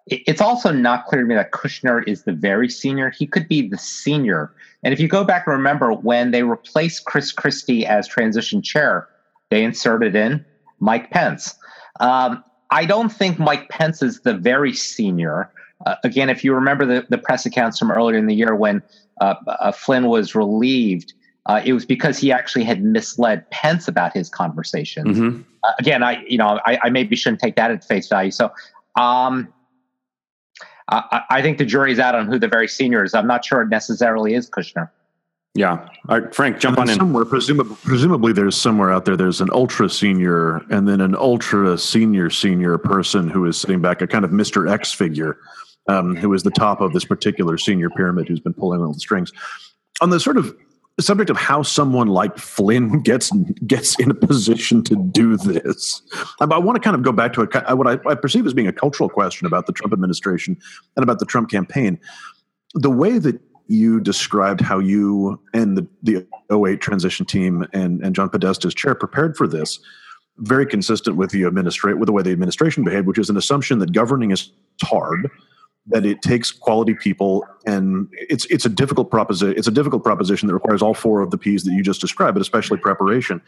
it's 0.07 0.41
also 0.41 0.71
not 0.71 1.05
clear 1.05 1.21
to 1.21 1.27
me 1.27 1.35
that 1.35 1.51
Kushner 1.51 2.07
is 2.07 2.23
the 2.23 2.31
very 2.31 2.69
senior. 2.69 3.09
He 3.09 3.27
could 3.27 3.47
be 3.47 3.67
the 3.67 3.77
senior 3.77 4.53
and 4.83 4.93
if 4.93 4.99
you 4.99 5.07
go 5.07 5.23
back 5.23 5.45
and 5.45 5.55
remember 5.55 5.93
when 5.93 6.31
they 6.31 6.43
replaced 6.43 7.05
Chris 7.05 7.31
Christie 7.31 7.85
as 7.85 8.07
transition 8.07 8.61
chair, 8.61 9.07
they 9.49 9.63
inserted 9.63 10.15
in 10.15 10.43
Mike 10.79 11.11
Pence. 11.11 11.55
Um, 11.99 12.43
I 12.71 12.85
don't 12.85 13.09
think 13.09 13.37
Mike 13.37 13.69
Pence 13.69 14.01
is 14.01 14.21
the 14.21 14.33
very 14.33 14.73
senior. 14.73 15.51
Uh, 15.85 15.95
again, 16.03 16.29
if 16.29 16.43
you 16.43 16.53
remember 16.53 16.85
the, 16.85 17.05
the 17.09 17.17
press 17.17 17.45
accounts 17.45 17.79
from 17.79 17.91
earlier 17.91 18.17
in 18.17 18.27
the 18.27 18.35
year 18.35 18.55
when 18.55 18.81
uh, 19.19 19.35
uh, 19.47 19.71
Flynn 19.71 20.07
was 20.07 20.35
relieved, 20.35 21.13
uh, 21.47 21.61
it 21.63 21.73
was 21.73 21.85
because 21.85 22.17
he 22.17 22.31
actually 22.31 22.63
had 22.63 22.83
misled 22.83 23.49
Pence 23.49 23.87
about 23.87 24.13
his 24.13 24.29
conversations. 24.29 25.17
Mm-hmm. 25.17 25.41
Uh, 25.63 25.71
again, 25.79 26.03
I 26.03 26.23
you 26.27 26.37
know 26.37 26.59
I, 26.65 26.79
I, 26.83 26.89
maybe 26.89 27.15
shouldn't 27.15 27.41
take 27.41 27.55
that 27.55 27.71
at 27.71 27.83
face 27.83 28.07
value. 28.07 28.31
So 28.31 28.45
um, 28.95 29.51
I, 30.89 31.21
I 31.29 31.41
think 31.41 31.57
the 31.57 31.65
jury's 31.65 31.99
out 31.99 32.15
on 32.15 32.27
who 32.27 32.37
the 32.37 32.47
very 32.47 32.67
senior 32.67 33.03
is. 33.03 33.13
I'm 33.13 33.27
not 33.27 33.43
sure 33.43 33.61
it 33.61 33.69
necessarily 33.69 34.33
is 34.33 34.49
Kushner. 34.49 34.89
Yeah, 35.53 35.85
Frank, 36.31 36.59
jump 36.59 36.77
on 36.77 36.89
in. 36.89 36.95
Somewhere, 36.95 37.25
presumably, 37.25 37.75
presumably, 37.83 38.31
there's 38.31 38.55
somewhere 38.55 38.89
out 38.89 39.03
there. 39.03 39.17
There's 39.17 39.41
an 39.41 39.49
ultra 39.51 39.89
senior, 39.89 40.57
and 40.69 40.87
then 40.87 41.01
an 41.01 41.13
ultra 41.13 41.77
senior 41.77 42.29
senior 42.29 42.77
person 42.77 43.29
who 43.29 43.45
is 43.45 43.59
sitting 43.59 43.81
back, 43.81 44.01
a 44.01 44.07
kind 44.07 44.23
of 44.23 44.31
Mister 44.31 44.67
X 44.69 44.93
figure, 44.93 45.37
um, 45.91 46.15
who 46.15 46.33
is 46.33 46.43
the 46.43 46.51
top 46.51 46.81
of 46.81 46.93
this 46.93 47.05
particular 47.05 47.57
senior 47.57 47.89
pyramid, 47.89 48.27
who's 48.27 48.39
been 48.39 48.53
pulling 48.53 48.81
all 48.81 48.93
the 48.93 48.99
strings. 48.99 49.31
On 50.01 50.09
the 50.09 50.19
sort 50.19 50.37
of 50.37 50.55
subject 50.99 51.29
of 51.29 51.37
how 51.37 51.63
someone 51.63 52.07
like 52.07 52.37
Flynn 52.37 53.01
gets 53.03 53.31
gets 53.67 53.99
in 53.99 54.09
a 54.09 54.13
position 54.13 54.83
to 54.83 54.95
do 54.95 55.35
this, 55.37 56.01
I 56.39 56.45
want 56.45 56.75
to 56.75 56.81
kind 56.81 56.95
of 56.95 57.03
go 57.03 57.11
back 57.11 57.33
to 57.33 57.41
a, 57.41 57.75
what 57.75 57.87
I, 57.87 58.09
I 58.09 58.15
perceive 58.15 58.45
as 58.45 58.53
being 58.53 58.67
a 58.67 58.73
cultural 58.73 59.09
question 59.09 59.47
about 59.47 59.67
the 59.67 59.73
Trump 59.73 59.93
administration 59.93 60.57
and 60.95 61.03
about 61.03 61.19
the 61.19 61.25
Trump 61.25 61.49
campaign. 61.49 61.99
The 62.73 62.89
way 62.89 63.17
that 63.17 63.39
you 63.67 63.99
described 63.99 64.61
how 64.61 64.79
you 64.79 65.41
and 65.53 65.77
the, 65.77 65.87
the 66.03 66.25
08 66.53 66.81
transition 66.81 67.25
team 67.25 67.65
and, 67.73 68.01
and 68.01 68.15
John 68.15 68.29
Podesta's 68.29 68.73
chair 68.73 68.95
prepared 68.95 69.37
for 69.37 69.47
this, 69.47 69.79
very 70.37 70.65
consistent 70.65 71.15
with 71.15 71.31
the 71.31 71.45
administrate 71.45 71.97
with 71.97 72.07
the 72.07 72.11
way 72.11 72.23
the 72.23 72.31
administration 72.31 72.83
behaved, 72.83 73.07
which 73.07 73.17
is 73.17 73.29
an 73.29 73.37
assumption 73.37 73.79
that 73.79 73.93
governing 73.93 74.31
is 74.31 74.51
hard, 74.83 75.29
that 75.87 76.05
it 76.05 76.21
takes 76.21 76.51
quality 76.51 76.93
people, 76.93 77.45
and 77.65 78.07
it's 78.13 78.45
it's 78.45 78.65
a 78.65 78.69
difficult 78.69 79.09
proposition. 79.09 79.57
It's 79.57 79.67
a 79.67 79.71
difficult 79.71 80.03
proposition 80.03 80.47
that 80.47 80.53
requires 80.53 80.81
all 80.81 80.93
four 80.93 81.21
of 81.21 81.31
the 81.31 81.37
P's 81.37 81.63
that 81.63 81.73
you 81.73 81.83
just 81.83 82.01
described, 82.01 82.35
but 82.35 82.41
especially 82.41 82.77
preparation. 82.77 83.41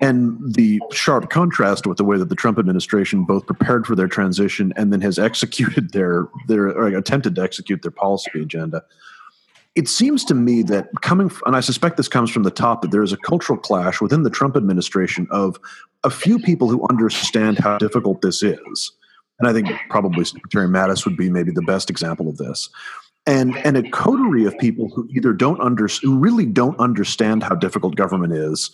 And 0.00 0.38
the 0.54 0.80
sharp 0.92 1.28
contrast 1.28 1.86
with 1.86 1.98
the 1.98 2.04
way 2.04 2.16
that 2.16 2.28
the 2.28 2.34
Trump 2.34 2.58
administration 2.58 3.24
both 3.24 3.46
prepared 3.46 3.86
for 3.86 3.94
their 3.94 4.08
transition 4.08 4.72
and 4.76 4.92
then 4.92 5.00
has 5.00 5.18
executed 5.18 5.92
their 5.92 6.28
their 6.46 6.68
attempted 6.68 7.34
to 7.34 7.42
execute 7.42 7.82
their 7.82 7.90
policy 7.90 8.40
agenda 8.40 8.82
it 9.74 9.88
seems 9.88 10.24
to 10.26 10.34
me 10.34 10.62
that 10.64 10.88
coming, 11.00 11.30
and 11.46 11.56
I 11.56 11.60
suspect 11.60 11.96
this 11.96 12.08
comes 12.08 12.30
from 12.30 12.42
the 12.42 12.50
top, 12.50 12.82
that 12.82 12.90
there 12.90 13.02
is 13.02 13.12
a 13.12 13.16
cultural 13.16 13.58
clash 13.58 14.00
within 14.00 14.22
the 14.22 14.30
Trump 14.30 14.56
administration 14.56 15.26
of 15.30 15.58
a 16.04 16.10
few 16.10 16.38
people 16.38 16.68
who 16.68 16.86
understand 16.90 17.58
how 17.58 17.78
difficult 17.78 18.20
this 18.20 18.42
is. 18.42 18.92
And 19.38 19.48
I 19.48 19.52
think 19.52 19.68
probably 19.90 20.24
Secretary 20.24 20.68
Mattis 20.68 21.04
would 21.04 21.16
be 21.16 21.30
maybe 21.30 21.50
the 21.50 21.62
best 21.62 21.90
example 21.90 22.28
of 22.28 22.36
this. 22.36 22.68
And, 23.26 23.56
and 23.58 23.76
a 23.76 23.88
coterie 23.90 24.46
of 24.46 24.58
people 24.58 24.88
who 24.88 25.08
either 25.14 25.32
don't 25.32 25.60
under, 25.60 25.86
who 26.02 26.18
really 26.18 26.46
don't 26.46 26.78
understand 26.78 27.42
how 27.42 27.54
difficult 27.54 27.94
government 27.94 28.32
is, 28.32 28.70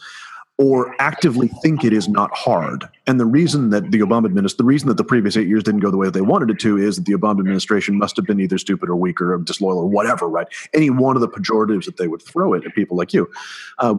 or 0.59 0.97
actively 0.99 1.47
think 1.63 1.85
it 1.85 1.93
is 1.93 2.09
not 2.09 2.37
hard. 2.37 2.89
And 3.07 3.21
the 3.21 3.25
reason 3.25 3.71
that 3.71 3.93
the 3.93 4.01
Obama 4.01 4.25
administration, 4.27 4.57
the 4.59 4.65
reason 4.65 4.89
that 4.89 4.97
the 4.97 5.05
previous 5.05 5.37
eight 5.37 5.47
years 5.47 5.63
didn't 5.63 5.81
go 5.81 5.91
the 5.91 5.97
way 5.97 6.07
that 6.09 6.15
they 6.15 6.21
wanted 6.21 6.51
it 6.51 6.59
to 6.61 6.77
is 6.77 6.97
that 6.97 7.05
the 7.05 7.13
Obama 7.13 7.39
administration 7.39 7.97
must 7.97 8.17
have 8.17 8.27
been 8.27 8.41
either 8.41 8.59
stupid 8.59 8.89
or 8.89 8.97
weak 8.97 9.21
or 9.21 9.39
disloyal 9.39 9.79
or 9.79 9.87
whatever, 9.87 10.29
right? 10.29 10.49
Any 10.75 10.91
one 10.91 11.15
of 11.15 11.21
the 11.21 11.29
pejoratives 11.29 11.85
that 11.85 11.97
they 11.97 12.09
would 12.09 12.23
throw 12.23 12.55
it 12.55 12.65
at 12.67 12.75
people 12.75 12.97
like 12.97 13.13
you. 13.13 13.31
Uh, 13.79 13.97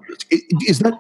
is 0.68 0.80
that. 0.80 1.00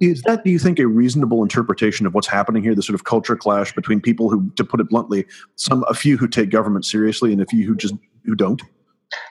Is, 0.00 0.22
that, 0.22 0.44
do 0.44 0.50
you 0.50 0.58
think, 0.58 0.78
a 0.78 0.86
reasonable 0.86 1.42
interpretation 1.42 2.06
of 2.06 2.14
what's 2.14 2.28
happening 2.28 2.62
here? 2.62 2.74
The 2.74 2.82
sort 2.82 2.94
of 2.94 3.04
culture 3.04 3.34
clash 3.34 3.74
between 3.74 4.00
people 4.00 4.30
who, 4.30 4.50
to 4.56 4.64
put 4.64 4.80
it 4.80 4.88
bluntly, 4.88 5.26
some 5.56 5.84
a 5.88 5.94
few 5.94 6.16
who 6.16 6.28
take 6.28 6.50
government 6.50 6.84
seriously 6.84 7.32
and 7.32 7.42
a 7.42 7.46
few 7.46 7.66
who 7.66 7.74
just 7.74 7.94
who 8.24 8.34
don't. 8.36 8.62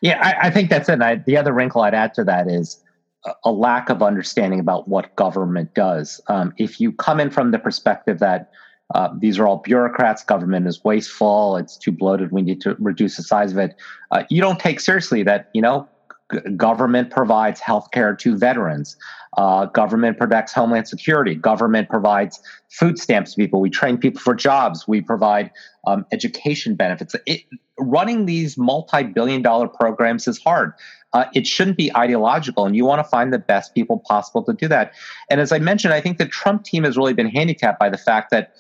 Yeah, 0.02 0.20
I, 0.22 0.48
I 0.48 0.50
think 0.50 0.70
that's 0.70 0.90
it. 0.90 1.02
I, 1.02 1.16
the 1.16 1.38
other 1.38 1.54
wrinkle 1.54 1.82
I'd 1.82 1.94
add 1.94 2.14
to 2.16 2.24
that 2.26 2.50
is 2.50 2.84
a 3.44 3.52
lack 3.52 3.90
of 3.90 4.02
understanding 4.02 4.60
about 4.60 4.88
what 4.88 5.16
government 5.16 5.74
does. 5.74 6.22
Um, 6.28 6.54
if 6.58 6.80
you 6.80 6.92
come 6.92 7.20
in 7.20 7.30
from 7.30 7.52
the 7.52 7.60
perspective 7.60 8.20
that 8.20 8.52
uh, 8.96 9.10
these 9.20 9.38
are 9.38 9.48
all 9.48 9.58
bureaucrats, 9.58 10.24
government 10.24 10.68
is 10.68 10.84
wasteful, 10.84 11.58
it's 11.58 11.78
too 11.78 11.92
bloated, 11.92 12.32
we 12.32 12.42
need 12.42 12.62
to 12.62 12.76
reduce 12.80 13.18
the 13.18 13.24
size 13.24 13.52
of 13.52 13.58
it, 13.58 13.76
uh, 14.12 14.24
you 14.30 14.40
don't 14.40 14.60
take 14.60 14.80
seriously 14.80 15.24
that, 15.24 15.50
you 15.54 15.62
know, 15.62 15.88
government 16.56 17.10
provides 17.10 17.60
health 17.60 17.90
care 17.92 18.16
to 18.16 18.38
veterans. 18.38 18.98
Uh, 19.38 19.66
government 19.66 20.18
protects 20.18 20.54
homeland 20.54 20.88
security. 20.88 21.36
Government 21.36 21.90
provides 21.90 22.42
food 22.70 23.00
stamps 23.00 23.34
to 23.34 23.38
people. 23.38 23.62
We 23.62 23.70
train 23.70 23.98
people 23.98 24.20
for 24.20 24.34
jobs. 24.36 24.88
We 24.88 25.02
provide 25.02 25.52
um, 25.86 26.06
education 26.12 26.76
benefits. 26.76 27.16
It, 27.26 27.42
running 27.80 28.26
these 28.26 28.58
multi-billion 28.58 29.42
dollar 29.42 29.68
programs 29.68 30.28
is 30.28 30.42
hard 30.42 30.74
uh, 31.14 31.26
it 31.34 31.48
shouldn't 31.48 31.78
be 31.78 31.96
ideological 31.96 32.66
and 32.66 32.76
you 32.76 32.86
want 32.86 33.00
to 33.00 33.04
find 33.04 33.32
the 33.32 33.40
best 33.40 33.74
people 33.74 34.00
possible 34.00 34.44
to 34.44 34.54
do 34.54 34.68
that 34.68 34.94
and 35.30 35.40
as 35.40 35.52
i 35.52 35.60
mentioned 35.60 35.94
i 35.94 36.02
think 36.02 36.18
the 36.18 36.26
trump 36.26 36.64
team 36.64 36.84
has 36.84 36.98
really 36.98 37.14
been 37.14 37.30
handicapped 37.30 37.80
by 37.80 37.90
the 37.90 37.98
fact 37.98 38.32
that 38.32 38.54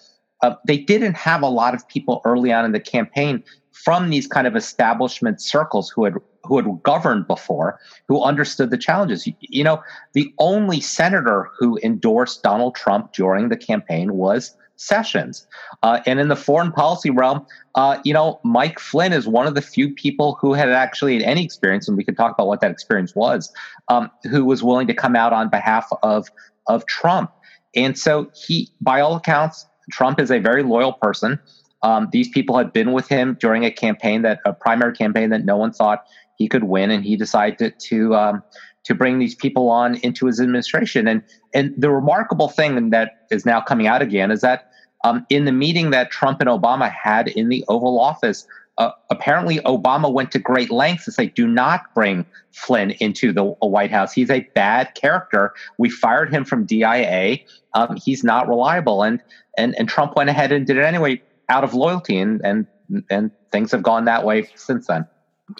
uh, 0.43 0.53
they 0.68 0.78
didn't 0.78 1.15
have 1.15 1.41
a 1.41 1.47
lot 1.47 1.74
of 1.74 1.88
people 1.88 2.22
early 2.24 2.51
on 2.51 2.63
in 2.63 2.72
the 2.72 2.80
campaign 2.80 3.43
from 3.84 4.09
these 4.09 4.28
kind 4.28 4.47
of 4.47 4.55
establishment 4.55 5.41
circles 5.41 5.89
who 5.89 6.03
had 6.03 6.15
who 6.43 6.57
had 6.57 6.84
governed 6.84 7.28
before, 7.28 7.80
who 8.07 8.23
understood 8.23 8.69
the 8.69 8.78
challenges. 8.78 9.28
You, 9.28 9.34
you, 9.41 9.63
know, 9.63 9.84
the 10.13 10.34
only 10.39 10.80
senator 10.80 11.49
who 11.57 11.78
endorsed 11.84 12.41
Donald 12.41 12.75
Trump 12.75 13.11
during 13.11 13.49
the 13.49 13.57
campaign 13.57 14.13
was 14.13 14.55
Sessions. 14.78 15.47
Uh, 15.82 15.99
and 16.05 16.19
in 16.19 16.28
the 16.28 16.36
foreign 16.36 16.71
policy 16.71 17.09
realm, 17.09 17.45
uh, 17.75 17.99
you 18.03 18.13
know, 18.13 18.39
Mike 18.43 18.80
Flynn 18.80 19.11
is 19.11 19.28
one 19.28 19.47
of 19.47 19.55
the 19.55 19.61
few 19.61 19.93
people 19.93 20.38
who 20.39 20.53
had 20.53 20.69
actually 20.69 21.15
had 21.15 21.23
any 21.23 21.43
experience, 21.43 21.88
and 21.88 21.97
we 21.97 22.03
can 22.03 22.13
talk 22.13 22.32
about 22.32 22.47
what 22.47 22.61
that 22.61 22.71
experience 22.71 23.15
was, 23.15 23.51
um, 23.88 24.09
who 24.30 24.45
was 24.45 24.63
willing 24.63 24.86
to 24.88 24.93
come 24.93 25.15
out 25.15 25.34
on 25.34 25.49
behalf 25.49 25.89
of 26.03 26.30
of 26.67 26.86
Trump. 26.86 27.32
And 27.75 27.97
so 27.97 28.30
he, 28.36 28.69
by 28.80 29.01
all 29.01 29.15
accounts, 29.15 29.65
Trump 29.91 30.19
is 30.19 30.32
a 30.32 30.39
very 30.39 30.63
loyal 30.63 30.93
person. 30.93 31.39
Um, 31.84 32.09
these 32.11 32.30
people 32.30 32.57
had 32.57 32.73
been 32.73 32.91
with 32.91 33.07
him 33.07 33.38
during 33.39 33.63
a 33.63 33.71
campaign 33.71 34.23
that 34.23 34.39
a 34.45 34.53
primary 34.53 34.93
campaign 34.93 35.30
that 35.30 35.45
no 35.45 35.57
one 35.57 35.71
thought 35.71 35.99
he 36.38 36.47
could 36.47 36.63
win, 36.63 36.91
and 36.91 37.03
he 37.03 37.15
decided 37.15 37.73
to 37.89 38.15
um, 38.15 38.43
to 38.84 38.95
bring 38.95 39.19
these 39.19 39.36
people 39.36 39.69
on 39.69 39.95
into 39.97 40.25
his 40.25 40.39
administration. 40.39 41.07
And 41.07 41.21
and 41.53 41.73
the 41.78 41.91
remarkable 41.91 42.49
thing 42.49 42.89
that 42.91 43.11
is 43.30 43.45
now 43.45 43.61
coming 43.61 43.88
out 43.88 44.01
again 44.01 44.32
is 44.32 44.41
that 44.41 44.63
um, 45.03 45.25
in 45.30 45.45
the 45.45 45.51
meeting 45.51 45.91
that 45.91 46.11
Trump 46.11 46.41
and 46.41 46.49
Obama 46.49 46.91
had 46.91 47.28
in 47.28 47.49
the 47.49 47.63
Oval 47.67 47.99
Office, 47.99 48.45
uh, 48.80 48.91
apparently 49.09 49.59
Obama 49.59 50.11
went 50.11 50.32
to 50.32 50.39
great 50.39 50.71
lengths 50.71 51.05
to 51.05 51.11
say, 51.11 51.28
"Do 51.28 51.47
not 51.47 51.82
bring 51.93 52.25
Flynn 52.51 52.91
into 52.99 53.32
the 53.32 53.43
White 53.43 53.91
House. 53.91 54.13
He's 54.13 54.32
a 54.32 54.47
bad 54.55 54.93
character. 54.95 55.53
We 55.78 55.89
fired 55.89 56.34
him 56.34 56.43
from 56.45 56.65
DIA. 56.65 57.39
Um, 57.73 57.97
he's 58.03 58.23
not 58.23 58.47
reliable." 58.47 59.03
And 59.03 59.21
and 59.57 59.75
and 59.78 59.88
Trump 59.88 60.15
went 60.15 60.30
ahead 60.30 60.51
and 60.51 60.65
did 60.65 60.78
it 60.78 60.84
anyway 60.84 61.21
out 61.49 61.63
of 61.63 61.73
loyalty, 61.73 62.17
and 62.17 62.41
and 62.43 62.67
and 63.09 63.31
things 63.51 63.71
have 63.71 63.83
gone 63.83 64.05
that 64.05 64.25
way 64.25 64.49
since 64.55 64.87
then. 64.87 65.07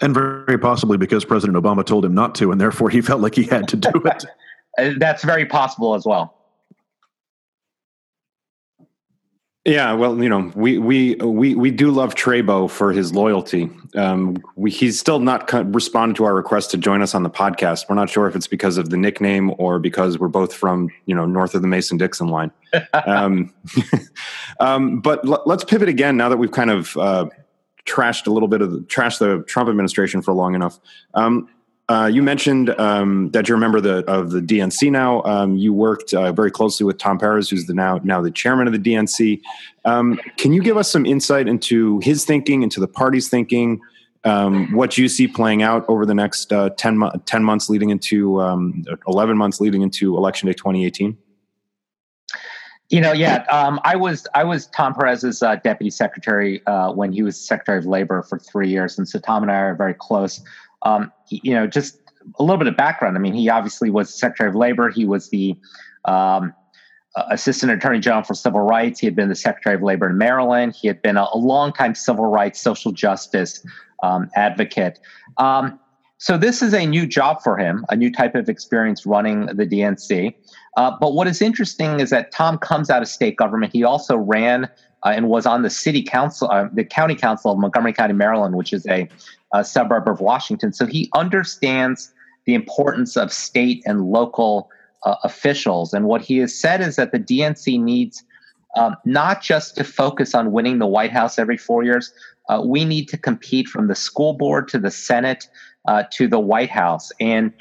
And 0.02 0.12
very 0.12 0.58
possibly 0.58 0.98
because 0.98 1.24
President 1.24 1.56
Obama 1.56 1.84
told 1.84 2.04
him 2.04 2.14
not 2.14 2.34
to, 2.36 2.52
and 2.52 2.60
therefore 2.60 2.90
he 2.90 3.00
felt 3.00 3.20
like 3.20 3.34
he 3.34 3.44
had 3.44 3.68
to 3.68 3.76
do 3.76 3.90
it. 4.04 4.98
That's 4.98 5.24
very 5.24 5.46
possible 5.46 5.94
as 5.94 6.04
well. 6.04 6.38
Yeah, 9.68 9.92
well, 9.92 10.22
you 10.22 10.30
know, 10.30 10.50
we 10.54 10.78
we 10.78 11.16
we 11.16 11.54
we 11.54 11.70
do 11.70 11.90
love 11.90 12.14
Trabo 12.14 12.70
for 12.70 12.90
his 12.90 13.12
loyalty. 13.12 13.68
Um, 13.94 14.38
we, 14.56 14.70
he's 14.70 14.98
still 14.98 15.18
not 15.18 15.52
responded 15.74 16.16
to 16.16 16.24
our 16.24 16.34
request 16.34 16.70
to 16.70 16.78
join 16.78 17.02
us 17.02 17.14
on 17.14 17.22
the 17.22 17.28
podcast. 17.28 17.84
We're 17.86 17.96
not 17.96 18.08
sure 18.08 18.26
if 18.26 18.34
it's 18.34 18.46
because 18.46 18.78
of 18.78 18.88
the 18.88 18.96
nickname 18.96 19.52
or 19.58 19.78
because 19.78 20.18
we're 20.18 20.28
both 20.28 20.54
from 20.54 20.88
you 21.04 21.14
know 21.14 21.26
north 21.26 21.54
of 21.54 21.60
the 21.60 21.68
Mason 21.68 21.98
Dixon 21.98 22.28
line. 22.28 22.50
um, 23.06 23.52
um, 24.60 25.00
but 25.00 25.24
l- 25.26 25.42
let's 25.46 25.64
pivot 25.64 25.88
again 25.88 26.16
now 26.16 26.28
that 26.28 26.36
we've 26.36 26.52
kind 26.52 26.70
of 26.70 26.96
uh, 26.96 27.26
trashed 27.86 28.26
a 28.26 28.30
little 28.30 28.48
bit 28.48 28.60
of 28.62 28.72
the, 28.72 28.80
trashed 28.80 29.18
the 29.18 29.42
Trump 29.44 29.68
administration 29.68 30.22
for 30.22 30.32
long 30.32 30.54
enough. 30.54 30.78
Um, 31.14 31.48
uh, 31.88 32.06
you 32.12 32.22
mentioned 32.22 32.68
um, 32.78 33.30
that 33.30 33.48
you're 33.48 33.56
a 33.56 33.60
member 33.60 33.78
of 33.78 33.84
the, 33.84 34.04
of 34.04 34.30
the 34.30 34.40
DNC 34.40 34.92
now. 34.92 35.22
Um, 35.22 35.56
you 35.56 35.72
worked 35.72 36.12
uh, 36.12 36.32
very 36.32 36.50
closely 36.50 36.84
with 36.84 36.98
Tom 36.98 37.18
Perez, 37.18 37.48
who's 37.48 37.64
the 37.64 37.72
now 37.72 37.98
now 38.04 38.20
the 38.20 38.30
chairman 38.30 38.66
of 38.66 38.74
the 38.74 38.78
DNC. 38.78 39.40
Um, 39.86 40.20
can 40.36 40.52
you 40.52 40.62
give 40.62 40.76
us 40.76 40.90
some 40.90 41.06
insight 41.06 41.48
into 41.48 41.98
his 42.00 42.26
thinking, 42.26 42.62
into 42.62 42.78
the 42.78 42.88
party's 42.88 43.30
thinking, 43.30 43.80
um, 44.24 44.70
what 44.72 44.98
you 44.98 45.08
see 45.08 45.26
playing 45.26 45.62
out 45.62 45.86
over 45.88 46.04
the 46.04 46.14
next 46.14 46.52
uh, 46.52 46.68
10, 46.70 46.98
mo- 46.98 47.12
10 47.24 47.42
months 47.42 47.70
leading 47.70 47.88
into 47.88 48.40
um, 48.42 48.84
11 49.06 49.38
months 49.38 49.58
leading 49.58 49.80
into 49.80 50.16
election 50.16 50.46
day 50.46 50.52
2018? 50.52 51.16
You 52.90 53.02
know, 53.02 53.12
yeah, 53.12 53.44
um, 53.50 53.80
I 53.84 53.96
was 53.96 54.26
I 54.34 54.44
was 54.44 54.66
Tom 54.68 54.94
Perez's 54.94 55.42
uh, 55.42 55.56
deputy 55.56 55.90
secretary 55.90 56.66
uh, 56.66 56.90
when 56.92 57.12
he 57.12 57.22
was 57.22 57.38
secretary 57.38 57.78
of 57.78 57.86
labor 57.86 58.22
for 58.22 58.38
three 58.38 58.70
years, 58.70 58.96
and 58.96 59.06
so 59.06 59.18
Tom 59.18 59.42
and 59.42 59.52
I 59.52 59.56
are 59.56 59.74
very 59.74 59.94
close. 59.94 60.40
Um, 60.82 61.12
you 61.28 61.54
know, 61.54 61.66
just 61.66 61.98
a 62.38 62.42
little 62.42 62.56
bit 62.56 62.66
of 62.66 62.76
background. 62.76 63.16
I 63.16 63.20
mean, 63.20 63.34
he 63.34 63.50
obviously 63.50 63.90
was 63.90 64.12
secretary 64.12 64.48
of 64.48 64.54
labor. 64.54 64.88
He 64.88 65.04
was 65.04 65.28
the 65.28 65.54
um, 66.06 66.54
assistant 67.30 67.72
attorney 67.72 68.00
general 68.00 68.22
for 68.22 68.34
civil 68.34 68.60
rights. 68.60 69.00
He 69.00 69.06
had 69.06 69.16
been 69.16 69.28
the 69.28 69.34
secretary 69.34 69.74
of 69.76 69.82
labor 69.82 70.08
in 70.08 70.18
Maryland. 70.18 70.74
He 70.74 70.88
had 70.88 71.02
been 71.02 71.16
a, 71.16 71.26
a 71.32 71.38
longtime 71.38 71.94
civil 71.94 72.26
rights, 72.26 72.60
social 72.60 72.92
justice 72.92 73.64
um, 74.02 74.30
advocate. 74.34 74.98
Um, 75.36 75.78
so 76.18 76.36
this 76.36 76.62
is 76.62 76.74
a 76.74 76.84
new 76.84 77.06
job 77.06 77.42
for 77.42 77.56
him, 77.56 77.86
a 77.90 77.96
new 77.96 78.12
type 78.12 78.34
of 78.34 78.48
experience 78.48 79.06
running 79.06 79.46
the 79.46 79.64
DNC. 79.64 80.34
Uh, 80.76 80.96
but 81.00 81.14
what 81.14 81.28
is 81.28 81.40
interesting 81.40 82.00
is 82.00 82.10
that 82.10 82.32
Tom 82.32 82.58
comes 82.58 82.90
out 82.90 83.02
of 83.02 83.08
state 83.08 83.36
government. 83.36 83.72
He 83.72 83.84
also 83.84 84.16
ran 84.16 84.64
uh, 85.04 85.10
and 85.10 85.28
was 85.28 85.46
on 85.46 85.62
the 85.62 85.70
city 85.70 86.02
council, 86.02 86.50
uh, 86.50 86.68
the 86.72 86.84
county 86.84 87.14
council 87.14 87.52
of 87.52 87.58
Montgomery 87.58 87.92
County, 87.92 88.14
Maryland, 88.14 88.56
which 88.56 88.72
is 88.72 88.84
a, 88.86 89.08
a, 89.54 89.64
suburb 89.64 90.08
of 90.08 90.20
Washington. 90.20 90.72
So 90.72 90.86
he 90.86 91.08
understands 91.14 92.12
the 92.46 92.54
importance 92.54 93.16
of 93.16 93.32
state 93.32 93.82
and 93.86 94.10
local 94.10 94.70
uh, 95.04 95.14
officials. 95.22 95.94
And 95.94 96.06
what 96.06 96.20
he 96.20 96.38
has 96.38 96.52
said 96.52 96.80
is 96.80 96.96
that 96.96 97.12
the 97.12 97.20
DNC 97.20 97.80
needs 97.80 98.24
um, 98.76 98.96
not 99.04 99.40
just 99.40 99.76
to 99.76 99.84
focus 99.84 100.34
on 100.34 100.50
winning 100.50 100.78
the 100.78 100.86
White 100.86 101.12
House 101.12 101.38
every 101.38 101.56
four 101.56 101.84
years. 101.84 102.12
Uh, 102.48 102.62
we 102.64 102.84
need 102.84 103.08
to 103.08 103.16
compete 103.16 103.68
from 103.68 103.86
the 103.86 103.94
school 103.94 104.32
board 104.32 104.66
to 104.68 104.78
the 104.78 104.90
Senate 104.90 105.48
uh, 105.88 106.04
to 106.12 106.28
the 106.28 106.38
White 106.38 106.70
House. 106.70 107.10
And 107.18 107.52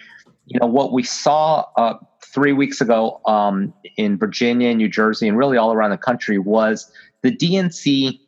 you 0.46 0.60
know 0.60 0.68
what 0.68 0.92
we 0.92 1.02
saw 1.02 1.66
uh, 1.78 1.96
three 2.22 2.54
weeks 2.54 2.82
ago 2.82 3.20
um, 3.26 3.74
in 3.96 4.18
Virginia, 4.18 4.70
and 4.70 4.78
New 4.78 4.90
Jersey, 4.90 5.28
and 5.28 5.38
really 5.38 5.58
all 5.58 5.74
around 5.74 5.92
the 5.92 5.98
country 5.98 6.38
was 6.38 6.92
the 7.24 7.32
DNC 7.32 8.20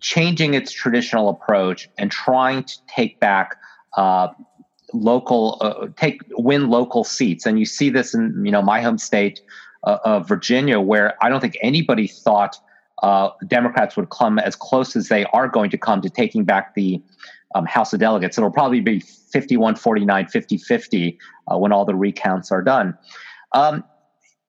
changing 0.00 0.54
its 0.54 0.72
traditional 0.72 1.28
approach 1.28 1.88
and 1.98 2.10
trying 2.10 2.64
to 2.64 2.74
take 2.88 3.20
back 3.20 3.56
uh, 3.96 4.28
local, 4.92 5.58
uh, 5.60 5.86
take 5.96 6.20
win 6.30 6.68
local 6.68 7.04
seats. 7.04 7.46
And 7.46 7.58
you 7.58 7.66
see 7.66 7.90
this 7.90 8.14
in 8.14 8.44
you 8.44 8.50
know 8.50 8.62
my 8.62 8.80
home 8.80 8.98
state 8.98 9.40
uh, 9.84 9.98
of 10.04 10.26
Virginia, 10.26 10.80
where 10.80 11.14
I 11.22 11.28
don't 11.28 11.40
think 11.40 11.58
anybody 11.62 12.06
thought 12.06 12.56
uh, 13.02 13.30
Democrats 13.46 13.96
would 13.96 14.08
come 14.08 14.38
as 14.38 14.56
close 14.56 14.96
as 14.96 15.08
they 15.08 15.24
are 15.26 15.48
going 15.48 15.70
to 15.70 15.78
come 15.78 16.00
to 16.00 16.08
taking 16.08 16.44
back 16.44 16.74
the 16.74 17.02
um, 17.54 17.66
House 17.66 17.92
of 17.92 18.00
Delegates. 18.00 18.38
It'll 18.38 18.50
probably 18.50 18.80
be 18.80 19.00
51 19.00 19.76
49, 19.76 20.26
50 20.28 20.58
50 20.58 21.18
uh, 21.50 21.58
when 21.58 21.72
all 21.72 21.84
the 21.84 21.94
recounts 21.94 22.52
are 22.52 22.62
done. 22.62 22.96
Um, 23.54 23.84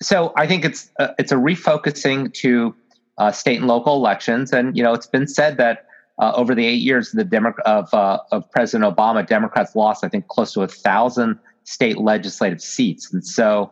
so 0.02 0.34
I 0.36 0.48
think 0.48 0.66
it's 0.66 0.92
uh, 1.00 1.10
it's 1.18 1.32
a 1.32 1.36
refocusing 1.36 2.34
to 2.36 2.76
uh, 3.18 3.32
state 3.32 3.58
and 3.58 3.68
local 3.68 3.96
elections, 3.96 4.52
and 4.52 4.76
you 4.76 4.84
know 4.84 4.94
it's 4.94 5.08
been 5.08 5.28
said 5.28 5.58
that 5.58 5.86
uh, 6.20 6.34
over 6.36 6.54
the 6.54 6.66
eight 6.66 6.82
years 6.82 7.12
the 7.12 7.24
Demo- 7.24 7.54
of 7.66 7.94
uh, 7.94 8.20
of 8.32 8.50
President 8.52 8.96
Obama, 8.96 9.26
Democrats 9.26 9.76
lost 9.76 10.04
I 10.04 10.10
think 10.10 10.28
close 10.28 10.54
to 10.54 10.62
a 10.62 10.68
thousand 10.68 11.40
state 11.66 11.98
legislative 11.98 12.62
seats. 12.62 13.14
And 13.14 13.26
so, 13.26 13.72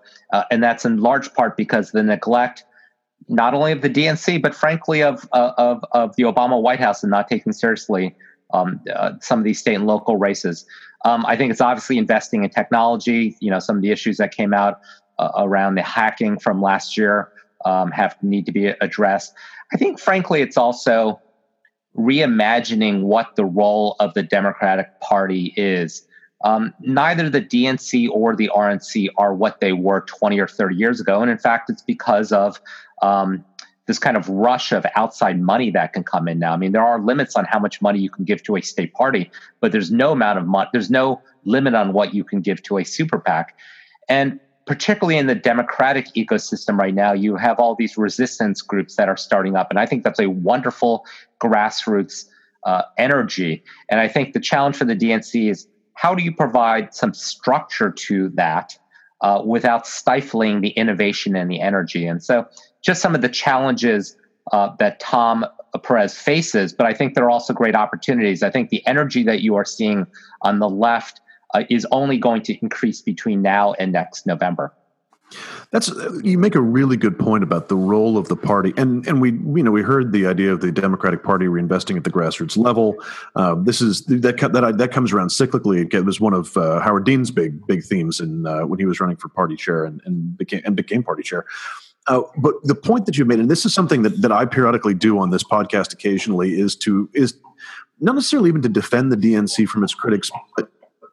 and 0.49 0.63
that's 0.63 0.85
in 0.85 1.01
large 1.01 1.33
part 1.33 1.57
because 1.57 1.91
the 1.91 2.01
neglect, 2.01 2.63
not 3.27 3.53
only 3.53 3.73
of 3.73 3.81
the 3.81 3.89
DNC, 3.89 4.41
but 4.41 4.55
frankly 4.55 5.03
of, 5.03 5.27
of, 5.33 5.83
of 5.91 6.15
the 6.15 6.23
Obama 6.23 6.61
White 6.61 6.79
House 6.79 7.03
and 7.03 7.11
not 7.11 7.27
taking 7.27 7.51
seriously 7.51 8.15
um, 8.53 8.81
uh, 8.93 9.13
some 9.21 9.39
of 9.39 9.45
these 9.45 9.59
state 9.59 9.75
and 9.75 9.87
local 9.87 10.17
races. 10.17 10.65
Um, 11.05 11.25
I 11.25 11.35
think 11.35 11.51
it's 11.51 11.61
obviously 11.61 11.97
investing 11.97 12.43
in 12.43 12.49
technology. 12.49 13.35
You 13.39 13.51
know, 13.51 13.59
some 13.59 13.75
of 13.75 13.81
the 13.81 13.91
issues 13.91 14.17
that 14.17 14.35
came 14.35 14.53
out 14.53 14.79
uh, 15.19 15.31
around 15.37 15.75
the 15.75 15.81
hacking 15.81 16.39
from 16.39 16.61
last 16.61 16.97
year 16.97 17.31
um, 17.65 17.91
have 17.91 18.15
need 18.21 18.45
to 18.45 18.51
be 18.51 18.67
addressed. 18.67 19.33
I 19.73 19.77
think, 19.77 19.99
frankly, 19.99 20.41
it's 20.41 20.57
also 20.57 21.19
reimagining 21.97 23.01
what 23.01 23.35
the 23.35 23.45
role 23.45 23.95
of 23.99 24.13
the 24.13 24.23
Democratic 24.23 24.99
Party 25.01 25.53
is. 25.57 26.07
Um, 26.43 26.73
neither 26.79 27.29
the 27.29 27.41
DNC 27.41 28.09
or 28.09 28.35
the 28.35 28.49
RNC 28.55 29.09
are 29.17 29.33
what 29.33 29.59
they 29.59 29.73
were 29.73 30.01
20 30.01 30.39
or 30.39 30.47
30 30.47 30.75
years 30.75 30.99
ago. 30.99 31.21
And 31.21 31.29
in 31.29 31.37
fact, 31.37 31.69
it's 31.69 31.83
because 31.83 32.31
of 32.31 32.59
um, 33.01 33.45
this 33.91 33.99
kind 33.99 34.15
of 34.15 34.29
rush 34.29 34.71
of 34.71 34.85
outside 34.95 35.41
money 35.41 35.69
that 35.69 35.91
can 35.91 36.01
come 36.01 36.29
in 36.29 36.39
now. 36.39 36.53
I 36.53 36.57
mean, 36.57 36.71
there 36.71 36.81
are 36.81 36.97
limits 36.97 37.35
on 37.35 37.43
how 37.43 37.59
much 37.59 37.81
money 37.81 37.99
you 37.99 38.09
can 38.09 38.23
give 38.23 38.41
to 38.43 38.55
a 38.55 38.61
state 38.61 38.93
party, 38.93 39.29
but 39.59 39.73
there's 39.73 39.91
no 39.91 40.13
amount 40.13 40.39
of 40.39 40.47
money, 40.47 40.69
there's 40.71 40.89
no 40.89 41.21
limit 41.43 41.75
on 41.75 41.91
what 41.91 42.13
you 42.13 42.23
can 42.23 42.39
give 42.39 42.63
to 42.63 42.77
a 42.77 42.85
super 42.85 43.19
PAC. 43.19 43.53
And 44.07 44.39
particularly 44.65 45.17
in 45.17 45.27
the 45.27 45.35
democratic 45.35 46.05
ecosystem 46.15 46.77
right 46.77 46.93
now, 46.93 47.11
you 47.11 47.35
have 47.35 47.59
all 47.59 47.75
these 47.75 47.97
resistance 47.97 48.61
groups 48.61 48.95
that 48.95 49.09
are 49.09 49.17
starting 49.17 49.57
up. 49.57 49.67
And 49.69 49.77
I 49.77 49.85
think 49.85 50.05
that's 50.05 50.21
a 50.21 50.29
wonderful 50.29 51.05
grassroots 51.41 52.27
uh, 52.63 52.83
energy. 52.97 53.61
And 53.89 53.99
I 53.99 54.07
think 54.07 54.31
the 54.31 54.39
challenge 54.39 54.77
for 54.77 54.85
the 54.85 54.95
DNC 54.95 55.49
is 55.49 55.67
how 55.95 56.15
do 56.15 56.23
you 56.23 56.33
provide 56.33 56.93
some 56.93 57.13
structure 57.13 57.91
to 57.91 58.29
that 58.29 58.77
uh, 59.19 59.41
without 59.45 59.85
stifling 59.85 60.61
the 60.61 60.69
innovation 60.69 61.35
and 61.35 61.51
the 61.51 61.59
energy? 61.59 62.07
And 62.07 62.23
so, 62.23 62.47
just 62.81 63.01
some 63.01 63.15
of 63.15 63.21
the 63.21 63.29
challenges 63.29 64.15
uh, 64.51 64.75
that 64.79 64.99
Tom 64.99 65.45
Perez 65.83 66.17
faces, 66.17 66.73
but 66.73 66.85
I 66.85 66.93
think 66.93 67.13
there 67.13 67.23
are 67.25 67.29
also 67.29 67.53
great 67.53 67.75
opportunities. 67.75 68.43
I 68.43 68.49
think 68.49 68.69
the 68.69 68.85
energy 68.85 69.23
that 69.23 69.41
you 69.41 69.55
are 69.55 69.65
seeing 69.65 70.05
on 70.41 70.59
the 70.59 70.69
left 70.69 71.21
uh, 71.53 71.63
is 71.69 71.87
only 71.91 72.17
going 72.17 72.41
to 72.43 72.57
increase 72.61 73.01
between 73.01 73.41
now 73.41 73.73
and 73.73 73.91
next 73.91 74.25
November. 74.25 74.73
That's 75.71 75.89
you 76.23 76.37
make 76.37 76.55
a 76.55 76.61
really 76.61 76.97
good 76.97 77.17
point 77.17 77.43
about 77.43 77.69
the 77.69 77.77
role 77.77 78.17
of 78.17 78.27
the 78.27 78.35
party, 78.35 78.73
and 78.75 79.07
and 79.07 79.21
we 79.21 79.31
you 79.31 79.63
know 79.63 79.71
we 79.71 79.81
heard 79.81 80.11
the 80.11 80.27
idea 80.27 80.51
of 80.51 80.59
the 80.59 80.69
Democratic 80.69 81.23
Party 81.23 81.45
reinvesting 81.45 81.95
at 81.95 82.03
the 82.03 82.09
grassroots 82.09 82.57
level. 82.57 82.95
Uh, 83.37 83.55
this 83.55 83.79
is 83.79 84.03
that 84.07 84.37
that 84.37 84.77
that 84.77 84.91
comes 84.91 85.13
around 85.13 85.29
cyclically. 85.29 85.93
It 85.93 86.03
was 86.03 86.19
one 86.19 86.33
of 86.33 86.57
uh, 86.57 86.81
Howard 86.81 87.05
Dean's 87.05 87.31
big 87.31 87.65
big 87.65 87.83
themes 87.83 88.19
in 88.19 88.45
uh, 88.45 88.65
when 88.65 88.79
he 88.79 88.85
was 88.85 88.99
running 88.99 89.15
for 89.15 89.29
party 89.29 89.55
chair 89.55 89.85
and, 89.85 90.01
and 90.03 90.37
became 90.37 90.61
and 90.65 90.75
became 90.75 91.03
party 91.03 91.23
chair. 91.23 91.45
Uh, 92.07 92.21
but 92.37 92.55
the 92.63 92.75
point 92.75 93.05
that 93.05 93.17
you 93.17 93.25
made, 93.25 93.39
and 93.39 93.49
this 93.49 93.65
is 93.65 93.73
something 93.73 94.01
that, 94.01 94.21
that 94.21 94.31
I 94.31 94.45
periodically 94.45 94.93
do 94.93 95.19
on 95.19 95.29
this 95.29 95.43
podcast 95.43 95.93
occasionally, 95.93 96.59
is 96.59 96.75
to 96.77 97.09
is 97.13 97.35
not 97.99 98.15
necessarily 98.15 98.49
even 98.49 98.61
to 98.63 98.69
defend 98.69 99.11
the 99.11 99.15
DNC 99.15 99.67
from 99.67 99.83
its 99.83 99.93
critics, 99.93 100.31
but 100.57 100.71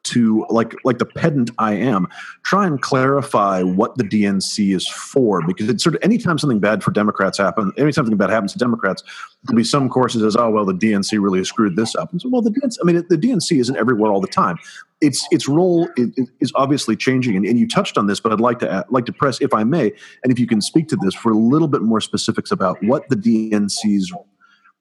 to 0.09 0.45
like 0.49 0.73
like 0.83 0.97
the 0.97 1.05
pedant 1.05 1.51
I 1.57 1.73
am, 1.73 2.07
try 2.43 2.65
and 2.65 2.81
clarify 2.81 3.61
what 3.63 3.97
the 3.97 4.03
DNC 4.03 4.75
is 4.75 4.87
for 4.87 5.45
because 5.45 5.69
it's 5.69 5.83
sort 5.83 5.95
of 5.95 6.01
anytime 6.03 6.37
something 6.37 6.59
bad 6.59 6.83
for 6.83 6.91
Democrats 6.91 7.37
happen, 7.37 7.71
anytime 7.77 8.05
something 8.05 8.17
bad 8.17 8.29
happens 8.29 8.53
to 8.53 8.59
Democrats, 8.59 9.03
there'll 9.43 9.57
be 9.57 9.63
some 9.63 9.89
courses 9.89 10.23
as 10.23 10.35
oh 10.35 10.49
well 10.49 10.65
the 10.65 10.73
DNC 10.73 11.21
really 11.21 11.43
screwed 11.43 11.75
this 11.75 11.95
up. 11.95 12.11
And 12.11 12.21
so 12.21 12.29
well 12.29 12.41
the 12.41 12.51
DNC, 12.51 12.77
I 12.81 12.85
mean 12.85 13.05
the 13.09 13.17
DNC 13.17 13.59
isn't 13.59 13.77
everywhere 13.77 14.11
all 14.11 14.21
the 14.21 14.27
time. 14.27 14.57
Its 15.01 15.25
its 15.31 15.47
role 15.47 15.87
is 15.95 16.51
obviously 16.55 16.95
changing, 16.95 17.37
and, 17.37 17.45
and 17.45 17.57
you 17.57 17.67
touched 17.67 17.97
on 17.97 18.07
this, 18.07 18.19
but 18.19 18.33
I'd 18.33 18.41
like 18.41 18.59
to 18.59 18.85
like 18.89 19.05
to 19.05 19.13
press, 19.13 19.39
if 19.41 19.53
I 19.53 19.63
may, 19.63 19.93
and 20.23 20.31
if 20.31 20.39
you 20.39 20.45
can 20.47 20.61
speak 20.61 20.89
to 20.89 20.97
this 20.97 21.13
for 21.13 21.31
a 21.31 21.37
little 21.37 21.69
bit 21.69 21.81
more 21.81 22.01
specifics 22.01 22.51
about 22.51 22.83
what 22.83 23.07
the 23.07 23.15
DNC's 23.15 24.11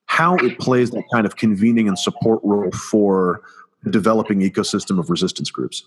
how 0.09 0.37
it 0.37 0.59
plays 0.59 0.91
that 0.91 1.05
kind 1.13 1.27
of 1.27 1.37
convening 1.37 1.87
and 1.87 1.99
support 1.99 2.41
role 2.43 2.71
for 2.73 3.43
developing 3.91 4.41
ecosystem 4.41 4.99
of 4.99 5.11
resistance 5.11 5.51
groups? 5.51 5.85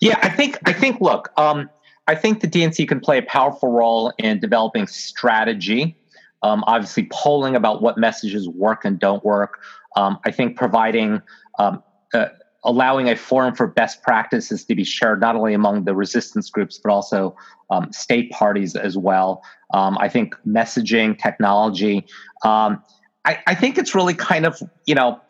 Yeah, 0.00 0.18
I 0.22 0.28
think 0.28 0.58
I 0.66 0.72
think 0.72 1.00
look, 1.00 1.30
um, 1.36 1.68
I 2.06 2.14
think 2.14 2.40
the 2.40 2.48
DNC 2.48 2.88
can 2.88 3.00
play 3.00 3.18
a 3.18 3.22
powerful 3.22 3.70
role 3.70 4.12
in 4.18 4.40
developing 4.40 4.86
strategy. 4.86 5.96
Um, 6.42 6.64
obviously, 6.66 7.08
polling 7.12 7.54
about 7.54 7.82
what 7.82 7.98
messages 7.98 8.48
work 8.48 8.84
and 8.84 8.98
don't 8.98 9.24
work. 9.24 9.60
Um, 9.96 10.18
I 10.24 10.30
think 10.30 10.56
providing 10.56 11.20
um, 11.58 11.82
uh, 12.14 12.26
allowing 12.64 13.08
a 13.08 13.16
forum 13.16 13.54
for 13.54 13.66
best 13.66 14.02
practices 14.02 14.64
to 14.64 14.74
be 14.74 14.84
shared 14.84 15.20
not 15.20 15.34
only 15.36 15.54
among 15.54 15.84
the 15.84 15.94
resistance 15.94 16.50
groups 16.50 16.78
but 16.82 16.92
also 16.92 17.36
um, 17.70 17.90
state 17.92 18.30
parties 18.30 18.76
as 18.76 18.96
well. 18.98 19.42
Um, 19.72 19.96
I 19.98 20.08
think 20.08 20.34
messaging 20.46 21.18
technology. 21.18 22.06
Um, 22.44 22.82
I, 23.24 23.38
I, 23.46 23.54
think 23.54 23.78
it's 23.78 23.94
really 23.94 24.14
kind 24.14 24.46
of 24.46 24.60
you 24.86 24.94
know 24.94 25.20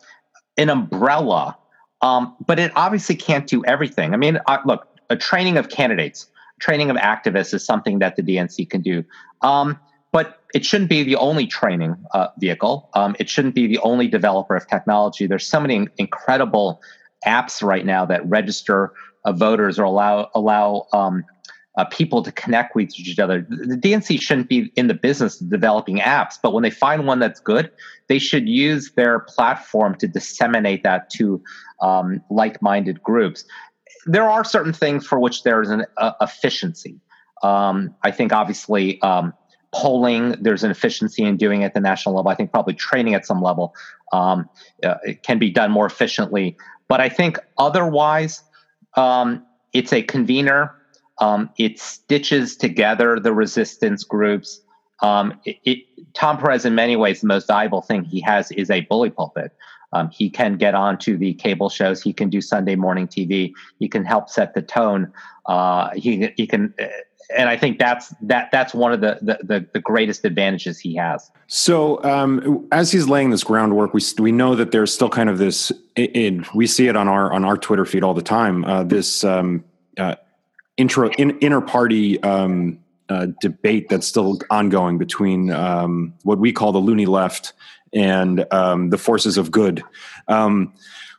an 0.57 0.69
umbrella 0.69 1.57
um, 2.01 2.35
but 2.45 2.59
it 2.59 2.71
obviously 2.75 3.15
can't 3.15 3.47
do 3.47 3.63
everything. 3.65 4.13
I 4.13 4.17
mean, 4.17 4.39
uh, 4.47 4.59
look, 4.65 4.87
a 5.09 5.15
training 5.15 5.57
of 5.57 5.69
candidates, 5.69 6.27
training 6.59 6.89
of 6.89 6.97
activists 6.97 7.53
is 7.53 7.65
something 7.65 7.99
that 7.99 8.15
the 8.15 8.23
DNC 8.23 8.69
can 8.69 8.81
do. 8.81 9.03
Um, 9.41 9.79
but 10.11 10.41
it 10.53 10.65
shouldn't 10.65 10.89
be 10.89 11.03
the 11.03 11.15
only 11.15 11.47
training 11.47 11.95
uh, 12.13 12.27
vehicle. 12.37 12.89
Um, 12.93 13.15
it 13.19 13.29
shouldn't 13.29 13.55
be 13.55 13.67
the 13.67 13.79
only 13.79 14.07
developer 14.07 14.55
of 14.55 14.67
technology. 14.67 15.25
There's 15.25 15.47
so 15.47 15.59
many 15.59 15.87
incredible 15.97 16.81
apps 17.25 17.63
right 17.63 17.85
now 17.85 18.05
that 18.05 18.25
register 18.27 18.93
uh, 19.23 19.31
voters 19.31 19.79
or 19.79 19.83
allow 19.83 20.29
allow 20.33 20.87
um, 20.91 21.23
uh, 21.77 21.85
people 21.85 22.21
to 22.23 22.31
connect 22.31 22.75
with 22.75 22.89
each 22.99 23.17
other. 23.19 23.45
The 23.49 23.77
DNC 23.77 24.21
shouldn't 24.21 24.49
be 24.49 24.71
in 24.75 24.87
the 24.87 24.93
business 24.93 25.39
of 25.39 25.49
developing 25.49 25.99
apps, 25.99 26.35
but 26.41 26.53
when 26.53 26.63
they 26.63 26.69
find 26.69 27.07
one 27.07 27.19
that's 27.19 27.39
good, 27.39 27.71
they 28.07 28.19
should 28.19 28.47
use 28.47 28.91
their 28.95 29.19
platform 29.19 29.95
to 29.95 30.07
disseminate 30.07 30.83
that 30.83 31.09
to 31.11 31.41
um, 31.81 32.21
like-minded 32.29 33.01
groups. 33.01 33.45
There 34.05 34.29
are 34.29 34.43
certain 34.43 34.73
things 34.73 35.05
for 35.05 35.19
which 35.19 35.43
there 35.43 35.61
is 35.61 35.69
an 35.69 35.85
uh, 35.97 36.13
efficiency. 36.19 36.99
Um, 37.43 37.95
I 38.03 38.11
think 38.11 38.33
obviously 38.33 39.01
um, 39.01 39.33
polling, 39.71 40.35
there's 40.41 40.63
an 40.63 40.71
efficiency 40.71 41.23
in 41.23 41.37
doing 41.37 41.61
it 41.61 41.65
at 41.65 41.73
the 41.73 41.79
national 41.79 42.15
level. 42.15 42.29
I 42.29 42.35
think 42.35 42.51
probably 42.51 42.73
training 42.73 43.13
at 43.13 43.25
some 43.25 43.41
level 43.41 43.73
um, 44.11 44.49
uh, 44.83 44.95
can 45.23 45.39
be 45.39 45.49
done 45.49 45.71
more 45.71 45.85
efficiently. 45.85 46.57
But 46.89 46.99
I 46.99 47.07
think 47.07 47.39
otherwise, 47.57 48.43
um, 48.95 49.45
it's 49.71 49.93
a 49.93 50.01
convener 50.01 50.75
um, 51.21 51.49
it 51.57 51.79
stitches 51.79 52.57
together 52.57 53.19
the 53.19 53.31
resistance 53.31 54.03
groups. 54.03 54.61
Um, 55.01 55.39
it, 55.45 55.57
it, 55.63 56.13
Tom 56.13 56.37
Perez, 56.37 56.65
in 56.65 56.75
many 56.75 56.95
ways, 56.95 57.21
the 57.21 57.27
most 57.27 57.47
valuable 57.47 57.81
thing 57.81 58.03
he 58.03 58.19
has 58.21 58.51
is 58.51 58.69
a 58.69 58.81
bully 58.81 59.11
pulpit. 59.11 59.53
Um, 59.93 60.09
he 60.09 60.29
can 60.29 60.57
get 60.57 60.73
onto 60.73 61.17
the 61.17 61.33
cable 61.35 61.69
shows. 61.69 62.01
He 62.01 62.13
can 62.13 62.29
do 62.29 62.41
Sunday 62.41 62.75
morning 62.75 63.07
TV. 63.07 63.53
He 63.79 63.87
can 63.87 64.05
help 64.05 64.29
set 64.29 64.53
the 64.53 64.61
tone. 64.61 65.11
Uh, 65.45 65.89
he 65.95 66.31
he 66.37 66.47
can 66.47 66.73
uh, 66.81 66.87
and 67.37 67.49
I 67.49 67.57
think 67.57 67.77
that's 67.77 68.13
that 68.21 68.49
that's 68.51 68.73
one 68.73 68.93
of 68.93 69.01
the 69.01 69.19
the, 69.21 69.39
the, 69.43 69.67
the 69.73 69.79
greatest 69.79 70.25
advantages 70.25 70.79
he 70.79 70.95
has. 70.95 71.29
So 71.47 72.03
um, 72.03 72.67
as 72.71 72.91
he's 72.91 73.07
laying 73.07 73.31
this 73.31 73.43
groundwork, 73.43 73.93
we 73.93 74.01
we 74.19 74.31
know 74.31 74.55
that 74.55 74.71
there's 74.71 74.93
still 74.93 75.09
kind 75.09 75.29
of 75.29 75.37
this. 75.37 75.71
In, 75.95 76.45
we 76.55 76.67
see 76.67 76.87
it 76.87 76.95
on 76.95 77.07
our 77.07 77.31
on 77.31 77.43
our 77.43 77.57
Twitter 77.57 77.85
feed 77.85 78.03
all 78.03 78.13
the 78.13 78.21
time. 78.21 78.63
Uh, 78.65 78.83
this 78.83 79.23
um, 79.23 79.63
uh, 79.97 80.15
intro 80.81 81.11
in, 81.11 81.37
inner 81.39 81.61
party 81.61 82.21
um, 82.23 82.79
uh, 83.07 83.27
debate 83.39 83.87
that's 83.87 84.07
still 84.07 84.39
ongoing 84.49 84.97
between 84.97 85.51
um, 85.51 86.13
what 86.23 86.39
we 86.39 86.51
call 86.51 86.71
the 86.71 86.79
loony 86.79 87.05
left 87.05 87.53
and 87.93 88.45
um, 88.51 88.89
the 88.89 88.97
forces 88.97 89.37
of 89.37 89.51
good. 89.51 89.83
Um, 90.27 90.73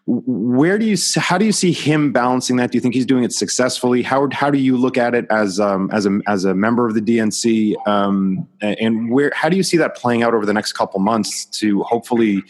where 0.07 0.79
do 0.79 0.85
you 0.85 0.97
how 1.17 1.39
do 1.39 1.45
you 1.45 1.53
see 1.53 1.71
him 1.71 2.13
balancing 2.13 2.57
that? 2.57 2.73
Do 2.73 2.77
you 2.77 2.81
think 2.81 2.93
he's 2.93 3.07
doing 3.07 3.23
it 3.23 3.33
successfully? 3.33 4.03
How 4.03 4.29
how 4.33 4.51
do 4.51 4.59
you 4.59 4.77
look 4.77 4.99
at 4.99 5.15
it 5.15 5.27
as 5.31 5.61
um, 5.61 5.89
as 5.93 6.07
a 6.07 6.19
as 6.27 6.45
a 6.45 6.55
member 6.55 6.89
of 6.89 6.95
the 6.95 7.01
DNC? 7.01 7.75
Um, 7.87 8.49
and 8.61 9.13
where 9.13 9.31
how 9.33 9.49
do 9.49 9.57
you 9.57 9.63
see 9.63 9.77
that 9.77 9.95
playing 9.95 10.25
out 10.25 10.35
over 10.35 10.45
the 10.45 10.53
next 10.53 10.73
couple 10.73 10.99
months 10.99 11.45
to 11.61 11.85
hopefully 11.85 12.43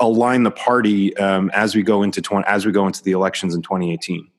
align 0.00 0.44
the 0.44 0.50
party 0.50 1.14
as 1.18 1.74
we 1.74 1.82
go 1.82 2.02
into 2.02 2.22
20, 2.22 2.46
as 2.46 2.64
we 2.64 2.72
go 2.72 2.86
into 2.86 3.02
the 3.02 3.12
elections 3.12 3.54
in 3.54 3.60
2018? 3.60 4.31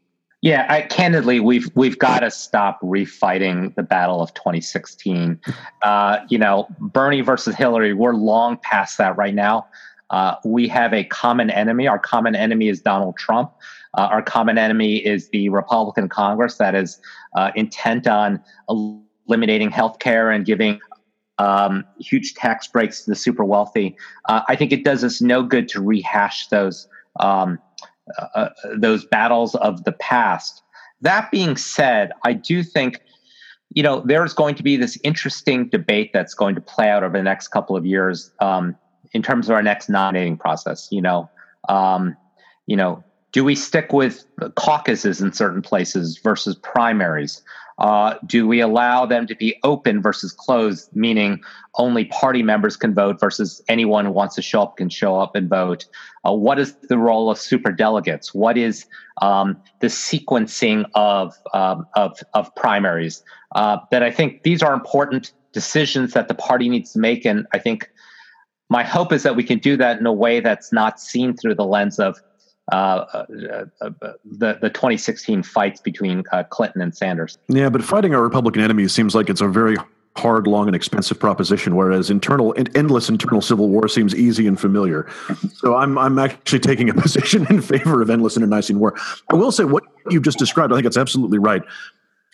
Yeah, 0.44 0.66
I, 0.68 0.82
candidly, 0.82 1.40
we've 1.40 1.72
we've 1.74 1.98
got 1.98 2.20
to 2.20 2.30
stop 2.30 2.82
refighting 2.82 3.74
the 3.76 3.82
battle 3.82 4.22
of 4.22 4.34
2016. 4.34 5.40
Uh, 5.82 6.18
you 6.28 6.38
know, 6.38 6.68
Bernie 6.82 7.22
versus 7.22 7.56
Hillary, 7.56 7.94
we're 7.94 8.14
long 8.14 8.58
past 8.62 8.98
that 8.98 9.16
right 9.16 9.34
now. 9.34 9.66
Uh, 10.10 10.36
we 10.44 10.68
have 10.68 10.94
a 10.94 11.06
common 11.06 11.50
enemy. 11.50 11.88
Our 11.88 11.98
common 11.98 12.36
enemy 12.36 12.68
is 12.68 12.82
Donald 12.82 13.16
Trump. 13.16 13.54
Uh, 13.98 14.10
our 14.12 14.22
common 14.22 14.58
enemy 14.58 14.98
is 14.98 15.30
the 15.30 15.48
Republican 15.48 16.10
Congress 16.10 16.58
that 16.58 16.76
is 16.76 17.00
uh, 17.38 17.52
intent 17.56 18.06
on 18.06 18.44
eliminating 18.68 19.72
health 19.72 20.00
care 20.00 20.30
and 20.30 20.46
giving 20.46 20.78
um, 21.38 21.86
huge 22.02 22.34
tax 22.34 22.68
breaks 22.68 23.06
to 23.06 23.12
the 23.12 23.16
super 23.16 23.46
wealthy. 23.46 23.96
Uh, 24.28 24.42
I 24.50 24.58
think 24.58 24.74
it 24.74 24.84
does 24.84 25.06
us 25.06 25.22
no 25.22 25.42
good 25.42 25.70
to 25.70 25.82
rehash 25.82 26.48
those 26.48 26.90
um, 27.22 27.60
uh, 28.36 28.50
those 28.78 29.06
battles 29.06 29.56
of 29.56 29.84
the 29.84 29.92
past. 29.94 30.62
That 31.02 31.32
being 31.32 31.58
said, 31.58 32.12
I 32.24 32.34
do 32.34 32.64
think 32.64 33.02
you 33.74 33.84
know 33.84 34.02
there's 34.06 34.34
going 34.34 34.56
to 34.56 34.64
be 34.64 34.78
this 34.78 34.98
interesting 35.04 35.70
debate 35.70 36.12
that's 36.14 36.34
going 36.34 36.56
to 36.56 36.62
play 36.62 36.90
out 36.90 37.04
over 37.04 37.18
the 37.18 37.24
next 37.24 37.50
couple 37.50 37.76
of 37.76 37.86
years. 37.86 38.32
Um, 38.40 38.76
in 39.14 39.22
terms 39.22 39.48
of 39.48 39.56
our 39.56 39.64
next 39.64 39.90
nominating 39.90 40.38
process. 40.38 40.88
You 40.92 41.02
know, 41.02 41.30
um, 41.70 42.18
you 42.66 42.76
know, 42.76 43.04
do 43.32 43.44
we 43.44 43.56
stick 43.56 43.94
with 43.94 44.26
caucuses 44.56 45.22
in 45.22 45.32
certain 45.32 45.62
places 45.62 46.18
versus 46.18 46.56
primaries? 46.56 47.42
Uh, 47.80 48.16
do 48.26 48.48
we 48.48 48.60
allow 48.60 49.06
them 49.06 49.26
to 49.28 49.36
be 49.36 49.56
open 49.64 50.02
versus 50.02 50.32
closed, 50.32 50.90
meaning 50.96 51.42
only 51.76 52.06
party 52.06 52.44
members 52.44 52.78
can 52.78 52.94
vote 52.94 53.20
versus 53.20 53.62
anyone 53.68 54.06
who 54.06 54.12
wants 54.12 54.36
to 54.36 54.42
show 54.42 54.62
up 54.62 54.78
can 54.78 54.90
show 54.90 55.20
up 55.20 55.36
and 55.36 55.50
vote? 55.50 55.86
Uh, 56.26 56.34
what 56.34 56.60
is 56.60 56.76
the 56.90 56.98
role 56.98 57.30
of 57.30 57.38
super 57.38 57.72
delegates? 57.72 58.34
What 58.34 58.58
is 58.58 58.86
um, 59.22 59.58
the 59.80 59.88
sequencing 59.88 60.86
of 60.94 61.36
um, 61.54 61.88
of, 61.96 62.20
of 62.34 62.54
primaries? 62.56 63.24
Uh, 63.54 63.78
that 63.92 64.04
I 64.04 64.12
think 64.12 64.44
these 64.44 64.62
are 64.62 64.74
important 64.74 65.34
decisions 65.52 66.14
that 66.14 66.28
the 66.28 66.36
party 66.36 66.70
needs 66.70 66.94
to 66.94 67.00
make, 67.00 67.26
and 67.26 67.48
I 67.54 67.60
think 67.60 67.90
my 68.70 68.84
hope 68.84 69.12
is 69.12 69.24
that 69.24 69.36
we 69.36 69.44
can 69.44 69.60
do 69.60 69.78
that 69.78 70.00
in 70.00 70.06
a 70.06 70.14
way 70.14 70.40
that's 70.40 70.72
not 70.72 71.00
seen 71.00 71.36
through 71.36 71.56
the 71.56 71.66
lens 71.66 72.00
of 72.00 72.20
uh, 72.72 72.76
uh, 72.76 73.66
uh, 73.82 73.90
the 74.24 74.58
the 74.62 74.70
2016 74.70 75.44
fights 75.44 75.82
between 75.82 76.24
uh, 76.32 76.44
Clinton 76.44 76.82
and 76.82 76.96
Sanders. 76.96 77.38
Yeah, 77.50 77.70
but 77.70 77.84
fighting 77.84 78.16
our 78.16 78.22
Republican 78.22 78.62
enemies 78.62 78.94
seems 78.94 79.14
like 79.16 79.30
it's 79.30 79.42
a 79.42 79.48
very 79.48 79.76
hard, 80.16 80.48
long, 80.48 80.68
and 80.68 80.76
expensive 80.76 81.20
proposition, 81.20 81.76
whereas 81.76 82.10
internal 82.10 82.54
and 82.54 82.76
endless 82.78 83.10
internal 83.10 83.42
civil 83.42 83.70
war 83.70 83.88
seems 83.88 84.16
easy 84.16 84.48
and 84.48 84.60
familiar. 84.60 85.10
So 85.56 85.76
I'm 85.76 85.98
I'm 85.98 86.20
actually 86.20 86.60
taking 86.60 86.90
a 86.90 86.94
position 87.02 87.48
in 87.50 87.62
favor 87.62 88.02
of 88.02 88.10
endless 88.10 88.36
internecine 88.36 88.80
war. 88.80 88.96
I 89.32 89.36
will 89.36 89.52
say 89.52 89.64
what 89.64 89.84
you've 90.10 90.24
just 90.24 90.38
described. 90.38 90.74
I 90.74 90.76
think 90.76 90.86
it's 90.86 90.98
absolutely 90.98 91.38
right. 91.38 91.62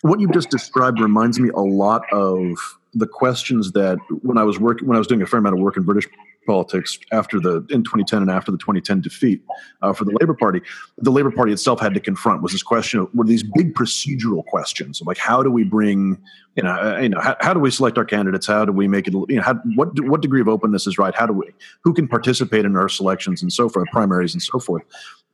What 0.02 0.18
you've 0.18 0.32
just 0.32 0.50
described 0.50 0.98
reminds 0.98 1.38
me 1.38 1.50
a 1.50 1.60
lot 1.60 2.02
of 2.12 2.56
the 2.92 3.06
questions 3.06 3.70
that 3.72 3.98
when 4.22 4.36
I 4.36 4.42
was 4.42 4.58
working 4.58 4.88
when 4.88 4.96
I 4.96 4.98
was 4.98 5.06
doing 5.06 5.22
a 5.22 5.26
fair 5.26 5.38
amount 5.38 5.54
of 5.54 5.60
work 5.60 5.76
in 5.76 5.84
British 5.84 6.08
politics 6.50 6.98
after 7.12 7.38
the 7.38 7.64
in 7.70 7.84
2010 7.84 8.22
and 8.22 8.30
after 8.30 8.50
the 8.50 8.58
2010 8.58 9.00
defeat 9.00 9.40
uh, 9.82 9.92
for 9.92 10.04
the 10.04 10.10
Labour 10.20 10.34
Party, 10.34 10.60
the 10.98 11.12
Labour 11.12 11.30
Party 11.30 11.52
itself 11.52 11.78
had 11.78 11.94
to 11.94 12.00
confront 12.00 12.42
was 12.42 12.50
this 12.50 12.62
question 12.62 12.98
of 12.98 13.08
were 13.14 13.24
these 13.24 13.44
big 13.44 13.72
procedural 13.72 14.44
questions 14.44 15.00
like 15.06 15.16
how 15.16 15.44
do 15.44 15.50
we 15.50 15.62
bring 15.62 16.18
you 16.56 16.64
know 16.64 16.72
uh, 16.72 16.98
you 16.98 17.08
know 17.08 17.20
how, 17.20 17.36
how 17.40 17.54
do 17.54 17.60
we 17.60 17.70
select 17.70 17.96
our 17.98 18.04
candidates? 18.04 18.48
How 18.48 18.64
do 18.64 18.72
we 18.72 18.88
make 18.88 19.06
it 19.06 19.14
you 19.14 19.36
know 19.36 19.42
how, 19.42 19.54
what 19.76 19.88
what 20.00 20.22
degree 20.22 20.40
of 20.40 20.48
openness 20.48 20.88
is 20.88 20.98
right? 20.98 21.14
How 21.14 21.26
do 21.26 21.32
we 21.32 21.46
who 21.84 21.94
can 21.94 22.08
participate 22.08 22.64
in 22.64 22.76
our 22.76 22.88
selections 22.88 23.42
and 23.42 23.52
so 23.52 23.68
forth 23.68 23.88
primaries 23.92 24.34
and 24.34 24.42
so 24.42 24.58
forth? 24.58 24.82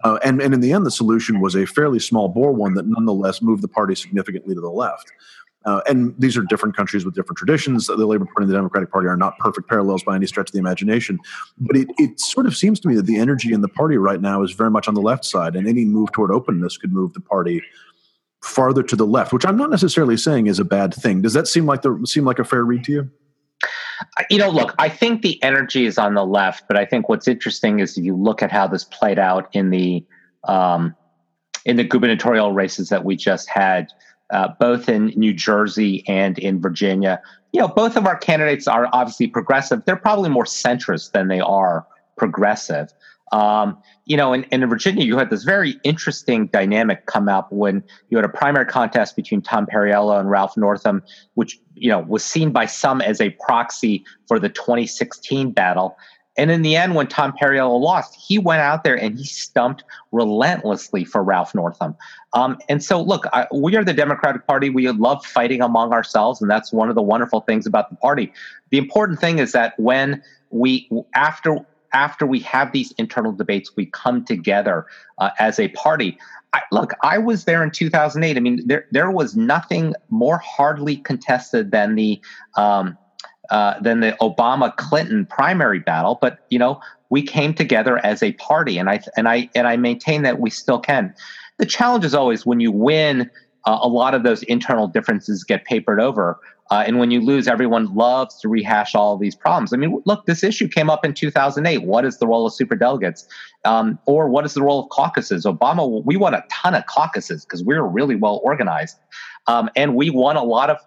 Uh, 0.05 0.19
and 0.23 0.43
and 0.43 0.53
in 0.53 0.61
the 0.61 0.73
end 0.73 0.85
the 0.85 0.91
solution 0.91 1.41
was 1.41 1.55
a 1.57 1.65
fairly 1.65 1.99
small 1.99 2.29
bore 2.29 2.53
one 2.53 2.75
that 2.75 2.87
nonetheless 2.87 3.41
moved 3.41 3.63
the 3.63 3.69
party 3.69 3.95
significantly 3.95 4.55
to 4.55 4.61
the 4.61 4.69
left. 4.69 5.11
Uh, 5.67 5.81
and 5.89 6.15
these 6.17 6.37
are 6.37 6.43
different 6.43 6.77
countries 6.77 7.05
with 7.05 7.15
different 7.15 7.37
traditions. 7.37 7.89
The 7.89 7.97
Labor 7.97 8.25
Party 8.25 8.43
and 8.43 8.51
the 8.51 8.55
Democratic 8.55 8.91
Party 8.91 9.09
are 9.09 9.17
not 9.17 9.37
perfect 9.39 9.69
parallels 9.69 10.05
by 10.05 10.15
any 10.15 10.27
stretch 10.27 10.49
of 10.49 10.53
the 10.53 10.61
imagination. 10.61 11.19
But 11.59 11.77
it, 11.77 11.89
it 11.99 12.21
sort 12.21 12.47
of 12.47 12.57
seems 12.57 12.79
to 12.81 12.89
me 12.89 12.95
that 12.95 13.07
the 13.07 13.19
energy 13.19 13.53
in 13.53 13.61
the 13.61 13.69
party 13.69 13.97
right 13.97 14.21
now 14.21 14.43
is 14.43 14.53
very 14.53 14.71
much 14.71 14.87
on 14.87 14.95
the 14.95 15.03
left 15.03 15.25
side, 15.25 15.57
and 15.57 15.67
any 15.67 15.85
move 15.85 16.13
toward 16.13 16.31
openness 16.31 16.77
could 16.77 16.93
move 16.93 17.13
the 17.13 17.21
party 17.21 17.63
farther 18.43 18.83
to 18.85 18.95
the 18.95 19.07
left, 19.07 19.33
which 19.33 19.45
I'm 19.45 19.57
not 19.57 19.71
necessarily 19.71 20.17
saying 20.17 20.47
is 20.47 20.61
a 20.61 20.65
bad 20.65 20.95
thing. 20.95 21.21
Does 21.21 21.33
that 21.33 21.49
seem 21.49 21.67
like 21.67 21.83
the 21.83 22.01
seem 22.07 22.25
like 22.25 22.39
a 22.39 22.45
fair 22.45 22.65
read 22.65 22.85
to 22.85 22.93
you? 22.93 23.11
You 24.31 24.39
know, 24.39 24.51
look, 24.51 24.75
I 24.79 24.89
think 24.89 25.23
the 25.23 25.43
energy 25.43 25.87
is 25.87 25.99
on 25.99 26.15
the 26.15 26.25
left, 26.25 26.65
but 26.69 26.77
I 26.77 26.85
think 26.85 27.09
what's 27.09 27.27
interesting 27.27 27.81
is 27.81 27.97
if 27.97 28.05
you 28.05 28.15
look 28.15 28.43
at 28.43 28.53
how 28.53 28.69
this 28.69 28.85
played 28.85 29.19
out 29.19 29.49
in 29.53 29.71
the 29.71 30.05
um, 30.45 30.95
in 31.65 31.77
the 31.77 31.85
gubernatorial 31.85 32.53
races 32.53 32.89
that 32.91 33.05
we 33.05 33.17
just 33.17 33.49
had 33.49 33.89
uh, 34.31 34.49
both 34.59 34.89
in 34.89 35.07
New 35.17 35.33
Jersey 35.33 36.05
and 36.09 36.39
in 36.39 36.61
Virginia. 36.61 37.21
You 37.53 37.61
know, 37.61 37.69
both 37.69 37.97
of 37.97 38.07
our 38.07 38.17
candidates 38.17 38.67
are 38.67 38.89
obviously 38.93 39.29
progressive. 39.29 39.85
They're 39.85 39.97
probably 39.97 40.31
more 40.31 40.45
centrist 40.45 41.13
than 41.13 41.29
they 41.29 41.41
are 41.41 41.87
progressive. 42.17 42.93
Um, 43.33 43.79
you 44.05 44.17
know, 44.17 44.33
in, 44.33 44.45
in 44.45 44.65
Virginia, 44.69 45.05
you 45.05 45.19
had 45.19 45.31
this 45.31 45.43
very 45.43 45.81
interesting 45.83 46.47
dynamic 46.47 47.07
come 47.07 47.29
up 47.29 47.51
when 47.51 47.83
you 48.09 48.19
had 48.19 48.25
a 48.25 48.29
primary 48.29 48.67
contest 48.67 49.17
between 49.17 49.43
Tom 49.43 49.67
Perriello 49.67 50.19
and 50.19 50.31
Ralph 50.31 50.57
Northam, 50.57 51.03
which, 51.35 51.59
you 51.75 51.91
know, 51.91 52.01
was 52.01 52.25
seen 52.25 52.53
by 52.53 52.67
some 52.67 53.01
as 53.01 53.21
a 53.21 53.31
proxy 53.31 54.05
for 54.29 54.39
the 54.39 54.49
2016 54.49 55.51
battle. 55.51 55.97
And 56.37 56.51
in 56.51 56.63
the 56.63 56.77
end, 56.77 56.95
when 56.95 57.07
Tom 57.07 57.33
Perriello 57.41 57.81
lost, 57.81 58.15
he 58.15 58.39
went 58.39 58.61
out 58.61 58.85
there 58.85 58.95
and 58.95 59.17
he 59.19 59.25
stumped 59.25 59.85
relentlessly 60.13 61.05
for 61.05 61.23
Ralph 61.23 61.55
Northam. 61.55 61.97
Um, 62.35 62.59
and 62.69 62.83
so, 62.83 63.01
look, 63.01 63.27
I, 63.33 63.47
we 63.53 63.77
are 63.77 63.85
the 63.85 63.95
Democratic 63.95 64.47
Party. 64.47 64.69
We 64.69 64.89
love 64.91 65.25
fighting 65.25 65.63
among 65.63 65.93
ourselves, 65.93 66.41
and 66.41 66.51
that's 66.51 66.73
one 66.73 66.89
of 66.89 66.95
the 66.95 67.03
wonderful 67.03 67.41
things 67.41 67.67
about 67.67 67.91
the 67.91 67.97
party. 67.97 68.33
The 68.71 68.79
important 68.79 69.21
thing 69.21 69.39
is 69.39 69.53
that 69.53 69.79
when 69.79 70.23
we, 70.51 70.91
after 71.15 71.65
after 71.93 72.27
we 72.27 72.41
have 72.41 72.73
these 72.73 72.93
internal 72.99 73.33
debates, 73.33 73.75
we 73.75 73.87
come 73.87 74.25
together 74.25 74.87
uh, 75.19 75.31
as 75.39 75.59
a 75.59 75.69
party. 75.69 76.19
I, 76.53 76.61
look, 76.71 76.93
I 77.03 77.17
was 77.17 77.45
there 77.45 77.63
in 77.63 77.71
2008. 77.71 78.37
I 78.37 78.41
mean, 78.41 78.61
there 78.67 78.87
there 78.91 79.11
was 79.11 79.37
nothing 79.37 79.95
more 80.11 80.39
hardly 80.39 80.97
contested 80.97 81.71
than 81.71 81.95
the 81.95 82.21
um, 82.57 82.99
uh, 83.51 83.81
than 83.81 84.01
the 84.01 84.17
Obama 84.21 84.75
Clinton 84.77 85.27
primary 85.27 85.79
battle, 85.79 86.19
but 86.21 86.41
you 86.51 86.59
know 86.59 86.81
we 87.11 87.23
came 87.23 87.55
together 87.55 88.05
as 88.05 88.23
a 88.23 88.33
party, 88.35 88.79
and 88.79 88.89
I 88.91 89.01
and 89.17 89.29
I 89.29 89.49
and 89.55 89.67
I 89.67 89.77
maintain 89.77 90.23
that 90.23 90.41
we 90.41 90.51
still 90.51 90.79
can. 90.79 91.15
The 91.59 91.67
challenge 91.67 92.05
is 92.05 92.15
always 92.15 92.45
when 92.45 92.61
you 92.61 92.71
win, 92.71 93.31
uh, 93.65 93.79
a 93.81 93.89
lot 93.89 94.15
of 94.15 94.23
those 94.23 94.43
internal 94.45 94.89
differences 94.89 95.45
get 95.45 95.65
papered 95.65 96.01
over. 96.01 96.39
Uh, 96.71 96.83
and 96.85 96.99
when 96.99 97.13
you 97.13 97.21
lose, 97.21 97.47
everyone 97.47 97.95
loves 97.95 98.41
to 98.41 98.49
rehash 98.49 98.95
all 98.97 99.17
these 99.17 99.37
problems. 99.37 99.73
I 99.73 99.77
mean, 99.77 100.03
look, 100.05 100.27
this 100.27 100.43
issue 100.43 100.67
came 100.67 100.91
up 100.91 101.05
in 101.05 101.15
2008. 101.15 101.85
What 101.85 102.05
is 102.05 102.19
the 102.19 102.27
role 102.27 102.45
of 102.45 102.53
superdelegates? 102.53 103.25
Um, 103.65 104.01
or 104.07 104.29
what 104.29 104.45
is 104.45 104.55
the 104.55 104.63
role 104.63 104.83
of 104.83 104.89
caucuses? 104.89 105.45
Obama, 105.45 106.05
we 106.05 106.17
won 106.17 106.35
a 106.35 106.45
ton 106.51 106.75
of 106.75 106.85
caucuses 106.87 107.45
because 107.45 107.63
we 107.63 107.77
were 107.77 107.87
really 107.87 108.17
well 108.17 108.41
organized. 108.43 108.99
Um, 109.47 109.71
and 109.77 109.95
we 109.95 110.11
won 110.11 110.37
a 110.37 110.43
lot 110.43 110.71
of 110.71 110.79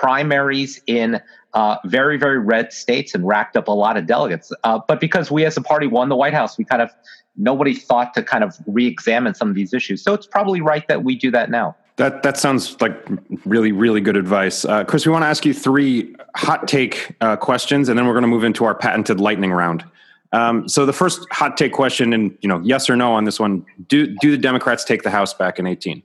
primaries 0.00 0.80
in 0.86 1.20
uh, 1.54 1.76
very, 1.84 2.16
very 2.16 2.38
red 2.38 2.72
states 2.72 3.14
and 3.14 3.26
racked 3.26 3.56
up 3.56 3.68
a 3.68 3.72
lot 3.72 3.96
of 3.96 4.06
delegates. 4.06 4.52
Uh, 4.64 4.80
but 4.86 5.00
because 5.00 5.30
we 5.30 5.44
as 5.44 5.56
a 5.56 5.62
party 5.62 5.86
won 5.86 6.08
the 6.08 6.16
White 6.16 6.34
House, 6.34 6.58
we 6.58 6.64
kind 6.64 6.82
of 6.82 6.90
nobody 7.36 7.74
thought 7.74 8.12
to 8.14 8.22
kind 8.22 8.44
of 8.44 8.56
re-examine 8.66 9.34
some 9.34 9.48
of 9.48 9.54
these 9.54 9.72
issues. 9.72 10.02
So 10.02 10.14
it's 10.14 10.26
probably 10.26 10.60
right 10.60 10.86
that 10.88 11.04
we 11.04 11.14
do 11.14 11.30
that 11.30 11.50
now. 11.50 11.76
That 11.96 12.24
that 12.24 12.36
sounds 12.36 12.80
like 12.80 12.92
really 13.44 13.70
really 13.70 14.00
good 14.00 14.16
advice, 14.16 14.64
uh, 14.64 14.82
Chris. 14.82 15.06
We 15.06 15.12
want 15.12 15.22
to 15.22 15.28
ask 15.28 15.46
you 15.46 15.54
three 15.54 16.12
hot 16.34 16.66
take 16.66 17.14
uh, 17.20 17.36
questions, 17.36 17.88
and 17.88 17.96
then 17.96 18.04
we're 18.04 18.14
going 18.14 18.22
to 18.22 18.28
move 18.28 18.42
into 18.42 18.64
our 18.64 18.74
patented 18.74 19.20
lightning 19.20 19.52
round. 19.52 19.84
Um, 20.32 20.68
so 20.68 20.86
the 20.86 20.92
first 20.92 21.24
hot 21.30 21.56
take 21.56 21.72
question, 21.72 22.12
and 22.12 22.36
you 22.40 22.48
know, 22.48 22.60
yes 22.64 22.90
or 22.90 22.96
no 22.96 23.12
on 23.12 23.26
this 23.26 23.38
one: 23.38 23.64
Do 23.86 24.08
do 24.20 24.32
the 24.32 24.38
Democrats 24.38 24.82
take 24.82 25.04
the 25.04 25.10
House 25.10 25.34
back 25.34 25.60
in 25.60 25.68
eighteen? 25.68 26.02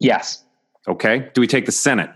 Yes. 0.00 0.44
Okay. 0.88 1.28
Do 1.34 1.42
we 1.42 1.46
take 1.46 1.66
the 1.66 1.72
Senate? 1.72 2.10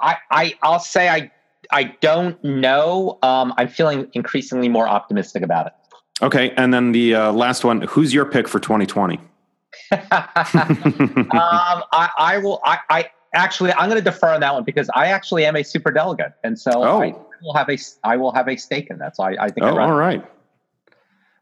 I, 0.00 0.16
I 0.30 0.54
I'll 0.62 0.80
say 0.80 1.08
I 1.08 1.30
I 1.70 1.96
don't 2.00 2.42
know. 2.42 3.18
Um, 3.22 3.52
I'm 3.56 3.68
feeling 3.68 4.08
increasingly 4.12 4.68
more 4.68 4.88
optimistic 4.88 5.42
about 5.42 5.66
it. 5.66 5.72
Okay, 6.22 6.50
and 6.56 6.72
then 6.74 6.92
the 6.92 7.14
uh, 7.14 7.32
last 7.32 7.64
one. 7.64 7.82
Who's 7.82 8.12
your 8.12 8.24
pick 8.24 8.48
for 8.48 8.58
2020? 8.58 9.18
um, 9.92 10.00
I, 11.30 12.10
I, 12.18 12.38
will. 12.38 12.60
I, 12.64 12.78
I 12.90 13.10
actually 13.34 13.72
I'm 13.72 13.88
going 13.88 14.02
to 14.02 14.10
defer 14.10 14.28
on 14.28 14.40
that 14.40 14.54
one 14.54 14.64
because 14.64 14.90
I 14.94 15.06
actually 15.06 15.44
am 15.44 15.56
a 15.56 15.62
super 15.62 15.90
delegate, 15.90 16.32
and 16.42 16.58
so 16.58 16.70
oh. 16.74 17.02
I 17.02 17.14
will 17.42 17.54
have 17.54 17.68
a 17.68 17.78
I 18.02 18.16
will 18.16 18.32
have 18.32 18.48
a 18.48 18.56
stake 18.56 18.88
in 18.90 18.98
that. 18.98 19.16
So 19.16 19.24
I, 19.24 19.44
I 19.44 19.48
think. 19.50 19.66
Oh, 19.66 19.78
all 19.78 19.92
right. 19.92 20.24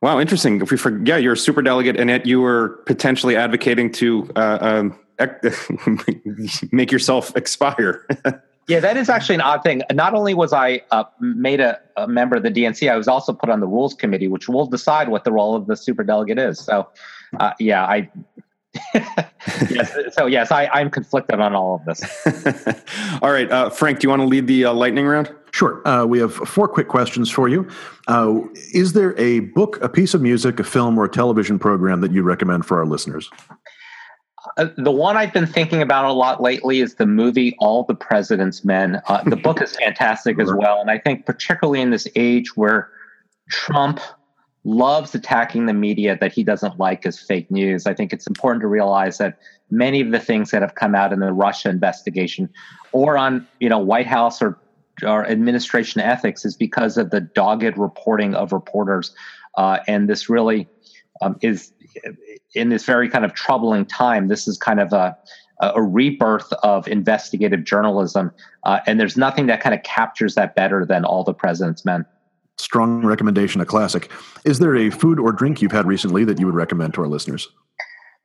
Wow, 0.03 0.21
interesting. 0.21 0.61
If 0.61 0.71
we 0.71 0.77
forget, 0.77 1.07
yeah, 1.07 1.17
you're 1.17 1.33
a 1.33 1.39
super 1.39 1.63
delegate, 1.63 1.99
and 1.99 2.11
yet 2.11 2.27
you 2.27 2.41
were 2.41 2.81
potentially 2.87 3.35
advocating 3.35 3.91
to 3.93 4.31
uh, 4.37 4.59
um, 4.61 4.99
make 6.73 6.93
yourself 6.93 7.35
expire. 7.37 8.07
yeah, 8.69 8.81
that 8.81 8.97
is 8.97 9.09
actually 9.09 9.37
an 9.37 9.41
odd 9.43 9.63
thing. 9.63 9.83
Not 9.93 10.15
only 10.15 10.35
was 10.35 10.53
I 10.53 10.83
uh, 10.91 11.05
made 11.21 11.61
a, 11.61 11.79
a, 11.97 12.09
member 12.09 12.37
of 12.37 12.43
the 12.43 12.51
DNC, 12.51 12.91
I 12.91 12.97
was 12.97 13.07
also 13.07 13.33
put 13.33 13.49
on 13.49 13.61
the 13.61 13.67
rules 13.67 13.95
committee, 13.95 14.29
which 14.29 14.49
will 14.49 14.67
decide 14.67 15.09
what 15.09 15.25
the 15.25 15.33
role 15.33 15.55
of 15.55 15.67
the 15.67 15.77
super 15.77 16.03
delegate 16.03 16.39
is. 16.39 16.59
So, 16.59 16.89
uh, 17.39 17.53
yeah, 17.61 17.85
I. 17.85 18.11
yes, 19.71 19.97
so 20.13 20.27
yes, 20.27 20.51
I, 20.51 20.67
I'm 20.67 20.91
conflicted 20.91 21.41
on 21.41 21.55
all 21.55 21.77
of 21.77 21.85
this. 21.87 22.27
all 23.23 23.31
right, 23.31 23.51
uh, 23.51 23.71
Frank, 23.71 24.01
do 24.01 24.05
you 24.05 24.11
want 24.11 24.21
to 24.21 24.27
lead 24.27 24.47
the 24.47 24.67
uh, 24.67 24.73
lightning 24.75 25.07
round? 25.07 25.35
Sure. 25.53 25.87
Uh, 25.89 26.05
we 26.05 26.19
have 26.19 26.35
four 26.35 26.69
quick 26.69 26.89
questions 26.89 27.31
for 27.31 27.49
you. 27.49 27.67
Uh, 28.09 28.41
is 28.75 28.93
there 28.93 29.19
a 29.19 29.41
book, 29.41 29.81
a 29.81 29.89
piece 29.89 30.13
of 30.13 30.21
music, 30.21 30.61
a 30.61 30.65
film, 30.65 30.99
or 30.99 31.05
a 31.05 31.09
television 31.09 31.59
program 31.59 32.03
that 32.03 32.13
you 32.13 32.23
recommend 32.23 32.67
for 32.67 32.79
our 32.79 32.85
listeners? 32.85 33.31
Uh, 34.57 34.69
the 34.77 34.91
one 34.91 35.17
I've 35.17 35.33
been 35.33 35.47
thinking 35.47 35.83
about 35.83 36.05
a 36.05 36.13
lot 36.13 36.43
lately 36.43 36.81
is 36.81 36.95
the 36.95 37.07
movie 37.07 37.57
All 37.59 37.85
the 37.85 37.95
President's 37.95 38.65
Men. 38.65 39.01
Uh, 39.07 39.23
the 39.25 39.37
book 39.47 39.63
is 39.63 39.77
fantastic 39.77 40.39
as 40.41 40.53
well. 40.53 40.81
And 40.81 40.91
I 40.91 40.99
think, 40.99 41.27
particularly 41.27 41.81
in 41.81 41.91
this 41.91 42.09
age 42.17 42.57
where 42.57 42.91
Trump 43.51 44.01
loves 44.65 45.15
attacking 45.15 45.67
the 45.67 45.73
media 45.73 46.19
that 46.21 46.33
he 46.33 46.43
doesn't 46.43 46.79
like 46.79 47.07
as 47.07 47.19
fake 47.19 47.51
news, 47.51 47.87
I 47.87 47.95
think 47.95 48.13
it's 48.13 48.27
important 48.27 48.63
to 48.63 48.67
realize 48.67 49.19
that 49.19 49.39
many 49.71 50.01
of 50.01 50.11
the 50.11 50.19
things 50.19 50.51
that 50.51 50.63
have 50.63 50.75
come 50.75 50.95
out 50.95 51.13
in 51.13 51.21
the 51.21 51.33
Russia 51.33 51.69
investigation 51.69 52.49
or 52.93 53.17
on 53.17 53.47
you 53.61 53.69
know 53.69 53.79
White 53.79 54.07
House 54.07 54.43
or, 54.43 54.59
or 55.03 55.27
administration 55.27 56.01
ethics 56.01 56.45
is 56.45 56.57
because 56.57 56.97
of 56.97 57.11
the 57.11 57.21
dogged 57.21 57.79
reporting 57.79 58.35
of 58.35 58.53
reporters. 58.53 59.15
Uh, 59.57 59.79
and 59.87 60.09
this 60.09 60.29
really 60.29 60.69
um, 61.23 61.37
is 61.41 61.73
in 62.55 62.69
this 62.69 62.85
very 62.85 63.09
kind 63.09 63.25
of 63.25 63.35
troubling 63.35 63.85
time, 63.85 64.29
this 64.29 64.49
is 64.49 64.59
kind 64.59 64.81
of 64.81 64.93
a, 64.93 65.17
a 65.61 65.83
rebirth 65.83 66.53
of 66.63 66.87
investigative 66.89 67.65
journalism. 67.65 68.31
Uh, 68.65 68.81
and 68.87 69.01
there's 69.01 69.17
nothing 69.17 69.47
that 69.47 69.61
kind 69.61 69.75
of 69.75 69.83
captures 69.83 70.35
that 70.35 70.55
better 70.55 70.85
than 70.85 71.05
All 71.05 71.25
the 71.25 71.35
President's 71.35 71.85
Men. 71.85 72.05
Strong 72.59 73.05
recommendation, 73.05 73.61
a 73.61 73.67
classic. 73.67 74.11
Is 74.45 74.59
there 74.59 74.75
a 74.77 74.91
food 74.91 75.21
or 75.21 75.33
drink 75.33 75.61
you've 75.61 75.73
had 75.73 75.87
recently 75.87 76.25
that 76.25 76.41
you 76.41 76.47
would 76.47 76.55
recommend 76.55 76.95
to 76.95 77.03
our 77.03 77.09
listeners? 77.09 77.49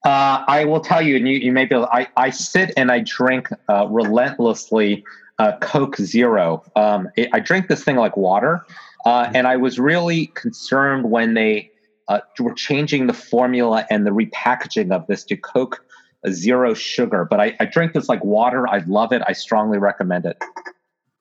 Uh, 0.05 0.43
I 0.47 0.65
will 0.65 0.79
tell 0.79 1.01
you, 1.01 1.15
and 1.17 1.27
you, 1.27 1.37
you 1.37 1.51
may 1.51 1.65
be 1.65 1.75
able, 1.75 1.87
I, 1.91 2.07
I 2.17 2.29
sit 2.31 2.71
and 2.77 2.91
I 2.91 2.99
drink 2.99 3.49
uh, 3.69 3.87
relentlessly 3.87 5.03
uh, 5.37 5.57
Coke 5.59 5.97
Zero. 5.97 6.63
Um, 6.75 7.09
it, 7.17 7.29
I 7.33 7.39
drink 7.39 7.67
this 7.67 7.83
thing 7.83 7.97
like 7.97 8.17
water. 8.17 8.65
Uh, 9.05 9.31
and 9.33 9.47
I 9.47 9.57
was 9.57 9.79
really 9.79 10.27
concerned 10.27 11.09
when 11.09 11.33
they 11.33 11.70
uh, 12.11 12.19
we're 12.39 12.53
changing 12.53 13.07
the 13.07 13.13
formula 13.13 13.85
and 13.89 14.05
the 14.05 14.11
repackaging 14.11 14.91
of 14.91 15.07
this 15.07 15.23
to 15.25 15.37
Coke 15.37 15.83
zero 16.29 16.73
sugar. 16.73 17.25
But 17.29 17.39
I, 17.39 17.55
I 17.59 17.65
drink 17.65 17.93
this 17.93 18.09
like 18.09 18.23
water. 18.23 18.67
I 18.67 18.79
love 18.79 19.11
it. 19.11 19.21
I 19.27 19.33
strongly 19.33 19.77
recommend 19.77 20.25
it. 20.25 20.41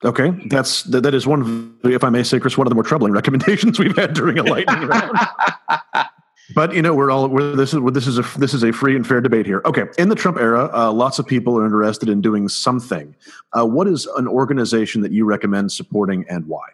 Okay, 0.03 0.31
that's 0.47 0.83
that, 0.83 1.03
that 1.03 1.13
is 1.13 1.27
one 1.27 1.41
of, 1.83 1.91
if 1.91 2.03
I 2.03 2.09
may 2.09 2.23
say, 2.23 2.39
Chris, 2.39 2.57
one 2.57 2.67
of 2.67 2.69
the 2.69 2.75
more 2.75 2.83
troubling 2.83 3.13
recommendations 3.19 3.79
we've 3.79 3.95
had 3.95 4.13
during 4.13 4.37
a 4.37 4.43
lightning 4.43 4.87
round. 4.87 5.17
But 6.53 6.73
you 6.73 6.81
know, 6.81 6.93
we're 6.93 7.11
all 7.11 7.29
we're, 7.29 7.55
this 7.55 7.73
is 7.73 7.79
this 7.93 8.07
is 8.07 8.17
a 8.17 8.23
this 8.37 8.53
is 8.53 8.61
a 8.61 8.73
free 8.73 8.93
and 8.97 9.07
fair 9.07 9.21
debate 9.21 9.45
here. 9.45 9.61
Okay, 9.63 9.83
in 9.97 10.09
the 10.09 10.15
Trump 10.15 10.37
era, 10.37 10.69
uh, 10.73 10.91
lots 10.91 11.17
of 11.17 11.25
people 11.25 11.57
are 11.57 11.63
interested 11.63 12.09
in 12.09 12.19
doing 12.19 12.49
something. 12.49 13.15
Uh, 13.53 13.65
what 13.65 13.87
is 13.87 14.05
an 14.17 14.27
organization 14.27 15.01
that 15.01 15.13
you 15.13 15.23
recommend 15.23 15.71
supporting 15.71 16.25
and 16.27 16.45
why? 16.47 16.67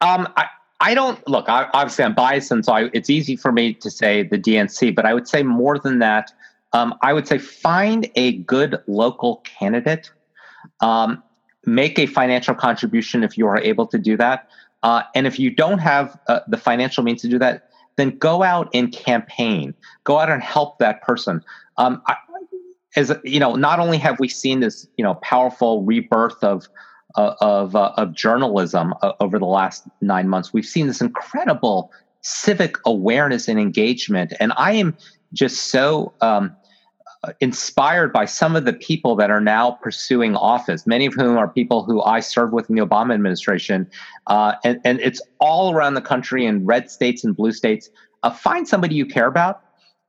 Um, 0.00 0.26
I, 0.38 0.46
I 0.82 0.94
don't 0.94 1.26
look. 1.28 1.48
I, 1.48 1.68
obviously, 1.72 2.04
I'm 2.04 2.14
biased, 2.14 2.50
and 2.50 2.64
so 2.64 2.72
I, 2.72 2.90
it's 2.92 3.08
easy 3.08 3.36
for 3.36 3.52
me 3.52 3.72
to 3.74 3.88
say 3.88 4.24
the 4.24 4.36
DNC. 4.36 4.94
But 4.96 5.06
I 5.06 5.14
would 5.14 5.28
say 5.28 5.44
more 5.44 5.78
than 5.78 6.00
that. 6.00 6.32
Um, 6.72 6.94
I 7.02 7.12
would 7.12 7.28
say 7.28 7.38
find 7.38 8.10
a 8.16 8.38
good 8.38 8.82
local 8.88 9.36
candidate. 9.44 10.10
Um, 10.80 11.22
make 11.64 12.00
a 12.00 12.06
financial 12.06 12.56
contribution 12.56 13.22
if 13.22 13.38
you 13.38 13.46
are 13.46 13.58
able 13.58 13.86
to 13.86 13.98
do 13.98 14.16
that. 14.16 14.48
Uh, 14.82 15.02
and 15.14 15.28
if 15.28 15.38
you 15.38 15.50
don't 15.50 15.78
have 15.78 16.18
uh, 16.26 16.40
the 16.48 16.56
financial 16.56 17.04
means 17.04 17.22
to 17.22 17.28
do 17.28 17.38
that, 17.38 17.68
then 17.94 18.18
go 18.18 18.42
out 18.42 18.68
and 18.74 18.92
campaign. 18.92 19.74
Go 20.02 20.18
out 20.18 20.30
and 20.30 20.42
help 20.42 20.78
that 20.78 21.00
person. 21.02 21.44
Um, 21.76 22.02
I, 22.08 22.16
as 22.96 23.12
you 23.22 23.38
know, 23.38 23.54
not 23.54 23.78
only 23.78 23.98
have 23.98 24.18
we 24.18 24.26
seen 24.26 24.58
this, 24.58 24.88
you 24.96 25.04
know, 25.04 25.14
powerful 25.14 25.84
rebirth 25.84 26.42
of 26.42 26.66
of, 27.16 27.76
uh, 27.76 27.92
of 27.96 28.14
journalism 28.14 28.94
uh, 29.02 29.12
over 29.20 29.38
the 29.38 29.46
last 29.46 29.84
nine 30.00 30.28
months. 30.28 30.52
We've 30.52 30.66
seen 30.66 30.86
this 30.86 31.00
incredible 31.00 31.90
civic 32.22 32.76
awareness 32.86 33.48
and 33.48 33.58
engagement. 33.58 34.32
And 34.40 34.52
I 34.56 34.72
am 34.72 34.96
just 35.32 35.70
so 35.70 36.12
um, 36.20 36.54
uh, 37.24 37.32
inspired 37.40 38.12
by 38.12 38.24
some 38.24 38.56
of 38.56 38.64
the 38.64 38.72
people 38.72 39.16
that 39.16 39.30
are 39.30 39.40
now 39.40 39.72
pursuing 39.72 40.36
office, 40.36 40.86
many 40.86 41.06
of 41.06 41.14
whom 41.14 41.36
are 41.36 41.48
people 41.48 41.84
who 41.84 42.02
I 42.02 42.20
served 42.20 42.52
with 42.52 42.70
in 42.70 42.76
the 42.76 42.84
Obama 42.84 43.14
administration. 43.14 43.90
Uh, 44.26 44.54
and, 44.64 44.80
and 44.84 45.00
it's 45.00 45.20
all 45.38 45.74
around 45.74 45.94
the 45.94 46.00
country 46.00 46.46
in 46.46 46.64
red 46.64 46.90
states 46.90 47.24
and 47.24 47.36
blue 47.36 47.52
states. 47.52 47.90
Uh, 48.22 48.30
find 48.30 48.66
somebody 48.68 48.94
you 48.94 49.06
care 49.06 49.26
about 49.26 49.62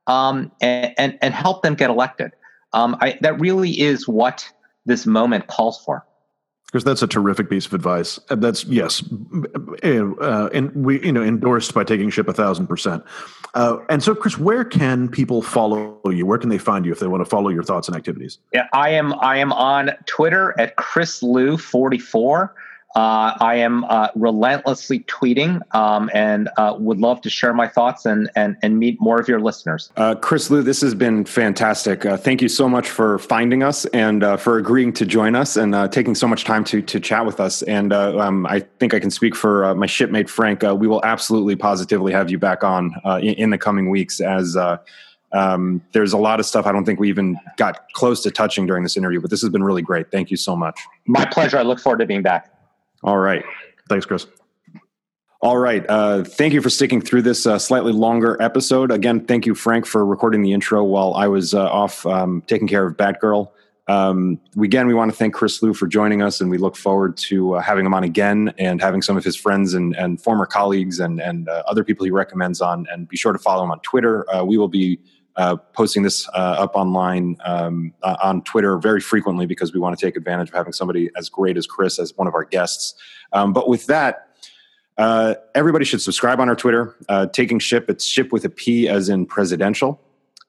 um, 0.06 0.52
and, 0.60 0.94
and, 0.98 1.18
and, 1.20 1.34
help 1.34 1.62
them 1.62 1.74
get 1.74 1.90
elected. 1.90 2.30
Um, 2.72 2.96
I, 3.00 3.18
that 3.22 3.40
really 3.40 3.80
is 3.80 4.06
what 4.06 4.48
this 4.86 5.06
moment 5.06 5.46
calls 5.46 5.82
for 5.82 6.04
because 6.74 6.82
that's 6.82 7.02
a 7.02 7.06
terrific 7.06 7.48
piece 7.48 7.66
of 7.66 7.72
advice. 7.72 8.18
That's 8.26 8.64
yes, 8.64 9.04
uh, 9.84 10.48
and 10.52 10.74
we 10.74 11.00
you 11.06 11.12
know 11.12 11.22
endorsed 11.22 11.72
by 11.72 11.84
taking 11.84 12.10
ship 12.10 12.26
a 12.26 12.32
thousand 12.32 12.66
percent. 12.66 13.04
Uh, 13.54 13.78
and 13.88 14.02
so, 14.02 14.12
Chris, 14.12 14.36
where 14.38 14.64
can 14.64 15.08
people 15.08 15.40
follow 15.40 16.00
you? 16.06 16.26
Where 16.26 16.36
can 16.36 16.48
they 16.48 16.58
find 16.58 16.84
you 16.84 16.90
if 16.90 16.98
they 16.98 17.06
want 17.06 17.20
to 17.20 17.30
follow 17.30 17.48
your 17.48 17.62
thoughts 17.62 17.86
and 17.86 17.96
activities? 17.96 18.38
Yeah, 18.52 18.66
I 18.72 18.88
am. 18.88 19.14
I 19.20 19.36
am 19.36 19.52
on 19.52 19.92
Twitter 20.06 20.52
at 20.58 20.74
Chris 20.74 21.22
Lu 21.22 21.56
forty 21.56 22.00
four. 22.00 22.52
Uh, 22.94 23.36
I 23.40 23.56
am 23.56 23.82
uh, 23.84 24.08
relentlessly 24.14 25.00
tweeting 25.00 25.60
um, 25.74 26.08
and 26.14 26.48
uh, 26.56 26.76
would 26.78 26.98
love 26.98 27.20
to 27.22 27.30
share 27.30 27.52
my 27.52 27.66
thoughts 27.66 28.06
and, 28.06 28.30
and, 28.36 28.56
and 28.62 28.78
meet 28.78 29.00
more 29.00 29.18
of 29.18 29.26
your 29.26 29.40
listeners. 29.40 29.90
Uh, 29.96 30.14
Chris 30.14 30.48
Lu, 30.48 30.62
this 30.62 30.80
has 30.80 30.94
been 30.94 31.24
fantastic. 31.24 32.06
Uh, 32.06 32.16
thank 32.16 32.40
you 32.40 32.48
so 32.48 32.68
much 32.68 32.88
for 32.88 33.18
finding 33.18 33.64
us 33.64 33.84
and 33.86 34.22
uh, 34.22 34.36
for 34.36 34.58
agreeing 34.58 34.92
to 34.92 35.04
join 35.04 35.34
us 35.34 35.56
and 35.56 35.74
taking 35.90 36.14
so 36.14 36.28
much 36.28 36.44
time 36.44 36.62
to, 36.62 36.80
to 36.82 37.00
chat 37.00 37.26
with 37.26 37.40
us. 37.40 37.62
And 37.62 37.92
um, 37.92 38.46
I 38.46 38.60
think 38.60 38.94
I 38.94 39.00
can 39.00 39.10
speak 39.10 39.34
for 39.34 39.74
my 39.74 39.86
shipmate, 39.86 40.30
Frank. 40.30 40.62
we 40.62 40.86
will 40.86 41.04
absolutely 41.04 41.56
positively 41.56 42.12
have 42.12 42.30
you 42.30 42.38
back 42.38 42.62
on 42.62 42.94
in, 43.20 43.34
in, 43.34 43.50
the 43.50 43.58
coming 43.58 43.90
weeks 43.90 44.20
as 44.20 44.56
um, 45.32 45.82
there's 45.92 46.12
a 46.12 46.18
lot 46.18 46.38
of 46.38 46.46
stuff 46.46 46.64
I 46.64 46.70
don't 46.70 46.84
think 46.84 47.00
we 47.00 47.08
even 47.08 47.36
got 47.56 47.92
close 47.92 48.22
to 48.22 48.30
touching 48.30 48.66
during 48.66 48.84
this 48.84 48.96
interview, 48.96 49.20
but 49.20 49.30
this 49.30 49.40
has 49.42 49.50
been 49.50 49.64
really 49.64 49.82
great. 49.82 50.12
Thank 50.12 50.30
you 50.30 50.36
so 50.36 50.54
much. 50.54 50.78
My 51.06 51.24
pleasure. 51.24 51.58
I 51.58 51.62
look 51.62 51.80
forward 51.80 51.98
to 51.98 52.06
being 52.06 52.22
back. 52.22 52.53
All 53.04 53.18
right. 53.18 53.44
Thanks, 53.88 54.06
Chris. 54.06 54.26
All 55.42 55.58
right. 55.58 55.84
Uh, 55.90 56.24
thank 56.24 56.54
you 56.54 56.62
for 56.62 56.70
sticking 56.70 57.02
through 57.02 57.20
this 57.20 57.46
uh, 57.46 57.58
slightly 57.58 57.92
longer 57.92 58.40
episode. 58.40 58.90
Again, 58.90 59.26
thank 59.26 59.44
you, 59.44 59.54
Frank, 59.54 59.84
for 59.84 60.06
recording 60.06 60.40
the 60.40 60.54
intro 60.54 60.82
while 60.82 61.12
I 61.12 61.28
was 61.28 61.52
uh, 61.52 61.64
off 61.64 62.06
um, 62.06 62.42
taking 62.46 62.66
care 62.66 62.86
of 62.86 62.96
Batgirl. 62.96 63.50
Um, 63.86 64.40
again, 64.58 64.86
we 64.86 64.94
want 64.94 65.10
to 65.10 65.16
thank 65.16 65.34
Chris 65.34 65.62
Lu 65.62 65.74
for 65.74 65.86
joining 65.86 66.22
us, 66.22 66.40
and 66.40 66.48
we 66.48 66.56
look 66.56 66.76
forward 66.76 67.18
to 67.18 67.56
uh, 67.56 67.60
having 67.60 67.84
him 67.84 67.92
on 67.92 68.04
again 68.04 68.54
and 68.56 68.80
having 68.80 69.02
some 69.02 69.18
of 69.18 69.24
his 69.24 69.36
friends 69.36 69.74
and, 69.74 69.94
and 69.96 70.18
former 70.22 70.46
colleagues 70.46 70.98
and, 70.98 71.20
and 71.20 71.46
uh, 71.50 71.62
other 71.66 71.84
people 71.84 72.06
he 72.06 72.10
recommends 72.10 72.62
on. 72.62 72.86
And 72.90 73.06
be 73.06 73.18
sure 73.18 73.34
to 73.34 73.38
follow 73.38 73.64
him 73.64 73.70
on 73.70 73.80
Twitter. 73.80 74.24
Uh, 74.34 74.44
we 74.44 74.56
will 74.56 74.68
be 74.68 74.98
uh, 75.36 75.56
posting 75.72 76.02
this 76.02 76.28
uh, 76.28 76.56
up 76.58 76.74
online 76.74 77.36
um, 77.44 77.92
uh, 78.02 78.16
on 78.22 78.42
Twitter 78.42 78.78
very 78.78 79.00
frequently 79.00 79.46
because 79.46 79.72
we 79.72 79.80
want 79.80 79.98
to 79.98 80.06
take 80.06 80.16
advantage 80.16 80.48
of 80.48 80.54
having 80.54 80.72
somebody 80.72 81.10
as 81.16 81.28
great 81.28 81.56
as 81.56 81.66
Chris 81.66 81.98
as 81.98 82.16
one 82.16 82.26
of 82.26 82.34
our 82.34 82.44
guests. 82.44 82.94
Um, 83.32 83.52
but 83.52 83.68
with 83.68 83.86
that, 83.86 84.28
everybody 85.54 85.84
should 85.84 86.00
subscribe 86.00 86.40
on 86.40 86.48
our 86.48 86.56
Twitter. 86.56 86.94
Taking 87.32 87.58
ship, 87.58 87.90
it's 87.90 88.04
ship 88.04 88.32
with 88.32 88.44
a 88.44 88.50
P 88.50 88.88
as 88.88 89.08
in 89.08 89.26
presidential. 89.26 90.00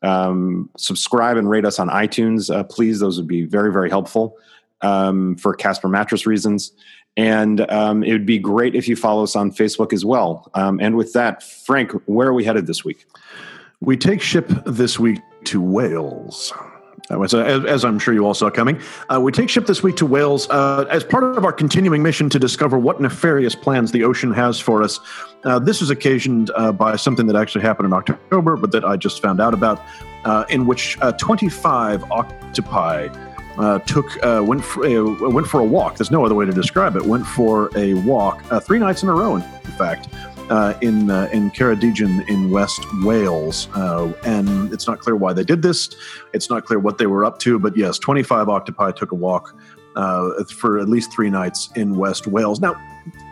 Um, 0.02 0.70
subscribe 0.78 1.38
and 1.38 1.50
rate 1.50 1.66
us 1.66 1.80
on 1.80 1.90
iTunes, 1.90 2.70
please. 2.70 3.00
Those 3.00 3.18
would 3.18 3.28
be 3.28 3.46
very, 3.46 3.74
very 3.74 3.90
helpful 3.90 4.38
um, 4.82 5.36
for 5.38 5.56
Casper 5.56 5.88
mattress 5.88 6.26
reasons. 6.26 6.72
And 7.18 7.70
um, 7.72 8.04
it 8.04 8.12
would 8.12 8.26
be 8.26 8.38
great 8.38 8.76
if 8.76 8.88
you 8.88 8.96
follow 8.96 9.24
us 9.24 9.36
on 9.36 9.52
Facebook 9.52 9.94
as 9.94 10.04
well. 10.04 10.52
Um, 10.54 10.80
and 10.82 10.96
with 10.96 11.14
that, 11.14 11.44
Frank, 11.44 11.92
where 12.06 12.28
are 12.28 12.34
we 12.34 12.44
headed 12.44 12.68
this 12.68 12.84
week? 12.84 13.06
We 13.82 13.98
take 13.98 14.22
ship 14.22 14.50
this 14.66 15.00
week 15.00 15.20
to 15.46 15.62
Wales. 15.62 16.54
as, 17.12 17.34
as, 17.34 17.86
I'm 17.86 18.00
sure 18.00 18.14
you 18.14 18.26
all 18.26 18.34
saw 18.34 18.50
coming, 18.50 18.82
uh, 19.14 19.20
we 19.20 19.32
take 19.32 19.50
ship 19.50 19.66
this 19.66 19.84
week 19.84 19.98
to 19.98 20.06
Wales 20.06 20.50
uh, 20.50 20.86
as 20.90 21.04
part 21.04 21.24
of 21.24 21.44
our 21.44 21.52
continuing 21.52 22.02
mission 22.02 22.30
to 22.30 22.40
discover 22.40 22.80
what 22.80 23.02
nefarious 23.02 23.54
plans 23.54 23.92
the 23.92 24.04
ocean 24.04 24.32
has 24.32 24.60
for 24.60 24.82
us. 24.82 25.00
Uh, 25.44 25.60
this 25.60 25.82
was 25.82 25.90
occasioned 25.90 26.52
uh, 26.56 26.72
by 26.72 26.96
something 26.96 27.28
that 27.28 27.36
actually 27.36 27.64
happened 27.64 27.88
in 27.88 27.94
October, 27.94 28.56
but 28.56 28.72
that 28.72 28.86
I 28.86 28.96
just 28.96 29.22
found 29.22 29.42
out 29.42 29.54
about, 29.54 29.82
uh, 30.24 30.46
in 30.50 30.66
which 30.66 30.98
uh, 31.02 31.12
25 31.14 32.10
octopi 32.12 33.10
took 33.86 34.06
went 34.48 34.64
for, 34.64 35.30
went 35.30 35.48
for 35.48 35.60
a 35.60 35.66
walk. 35.66 35.98
There's 35.98 36.12
no 36.12 36.26
other 36.26 36.36
way 36.36 36.46
to 36.46 36.54
describe 36.54 36.96
it. 36.96 37.06
Went 37.06 37.28
for 37.28 37.70
a 37.78 37.94
walk 37.94 38.42
three 38.64 38.80
nights 38.80 39.04
in 39.04 39.10
a 39.10 39.14
row, 39.14 39.36
in 39.36 39.42
fact 39.78 40.08
uh, 40.50 40.74
in 40.82 41.10
uh, 41.10 41.30
in 41.32 41.52
Ceredigion 41.52 42.28
in 42.30 42.52
West 42.52 42.86
Wales, 43.04 43.68
uh, 43.76 44.12
and 44.24 44.72
it's 44.74 44.88
not 44.88 45.00
clear 45.00 45.16
why 45.16 45.34
they 45.34 45.44
did 45.44 45.62
this. 45.62 45.90
It's 46.34 46.50
not 46.50 46.66
clear 46.66 46.80
what 46.80 46.98
they 46.98 47.08
were 47.08 47.26
up 47.26 47.40
to, 47.40 47.60
but 47.60 47.76
yes, 47.76 47.98
25 48.00 48.50
octopi 48.50 48.92
took 48.92 49.12
a 49.12 49.16
walk 49.16 49.56
uh, 49.96 50.44
for 50.46 50.80
at 50.80 50.90
least 50.90 51.12
three 51.12 51.30
nights 51.30 51.70
in 51.76 51.98
West 51.98 52.28
Wales. 52.28 52.60
Now, 52.60 52.76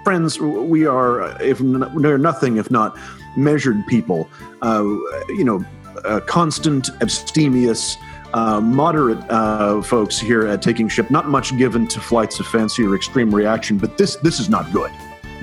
friends, 0.04 0.40
we 0.40 0.86
are 0.86 1.42
if 1.42 1.60
they're 1.60 2.18
nothing 2.18 2.58
if 2.58 2.72
not 2.72 2.98
measured 3.38 3.86
people. 3.88 4.28
Uh, 4.62 4.84
you 5.30 5.44
know, 5.44 5.64
uh, 6.06 6.20
constant, 6.22 6.90
abstemious. 7.02 7.98
Uh, 8.34 8.60
moderate 8.60 9.20
uh, 9.30 9.80
folks 9.84 10.20
here 10.20 10.48
at 10.48 10.60
Taking 10.60 10.90
Ship, 10.90 11.12
not 11.12 11.30
much 11.30 11.56
given 11.56 11.88
to 11.90 12.00
flights 12.02 12.40
of 12.40 12.48
fancy 12.48 12.84
or 12.84 12.96
extreme 12.96 13.34
reaction, 13.34 13.78
but 13.78 13.96
this 13.96 14.16
this 14.16 14.40
is 14.40 14.50
not 14.50 14.72
good 14.74 14.92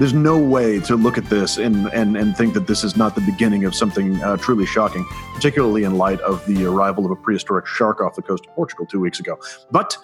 there's 0.01 0.15
no 0.15 0.39
way 0.39 0.81
to 0.81 0.97
look 0.97 1.19
at 1.19 1.27
this 1.27 1.59
and, 1.59 1.87
and, 1.89 2.17
and 2.17 2.35
think 2.35 2.55
that 2.55 2.67
this 2.67 2.85
is 2.85 2.97
not 2.97 3.15
the 3.15 3.21
beginning 3.21 3.67
of 3.67 3.75
something 3.75 4.17
uh, 4.23 4.35
truly 4.39 4.65
shocking, 4.65 5.05
particularly 5.35 5.85
in 5.85 5.99
light 5.99 6.19
of 6.23 6.45
the 6.47 6.65
arrival 6.65 7.05
of 7.05 7.11
a 7.11 7.17
prehistoric 7.17 7.67
shark 7.67 8.01
off 8.01 8.17
the 8.17 8.23
coast 8.23 8.47
of 8.47 8.55
Portugal 8.55 8.87
two 8.87 8.99
weeks 8.99 9.21
ago. 9.21 9.39
But 9.71 9.99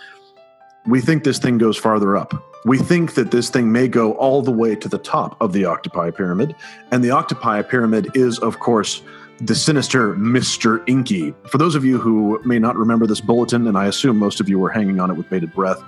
we 0.84 1.00
think 1.00 1.24
this 1.24 1.38
thing 1.38 1.56
goes 1.56 1.78
farther 1.78 2.14
up. 2.14 2.34
We 2.66 2.76
think 2.76 3.14
that 3.14 3.30
this 3.30 3.48
thing 3.48 3.72
may 3.72 3.88
go 3.88 4.12
all 4.16 4.42
the 4.42 4.52
way 4.52 4.76
to 4.76 4.86
the 4.86 4.98
top 4.98 5.40
of 5.40 5.54
the 5.54 5.64
octopi 5.64 6.10
pyramid. 6.10 6.54
And 6.90 7.02
the 7.02 7.12
octopi 7.12 7.62
pyramid 7.62 8.10
is, 8.14 8.38
of 8.40 8.58
course, 8.58 9.00
the 9.40 9.54
sinister 9.54 10.14
Mr. 10.14 10.86
Inky. 10.86 11.32
For 11.48 11.56
those 11.56 11.74
of 11.74 11.86
you 11.86 11.96
who 11.96 12.38
may 12.44 12.58
not 12.58 12.76
remember 12.76 13.06
this 13.06 13.22
bulletin, 13.22 13.66
and 13.66 13.78
I 13.78 13.86
assume 13.86 14.18
most 14.18 14.40
of 14.40 14.48
you 14.50 14.58
were 14.58 14.70
hanging 14.70 15.00
on 15.00 15.10
it 15.10 15.14
with 15.14 15.30
bated 15.30 15.54
breath, 15.54 15.82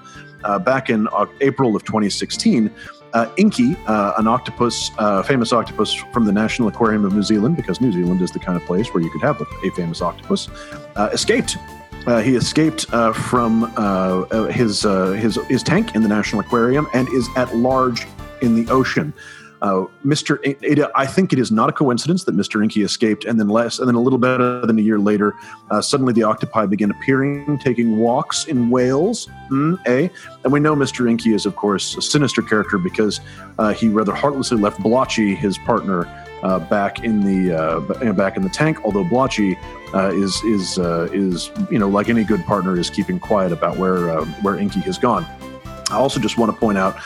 uh, 0.44 0.58
back 0.58 0.88
in 0.88 1.08
April 1.40 1.76
of 1.76 1.84
2016, 1.84 2.70
uh, 3.12 3.30
Inky, 3.36 3.76
uh, 3.86 4.14
an 4.18 4.26
octopus, 4.26 4.90
uh, 4.98 5.22
famous 5.22 5.52
octopus 5.52 5.92
from 5.94 6.24
the 6.24 6.32
National 6.32 6.68
Aquarium 6.68 7.04
of 7.04 7.12
New 7.12 7.22
Zealand, 7.22 7.56
because 7.56 7.80
New 7.80 7.92
Zealand 7.92 8.22
is 8.22 8.30
the 8.30 8.38
kind 8.38 8.56
of 8.56 8.64
place 8.66 8.92
where 8.92 9.02
you 9.02 9.10
could 9.10 9.22
have 9.22 9.40
a, 9.40 9.70
famous 9.70 10.00
octopus, 10.02 10.48
uh, 10.96 11.10
escaped. 11.12 11.56
Uh, 12.06 12.20
he 12.20 12.36
escaped 12.36 12.86
uh, 12.92 13.12
from 13.12 13.70
his 14.50 14.82
his 14.82 15.38
his 15.48 15.62
tank 15.62 15.94
in 15.94 16.02
the 16.02 16.08
National 16.08 16.40
Aquarium 16.40 16.86
and 16.94 17.08
is 17.08 17.28
at 17.36 17.54
large 17.56 18.06
in 18.40 18.54
the 18.54 18.70
ocean. 18.72 19.12
Uh, 19.60 19.86
Mr. 20.04 20.38
It, 20.44 20.78
I 20.94 21.06
think 21.06 21.32
it 21.32 21.38
is 21.38 21.50
not 21.50 21.68
a 21.68 21.72
coincidence 21.72 22.24
that 22.24 22.36
Mr. 22.36 22.62
Inky 22.62 22.82
escaped, 22.82 23.24
and 23.24 23.38
then 23.38 23.48
less, 23.48 23.78
and 23.78 23.88
then 23.88 23.94
a 23.94 24.00
little 24.00 24.18
better 24.18 24.64
than 24.64 24.78
a 24.78 24.82
year 24.82 24.98
later, 24.98 25.34
uh, 25.70 25.80
suddenly 25.80 26.12
the 26.12 26.22
octopi 26.22 26.66
begin 26.66 26.90
appearing, 26.90 27.58
taking 27.58 27.98
walks 27.98 28.46
in 28.46 28.70
Wales. 28.70 29.28
Mm, 29.50 29.78
eh? 29.86 30.08
And 30.44 30.52
we 30.52 30.60
know 30.60 30.76
Mr. 30.76 31.08
Inky 31.08 31.34
is, 31.34 31.46
of 31.46 31.56
course, 31.56 31.96
a 31.96 32.02
sinister 32.02 32.42
character 32.42 32.78
because 32.78 33.20
uh, 33.58 33.72
he 33.72 33.88
rather 33.88 34.14
heartlessly 34.14 34.58
left 34.58 34.80
Blotchy, 34.80 35.34
his 35.34 35.58
partner, 35.58 36.06
uh, 36.42 36.60
back 36.60 37.02
in 37.02 37.20
the 37.20 37.52
uh, 37.52 38.12
back 38.12 38.36
in 38.36 38.42
the 38.44 38.48
tank. 38.48 38.78
Although 38.84 39.02
Blotchy 39.02 39.58
uh, 39.92 40.12
is 40.14 40.40
is 40.44 40.78
is 41.12 41.50
you 41.68 41.80
know 41.80 41.88
like 41.88 42.08
any 42.08 42.22
good 42.22 42.44
partner 42.44 42.78
is 42.78 42.90
keeping 42.90 43.18
quiet 43.18 43.50
about 43.50 43.76
where 43.76 44.20
where 44.42 44.56
Inky 44.56 44.80
has 44.80 44.98
gone. 44.98 45.26
I 45.90 45.96
also 45.96 46.20
just 46.20 46.36
want 46.38 46.52
to 46.52 46.58
point 46.58 46.78
out 46.78 46.96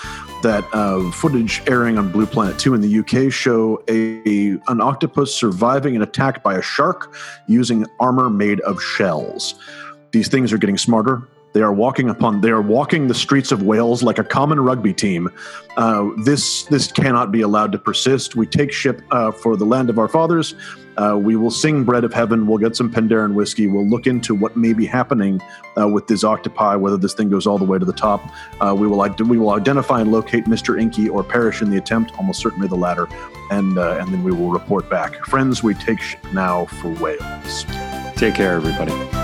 that 0.42 0.64
uh, 0.72 1.10
footage 1.10 1.62
airing 1.66 1.98
on 1.98 2.10
Blue 2.10 2.26
Planet 2.26 2.58
2 2.58 2.74
in 2.74 2.80
the 2.80 2.98
UK 2.98 3.32
show 3.32 3.82
a, 3.88 4.58
an 4.68 4.80
octopus 4.80 5.34
surviving 5.34 5.96
an 5.96 6.02
attack 6.02 6.42
by 6.42 6.54
a 6.54 6.62
shark 6.62 7.14
using 7.46 7.86
armor 8.00 8.28
made 8.28 8.60
of 8.60 8.80
shells. 8.82 9.54
These 10.10 10.28
things 10.28 10.52
are 10.52 10.58
getting 10.58 10.78
smarter. 10.78 11.28
They 11.52 11.60
are 11.60 11.72
walking 11.72 12.08
upon. 12.08 12.40
They 12.40 12.50
are 12.50 12.62
walking 12.62 13.08
the 13.08 13.14
streets 13.14 13.52
of 13.52 13.62
Wales 13.62 14.02
like 14.02 14.18
a 14.18 14.24
common 14.24 14.60
rugby 14.60 14.94
team. 14.94 15.30
Uh, 15.76 16.08
this 16.24 16.64
this 16.64 16.90
cannot 16.90 17.30
be 17.30 17.42
allowed 17.42 17.72
to 17.72 17.78
persist. 17.78 18.36
We 18.36 18.46
take 18.46 18.72
ship 18.72 19.02
uh, 19.10 19.32
for 19.32 19.56
the 19.56 19.66
land 19.66 19.90
of 19.90 19.98
our 19.98 20.08
fathers. 20.08 20.54
Uh, 20.96 21.16
we 21.18 21.36
will 21.36 21.50
sing 21.50 21.84
Bread 21.84 22.04
of 22.04 22.12
Heaven. 22.12 22.46
We'll 22.46 22.58
get 22.58 22.76
some 22.76 22.92
Penderyn 22.92 23.34
whiskey. 23.34 23.66
We'll 23.66 23.86
look 23.86 24.06
into 24.06 24.34
what 24.34 24.56
may 24.56 24.72
be 24.72 24.84
happening 24.84 25.40
uh, 25.80 25.88
with 25.88 26.06
this 26.06 26.22
octopi, 26.22 26.76
whether 26.76 26.96
this 26.98 27.14
thing 27.14 27.30
goes 27.30 27.46
all 27.46 27.58
the 27.58 27.64
way 27.64 27.78
to 27.78 27.84
the 27.84 27.92
top. 27.92 28.22
Uh, 28.60 28.74
we 28.76 28.86
will 28.86 29.02
we 29.26 29.38
will 29.38 29.50
identify 29.50 30.00
and 30.00 30.12
locate 30.12 30.44
Mr. 30.44 30.80
Inky 30.80 31.08
or 31.08 31.22
perish 31.24 31.62
in 31.62 31.70
the 31.70 31.78
attempt, 31.78 32.12
almost 32.18 32.40
certainly 32.40 32.68
the 32.68 32.76
latter, 32.76 33.08
and 33.50 33.78
uh, 33.78 33.98
and 33.98 34.12
then 34.12 34.22
we 34.22 34.32
will 34.32 34.50
report 34.50 34.88
back. 34.90 35.24
Friends, 35.26 35.62
we 35.62 35.74
take 35.74 36.00
ship 36.00 36.20
now 36.32 36.66
for 36.66 36.90
Wales. 37.02 37.64
Take 38.16 38.34
care, 38.34 38.54
everybody. 38.54 39.21